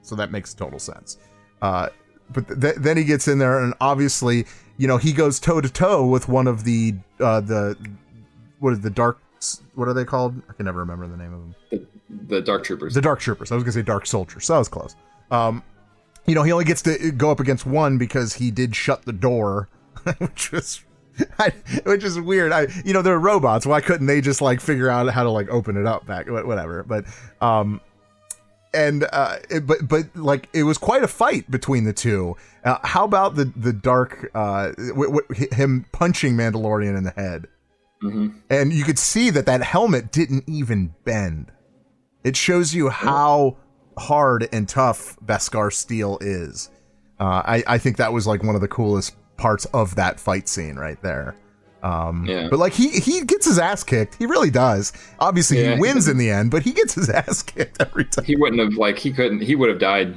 So 0.03 0.15
that 0.17 0.31
makes 0.31 0.55
total 0.55 0.79
sense. 0.79 1.19
Uh, 1.63 1.89
but 2.31 2.61
th- 2.61 2.77
then 2.77 2.97
he 2.97 3.05
gets 3.05 3.29
in 3.29 3.39
there, 3.39 3.63
and 3.63 3.75
obviously, 3.81 4.47
you 4.77 4.89
know, 4.89 4.97
he 4.97 5.13
goes 5.13 5.39
toe 5.39 5.61
to 5.61 5.69
toe 5.69 6.07
with 6.07 6.29
one 6.29 6.47
of 6.47 6.65
the, 6.65 6.95
uh, 7.21 7.41
the, 7.41 7.77
what 8.61 8.73
are 8.73 8.77
the 8.77 8.91
dark, 8.91 9.19
what 9.75 9.89
are 9.89 9.95
they 9.95 10.05
called? 10.05 10.41
I 10.49 10.53
can 10.55 10.67
never 10.67 10.81
remember 10.81 11.07
the 11.07 11.17
name 11.17 11.33
of 11.35 11.41
them. 11.41 11.55
The, 12.11 12.37
the 12.37 12.41
Dark 12.41 12.65
Troopers. 12.65 12.95
The 12.95 13.01
Dark 13.01 13.21
Troopers. 13.21 13.53
I 13.53 13.57
was 13.57 13.65
to 13.65 13.73
say 13.73 13.83
Dark 13.83 14.07
Soldiers. 14.07 14.47
So 14.47 14.55
I 14.55 14.59
was 14.59 14.69
close. 14.69 14.97
Um, 15.31 15.63
you 16.27 16.35
know, 16.35 16.43
he 16.43 16.53
only 16.53 16.65
gets 16.65 16.83
to 16.83 17.13
go 17.13 17.31
up 17.31 17.41
against 17.41 17.67
one 17.67 17.99
because 17.99 18.35
he 18.35 18.51
did 18.51 18.75
shut 18.75 19.05
the 19.05 19.13
door, 19.13 19.69
which 20.19 20.53
was 20.53 20.83
I, 21.39 21.53
which 21.85 22.03
is 22.03 22.19
weird. 22.21 22.53
I, 22.53 22.67
you 22.85 22.93
know, 22.93 23.03
they're 23.03 23.19
robots. 23.19 23.67
Why 23.67 23.81
couldn't 23.81 24.07
they 24.07 24.21
just 24.21 24.41
like 24.41 24.61
figure 24.61 24.89
out 24.89 25.09
how 25.11 25.23
to 25.23 25.31
like 25.31 25.49
open 25.49 25.77
it 25.77 25.87
up 25.87 26.07
back, 26.07 26.29
whatever? 26.29 26.83
But, 26.83 27.05
um, 27.41 27.81
and 28.75 29.07
uh, 29.13 29.37
it, 29.51 29.67
but 29.67 29.89
but 29.89 30.15
like 30.15 30.49
it 30.53 30.65
was 30.65 30.79
quite 30.79 31.03
a 31.03 31.09
fight 31.09 31.51
between 31.51 31.85
the 31.85 31.93
two. 31.93 32.37
Uh, 32.65 32.79
how 32.83 33.05
about 33.05 33.37
the 33.37 33.45
the 33.57 33.73
dark, 33.73 34.31
uh, 34.35 34.73
w- 34.73 35.21
w- 35.21 35.49
him 35.53 35.87
punching 35.93 36.35
Mandalorian 36.35 36.97
in 36.97 37.05
the 37.05 37.13
head, 37.13 37.47
mm-hmm. 38.03 38.37
and 38.51 38.73
you 38.73 38.85
could 38.85 38.99
see 38.99 39.31
that 39.31 39.47
that 39.47 39.63
helmet 39.63 40.13
didn't 40.13 40.45
even 40.47 40.95
bend. 41.05 41.53
It 42.25 42.37
shows 42.37 42.75
you 42.75 42.89
how 42.89 43.59
hard 43.97 44.49
and 44.53 44.69
tough 44.69 45.17
Beskar 45.25 45.73
steel 45.73 46.19
is. 46.21 46.71
Uh, 47.21 47.43
I 47.45 47.65
I 47.67 47.79
think 47.79 47.97
that 47.99 48.13
was 48.13 48.27
like 48.27 48.43
one 48.43 48.55
of 48.55 48.61
the 48.61 48.69
coolest 48.69 49.15
parts 49.37 49.65
of 49.67 49.95
that 49.97 50.21
fight 50.21 50.49
scene 50.49 50.77
right 50.77 51.01
there. 51.03 51.37
Um, 51.85 52.25
yeah. 52.27 52.49
But 52.51 52.59
like 52.59 52.73
he 52.73 52.89
he 52.89 53.21
gets 53.25 53.47
his 53.47 53.59
ass 53.59 53.85
kicked. 53.85 54.15
He 54.17 54.27
really 54.27 54.51
does. 54.51 54.93
Obviously, 55.21 55.59
Yeah, 55.61 55.71
he 55.71 55.75
he 55.77 55.81
wins 55.81 55.95
does. 56.07 56.09
in 56.09 56.17
the 56.19 56.31
end, 56.31 56.51
but 56.51 56.63
he 56.63 56.73
gets 56.73 56.95
his 56.95 57.11
ass 57.21 57.43
kicked 57.43 57.81
every 57.81 58.07
time. 58.07 58.25
He 58.25 58.37
wouldn't 58.37 58.61
have 58.61 58.75
like 58.75 58.99
he 58.99 59.13
couldn't. 59.13 59.43
He 59.43 59.55
would 59.55 59.69
have 59.69 59.79
died. 59.79 60.17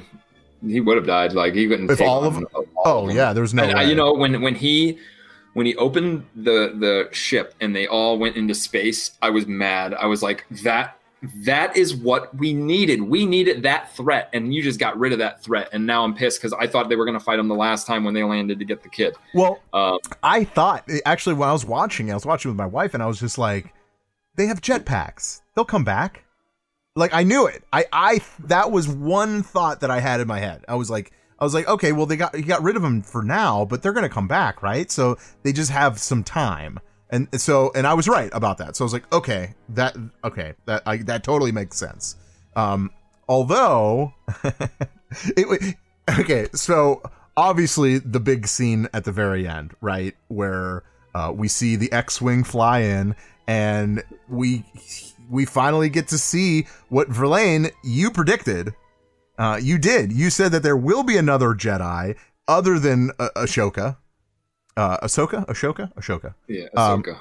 He 0.66 0.80
would 0.80 0.96
have 0.96 1.06
died. 1.06 1.34
Like 1.34 1.54
he 1.54 1.68
couldn't. 1.68 1.90
If 1.90 2.00
all 2.00 2.24
of 2.24 2.34
them? 2.34 2.46
all 2.54 2.64
Oh, 2.84 3.02
of 3.02 3.08
them. 3.08 3.16
yeah, 3.16 3.32
there's 3.32 3.52
no 3.54 3.62
And, 3.64 3.78
uh, 3.78 3.82
you 3.82 3.94
know 3.94 4.12
when 4.14 4.40
when 4.42 4.54
he 4.54 4.98
when 5.54 5.66
he 5.66 5.76
opened 5.76 6.24
the 6.34 6.72
the 6.78 7.08
ship 7.12 7.54
and 7.60 7.76
they 7.76 7.86
all 7.86 8.18
went 8.18 8.36
into 8.36 8.54
space, 8.54 9.12
I 9.22 9.30
was 9.30 9.46
mad. 9.46 9.94
I 9.94 10.06
was 10.06 10.22
like 10.22 10.46
that. 10.62 10.97
That 11.44 11.76
is 11.76 11.96
what 11.96 12.36
we 12.36 12.52
needed. 12.52 13.02
We 13.02 13.26
needed 13.26 13.62
that 13.64 13.94
threat, 13.94 14.30
and 14.32 14.54
you 14.54 14.62
just 14.62 14.78
got 14.78 14.98
rid 14.98 15.12
of 15.12 15.18
that 15.18 15.42
threat. 15.42 15.68
And 15.72 15.84
now 15.86 16.04
I'm 16.04 16.14
pissed 16.14 16.40
because 16.40 16.52
I 16.52 16.66
thought 16.66 16.88
they 16.88 16.96
were 16.96 17.04
going 17.04 17.18
to 17.18 17.24
fight 17.24 17.38
him 17.38 17.48
the 17.48 17.56
last 17.56 17.86
time 17.86 18.04
when 18.04 18.14
they 18.14 18.22
landed 18.22 18.58
to 18.60 18.64
get 18.64 18.82
the 18.82 18.88
kid. 18.88 19.14
Well, 19.34 19.60
Um, 19.72 19.98
I 20.22 20.44
thought 20.44 20.88
actually 21.04 21.34
when 21.34 21.48
I 21.48 21.52
was 21.52 21.64
watching, 21.64 22.10
I 22.10 22.14
was 22.14 22.24
watching 22.24 22.50
with 22.50 22.58
my 22.58 22.66
wife, 22.66 22.94
and 22.94 23.02
I 23.02 23.06
was 23.06 23.18
just 23.18 23.36
like, 23.36 23.74
they 24.36 24.46
have 24.46 24.60
jetpacks. 24.60 25.40
They'll 25.54 25.64
come 25.64 25.84
back. 25.84 26.24
Like 26.94 27.12
I 27.14 27.22
knew 27.22 27.46
it. 27.46 27.64
I 27.72 27.84
I 27.92 28.20
that 28.44 28.70
was 28.70 28.88
one 28.88 29.42
thought 29.42 29.80
that 29.80 29.90
I 29.90 30.00
had 30.00 30.20
in 30.20 30.26
my 30.26 30.38
head. 30.40 30.64
I 30.68 30.74
was 30.74 30.90
like, 30.90 31.12
I 31.38 31.44
was 31.44 31.54
like, 31.54 31.68
okay, 31.68 31.92
well 31.92 32.06
they 32.06 32.16
got 32.16 32.34
you 32.34 32.44
got 32.44 32.62
rid 32.62 32.74
of 32.76 32.82
them 32.82 33.02
for 33.02 33.22
now, 33.22 33.64
but 33.64 33.82
they're 33.82 33.92
gonna 33.92 34.08
come 34.08 34.26
back, 34.26 34.62
right? 34.62 34.90
So 34.90 35.16
they 35.44 35.52
just 35.52 35.70
have 35.70 35.98
some 36.00 36.24
time. 36.24 36.80
And 37.10 37.28
so, 37.40 37.72
and 37.74 37.86
I 37.86 37.94
was 37.94 38.06
right 38.08 38.30
about 38.32 38.58
that. 38.58 38.76
So 38.76 38.84
I 38.84 38.86
was 38.86 38.92
like, 38.92 39.10
okay, 39.12 39.54
that, 39.70 39.96
okay, 40.24 40.54
that, 40.66 40.82
I, 40.86 40.98
that 40.98 41.24
totally 41.24 41.52
makes 41.52 41.76
sense. 41.76 42.16
Um, 42.54 42.90
although, 43.28 44.12
it, 45.36 45.76
okay, 46.18 46.48
so 46.54 47.02
obviously 47.36 47.98
the 47.98 48.20
big 48.20 48.46
scene 48.46 48.88
at 48.92 49.04
the 49.04 49.12
very 49.12 49.46
end, 49.46 49.74
right, 49.80 50.14
where 50.28 50.82
uh, 51.14 51.32
we 51.34 51.48
see 51.48 51.76
the 51.76 51.90
X-wing 51.92 52.44
fly 52.44 52.80
in, 52.80 53.14
and 53.46 54.02
we 54.28 54.64
we 55.30 55.44
finally 55.44 55.88
get 55.88 56.08
to 56.08 56.18
see 56.18 56.66
what 56.88 57.08
Verlaine 57.08 57.70
you 57.84 58.10
predicted. 58.10 58.74
Uh, 59.38 59.58
you 59.62 59.78
did. 59.78 60.12
You 60.12 60.30
said 60.30 60.52
that 60.52 60.62
there 60.62 60.76
will 60.76 61.02
be 61.02 61.16
another 61.16 61.54
Jedi 61.54 62.16
other 62.46 62.78
than 62.78 63.12
uh, 63.18 63.28
Ashoka. 63.36 63.98
Uh, 64.78 64.96
Ahsoka, 65.06 65.44
Ashoka, 65.46 65.92
Ashoka 66.00 66.34
yeah, 66.46 66.66
Um, 66.76 67.02
Ahsoka. 67.02 67.18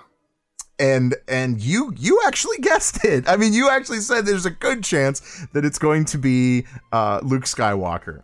and 0.80 1.16
and 1.28 1.60
you 1.60 1.92
you 1.98 2.22
actually 2.28 2.58
guessed 2.70 3.04
it. 3.04 3.28
I 3.28 3.36
mean, 3.36 3.52
you 3.54 3.66
actually 3.70 4.02
said 4.02 4.26
there's 4.28 4.46
a 4.46 4.52
good 4.68 4.84
chance 4.84 5.18
that 5.54 5.66
it's 5.66 5.80
going 5.80 6.06
to 6.14 6.18
be 6.20 6.66
uh, 6.92 7.20
Luke 7.24 7.46
Skywalker. 7.46 8.22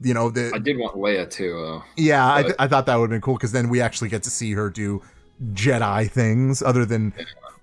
You 0.00 0.14
know, 0.14 0.30
the 0.30 0.50
I 0.52 0.58
did 0.58 0.76
want 0.78 0.96
Leia 0.96 1.30
too. 1.30 1.52
Uh, 1.56 1.82
yeah, 1.96 2.34
I, 2.34 2.42
th- 2.42 2.56
I 2.58 2.66
thought 2.66 2.86
that 2.86 2.96
would 2.96 3.04
have 3.04 3.14
been 3.16 3.20
cool 3.20 3.34
because 3.38 3.52
then 3.52 3.68
we 3.68 3.80
actually 3.80 4.08
get 4.10 4.22
to 4.24 4.30
see 4.30 4.52
her 4.52 4.68
do 4.68 5.00
Jedi 5.52 6.10
things 6.10 6.60
other 6.60 6.84
than 6.84 7.14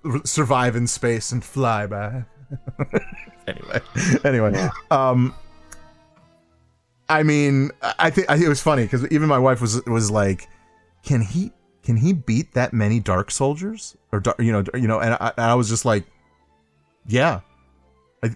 r- 0.04 0.22
survive 0.24 0.74
in 0.74 0.86
space 0.86 1.30
and 1.32 1.44
fly 1.44 1.86
by. 1.86 2.24
anyway, 3.46 3.80
anyway, 4.24 4.68
um, 4.90 5.34
I 7.08 7.22
mean, 7.22 7.70
I 7.82 7.94
I 8.06 8.10
think 8.10 8.30
I 8.30 8.34
think 8.36 8.46
it 8.46 8.54
was 8.56 8.62
funny 8.62 8.84
because 8.84 9.06
even 9.08 9.28
my 9.28 9.38
wife 9.38 9.60
was 9.60 9.84
was 9.86 10.10
like, 10.10 10.48
"Can 11.02 11.20
he 11.22 11.52
can 11.82 11.96
he 11.96 12.12
beat 12.12 12.54
that 12.54 12.72
many 12.72 13.00
Dark 13.00 13.30
Soldiers 13.30 13.96
or 14.12 14.22
you 14.38 14.52
know 14.52 14.64
you 14.74 14.86
know?" 14.88 15.00
And 15.00 15.14
I, 15.14 15.32
and 15.36 15.46
I 15.46 15.54
was 15.54 15.68
just 15.68 15.84
like, 15.84 16.04
"Yeah, 17.06 17.40
I 18.22 18.34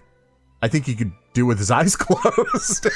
I 0.61 0.67
think 0.67 0.85
he 0.85 0.95
could 0.95 1.11
do 1.33 1.45
with 1.45 1.57
his 1.59 1.71
eyes 1.79 1.95
closed." 1.95 2.87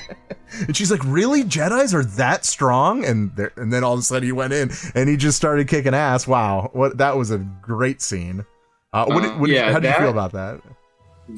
and 0.66 0.76
she's 0.76 0.90
like, 0.90 1.02
"Really, 1.04 1.42
Jedi's 1.44 1.94
are 1.94 2.04
that 2.04 2.44
strong?" 2.44 3.04
And 3.04 3.34
there, 3.36 3.52
and 3.56 3.72
then 3.72 3.84
all 3.84 3.94
of 3.94 4.00
a 4.00 4.02
sudden 4.02 4.24
he 4.24 4.32
went 4.32 4.52
in 4.52 4.70
and 4.94 5.08
he 5.08 5.16
just 5.16 5.36
started 5.36 5.68
kicking 5.68 5.94
ass. 5.94 6.26
Wow, 6.26 6.70
what 6.72 6.98
that 6.98 7.16
was 7.16 7.30
a 7.30 7.38
great 7.38 8.02
scene. 8.02 8.44
Uh, 8.92 9.04
what, 9.06 9.22
did- 9.22 9.32
Uh, 9.32 9.38
what 9.38 9.50
yeah, 9.50 9.72
how 9.72 9.78
did 9.80 9.88
you 9.92 9.98
feel 9.98 10.10
about 10.10 10.32
that? 10.32 10.60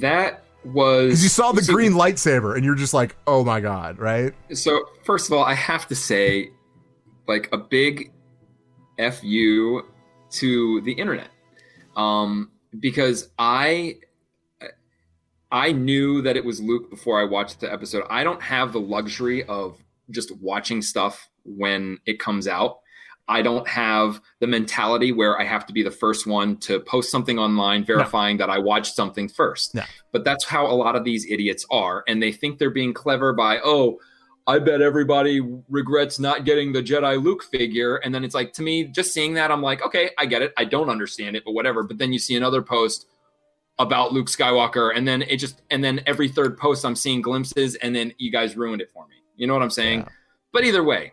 that 0.00 0.44
was 0.64 1.06
Because 1.06 1.22
you 1.22 1.28
saw 1.28 1.52
the 1.52 1.62
so- 1.62 1.72
green 1.72 1.92
lightsaber 1.92 2.54
and 2.56 2.64
you're 2.64 2.74
just 2.74 2.94
like, 2.94 3.16
"Oh 3.26 3.44
my 3.44 3.60
god!" 3.60 3.98
Right? 3.98 4.32
So 4.52 4.80
first 5.04 5.28
of 5.30 5.36
all, 5.36 5.44
I 5.44 5.54
have 5.54 5.86
to 5.88 5.94
say, 5.94 6.50
like 7.28 7.48
a 7.52 7.58
big 7.58 8.12
fu 8.98 9.82
to 10.30 10.80
the 10.80 10.92
internet, 10.92 11.28
um, 11.96 12.50
because 12.80 13.30
I 13.38 13.98
I 15.50 15.72
knew 15.72 16.20
that 16.22 16.36
it 16.36 16.44
was 16.44 16.60
Luke 16.60 16.90
before 16.90 17.20
I 17.20 17.24
watched 17.24 17.60
the 17.60 17.72
episode. 17.72 18.04
I 18.10 18.24
don't 18.24 18.42
have 18.42 18.72
the 18.72 18.80
luxury 18.80 19.44
of 19.44 19.78
just 20.10 20.36
watching 20.40 20.82
stuff 20.82 21.28
when 21.44 21.98
it 22.06 22.18
comes 22.18 22.48
out. 22.48 22.80
I 23.30 23.42
don't 23.42 23.68
have 23.68 24.22
the 24.40 24.46
mentality 24.46 25.12
where 25.12 25.38
I 25.38 25.44
have 25.44 25.66
to 25.66 25.72
be 25.74 25.82
the 25.82 25.90
first 25.90 26.26
one 26.26 26.56
to 26.58 26.80
post 26.80 27.10
something 27.10 27.38
online 27.38 27.84
verifying 27.84 28.38
that 28.38 28.48
I 28.48 28.58
watched 28.58 28.94
something 28.94 29.28
first. 29.28 29.72
Yeah. 29.74 29.84
But 30.12 30.24
that's 30.24 30.46
how 30.46 30.66
a 30.66 30.72
lot 30.72 30.96
of 30.96 31.04
these 31.04 31.26
idiots 31.30 31.66
are. 31.70 32.04
And 32.08 32.22
they 32.22 32.32
think 32.32 32.58
they're 32.58 32.70
being 32.70 32.94
clever 32.94 33.34
by, 33.34 33.60
oh, 33.62 33.98
I 34.48 34.58
bet 34.58 34.80
everybody 34.80 35.40
regrets 35.68 36.18
not 36.18 36.46
getting 36.46 36.72
the 36.72 36.82
Jedi 36.82 37.22
Luke 37.22 37.44
figure. 37.44 37.96
And 37.96 38.14
then 38.14 38.24
it's 38.24 38.34
like, 38.34 38.54
to 38.54 38.62
me, 38.62 38.84
just 38.84 39.12
seeing 39.12 39.34
that, 39.34 39.50
I'm 39.50 39.60
like, 39.60 39.84
okay, 39.84 40.10
I 40.16 40.24
get 40.24 40.40
it. 40.40 40.54
I 40.56 40.64
don't 40.64 40.88
understand 40.88 41.36
it, 41.36 41.44
but 41.44 41.52
whatever. 41.52 41.82
But 41.82 41.98
then 41.98 42.14
you 42.14 42.18
see 42.18 42.34
another 42.34 42.62
post 42.62 43.08
about 43.78 44.14
Luke 44.14 44.26
Skywalker, 44.26 44.96
and 44.96 45.06
then 45.06 45.22
it 45.22 45.36
just, 45.36 45.60
and 45.70 45.84
then 45.84 46.00
every 46.06 46.28
third 46.28 46.56
post, 46.56 46.84
I'm 46.84 46.96
seeing 46.96 47.20
glimpses, 47.20 47.74
and 47.76 47.94
then 47.94 48.12
you 48.16 48.32
guys 48.32 48.56
ruined 48.56 48.80
it 48.80 48.90
for 48.90 49.06
me. 49.06 49.16
You 49.36 49.46
know 49.46 49.52
what 49.52 49.62
I'm 49.62 49.70
saying? 49.70 50.08
But 50.52 50.64
either 50.64 50.82
way, 50.82 51.12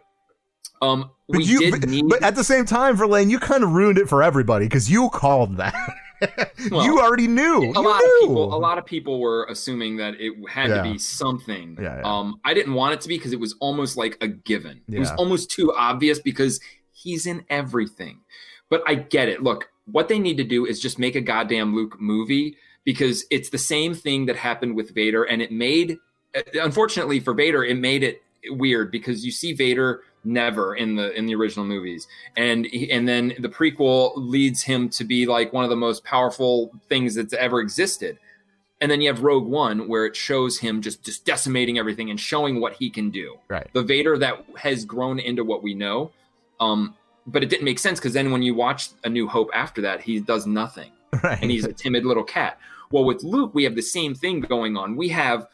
um, 0.82 1.12
But 1.28 1.40
we 1.40 1.44
you, 1.44 1.60
did 1.60 1.72
but, 1.72 1.90
need. 1.90 2.08
but 2.08 2.24
at 2.24 2.36
the 2.36 2.44
same 2.44 2.66
time, 2.66 2.96
Verlaine, 2.96 3.30
you 3.30 3.38
kind 3.38 3.66
of 3.66 3.74
ruined 3.74 3.98
it 3.98 4.08
for 4.08 4.24
everybody 4.24 4.66
because 4.66 4.90
you 4.90 5.10
called 5.10 5.58
that. 5.58 5.76
Well, 6.72 6.84
you 6.86 7.00
already 7.00 7.28
knew. 7.28 7.64
a 7.64 7.66
You 7.68 7.72
lot 7.74 8.00
knew. 8.02 8.16
of 8.16 8.22
people 8.22 8.54
a 8.56 8.58
lot 8.58 8.78
of 8.78 8.86
people 8.86 9.20
were 9.20 9.46
assuming 9.50 9.98
that 9.98 10.16
it 10.20 10.34
had 10.50 10.70
Yeah. 10.70 10.78
to 10.78 10.84
be 10.94 10.98
something 10.98 11.78
Yeah, 11.80 11.98
yeah. 11.98 12.02
um 12.04 12.40
i 12.44 12.54
didn't 12.54 12.74
want 12.74 12.94
it 12.94 13.02
to 13.02 13.08
be 13.08 13.18
because 13.18 13.34
it 13.34 13.40
was 13.40 13.56
almost 13.60 13.98
like 13.98 14.18
a 14.22 14.28
given 14.28 14.82
it 14.92 15.00
was 15.00 15.12
almost 15.12 15.52
too 15.52 15.74
obvious 15.74 16.20
because 16.20 16.60
he's 16.92 17.26
in 17.28 17.46
everything 17.50 18.22
but 18.70 18.82
i 18.88 18.96
get 18.96 19.30
it 19.30 19.44
look 19.44 19.70
what 19.86 20.08
they 20.08 20.18
need 20.18 20.38
to 20.38 20.44
do 20.44 20.66
is 20.66 20.80
just 20.80 20.98
make 20.98 21.16
a 21.16 21.22
goddamn 21.22 21.76
luke 21.76 22.00
movie 22.00 22.58
because 22.84 23.26
it's 23.30 23.50
the 23.50 23.58
same 23.58 23.94
thing 23.94 24.26
that 24.26 24.36
happened 24.36 24.76
with 24.76 24.94
vader 24.96 25.24
and 25.24 25.42
it 25.42 25.52
made 25.52 25.98
unfortunately 26.56 27.20
for 27.20 27.34
vader 27.34 27.64
it 27.64 27.78
made 27.78 28.04
it 28.04 28.22
weird 28.50 28.92
because 28.92 29.26
you 29.26 29.32
see 29.32 29.54
vader 29.54 30.02
never 30.26 30.76
in 30.76 30.96
the 30.96 31.12
in 31.18 31.26
the 31.26 31.36
original 31.36 31.66
movies 31.66 32.08
and 32.38 32.66
he, 32.66 32.92
and 32.92 33.08
then 33.08 33.34
the 33.40 33.50
prequel 33.50 34.14
leads 34.16 34.62
him 34.64 34.90
to 34.90 35.04
be 35.04 35.26
like 35.26 35.54
one 35.54 35.64
of 35.64 35.70
the 35.70 35.76
most 35.76 36.04
powerful 36.04 36.72
things 36.90 37.16
that's 37.16 37.34
ever 37.34 37.60
existed 37.60 38.18
and 38.82 38.92
then 38.92 39.00
you 39.02 39.08
have 39.08 39.22
rogue 39.24 39.46
one 39.48 39.88
where 39.88 40.06
it 40.06 40.16
shows 40.16 40.60
him 40.60 40.82
just 40.82 41.04
just 41.04 41.26
decimating 41.26 41.78
everything 41.78 42.10
and 42.10 42.20
showing 42.20 42.60
what 42.60 42.74
he 42.74 42.90
can 42.90 43.10
do 43.10 43.38
Right. 43.48 43.70
the 43.74 43.84
vader 43.84 44.18
that 44.18 44.44
has 44.58 44.86
grown 44.86 45.20
into 45.20 45.44
what 45.44 45.62
we 45.64 45.74
know 45.74 46.12
um 46.60 46.96
but 47.28 47.44
it 47.44 47.50
didn't 47.50 47.66
make 47.66 47.80
sense 47.80 48.00
because 48.00 48.14
then 48.14 48.32
when 48.32 48.44
you 48.44 48.54
watch 48.54 48.90
a 49.04 49.10
new 49.10 49.28
hope 49.28 49.50
after 49.54 49.82
that 49.82 50.02
he 50.02 50.20
does 50.20 50.46
nothing 50.48 50.92
Right. 51.24 51.40
and 51.42 51.50
he's 51.50 51.66
a 51.66 51.72
timid 51.74 52.06
little 52.06 52.24
cat. 52.24 52.58
Well, 52.92 53.04
with 53.06 53.24
Luke, 53.24 53.56
we 53.56 53.64
have 53.64 53.74
the 53.76 53.82
same 53.82 54.14
thing 54.14 54.42
going 54.42 54.78
on. 54.78 54.96
We 54.96 55.10
have 55.10 55.48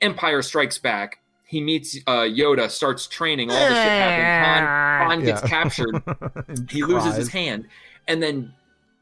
Empire 0.00 0.42
Strikes 0.42 0.78
Back. 0.78 1.20
He 1.52 1.60
meets 1.60 1.98
uh, 2.06 2.22
Yoda, 2.22 2.70
starts 2.70 3.06
training, 3.06 3.50
all 3.50 3.68
this 3.68 3.78
shit 3.82 3.92
happens. 3.92 4.26
Han, 4.40 5.08
Han 5.08 5.24
gets 5.24 5.42
Yeah. 5.42 5.48
captured, 5.48 6.02
And 6.48 6.70
he 6.70 6.82
loses 6.82 7.14
his 7.14 7.28
hand, 7.28 7.68
and 8.08 8.22
then 8.22 8.54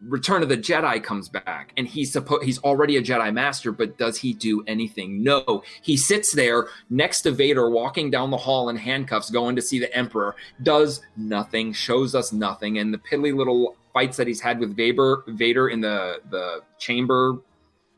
Return 0.03 0.43
of 0.43 0.49
the 0.49 0.57
Jedi 0.57 1.01
comes 1.05 1.29
back, 1.29 1.73
and 1.77 1.87
he's 1.87 2.11
supposed 2.13 2.43
he's 2.45 2.59
already 2.61 2.97
a 2.97 3.03
Jedi 3.03 3.33
Master, 3.33 3.71
but 3.71 3.99
does 3.99 4.17
he 4.19 4.33
do 4.33 4.65
anything? 4.67 5.23
No, 5.23 5.63
he 5.83 5.97
sits 5.97 6.33
there 6.33 6.69
next 6.89 7.21
to 7.23 7.31
Vader, 7.31 7.69
walking 7.71 8.11
down 8.11 8.31
the 8.31 8.37
hall 8.39 8.69
in 8.71 8.77
handcuffs, 8.77 9.31
going 9.31 9.55
to 9.57 9.63
see 9.63 9.79
the 9.79 9.95
Emperor. 9.95 10.35
Does 10.63 11.03
nothing, 11.17 11.73
shows 11.75 12.15
us 12.15 12.33
nothing, 12.33 12.79
and 12.79 12.93
the 12.95 12.99
piddly 12.99 13.33
little 13.37 13.77
fights 13.93 14.17
that 14.17 14.27
he's 14.27 14.41
had 14.41 14.59
with 14.59 14.75
Vader, 14.75 15.23
Vader 15.29 15.69
in 15.69 15.81
the 15.83 16.21
the 16.31 16.63
chamber 16.79 17.37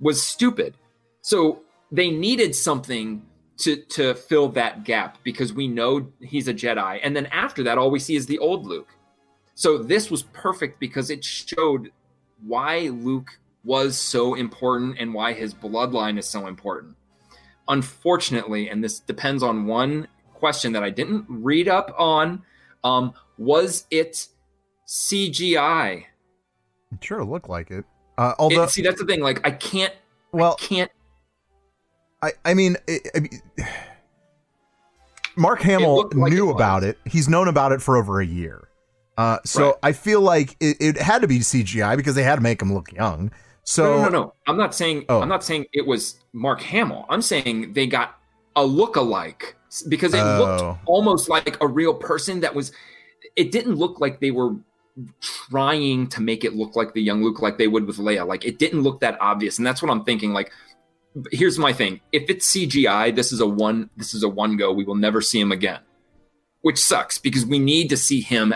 was 0.01 0.23
stupid. 0.23 0.75
So 1.23 1.61
they 1.93 2.11
needed 2.11 2.55
something 2.57 3.23
to 3.63 3.77
to 3.77 4.15
fill 4.15 4.49
that 4.51 4.85
gap 4.85 5.19
because 5.23 5.53
we 5.53 5.67
know 5.69 6.07
he's 6.21 6.49
a 6.49 6.55
Jedi, 6.55 7.01
and 7.03 7.15
then 7.17 7.27
after 7.27 7.63
that, 7.65 7.79
all 7.79 7.91
we 7.91 7.99
see 7.99 8.17
is 8.17 8.27
the 8.27 8.39
old 8.39 8.67
Luke. 8.67 8.89
So 9.55 9.79
this 9.79 10.11
was 10.11 10.23
perfect 10.25 10.81
because 10.81 11.11
it 11.11 11.25
showed 11.25 11.93
why 12.47 12.89
Luke 12.93 13.39
was 13.65 13.97
so 13.97 14.35
important 14.35 14.97
and 14.99 15.15
why 15.15 15.33
his 15.33 15.55
bloodline 15.55 16.19
is 16.19 16.27
so 16.27 16.47
important. 16.47 16.97
Unfortunately, 17.69 18.69
and 18.71 18.83
this 18.83 18.99
depends 18.99 19.43
on 19.43 19.67
one 19.67 20.09
question 20.35 20.73
that 20.73 20.83
I 20.83 20.91
didn't 20.91 21.25
read 21.29 21.69
up 21.69 21.95
on, 21.97 22.43
um, 22.83 23.13
was 23.39 23.87
it 23.91 24.27
CGI? 24.89 26.05
It 26.93 27.05
sure 27.05 27.25
looked 27.25 27.49
like 27.49 27.71
it. 27.71 27.85
Uh, 28.19 28.35
although, 28.39 28.65
It- 28.65 28.71
see, 28.71 28.83
that's 28.83 29.01
the 29.01 29.07
thing. 29.07 29.21
Like, 29.21 29.47
I 29.47 29.53
can't, 29.53 29.95
well, 30.33 30.57
can't. 30.57 30.91
I, 32.23 32.33
I 32.45 32.55
mean, 32.55 32.77
I, 32.89 33.01
I 33.17 33.21
mean, 33.21 33.43
Mark 35.37 35.61
Hamill 35.63 36.11
like 36.15 36.33
knew 36.33 36.51
it 36.51 36.53
about 36.53 36.85
it. 36.85 36.99
He's 37.05 37.29
known 37.29 37.49
about 37.49 37.73
it 37.73 37.81
for 37.83 37.97
over 37.97 38.21
a 38.21 38.27
year. 38.27 38.69
Uh, 39.19 39.39
so 39.45 39.67
Right. 39.67 39.75
I 39.83 39.93
feel 39.93 40.21
like 40.21 40.57
it, 40.61 40.77
it 40.81 40.97
had 40.99 41.23
to 41.23 41.29
be 41.29 41.39
CGI 41.41 41.97
because 41.97 42.15
they 42.15 42.23
had 42.23 42.37
to 42.37 42.41
make 42.43 42.61
him 42.63 42.73
look 42.73 42.93
young. 42.93 43.31
So 43.65 43.85
no, 43.85 43.97
no, 43.97 44.03
no, 44.05 44.09
no. 44.11 44.35
I'm 44.47 44.57
not 44.57 44.75
saying. 44.75 45.05
Oh. 45.09 45.21
I'm 45.21 45.29
not 45.29 45.45
saying 45.45 45.67
it 45.73 45.87
was 45.87 46.21
Mark 46.33 46.61
Hamill. 46.63 47.07
I'm 47.09 47.23
saying 47.23 47.73
they 47.75 47.87
got 47.87 48.19
a 48.57 48.65
look-alike 48.65 49.55
because 49.89 50.15
it 50.15 50.21
Oh. 50.21 50.39
looked 50.67 50.81
almost 50.87 51.29
like 51.29 51.57
a 51.61 51.67
real 51.67 51.95
person 51.95 52.41
that 52.41 52.55
was. 52.55 52.73
It 53.37 53.53
didn't 53.53 53.77
look 53.77 54.01
like 54.01 54.21
they 54.21 54.31
were 54.31 54.57
trying 55.21 56.07
to 56.09 56.21
make 56.21 56.45
it 56.45 56.55
look 56.55 56.77
like 56.77 56.93
the 56.93 57.01
young 57.03 57.23
Luke, 57.23 57.41
like 57.41 57.57
they 57.57 57.69
would 57.69 57.87
with 57.87 57.97
Leia. 57.99 58.27
Like 58.27 58.45
it 58.45 58.59
didn't 58.59 58.83
look 58.83 59.01
that 59.01 59.17
obvious, 59.21 59.59
and 59.59 59.67
that's 59.67 59.81
what 59.81 59.91
I'm 59.91 60.05
thinking. 60.05 60.33
Like, 60.33 60.51
here's 61.31 61.59
my 61.59 61.73
thing: 61.73 62.01
if 62.13 62.29
it's 62.29 62.51
CGI, 62.55 63.15
this 63.15 63.33
is 63.33 63.41
a 63.41 63.47
one. 63.47 63.91
This 63.97 64.15
is 64.15 64.23
a 64.23 64.29
one 64.29 64.57
go. 64.57 64.73
We 64.73 64.85
will 64.85 64.95
never 64.95 65.21
see 65.21 65.41
him 65.41 65.53
again, 65.53 65.81
which 66.63 66.79
sucks 66.79 67.19
because 67.19 67.47
we 67.47 67.59
need 67.59 67.89
to 67.91 67.97
see 67.97 68.21
him 68.21 68.55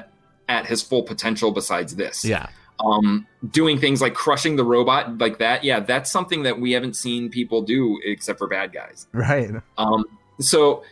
at 0.48 0.66
his 0.66 0.82
full 0.82 1.02
potential. 1.02 1.50
Besides 1.52 1.96
this, 1.96 2.24
yeah, 2.24 2.48
um 2.84 3.26
doing 3.50 3.78
things 3.78 4.00
like 4.00 4.14
crushing 4.14 4.56
the 4.56 4.64
robot 4.64 5.18
like 5.18 5.38
that 5.38 5.64
yeah 5.64 5.80
that's 5.80 6.10
something 6.10 6.42
that 6.42 6.60
we 6.60 6.72
haven't 6.72 6.94
seen 6.94 7.30
people 7.30 7.62
do 7.62 7.98
except 8.04 8.38
for 8.38 8.46
bad 8.46 8.72
guys 8.72 9.06
right. 9.12 9.50
um 9.78 10.04
so 10.40 10.82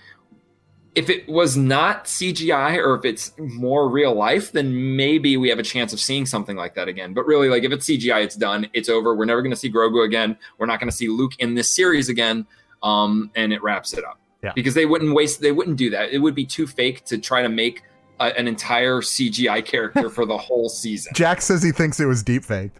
if 0.94 1.10
it 1.10 1.28
was 1.28 1.56
not 1.56 2.04
cgi 2.04 2.76
or 2.78 2.94
if 2.94 3.04
it's 3.04 3.32
more 3.38 3.88
real 3.88 4.14
life 4.14 4.52
then 4.52 4.96
maybe 4.96 5.36
we 5.36 5.48
have 5.48 5.58
a 5.58 5.62
chance 5.62 5.92
of 5.92 5.98
seeing 6.00 6.24
something 6.26 6.56
like 6.56 6.74
that 6.74 6.86
again 6.88 7.12
but 7.14 7.26
really 7.26 7.48
like 7.48 7.64
if 7.64 7.72
it's 7.72 7.86
cgi 7.88 8.22
it's 8.22 8.36
done 8.36 8.68
it's 8.72 8.88
over 8.88 9.14
we're 9.14 9.24
never 9.24 9.42
going 9.42 9.50
to 9.50 9.56
see 9.56 9.70
grogu 9.70 10.04
again 10.04 10.36
we're 10.58 10.66
not 10.66 10.78
going 10.78 10.88
to 10.90 10.96
see 10.96 11.08
luke 11.08 11.32
in 11.38 11.54
this 11.54 11.70
series 11.70 12.08
again 12.08 12.46
um 12.82 13.30
and 13.34 13.52
it 13.52 13.62
wraps 13.62 13.92
it 13.94 14.04
up 14.04 14.18
Yeah. 14.42 14.52
because 14.54 14.74
they 14.74 14.86
wouldn't 14.86 15.14
waste 15.14 15.40
they 15.40 15.52
wouldn't 15.52 15.76
do 15.76 15.90
that 15.90 16.10
it 16.12 16.18
would 16.18 16.34
be 16.34 16.46
too 16.46 16.66
fake 16.66 17.04
to 17.06 17.18
try 17.18 17.42
to 17.42 17.48
make 17.48 17.82
a, 18.20 18.26
an 18.38 18.46
entire 18.46 19.00
cgi 19.00 19.64
character 19.64 20.08
for 20.10 20.24
the 20.26 20.38
whole 20.38 20.68
season 20.68 21.12
Jack 21.16 21.42
says 21.42 21.62
he 21.62 21.72
thinks 21.72 21.98
it 21.98 22.06
was 22.06 22.22
deep 22.22 22.44
faked. 22.44 22.78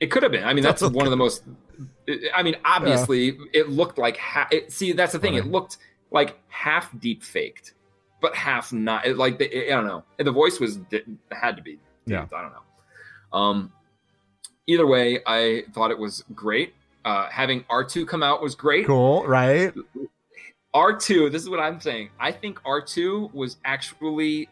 it 0.00 0.06
could 0.10 0.22
have 0.24 0.32
been. 0.32 0.44
I 0.44 0.52
mean, 0.54 0.64
that's 0.64 0.82
one 0.82 1.06
of 1.06 1.10
the 1.10 1.16
most. 1.16 1.42
I 2.34 2.42
mean, 2.42 2.56
obviously, 2.64 3.36
it 3.52 3.68
looked 3.68 3.98
like. 3.98 4.16
Ha- 4.16 4.48
it, 4.50 4.72
see, 4.72 4.92
that's 4.92 5.12
the 5.12 5.18
thing. 5.18 5.34
It 5.34 5.46
looked 5.46 5.76
like 6.10 6.38
half 6.48 6.90
deep 6.98 7.22
faked, 7.22 7.74
but 8.20 8.34
half 8.34 8.72
not. 8.72 9.06
It, 9.06 9.16
like 9.16 9.38
the, 9.38 9.70
I 9.72 9.74
don't 9.74 9.86
know. 9.86 10.04
The 10.18 10.32
voice 10.32 10.60
was 10.60 10.78
had 11.30 11.56
to 11.56 11.62
be. 11.62 11.78
Yeah. 12.06 12.26
I 12.34 12.42
don't 12.42 12.52
know. 12.52 13.38
Um. 13.38 13.72
Either 14.66 14.86
way, 14.86 15.20
I 15.26 15.64
thought 15.72 15.90
it 15.90 15.98
was 15.98 16.24
great. 16.34 16.74
Uh, 17.02 17.26
having 17.30 17.64
R 17.70 17.84
two 17.84 18.04
come 18.04 18.22
out 18.22 18.42
was 18.42 18.54
great. 18.54 18.86
Cool, 18.86 19.26
right? 19.26 19.72
R 20.74 20.94
two. 20.94 21.30
This 21.30 21.40
is 21.40 21.48
what 21.48 21.58
I'm 21.58 21.80
saying. 21.80 22.10
I 22.20 22.32
think 22.32 22.60
R 22.66 22.82
two 22.82 23.30
was 23.32 23.56
actually 23.64 24.46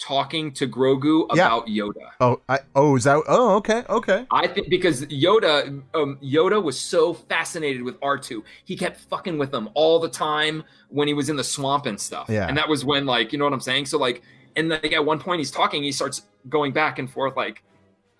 talking 0.00 0.50
to 0.52 0.66
Grogu 0.66 1.26
Yeah. 1.34 1.46
about 1.46 1.66
Yoda. 1.66 2.10
Oh, 2.20 2.40
I, 2.48 2.58
oh, 2.74 2.96
is 2.96 3.04
that? 3.04 3.22
Oh, 3.28 3.56
okay, 3.56 3.84
okay. 3.88 4.26
I 4.30 4.46
think 4.46 4.70
because 4.70 5.04
Yoda, 5.06 5.82
um, 5.94 6.18
Yoda 6.22 6.60
was 6.62 6.80
so 6.80 7.12
fascinated 7.14 7.82
with 7.82 7.96
R 8.02 8.18
two, 8.18 8.42
he 8.64 8.76
kept 8.76 8.98
fucking 9.00 9.38
with 9.38 9.52
him 9.54 9.68
all 9.74 10.00
the 10.00 10.08
time 10.08 10.64
when 10.88 11.06
he 11.06 11.14
was 11.14 11.28
in 11.28 11.36
the 11.36 11.44
swamp 11.44 11.86
and 11.86 12.00
stuff. 12.00 12.28
Yeah. 12.28 12.48
and 12.48 12.56
that 12.56 12.68
was 12.68 12.84
when, 12.84 13.04
like, 13.06 13.32
you 13.32 13.38
know 13.38 13.44
what 13.44 13.52
I'm 13.52 13.60
saying. 13.60 13.86
So, 13.86 13.98
like, 13.98 14.22
and 14.56 14.70
like 14.70 14.92
at 14.92 15.04
one 15.04 15.20
point 15.20 15.38
he's 15.38 15.50
talking, 15.50 15.82
he 15.82 15.92
starts 15.92 16.22
going 16.48 16.72
back 16.72 16.98
and 16.98 17.08
forth, 17.08 17.36
like 17.36 17.62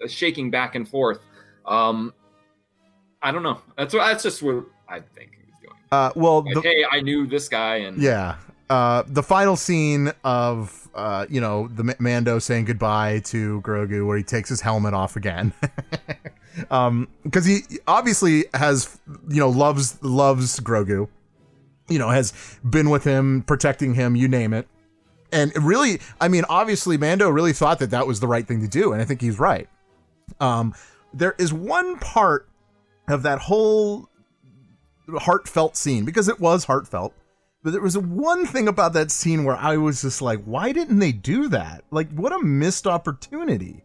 uh, 0.05 0.07
shaking 0.07 0.51
back 0.51 0.75
and 0.75 0.87
forth. 0.89 1.19
Um, 1.67 2.13
I 3.23 3.33
don't 3.33 3.43
know. 3.43 3.61
That's 3.77 3.95
what. 3.95 4.07
That's 4.07 4.23
just 4.23 4.43
what 4.43 4.65
I 4.89 5.01
think 5.01 5.33
he 5.33 5.43
was 5.47 5.55
doing. 5.63 5.77
Uh, 5.93 6.11
well, 6.15 6.43
Like, 6.45 6.55
the, 6.55 6.61
hey, 6.63 6.85
I 6.91 7.01
knew 7.01 7.27
this 7.27 7.49
guy, 7.49 7.77
and 7.77 8.01
Yeah. 8.01 8.37
Uh, 8.71 9.03
the 9.09 9.23
final 9.23 9.57
scene 9.57 10.13
of 10.23 10.89
uh, 10.95 11.27
you 11.29 11.41
know 11.41 11.67
the 11.69 11.95
Mando 11.99 12.39
saying 12.39 12.67
goodbye 12.67 13.19
to 13.25 13.61
Grogu, 13.63 14.07
where 14.07 14.17
he 14.17 14.23
takes 14.23 14.49
his 14.49 14.61
helmet 14.61 14.95
off 14.95 15.17
again, 15.17 15.53
um, 16.71 17.09
because 17.25 17.45
he 17.45 17.63
obviously 17.89 18.45
has 18.55 19.01
you 19.29 19.41
know 19.41 19.51
loves 19.51 20.01
loves 20.05 20.61
Grogu, 20.61 21.09
you 21.89 21.99
know 21.99 22.11
has 22.11 22.33
been 22.69 22.91
with 22.91 23.03
him, 23.03 23.43
protecting 23.43 23.95
him, 23.95 24.15
you 24.15 24.29
name 24.29 24.55
it, 24.55 24.69
and 25.33 25.53
really, 25.63 26.01
I 26.21 26.29
mean, 26.29 26.45
obviously 26.49 26.97
Mando 26.97 27.29
really 27.29 27.53
thought 27.53 27.79
that 27.81 27.91
that 27.91 28.07
was 28.07 28.21
the 28.21 28.27
right 28.27 28.47
thing 28.47 28.61
to 28.61 28.69
do, 28.69 28.93
and 28.93 29.03
I 29.03 29.05
think 29.05 29.21
he's 29.21 29.39
right. 29.39 29.69
Um, 30.39 30.75
there 31.13 31.35
is 31.39 31.53
one 31.53 31.99
part 31.99 32.49
of 33.09 33.23
that 33.25 33.41
whole 33.41 34.09
heartfelt 35.09 35.77
scene 35.77 36.05
because 36.05 36.29
it 36.29 36.39
was 36.39 36.65
heartfelt. 36.65 37.15
But 37.63 37.73
there 37.73 37.83
was 37.83 37.99
one 37.99 38.47
thing 38.47 38.69
about 38.69 38.95
that 38.95 39.11
scene 39.11 39.45
where 39.45 39.57
I 39.57 39.77
was 39.77 40.01
just 40.03 40.23
like, 40.23 40.43
why 40.45 40.73
didn't 40.73 40.99
they 40.99 41.13
do 41.13 41.49
that? 41.49 41.85
Like, 41.91 42.11
what 42.13 42.33
a 42.33 42.39
missed 42.43 42.87
opportunity. 42.87 43.83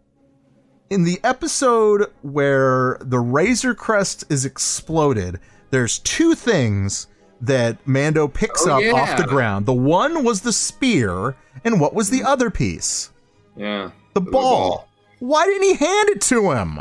In 0.90 1.04
the 1.04 1.20
episode 1.24 2.12
where 2.22 2.98
the 3.02 3.20
Razor 3.20 3.76
Crest 3.76 4.24
is 4.30 4.46
exploded, 4.46 5.40
there's 5.72 6.00
two 6.00 6.36
things 6.36 7.08
that 7.42 7.86
Mando 7.86 8.28
picks 8.30 8.66
Oh, 8.66 8.72
up 8.78 8.94
off 8.96 9.18
the 9.18 9.26
ground. 9.26 9.66
The 9.66 9.74
one 9.74 10.24
was 10.24 10.42
the 10.42 10.54
spear, 10.54 11.36
and 11.66 11.82
what 11.82 11.94
was 11.94 12.10
the 12.10 12.24
other 12.24 12.50
piece? 12.50 13.12
yeah, 13.58 13.92
The 14.14 14.22
ball. 14.22 14.88
Why 15.20 15.46
didn't 15.46 15.64
he 15.64 15.74
hand 15.76 16.10
it 16.10 16.22
to 16.22 16.52
him? 16.52 16.80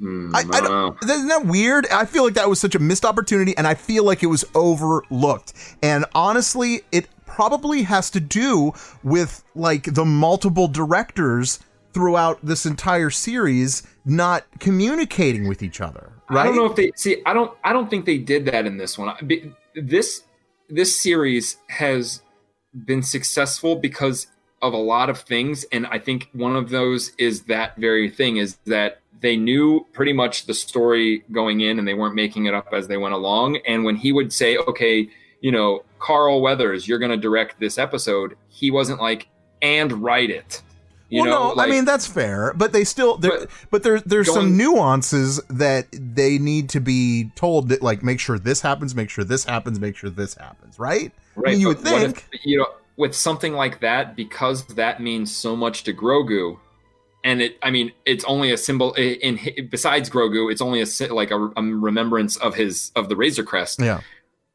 Hmm, 0.00 0.34
I, 0.34 0.40
I, 0.50 0.60
don't, 0.62 1.04
isn't 1.04 1.28
that 1.28 1.44
weird? 1.44 1.86
I 1.88 2.06
feel 2.06 2.24
like 2.24 2.32
that 2.34 2.48
was 2.48 2.58
such 2.58 2.74
a 2.74 2.78
missed 2.78 3.04
opportunity, 3.04 3.54
and 3.58 3.66
I 3.66 3.74
feel 3.74 4.02
like 4.02 4.22
it 4.22 4.28
was 4.28 4.46
overlooked. 4.54 5.52
And 5.82 6.06
honestly, 6.14 6.82
it 6.90 7.06
probably 7.26 7.82
has 7.82 8.10
to 8.10 8.20
do 8.20 8.72
with 9.02 9.44
like 9.54 9.94
the 9.94 10.06
multiple 10.06 10.68
directors 10.68 11.60
throughout 11.92 12.38
this 12.42 12.64
entire 12.64 13.10
series 13.10 13.82
not 14.06 14.46
communicating 14.58 15.46
with 15.48 15.62
each 15.62 15.82
other. 15.82 16.12
Right? 16.30 16.42
I 16.42 16.46
don't 16.46 16.56
know 16.56 16.66
if 16.66 16.76
they 16.76 16.92
see. 16.96 17.22
I 17.26 17.34
don't. 17.34 17.52
I 17.62 17.74
don't 17.74 17.90
think 17.90 18.06
they 18.06 18.18
did 18.18 18.46
that 18.46 18.64
in 18.64 18.78
this 18.78 18.96
one. 18.96 19.14
This 19.74 20.22
this 20.70 20.98
series 20.98 21.58
has 21.68 22.22
been 22.86 23.02
successful 23.02 23.76
because 23.76 24.28
of 24.62 24.72
a 24.72 24.76
lot 24.78 25.08
of 25.10 25.18
things, 25.20 25.64
and 25.72 25.86
I 25.86 25.98
think 25.98 26.28
one 26.32 26.56
of 26.56 26.68
those 26.70 27.12
is 27.18 27.42
that 27.42 27.76
very 27.76 28.10
thing 28.10 28.36
is 28.36 28.56
that 28.66 29.00
they 29.20 29.36
knew 29.36 29.86
pretty 29.92 30.12
much 30.12 30.46
the 30.46 30.54
story 30.54 31.22
going 31.32 31.60
in, 31.60 31.78
and 31.78 31.86
they 31.86 31.94
weren't 31.94 32.14
making 32.14 32.46
it 32.46 32.54
up 32.54 32.68
as 32.72 32.88
they 32.88 32.96
went 32.96 33.14
along. 33.14 33.58
And 33.66 33.84
when 33.84 33.96
he 33.96 34.12
would 34.12 34.32
say, 34.32 34.56
"Okay, 34.56 35.08
you 35.40 35.50
know, 35.52 35.82
Carl 35.98 36.40
Weathers, 36.40 36.86
you're 36.88 36.98
going 36.98 37.10
to 37.10 37.16
direct 37.16 37.58
this 37.60 37.78
episode," 37.78 38.36
he 38.48 38.70
wasn't 38.70 39.00
like, 39.00 39.28
"And 39.62 40.02
write 40.02 40.30
it." 40.30 40.62
You 41.10 41.22
well, 41.22 41.30
know, 41.30 41.48
no, 41.48 41.54
like- 41.54 41.68
I 41.68 41.70
mean 41.72 41.84
that's 41.86 42.06
fair, 42.06 42.52
but 42.54 42.72
they 42.72 42.84
still 42.84 43.16
there, 43.16 43.30
but, 43.40 43.50
But 43.70 43.82
there 43.82 44.00
there's 44.06 44.32
some 44.32 44.56
nuances 44.56 45.40
that 45.50 45.86
they 45.92 46.38
need 46.38 46.68
to 46.70 46.80
be 46.80 47.32
told 47.34 47.68
that 47.70 47.82
like 47.82 48.02
make 48.04 48.20
sure 48.20 48.38
this 48.38 48.60
happens, 48.60 48.94
make 48.94 49.10
sure 49.10 49.24
this 49.24 49.44
happens, 49.44 49.80
make 49.80 49.96
sure 49.96 50.08
this 50.08 50.34
happens, 50.34 50.78
right? 50.78 51.10
I 51.36 51.40
Right. 51.40 51.50
mean, 51.52 51.60
you 51.60 51.68
would 51.68 51.80
think. 51.80 52.24
if, 52.32 52.46
you 52.46 52.58
know, 52.58 52.66
with 53.00 53.16
something 53.16 53.54
like 53.54 53.80
that, 53.80 54.14
because 54.14 54.64
that 54.66 55.00
means 55.00 55.34
so 55.34 55.56
much 55.56 55.82
to 55.84 55.92
Grogu, 55.92 56.58
and 57.24 57.42
it, 57.42 57.58
I 57.62 57.70
mean, 57.70 57.92
it's 58.04 58.24
only 58.24 58.52
a 58.52 58.56
symbol 58.56 58.92
in, 58.94 59.38
in 59.38 59.68
besides 59.68 60.08
Grogu, 60.08 60.52
it's 60.52 60.62
only 60.62 60.82
a 60.82 61.12
like 61.12 61.30
a, 61.30 61.50
a 61.56 61.62
remembrance 61.62 62.36
of 62.36 62.54
his 62.54 62.92
of 62.94 63.08
the 63.08 63.16
Razor 63.16 63.42
Crest. 63.42 63.80
yeah. 63.80 64.00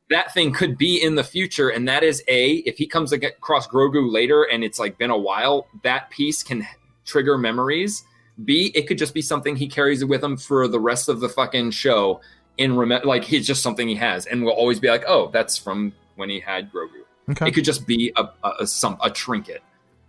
that 0.09 0.33
thing 0.33 0.53
could 0.53 0.77
be 0.77 1.01
in 1.01 1.15
the 1.15 1.23
future, 1.23 1.69
and 1.69 1.87
that 1.87 2.03
is 2.03 2.23
a 2.27 2.57
if 2.69 2.77
he 2.77 2.87
comes 2.87 3.11
across 3.11 3.67
Grogu 3.67 4.11
later 4.11 4.43
and 4.43 4.63
it's 4.63 4.79
like 4.79 4.97
been 4.97 5.11
a 5.11 5.17
while, 5.17 5.67
that 5.83 6.09
piece 6.11 6.43
can 6.43 6.65
trigger 7.05 7.37
memories. 7.37 8.03
B, 8.43 8.71
it 8.75 8.87
could 8.87 8.97
just 8.97 9.13
be 9.13 9.21
something 9.21 9.55
he 9.55 9.67
carries 9.67 10.03
with 10.03 10.23
him 10.23 10.37
for 10.37 10.67
the 10.67 10.79
rest 10.79 11.09
of 11.09 11.19
the 11.19 11.29
fucking 11.29 11.71
show. 11.71 12.21
In 12.57 12.77
rem- 12.77 13.03
like 13.03 13.23
he's 13.23 13.47
just 13.47 13.61
something 13.61 13.87
he 13.87 13.95
has, 13.95 14.27
and 14.27 14.43
will 14.43 14.53
always 14.53 14.79
be 14.79 14.87
like, 14.87 15.03
oh, 15.07 15.29
that's 15.33 15.57
from 15.57 15.93
when 16.15 16.29
he 16.29 16.39
had 16.39 16.71
Grogu. 16.71 17.04
Okay. 17.31 17.47
It 17.47 17.51
could 17.53 17.65
just 17.65 17.87
be 17.87 18.11
a 18.15 18.23
a, 18.43 18.51
a, 18.61 18.67
some, 18.67 18.97
a 19.03 19.09
trinket 19.09 19.63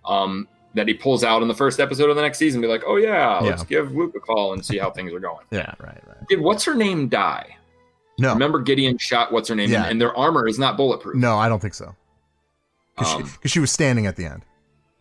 um, 0.05 0.47
that 0.74 0.86
he 0.88 0.94
pulls 0.94 1.24
out 1.24 1.40
in 1.43 1.48
the 1.48 1.55
first 1.55 1.80
episode 1.80 2.10
of 2.10 2.16
the 2.16 2.22
next 2.22 2.38
season. 2.38 2.60
Be 2.60 2.66
like, 2.66 2.82
oh 2.86 2.97
yeah, 2.97 3.38
let's 3.40 3.62
give 3.64 3.93
Luke 3.94 4.14
a 4.16 4.20
call 4.20 4.52
and 4.52 4.64
see 4.64 4.76
how 4.78 4.90
things 4.90 5.12
are 5.12 5.20
going. 5.20 5.44
Yeah, 5.51 5.74
right, 5.80 6.01
right. 6.06 6.28
Did 6.28 6.40
what's 6.40 6.64
her 6.64 6.74
name 6.74 7.09
die? 7.09 7.56
No. 8.18 8.32
Remember 8.32 8.60
Gideon 8.60 8.97
shot 8.98 9.30
what's 9.32 9.48
her 9.48 9.55
name, 9.55 9.70
Yeah. 9.70 9.82
and, 9.82 9.93
and 9.93 10.01
their 10.01 10.16
armor 10.16 10.47
is 10.48 10.59
not 10.59 10.76
bulletproof. 10.76 11.16
No, 11.16 11.36
I 11.36 11.48
don't 11.48 11.60
think 11.60 11.74
so. 11.74 11.94
Because 12.97 13.14
Um, 13.14 13.26
she, 13.26 13.36
'cause 13.43 13.51
she 13.51 13.60
was 13.60 13.70
standing 13.70 14.06
at 14.06 14.16
the 14.16 14.24
end. 14.24 14.43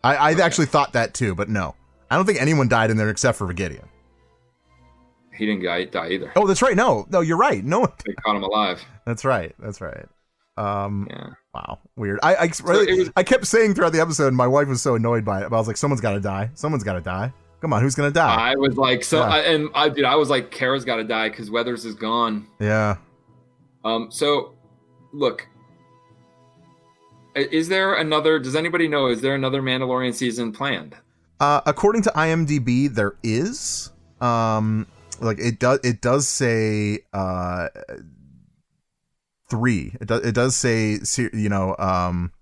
I, 0.04 0.16
I 0.16 0.30
actually 0.32 0.66
thought 0.66 0.92
that 0.92 1.14
too, 1.14 1.34
but 1.34 1.48
no. 1.48 1.74
I 2.10 2.16
don't 2.16 2.24
think 2.26 2.40
anyone 2.40 2.68
died 2.68 2.90
in 2.90 2.96
there 2.98 3.08
except 3.08 3.38
for 3.38 3.50
Gideon. 3.52 3.88
He 5.34 5.44
didn't 5.46 5.64
die, 5.64 5.84
die 5.84 6.10
either. 6.10 6.32
Oh, 6.36 6.46
that's 6.46 6.62
right. 6.62 6.76
No, 6.76 7.06
no, 7.10 7.20
you're 7.20 7.36
right. 7.36 7.62
No 7.64 7.80
one. 7.80 7.92
They 8.06 8.12
caught 8.14 8.36
him 8.36 8.42
alive. 8.42 8.82
That's 9.04 9.24
right. 9.24 9.54
That's 9.58 9.80
right. 9.80 10.06
Um, 10.56 11.06
yeah. 11.10 11.28
Wow. 11.54 11.80
Weird. 11.96 12.18
I 12.22 12.34
I, 12.36 12.50
really, 12.64 12.88
it 12.92 12.98
was- 12.98 13.10
I 13.16 13.22
kept 13.22 13.46
saying 13.46 13.74
throughout 13.74 13.92
the 13.92 14.00
episode, 14.00 14.28
and 14.28 14.36
my 14.36 14.46
wife 14.46 14.68
was 14.68 14.80
so 14.82 14.94
annoyed 14.94 15.24
by 15.24 15.42
it. 15.42 15.50
But 15.50 15.56
I 15.56 15.58
was 15.58 15.66
like, 15.68 15.76
someone's 15.76 16.00
got 16.00 16.12
to 16.12 16.20
die. 16.20 16.50
Someone's 16.54 16.84
got 16.84 16.94
to 16.94 17.00
die. 17.00 17.32
Come 17.62 17.72
on, 17.72 17.80
who's 17.80 17.94
gonna 17.94 18.10
die? 18.10 18.52
I 18.52 18.54
was 18.54 18.76
like, 18.76 19.02
so, 19.02 19.20
Yeah. 19.20 19.28
I, 19.28 19.38
and 19.38 19.68
I, 19.74 19.88
dude, 19.88 20.04
I 20.04 20.14
was 20.16 20.28
like, 20.28 20.50
Kara's 20.50 20.84
got 20.84 20.96
to 20.96 21.04
die 21.04 21.30
because 21.30 21.50
Weathers 21.50 21.84
is 21.86 21.94
gone. 21.94 22.46
yeah. 22.60 22.96
Um, 23.84 24.08
so 24.10 24.54
look, 25.12 25.46
is 27.34 27.68
there 27.68 27.94
another? 27.94 28.38
Does 28.38 28.56
anybody 28.56 28.88
know? 28.88 29.06
Is 29.06 29.20
there 29.20 29.34
another 29.34 29.62
Mandalorian 29.62 30.14
season 30.14 30.52
planned? 30.52 30.94
Uh, 31.40 31.60
according 31.66 32.02
to 32.02 32.10
IMDb, 32.10 32.88
there 32.94 33.16
is. 33.22 33.90
Um, 34.20 34.86
like 35.20 35.38
it 35.38 35.58
does. 35.58 35.80
It 35.84 36.00
does 36.00 36.26
say 36.28 37.00
uh, 37.12 37.68
three. 39.48 39.94
It 40.00 40.08
does. 40.08 40.20
It 40.24 40.34
does 40.34 40.56
say 40.56 40.98
you 41.32 41.48
know 41.48 41.76
um, 41.78 42.32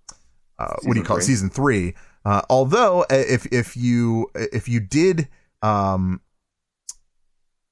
uh, 0.59 0.74
what 0.85 0.94
do 0.94 1.01
you 1.01 1.05
call 1.05 1.16
it? 1.16 1.20
three. 1.20 1.26
Season 1.26 1.51
three. 1.51 1.94
Uh, 2.24 2.43
although 2.48 3.02
uh, 3.02 3.06
if 3.10 3.47
if 3.52 3.76
you 3.76 4.31
if 4.35 4.68
you 4.68 4.81
did 4.81 5.28
um 5.62 6.20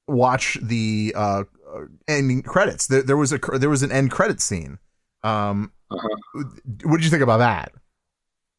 watch 0.07 0.59
the 0.63 1.13
uh 1.17 1.45
uh, 1.75 1.81
ending 2.09 2.43
credits, 2.43 2.87
there, 2.87 3.03
there 3.03 3.17
was 3.17 3.33
a 3.33 3.39
there 3.59 3.71
was 3.71 3.83
an 3.83 3.93
end 3.93 4.11
credit 4.11 4.41
scene. 4.41 4.79
Um, 5.23 5.73
Uh-huh. 5.91 6.43
what 6.85 6.97
did 6.97 7.05
you 7.05 7.11
think 7.11 7.23
about 7.23 7.39
that? 7.39 7.73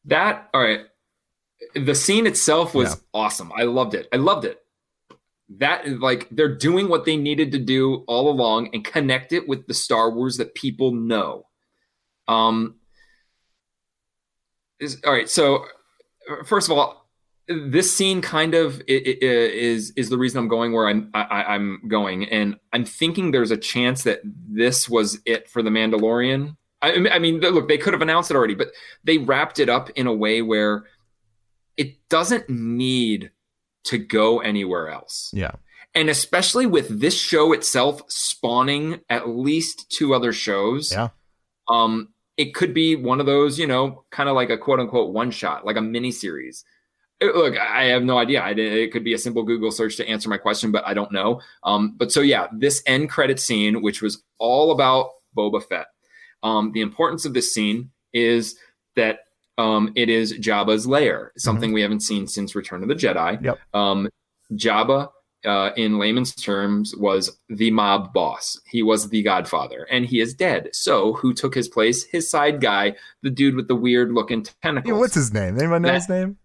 That 0.06 0.48
all 0.54 0.60
right. 0.62 0.80
The 1.74 1.94
scene 1.94 2.26
itself 2.26 2.74
was 2.74 2.90
Yeah. 2.94 3.00
awesome. 3.12 3.52
I 3.56 3.62
loved 3.64 3.94
it. 3.94 4.08
I 4.12 4.16
loved 4.16 4.44
it. 4.44 4.63
That 5.58 5.86
is 5.86 5.98
like 5.98 6.28
they're 6.30 6.54
doing 6.54 6.88
what 6.88 7.04
they 7.04 7.16
needed 7.16 7.52
to 7.52 7.58
do 7.58 8.04
all 8.08 8.30
along 8.30 8.70
and 8.72 8.84
connect 8.84 9.32
it 9.32 9.46
with 9.46 9.66
the 9.66 9.74
Star 9.74 10.10
Wars 10.10 10.38
that 10.38 10.54
people 10.54 10.92
know. 10.92 11.46
Um 12.28 12.76
is 14.80 15.00
all 15.06 15.12
right, 15.12 15.28
so 15.28 15.64
first 16.44 16.70
of 16.70 16.76
all, 16.76 17.08
this 17.46 17.94
scene 17.94 18.22
kind 18.22 18.54
of 18.54 18.80
is 18.88 19.90
is 19.96 20.08
the 20.08 20.16
reason 20.16 20.38
I'm 20.38 20.48
going 20.48 20.72
where 20.72 20.88
I'm 20.88 21.10
I, 21.14 21.22
I- 21.22 21.54
I'm 21.54 21.80
going, 21.88 22.24
and 22.28 22.56
I'm 22.72 22.84
thinking 22.84 23.30
there's 23.30 23.50
a 23.50 23.56
chance 23.56 24.04
that 24.04 24.20
this 24.24 24.88
was 24.88 25.20
it 25.26 25.48
for 25.48 25.62
the 25.62 25.70
Mandalorian. 25.70 26.56
I, 26.80 27.08
I 27.10 27.18
mean, 27.18 27.40
look, 27.40 27.68
they 27.68 27.78
could 27.78 27.92
have 27.94 28.02
announced 28.02 28.30
it 28.30 28.36
already, 28.36 28.54
but 28.54 28.68
they 29.04 29.18
wrapped 29.18 29.58
it 29.58 29.68
up 29.68 29.90
in 29.90 30.06
a 30.06 30.12
way 30.12 30.42
where 30.42 30.84
it 31.76 31.96
doesn't 32.08 32.48
need 32.48 33.30
to 33.84 33.98
go 33.98 34.40
anywhere 34.40 34.88
else. 34.88 35.30
Yeah. 35.32 35.52
And 35.94 36.08
especially 36.10 36.66
with 36.66 37.00
this 37.00 37.18
show 37.18 37.52
itself 37.52 38.02
spawning 38.08 39.00
at 39.08 39.28
least 39.28 39.90
two 39.90 40.14
other 40.14 40.32
shows. 40.32 40.90
Yeah. 40.92 41.08
Um, 41.68 42.08
it 42.36 42.54
could 42.54 42.74
be 42.74 42.96
one 42.96 43.20
of 43.20 43.26
those, 43.26 43.58
you 43.58 43.66
know, 43.66 44.04
kind 44.10 44.28
of 44.28 44.34
like 44.34 44.50
a 44.50 44.58
quote 44.58 44.80
unquote 44.80 45.12
one 45.12 45.30
shot, 45.30 45.64
like 45.64 45.76
a 45.76 45.80
mini 45.80 46.10
series. 46.10 46.64
Look, 47.22 47.56
I 47.56 47.84
have 47.84 48.02
no 48.02 48.18
idea. 48.18 48.40
I 48.42 48.50
it 48.50 48.92
could 48.92 49.04
be 49.04 49.14
a 49.14 49.18
simple 49.18 49.44
Google 49.44 49.70
search 49.70 49.96
to 49.96 50.08
answer 50.08 50.28
my 50.28 50.36
question, 50.36 50.72
but 50.72 50.86
I 50.86 50.94
don't 50.94 51.12
know. 51.12 51.40
Um, 51.62 51.94
but 51.96 52.10
so 52.10 52.20
yeah, 52.20 52.48
this 52.52 52.82
end 52.86 53.08
credit 53.08 53.38
scene, 53.38 53.82
which 53.82 54.02
was 54.02 54.22
all 54.38 54.72
about 54.72 55.10
Boba 55.36 55.62
Fett. 55.62 55.86
Um, 56.42 56.72
the 56.72 56.80
importance 56.80 57.24
of 57.24 57.32
this 57.32 57.54
scene 57.54 57.90
is 58.12 58.56
that 58.96 59.20
um, 59.58 59.92
it 59.94 60.08
is 60.08 60.32
Jabba's 60.38 60.86
lair, 60.86 61.32
something 61.36 61.72
we 61.72 61.82
haven't 61.82 62.00
seen 62.00 62.26
since 62.26 62.54
Return 62.54 62.82
of 62.82 62.88
the 62.88 62.94
Jedi. 62.94 63.42
Yep. 63.42 63.58
Um, 63.72 64.08
Jabba, 64.52 65.10
uh, 65.44 65.70
in 65.76 65.98
layman's 65.98 66.34
terms, 66.34 66.94
was 66.96 67.38
the 67.48 67.70
mob 67.70 68.12
boss. 68.12 68.60
He 68.66 68.82
was 68.82 69.08
the 69.10 69.22
godfather, 69.22 69.86
and 69.90 70.04
he 70.06 70.20
is 70.20 70.34
dead. 70.34 70.70
So, 70.72 71.12
who 71.14 71.34
took 71.34 71.54
his 71.54 71.68
place? 71.68 72.04
His 72.04 72.30
side 72.30 72.60
guy, 72.60 72.96
the 73.22 73.30
dude 73.30 73.54
with 73.54 73.68
the 73.68 73.76
weird 73.76 74.12
looking 74.12 74.44
tentacles. 74.62 74.88
Yeah, 74.92 74.98
what's 74.98 75.14
his 75.14 75.32
name? 75.32 75.58
Anyone 75.58 75.82
know 75.82 75.88
That- 75.88 75.94
his 75.94 76.08
name? 76.08 76.38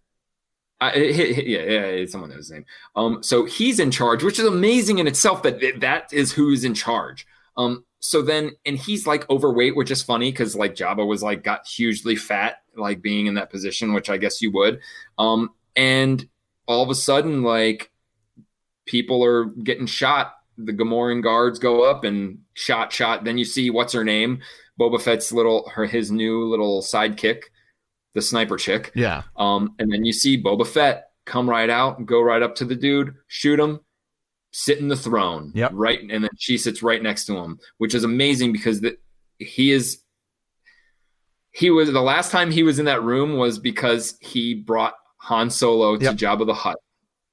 Yeah, 0.81 0.95
yeah, 0.95 1.88
yeah, 1.90 2.06
someone 2.06 2.30
knows 2.30 2.38
his 2.40 2.52
name. 2.52 2.65
Um, 2.95 3.22
so 3.22 3.44
he's 3.45 3.80
in 3.80 3.91
charge, 3.91 4.23
which 4.23 4.40
is 4.40 4.45
amazing 4.45 4.99
in 4.99 5.07
itself. 5.07 5.44
That 5.44 5.60
that 5.81 6.14
is 6.14 6.31
who's 6.31 6.64
in 6.64 6.73
charge. 6.73 7.27
Um, 7.60 7.84
so 7.99 8.22
then, 8.22 8.52
and 8.65 8.77
he's 8.77 9.06
like 9.06 9.30
overweight, 9.30 9.76
which 9.76 9.91
is 9.91 10.02
funny 10.02 10.31
because 10.31 10.56
like 10.56 10.76
Jabba 10.76 11.06
was 11.06 11.22
like 11.22 11.44
got 11.44 11.68
hugely 11.68 12.15
fat, 12.15 12.57
like 12.76 13.02
being 13.02 13.27
in 13.27 13.34
that 13.34 13.49
position, 13.49 13.94
which 13.94 14.10
I 14.10 14.18
guess 14.18 14.41
you 14.41 14.52
would. 14.53 14.80
Um, 15.18 15.49
and 15.76 16.26
all 16.68 16.81
of 16.81 16.90
a 16.90 16.95
sudden, 16.95 17.44
like 17.44 17.91
people 18.86 19.23
are 19.26 19.45
getting 19.45 19.86
shot. 19.86 20.34
The 20.57 20.72
Gamorrean 20.73 21.22
guards 21.22 21.60
go 21.60 21.84
up 21.84 22.06
and 22.06 22.40
shot, 22.53 22.94
shot. 22.94 23.26
Then 23.26 23.38
you 23.38 23.45
see 23.45 23.69
what's 23.69 23.94
her 23.94 24.06
name, 24.06 24.40
Boba 24.80 25.02
Fett's 25.02 25.34
little, 25.34 25.69
her 25.69 25.86
his 25.86 26.11
new 26.11 26.45
little 26.45 26.81
sidekick, 26.81 27.44
the 28.14 28.22
sniper 28.22 28.56
chick. 28.56 28.91
Yeah. 28.95 29.23
Um, 29.36 29.76
and 29.80 29.91
then 29.91 30.06
you 30.06 30.14
see 30.14 30.41
Boba 30.41 30.65
Fett 30.65 31.11
come 31.26 31.49
right 31.49 31.69
out, 31.69 32.06
go 32.06 32.22
right 32.22 32.41
up 32.41 32.56
to 32.56 32.65
the 32.65 32.76
dude, 32.76 33.15
shoot 33.27 33.60
him, 33.60 33.81
sit 34.51 34.80
in 34.80 34.88
the 34.88 34.95
throne. 34.95 35.51
Yep. 35.55 35.71
Right. 35.73 35.99
And 36.01 36.23
then 36.23 36.30
she 36.38 36.57
sits 36.57 36.81
right 36.81 37.01
next 37.01 37.26
to 37.26 37.38
him, 37.38 37.59
which 37.77 37.93
is 37.93 38.03
amazing 38.03 38.51
because 38.51 38.81
the, 38.81 38.97
he 39.38 39.71
is. 39.71 40.01
He 41.51 41.71
was 41.71 41.91
the 41.91 42.01
last 42.01 42.31
time 42.31 42.51
he 42.51 42.61
was 42.61 42.77
in 42.77 42.85
that 42.85 43.01
room 43.01 43.35
was 43.38 43.57
because 43.57 44.17
he 44.21 44.53
brought 44.53 44.93
Han 45.17 45.49
Solo 45.49 45.97
to 45.97 46.03
Yep. 46.03 46.15
Jabba 46.15 46.45
the 46.45 46.53
Hutt, 46.53 46.77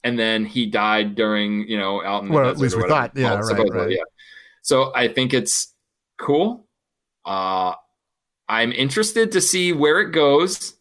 and 0.05 0.19
then 0.19 0.47
he 0.47 0.67
died 0.67 1.15
during 1.15 1.69
you 1.69 1.77
know 1.77 2.03
out 2.03 2.23
in 2.23 2.29
the 2.29 2.35
Well, 2.35 2.49
at 2.49 2.53
desert 2.55 2.63
least 2.63 2.75
or 2.75 2.79
we 2.79 2.83
whatever 2.85 3.09
thought. 3.09 3.17
Yeah, 3.17 3.35
right, 3.35 3.73
right. 3.73 3.91
Yeah. 3.91 4.03
So 4.63 4.91
I 4.95 5.09
think 5.09 5.35
it's 5.35 5.75
cool. 6.19 6.67
Uh, 7.27 7.75
I'm 8.49 8.73
interested 8.73 9.33
to 9.33 9.41
see 9.41 9.73
where 9.73 10.01
it 10.01 10.13
goes. 10.13 10.77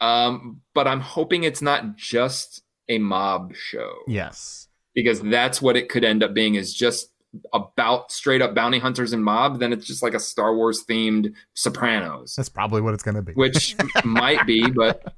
Um, 0.00 0.60
but 0.74 0.88
I'm 0.88 1.00
hoping 1.00 1.44
it's 1.44 1.62
not 1.62 1.96
just 1.96 2.62
a 2.88 2.98
mob 2.98 3.54
show 3.54 3.94
Yes. 4.08 4.61
Because 4.94 5.20
that's 5.22 5.60
what 5.62 5.76
it 5.76 5.88
could 5.88 6.04
end 6.04 6.22
up 6.22 6.34
being 6.34 6.54
is 6.56 6.74
just 6.74 7.10
about 7.54 8.12
straight 8.12 8.42
up 8.42 8.54
bounty 8.54 8.78
hunters 8.78 9.12
and 9.12 9.24
mob. 9.24 9.58
Then 9.58 9.72
it's 9.72 9.86
just 9.86 10.02
like 10.02 10.14
a 10.14 10.20
Star 10.20 10.54
Wars 10.54 10.84
themed 10.88 11.32
Sopranos, 11.54 12.34
That's 12.36 12.48
probably 12.50 12.82
what 12.82 12.92
it's 12.94 13.02
going 13.02 13.14
to 13.14 13.22
be. 13.22 13.32
which 13.32 13.74
might 14.04 14.46
be, 14.46 14.70
but 14.70 15.14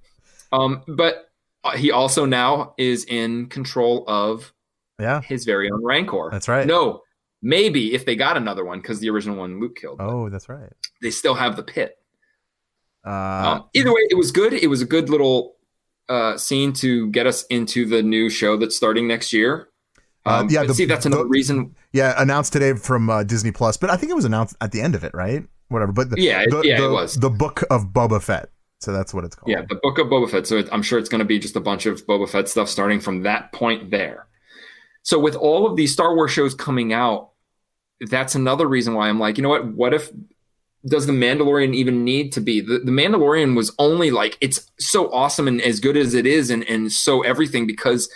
um, 0.52 0.82
but 0.86 1.30
uh, 1.64 1.76
he 1.76 1.90
also 1.90 2.24
now 2.24 2.74
is 2.78 3.04
in 3.06 3.46
control 3.46 4.04
of 4.06 4.52
yeah. 5.00 5.20
his 5.22 5.44
very 5.44 5.70
own 5.70 5.82
Rancor. 5.84 6.28
That's 6.30 6.46
right. 6.46 6.66
No, 6.66 7.02
maybe 7.42 7.94
if 7.94 8.06
they 8.06 8.14
got 8.14 8.36
another 8.36 8.64
one 8.64 8.80
because 8.80 9.00
the 9.00 9.10
original 9.10 9.36
one 9.36 9.58
Luke 9.60 9.74
killed, 9.76 9.96
Oh, 10.00 10.28
that's 10.28 10.48
right. 10.48 10.72
they 11.02 11.10
still 11.10 11.34
have 11.34 11.56
the 11.56 11.62
pit. 11.64 11.98
Uh, 13.04 13.10
Um, 13.60 13.64
either 13.74 13.90
way, 13.92 14.00
it 14.10 14.16
was 14.16 14.30
good. 14.30 14.52
It 14.52 14.68
was 14.68 14.80
a 14.82 14.86
good 14.86 15.08
little 15.10 15.53
uh, 16.08 16.36
scene 16.36 16.72
to 16.74 17.08
get 17.10 17.26
us 17.26 17.44
into 17.46 17.86
the 17.86 18.02
new 18.02 18.28
show 18.30 18.56
that's 18.56 18.76
starting 18.76 19.06
next 19.08 19.32
year. 19.32 19.68
Uh, 20.26 20.40
Um, 20.40 20.48
yeah, 20.50 20.64
the- 20.64 20.74
see, 20.74 20.84
that's 20.86 21.06
another 21.06 21.24
the- 21.24 21.28
reason. 21.28 21.74
yeah, 21.92 22.14
announced 22.16 22.52
today 22.52 22.72
from 22.74 23.08
uh, 23.10 23.22
Disney 23.24 23.50
Plus, 23.52 23.76
but 23.76 23.90
I 23.90 23.96
think 23.96 24.10
it 24.10 24.14
was 24.14 24.24
announced 24.24 24.56
at 24.60 24.72
the 24.72 24.80
end 24.80 24.94
of 24.94 25.04
it, 25.04 25.12
right? 25.14 25.44
Whatever. 25.68 25.92
But 25.92 26.10
the, 26.10 26.20
Yeah, 26.20 26.44
the, 26.48 26.62
yeah, 26.62 26.82
it 26.82 26.88
was. 26.90 27.14
the 27.16 27.30
book 27.30 27.62
of 27.70 27.86
Boba 27.92 28.22
Fett. 28.22 28.50
So 28.80 28.92
that's 28.92 29.14
what 29.14 29.24
it's 29.24 29.34
called. 29.34 29.48
Yeah, 29.50 29.62
the 29.68 29.76
book 29.82 29.98
of 29.98 30.08
Boba 30.08 30.30
Fett. 30.30 30.46
So 30.46 30.56
it, 30.58 30.68
I'm 30.70 30.82
sure 30.82 30.98
it's 30.98 31.08
going 31.08 31.20
to 31.20 31.24
be 31.24 31.38
just 31.38 31.56
a 31.56 31.60
bunch 31.60 31.86
of 31.86 32.04
Boba 32.06 32.28
Fett 32.28 32.48
stuff 32.48 32.68
starting 32.68 33.00
from 33.00 33.22
that 33.22 33.52
point 33.52 33.90
there. 33.90 34.26
So 35.02 35.18
with 35.18 35.34
all 35.36 35.66
of 35.66 35.76
these 35.76 35.92
Star 35.92 36.14
Wars 36.14 36.30
shows 36.32 36.54
coming 36.54 36.92
out, 36.92 37.30
that's 38.00 38.34
another 38.34 38.66
reason 38.68 38.92
why 38.94 39.08
I'm 39.08 39.18
like, 39.18 39.38
you 39.38 39.42
know 39.42 39.48
what? 39.48 39.66
What 39.66 39.94
if 39.94 40.10
does 40.86 41.06
the 41.06 41.12
Mandalorian 41.12 41.74
even 41.74 42.04
need 42.04 42.32
to 42.32 42.40
be? 42.40 42.60
The, 42.60 42.78
the 42.78 42.90
Mandalorian 42.92 43.56
was 43.56 43.74
only 43.78 44.10
like 44.10 44.36
it's 44.40 44.70
so 44.78 45.10
awesome 45.12 45.48
and 45.48 45.60
as 45.62 45.80
good 45.80 45.96
as 45.96 46.14
it 46.14 46.26
is, 46.26 46.50
and 46.50 46.62
and 46.68 46.92
so 46.92 47.22
everything 47.22 47.66
because 47.66 48.08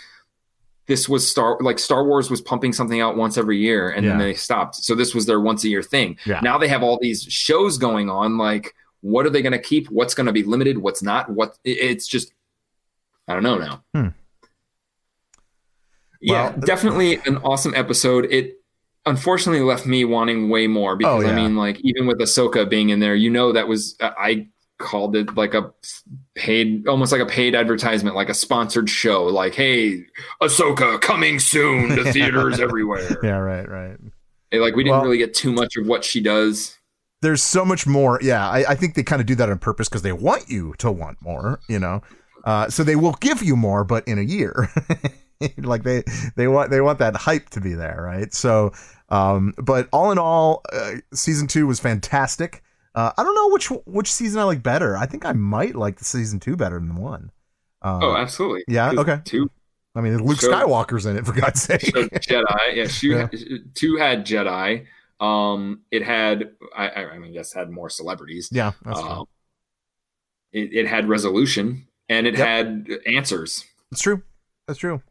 this 0.87 1.07
was 1.07 1.29
Star 1.29 1.57
like 1.61 1.77
Star 1.79 2.03
Wars 2.05 2.31
was 2.31 2.41
pumping 2.41 2.73
something 2.73 2.99
out 2.99 3.15
once 3.15 3.37
every 3.37 3.57
year 3.59 3.89
and 3.91 4.07
then 4.07 4.17
they 4.17 4.33
stopped. 4.33 4.75
So 4.75 4.95
this 4.95 5.13
was 5.13 5.27
their 5.27 5.39
once 5.39 5.63
a 5.63 5.69
year 5.69 5.83
thing. 5.83 6.17
Yeah. 6.25 6.39
Now 6.41 6.57
they 6.57 6.67
have 6.67 6.81
all 6.81 6.97
these 6.99 7.21
shows 7.23 7.77
going 7.77 8.09
on. 8.09 8.39
Like, 8.39 8.73
what 9.01 9.25
are 9.27 9.29
they 9.29 9.43
going 9.43 9.53
to 9.53 9.59
keep? 9.59 9.87
What's 9.91 10.15
going 10.15 10.25
to 10.25 10.33
be 10.33 10.41
limited? 10.41 10.79
What's 10.79 11.03
not? 11.03 11.29
What 11.29 11.59
it's 11.63 12.07
just, 12.07 12.33
I 13.27 13.33
don't 13.35 13.43
know 13.43 13.59
now. 13.59 13.83
Hmm. 13.93 14.07
Yeah, 16.21 16.49
Well- 16.49 16.59
definitely 16.59 17.19
an 17.25 17.37
awesome 17.37 17.73
episode. 17.75 18.25
It 18.31 18.58
unfortunately 19.09 19.61
left 19.61 19.85
me 19.85 20.05
wanting 20.05 20.49
way 20.49 20.67
more 20.67 20.95
because 20.95 21.23
Oh, 21.23 21.25
yeah. 21.27 21.33
I 21.33 21.35
mean, 21.35 21.55
like 21.57 21.79
even 21.81 22.07
with 22.07 22.19
Ahsoka 22.19 22.69
being 22.69 22.89
in 22.89 22.99
there, 22.99 23.15
you 23.15 23.29
know 23.29 23.51
that 23.51 23.67
was 23.67 23.95
I 24.01 24.47
called 24.77 25.15
it 25.17 25.35
like 25.35 25.53
a 25.53 25.73
paid, 26.35 26.87
almost 26.87 27.11
like 27.11 27.19
a 27.21 27.25
paid 27.25 27.53
advertisement, 27.55 28.15
like 28.15 28.29
a 28.29 28.33
sponsored 28.33 28.89
show. 28.89 29.25
Like, 29.25 29.53
hey, 29.55 30.05
Ahsoka 30.41 31.01
coming 31.01 31.39
soon 31.39 31.89
to 31.97 32.03
theaters 32.13 32.59
everywhere. 32.61 33.17
Yeah, 33.21 33.37
right, 33.37 33.67
right. 33.67 33.97
Like 34.53 34.75
we 34.75 34.83
didn't 34.83 34.97
Well- 34.97 35.03
really 35.03 35.17
get 35.17 35.33
too 35.33 35.51
much 35.51 35.75
of 35.75 35.85
what 35.85 36.03
she 36.05 36.21
does. 36.21 36.75
there's 37.21 37.43
so 37.43 37.65
much 37.65 37.85
more. 37.85 38.17
Yeah, 38.21 38.47
I, 38.49 38.59
I 38.69 38.75
think 38.75 38.95
they 38.95 39.03
kind 39.03 39.19
of 39.19 39.25
do 39.27 39.35
that 39.35 39.49
on 39.49 39.59
purpose 39.59 39.89
because 39.89 40.01
they 40.03 40.13
want 40.13 40.49
you 40.49 40.73
to 40.77 40.89
want 40.91 41.17
more. 41.21 41.59
You 41.67 41.79
know, 41.79 42.01
uh, 42.45 42.69
so 42.69 42.83
they 42.85 42.95
will 42.95 43.17
give 43.19 43.43
you 43.43 43.55
more, 43.57 43.83
but 43.83 44.07
in 44.07 44.17
a 44.17 44.23
year. 44.23 44.69
like 45.57 45.83
they 45.83 46.03
they 46.35 46.47
want 46.47 46.69
they 46.71 46.81
want 46.81 46.99
that 46.99 47.15
hype 47.15 47.49
to 47.51 47.61
be 47.61 47.73
there, 47.73 48.01
right? 48.03 48.33
So, 48.33 48.71
um, 49.09 49.53
but 49.57 49.87
all 49.93 50.11
in 50.11 50.17
all, 50.17 50.61
uh, 50.73 50.95
season 51.13 51.47
two 51.47 51.65
was 51.67 51.79
fantastic. 51.79 52.63
Uh, 52.95 53.11
I 53.17 53.23
don't 53.23 53.35
know 53.35 53.49
which 53.49 53.67
which 53.85 54.11
season 54.11 54.39
I 54.39 54.43
like 54.43 54.63
better. 54.63 54.97
I 54.97 55.05
think 55.05 55.25
I 55.25 55.31
might 55.33 55.75
like 55.75 55.97
the 55.97 56.05
season 56.05 56.39
two 56.39 56.55
better 56.55 56.75
than 56.79 56.95
one. 56.95 57.31
Uh, 57.81 57.99
oh, 58.01 58.15
absolutely. 58.17 58.63
Yeah. 58.67 58.91
okay. 58.97 59.19
Two 59.23 59.49
I 59.95 60.01
mean, 60.01 60.17
Luke 60.23 60.37
Skywalker's 60.39 61.05
in 61.05 61.17
it 61.17 61.25
for 61.25 61.31
God's 61.33 61.61
sake. 61.63 61.81
Jedi. 61.81 62.75
Yeah, 62.75 62.87
she, 62.87 63.09
Yeah. 63.09 63.27
two 63.73 63.95
had 63.97 64.25
Jedi. 64.25 64.85
Um, 65.19 65.81
it 65.91 66.03
had 66.03 66.51
I, 66.75 66.89
I 66.89 67.09
I 67.11 67.19
mean, 67.19 67.33
yes, 67.33 67.53
had 67.53 67.69
more 67.69 67.89
celebrities. 67.89 68.49
yeah, 68.51 68.71
that's 68.83 68.99
Um, 68.99 69.25
it, 70.51 70.73
it 70.73 70.87
had 70.87 71.07
resolution 71.07 71.87
and 72.09 72.27
it 72.27 72.37
Yep. 72.37 72.47
had 72.47 72.89
answers. 73.05 73.65
It's 73.91 74.01
true. 74.01 74.21
That's 74.67 74.79
true. 74.79 75.01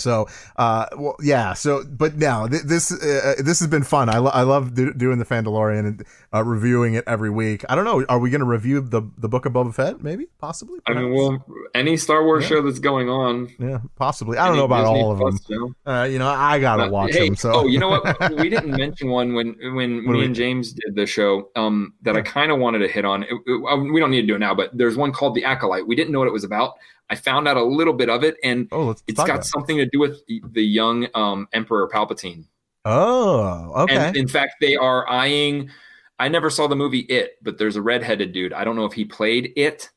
So, 0.00 0.26
uh, 0.56 0.86
well, 0.96 1.16
yeah. 1.22 1.54
So, 1.54 1.84
but 1.84 2.16
now 2.16 2.46
th- 2.46 2.62
this 2.62 2.90
uh, 2.92 3.34
this 3.38 3.60
has 3.60 3.68
been 3.68 3.82
fun. 3.84 4.08
I, 4.08 4.18
lo- 4.18 4.30
I 4.32 4.42
love 4.42 4.74
do- 4.74 4.92
doing 4.94 5.18
the 5.18 5.24
Fandalorian 5.24 5.80
and 5.86 6.04
uh, 6.34 6.42
reviewing 6.44 6.94
it 6.94 7.04
every 7.06 7.30
week. 7.30 7.64
I 7.68 7.74
don't 7.74 7.84
know. 7.84 8.04
Are 8.08 8.18
we 8.18 8.30
going 8.30 8.40
to 8.40 8.46
review 8.46 8.80
the 8.80 9.02
the 9.18 9.28
book 9.28 9.46
of 9.46 9.52
Boba 9.52 9.74
Fett? 9.74 10.02
Maybe, 10.02 10.26
possibly. 10.38 10.78
I 10.86 10.94
mean, 10.94 11.12
well, 11.14 11.44
any 11.74 11.96
Star 11.96 12.24
Wars 12.24 12.44
Yeah. 12.44 12.48
show 12.48 12.62
that's 12.62 12.78
going 12.78 13.08
on. 13.08 13.48
yeah, 13.58 13.78
possibly. 13.96 14.38
I 14.38 14.46
don't 14.48 14.56
know 14.56 14.64
about 14.64 14.84
Disney 14.84 15.00
all 15.02 15.12
of 15.12 15.18
them. 15.18 15.38
Plus. 15.38 15.70
Uh, 15.86 16.04
you 16.04 16.18
know, 16.18 16.28
I 16.28 16.58
gotta 16.58 16.84
Uh, 16.84 16.90
watch 16.90 17.12
hey, 17.12 17.26
them. 17.26 17.36
So, 17.36 17.52
oh, 17.54 17.66
you 17.66 17.78
know 17.78 17.88
what? 17.90 18.36
we 18.38 18.48
didn't 18.48 18.70
mention 18.76 19.08
one 19.10 19.34
when 19.34 19.56
when 19.74 20.06
What 20.06 20.14
me 20.14 20.24
and 20.24 20.34
James 20.34 20.72
did 20.72 20.94
the 20.94 21.06
show. 21.06 21.48
Um, 21.56 21.92
that 22.02 22.16
I 22.16 22.22
kind 22.22 22.50
of 22.50 22.58
wanted 22.58 22.78
to 22.80 22.88
hit 22.88 23.04
on. 23.04 23.22
It- 23.24 23.28
it- 23.46 23.64
uh, 23.68 23.76
we 23.76 24.00
don't 24.00 24.10
need 24.10 24.22
to 24.22 24.26
do 24.26 24.34
it 24.36 24.38
now, 24.38 24.54
but 24.54 24.70
there's 24.76 24.96
one 24.96 25.12
called 25.12 25.34
The 25.34 25.44
Acolyte. 25.44 25.86
We 25.86 25.94
didn't 25.96 26.12
know 26.12 26.18
what 26.20 26.28
it 26.28 26.32
was 26.32 26.44
about. 26.44 26.74
I 27.10 27.16
found 27.16 27.48
out 27.48 27.56
a 27.56 27.62
little 27.64 27.92
bit 27.92 28.08
of 28.08 28.22
it, 28.22 28.36
and 28.44 28.68
oh, 28.70 28.94
it's 29.06 29.22
got 29.24 29.44
something 29.44 29.76
to 29.78 29.86
do 29.86 29.98
with 29.98 30.24
the, 30.26 30.40
the 30.52 30.62
young 30.62 31.08
um, 31.14 31.48
Emperor 31.52 31.88
Palpatine. 31.92 32.46
Oh, 32.84 33.72
okay. 33.82 33.96
And 33.96 34.16
in 34.16 34.28
fact, 34.28 34.54
they 34.60 34.76
are 34.76 35.06
eyeing. 35.08 35.70
I 36.18 36.28
never 36.28 36.50
saw 36.50 36.66
the 36.66 36.76
movie 36.76 37.00
It, 37.00 37.32
but 37.42 37.58
there's 37.58 37.76
a 37.76 37.82
redheaded 37.82 38.32
dude. 38.32 38.52
I 38.52 38.62
don't 38.64 38.76
know 38.76 38.84
if 38.84 38.92
he 38.92 39.04
played 39.04 39.52
It. 39.56 39.90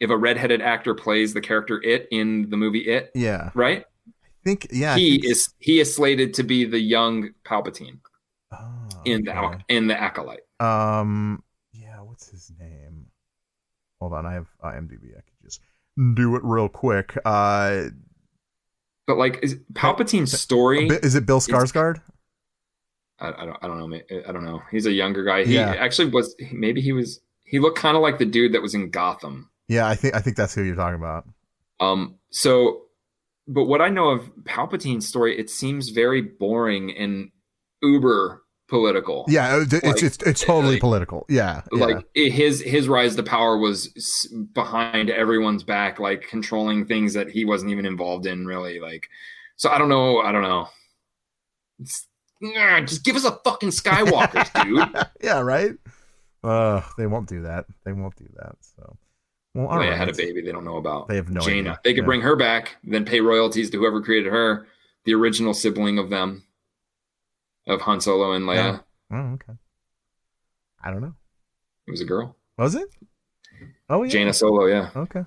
If 0.00 0.10
a 0.10 0.16
redheaded 0.16 0.62
actor 0.62 0.94
plays 0.94 1.32
the 1.32 1.40
character 1.40 1.80
It 1.82 2.08
in 2.10 2.50
the 2.50 2.56
movie 2.56 2.80
It, 2.80 3.10
yeah, 3.14 3.50
right? 3.54 3.84
I 4.08 4.12
think. 4.44 4.66
Yeah, 4.72 4.96
he 4.96 5.20
think- 5.20 5.30
is 5.30 5.54
he 5.58 5.78
is 5.80 5.94
slated 5.94 6.34
to 6.34 6.42
be 6.42 6.64
the 6.64 6.80
young 6.80 7.30
Palpatine 7.44 8.00
Oh, 8.52 8.88
in 9.04 9.24
the 9.24 9.38
okay. 9.38 9.58
in 9.68 9.86
the 9.86 9.98
acolyte. 9.98 10.40
Um, 10.58 11.42
yeah, 11.72 12.00
what's 12.00 12.28
his 12.28 12.50
name? 12.58 13.06
Hold 14.00 14.14
on, 14.14 14.26
I 14.26 14.32
have 14.32 14.46
IMDb. 14.64 15.16
I 15.16 15.20
do 16.14 16.36
it 16.36 16.42
real 16.44 16.68
quick. 16.68 17.16
Uh, 17.24 17.84
But 19.06 19.18
like 19.18 19.38
is 19.42 19.56
Palpatine's 19.74 20.38
story, 20.38 20.86
is 20.88 21.14
it 21.14 21.26
Bill 21.26 21.40
Skarsgård? 21.40 22.00
I, 23.18 23.28
I 23.28 23.44
don't 23.44 23.58
I 23.62 23.66
don't 23.66 23.90
know. 23.90 24.00
I 24.28 24.32
don't 24.32 24.44
know. 24.44 24.62
He's 24.70 24.86
a 24.86 24.92
younger 24.92 25.24
guy. 25.24 25.44
He 25.44 25.54
Yeah. 25.54 25.74
actually 25.78 26.10
was 26.10 26.34
maybe 26.52 26.80
he 26.80 26.92
was 26.92 27.20
he 27.44 27.58
looked 27.58 27.78
kind 27.78 27.96
of 27.96 28.02
like 28.02 28.18
the 28.18 28.24
dude 28.26 28.52
that 28.54 28.62
was 28.62 28.74
in 28.74 28.90
Gotham. 28.90 29.50
Yeah, 29.68 29.86
I 29.88 29.94
think 29.94 30.14
I 30.14 30.20
think 30.20 30.36
that's 30.36 30.54
who 30.54 30.62
you're 30.62 30.74
talking 30.76 30.96
about. 30.98 31.24
Um, 31.80 32.16
so, 32.30 32.82
but 33.48 33.64
what 33.64 33.80
I 33.80 33.88
know 33.88 34.10
of 34.10 34.30
Palpatine's 34.44 35.06
story, 35.08 35.38
it 35.38 35.48
seems 35.50 35.88
very 35.90 36.20
boring 36.22 36.94
and 36.96 37.30
uber 37.82 38.42
political. 38.70 39.26
Yeah, 39.28 39.60
it's 39.62 39.72
Like, 39.72 40.02
it's 40.02 40.16
it's 40.24 40.40
totally 40.42 40.74
like- 40.74 40.80
political. 40.80 41.26
Yeah, 41.28 41.62
yeah. 41.72 41.84
Like 41.84 42.06
i- 42.16 42.30
his 42.30 42.62
his 42.62 42.88
rise 42.88 43.16
to 43.16 43.22
power 43.22 43.58
was 43.58 43.88
behind 44.54 45.10
everyone's 45.10 45.62
back, 45.62 45.98
like 46.00 46.22
controlling 46.22 46.86
things 46.86 47.12
that 47.14 47.28
he 47.30 47.44
wasn't 47.44 47.70
even 47.72 47.84
involved 47.84 48.24
in, 48.26 48.46
really. 48.46 48.80
Like, 48.80 49.08
so 49.56 49.68
I 49.70 49.76
don't 49.76 49.88
know. 49.90 50.20
I 50.20 50.32
don't 50.32 50.42
know. 50.42 50.68
It's, 51.80 52.06
just 52.86 53.04
give 53.04 53.16
us 53.16 53.24
a 53.26 53.38
fucking 53.44 53.68
Skywalker, 53.68 54.64
dude. 54.64 55.06
yeah, 55.22 55.40
right. 55.40 55.72
Uh, 56.42 56.80
they 56.96 57.06
won't 57.06 57.28
do 57.28 57.42
that. 57.42 57.66
They 57.84 57.92
won't 57.92 58.16
do 58.16 58.26
that. 58.36 58.52
So, 58.60 58.96
well, 59.54 59.66
all 59.66 59.76
Leia 59.78 59.90
right. 59.90 59.98
had 59.98 60.08
a 60.08 60.14
baby. 60.14 60.40
They 60.40 60.52
don't 60.52 60.64
know 60.64 60.78
about. 60.78 61.08
They 61.08 61.16
have 61.16 61.28
no 61.28 61.40
Jaina. 61.42 61.70
idea. 61.70 61.80
They 61.84 61.92
could 61.92 62.04
Yeah. 62.04 62.06
bring 62.06 62.20
her 62.22 62.36
back, 62.36 62.76
then 62.82 63.04
pay 63.04 63.20
royalties 63.20 63.68
to 63.70 63.78
whoever 63.78 64.00
created 64.00 64.32
her, 64.32 64.66
the 65.04 65.12
original 65.14 65.52
sibling 65.52 65.98
of 65.98 66.08
them, 66.08 66.44
of 67.66 67.80
Han 67.82 68.00
Solo 68.00 68.32
and 68.32 68.44
Leia. 68.44 68.82
Oh, 69.12 69.16
okay. 69.16 69.52
I 70.82 70.90
don't 70.90 71.00
know. 71.02 71.14
It 71.86 71.90
was 71.90 72.00
a 72.00 72.04
girl. 72.04 72.36
Was 72.56 72.74
it? 72.74 72.88
Oh 73.88 74.02
yeah. 74.02 74.10
Jaina 74.10 74.32
Solo, 74.32 74.66
yeah. 74.66 74.90
Okay. 74.94 75.24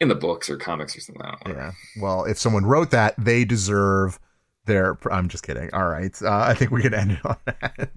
In 0.00 0.08
the 0.08 0.14
books 0.14 0.50
or 0.50 0.56
comics 0.56 0.96
or 0.96 1.00
something. 1.00 1.24
Yeah. 1.46 1.72
Well, 2.00 2.24
if 2.24 2.38
someone 2.38 2.66
wrote 2.66 2.90
that, 2.90 3.14
they 3.16 3.44
deserve 3.44 4.18
their. 4.66 4.98
I'm 5.10 5.28
just 5.28 5.44
kidding. 5.44 5.72
All 5.72 5.88
right. 5.88 6.14
Uh, 6.22 6.44
I 6.48 6.54
think 6.54 6.70
we 6.70 6.82
can 6.82 6.94
end 6.94 7.12
it 7.12 7.24
on 7.24 7.36
that. 7.46 7.90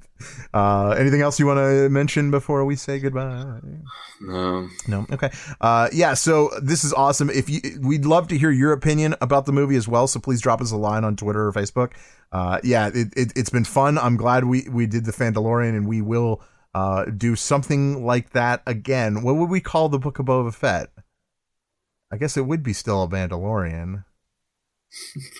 Uh, 0.53 0.89
anything 0.91 1.21
else 1.21 1.39
you 1.39 1.45
want 1.45 1.59
to 1.59 1.89
mention 1.89 2.31
before 2.31 2.65
we 2.65 2.75
say 2.75 2.99
goodbye? 2.99 3.59
No. 4.21 4.67
No. 4.87 5.05
Okay. 5.11 5.29
Uh, 5.61 5.89
yeah. 5.91 6.13
So 6.13 6.51
this 6.61 6.83
is 6.83 6.93
awesome. 6.93 7.29
If 7.29 7.49
you, 7.49 7.61
we'd 7.81 8.05
love 8.05 8.27
to 8.29 8.37
hear 8.37 8.51
your 8.51 8.73
opinion 8.73 9.15
about 9.21 9.45
the 9.45 9.53
movie 9.53 9.75
as 9.75 9.87
well. 9.87 10.07
So 10.07 10.19
please 10.19 10.41
drop 10.41 10.61
us 10.61 10.71
a 10.71 10.77
line 10.77 11.03
on 11.03 11.15
Twitter 11.15 11.47
or 11.47 11.53
Facebook. 11.53 11.93
Uh, 12.31 12.59
yeah, 12.63 12.87
it, 12.93 13.07
it, 13.15 13.33
it's 13.35 13.49
been 13.49 13.63
fun. 13.63 13.97
I'm 13.97 14.17
glad 14.17 14.45
we 14.45 14.67
we 14.69 14.85
did 14.85 15.05
the 15.05 15.13
Fandalorian, 15.13 15.75
and 15.77 15.87
we 15.87 16.01
will 16.01 16.41
uh, 16.73 17.05
do 17.05 17.35
something 17.35 18.05
like 18.05 18.31
that 18.31 18.61
again. 18.65 19.23
What 19.23 19.35
would 19.35 19.49
we 19.49 19.61
call 19.61 19.89
the 19.89 19.99
Book 19.99 20.19
of 20.19 20.25
Boba 20.25 20.53
Fett? 20.53 20.89
I 22.11 22.17
guess 22.17 22.37
it 22.37 22.45
would 22.45 22.63
be 22.63 22.73
still 22.73 23.03
a 23.03 23.07
Mandalorian. 23.07 24.03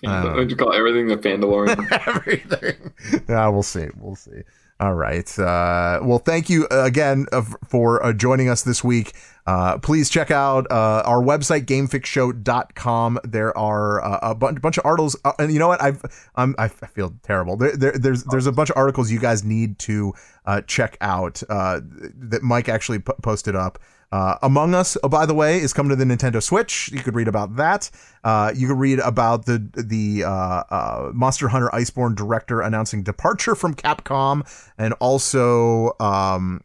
Uh. 0.05 0.33
Would 0.35 0.49
you 0.51 0.55
call 0.57 0.73
everything 0.73 1.07
the 1.07 1.17
Fandalorian? 1.17 1.87
Everything. 2.07 2.93
Yeah, 3.27 3.47
we'll 3.47 3.63
see. 3.63 3.87
We'll 3.97 4.15
see. 4.15 4.41
All 4.79 4.93
right. 4.93 5.27
Uh, 5.39 5.99
well, 6.03 6.19
thank 6.19 6.49
you 6.49 6.67
again 6.69 7.25
uh, 7.31 7.41
for 7.67 8.05
uh, 8.05 8.13
joining 8.13 8.47
us 8.47 8.61
this 8.61 8.83
week. 8.83 9.13
Uh, 9.47 9.79
please 9.79 10.07
check 10.09 10.29
out 10.29 10.67
uh, 10.71 11.01
our 11.03 11.23
website, 11.23 11.65
gamefixshow.com. 11.65 13.19
There 13.23 13.57
are 13.57 14.03
uh, 14.03 14.19
a 14.21 14.35
bunch, 14.35 14.61
bunch 14.61 14.77
of 14.77 14.85
articles. 14.85 15.15
Uh, 15.25 15.31
and 15.39 15.51
you 15.51 15.57
know 15.57 15.69
what? 15.69 15.81
I've, 15.81 16.03
I'm, 16.35 16.53
I 16.59 16.67
feel 16.67 17.15
terrible. 17.23 17.57
There, 17.57 17.75
there, 17.75 17.93
there's, 17.93 18.23
there's 18.25 18.45
a 18.45 18.51
bunch 18.51 18.69
of 18.69 18.77
articles 18.77 19.09
you 19.09 19.19
guys 19.19 19.43
need 19.43 19.79
to 19.79 20.13
uh, 20.45 20.61
check 20.61 20.97
out 21.01 21.41
uh, 21.49 21.79
that 21.83 22.43
Mike 22.43 22.69
actually 22.69 22.99
p- 22.99 23.13
posted 23.23 23.55
up. 23.55 23.79
Uh, 24.11 24.35
Among 24.41 24.73
Us, 24.73 24.97
oh, 25.03 25.09
by 25.09 25.25
the 25.25 25.33
way, 25.33 25.59
is 25.59 25.73
coming 25.73 25.89
to 25.89 25.95
the 25.95 26.05
Nintendo 26.05 26.41
Switch. 26.41 26.89
You 26.93 26.99
could 27.01 27.13
read 27.13 27.27
about 27.27 27.57
that. 27.57 27.89
Uh, 28.23 28.53
you 28.55 28.67
could 28.67 28.79
read 28.79 28.99
about 28.99 29.45
the 29.45 29.69
the 29.73 30.23
uh, 30.23 30.29
uh, 30.29 31.11
Monster 31.13 31.49
Hunter 31.49 31.69
Iceborne 31.73 32.15
director 32.15 32.61
announcing 32.61 33.03
departure 33.03 33.53
from 33.53 33.75
Capcom, 33.75 34.47
and 34.77 34.93
also 34.99 35.91
um, 35.99 36.61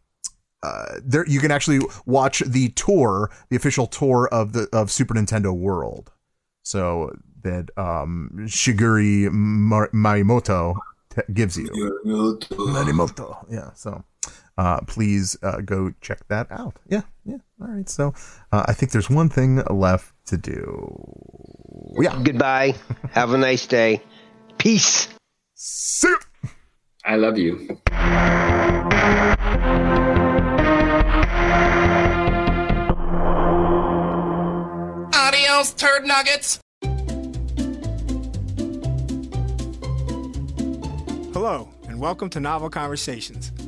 uh, 0.62 1.00
there 1.04 1.26
you 1.26 1.40
can 1.40 1.50
actually 1.50 1.80
watch 2.06 2.40
the 2.46 2.68
tour, 2.70 3.30
the 3.50 3.56
official 3.56 3.88
tour 3.88 4.28
of 4.30 4.52
the 4.52 4.68
of 4.72 4.90
Super 4.90 5.14
Nintendo 5.14 5.52
World. 5.52 6.12
So 6.62 7.10
that 7.42 7.70
um, 7.76 8.30
Shigeru 8.42 9.32
Mar- 9.32 9.90
Marimoto 9.92 10.76
t- 11.10 11.22
gives 11.32 11.56
you. 11.56 11.68
Marimoto, 12.04 13.44
yeah. 13.50 13.72
So 13.74 14.04
uh, 14.62 14.80
please 14.86 15.36
uh, 15.42 15.60
go 15.60 15.92
check 16.00 16.20
that 16.28 16.46
out. 16.52 16.78
Yeah, 16.86 17.02
yeah. 17.24 17.38
All 17.60 17.66
right. 17.66 17.88
So 17.88 18.14
uh, 18.52 18.64
I 18.66 18.74
think 18.74 18.92
there's 18.92 19.10
one 19.10 19.28
thing 19.28 19.56
left 19.68 20.14
to 20.26 20.36
do. 20.36 20.62
Yeah. 22.00 22.16
Goodbye. 22.22 22.76
Have 23.10 23.32
a 23.32 23.38
nice 23.38 23.66
day. 23.66 24.00
Peace. 24.58 25.08
See 25.56 26.06
you. 26.06 26.18
I 27.04 27.16
love 27.16 27.38
you. 27.38 27.80
Adios, 35.12 35.72
turd 35.72 36.06
nuggets. 36.06 36.60
Hello, 41.32 41.68
and 41.88 41.98
welcome 41.98 42.30
to 42.30 42.38
Novel 42.38 42.70
Conversations 42.70 43.50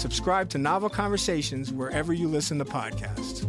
Subscribe 0.00 0.48
to 0.48 0.56
Novel 0.56 0.88
Conversations 0.88 1.74
wherever 1.74 2.14
you 2.14 2.26
listen 2.26 2.56
to 2.56 2.64
podcasts. 2.64 3.44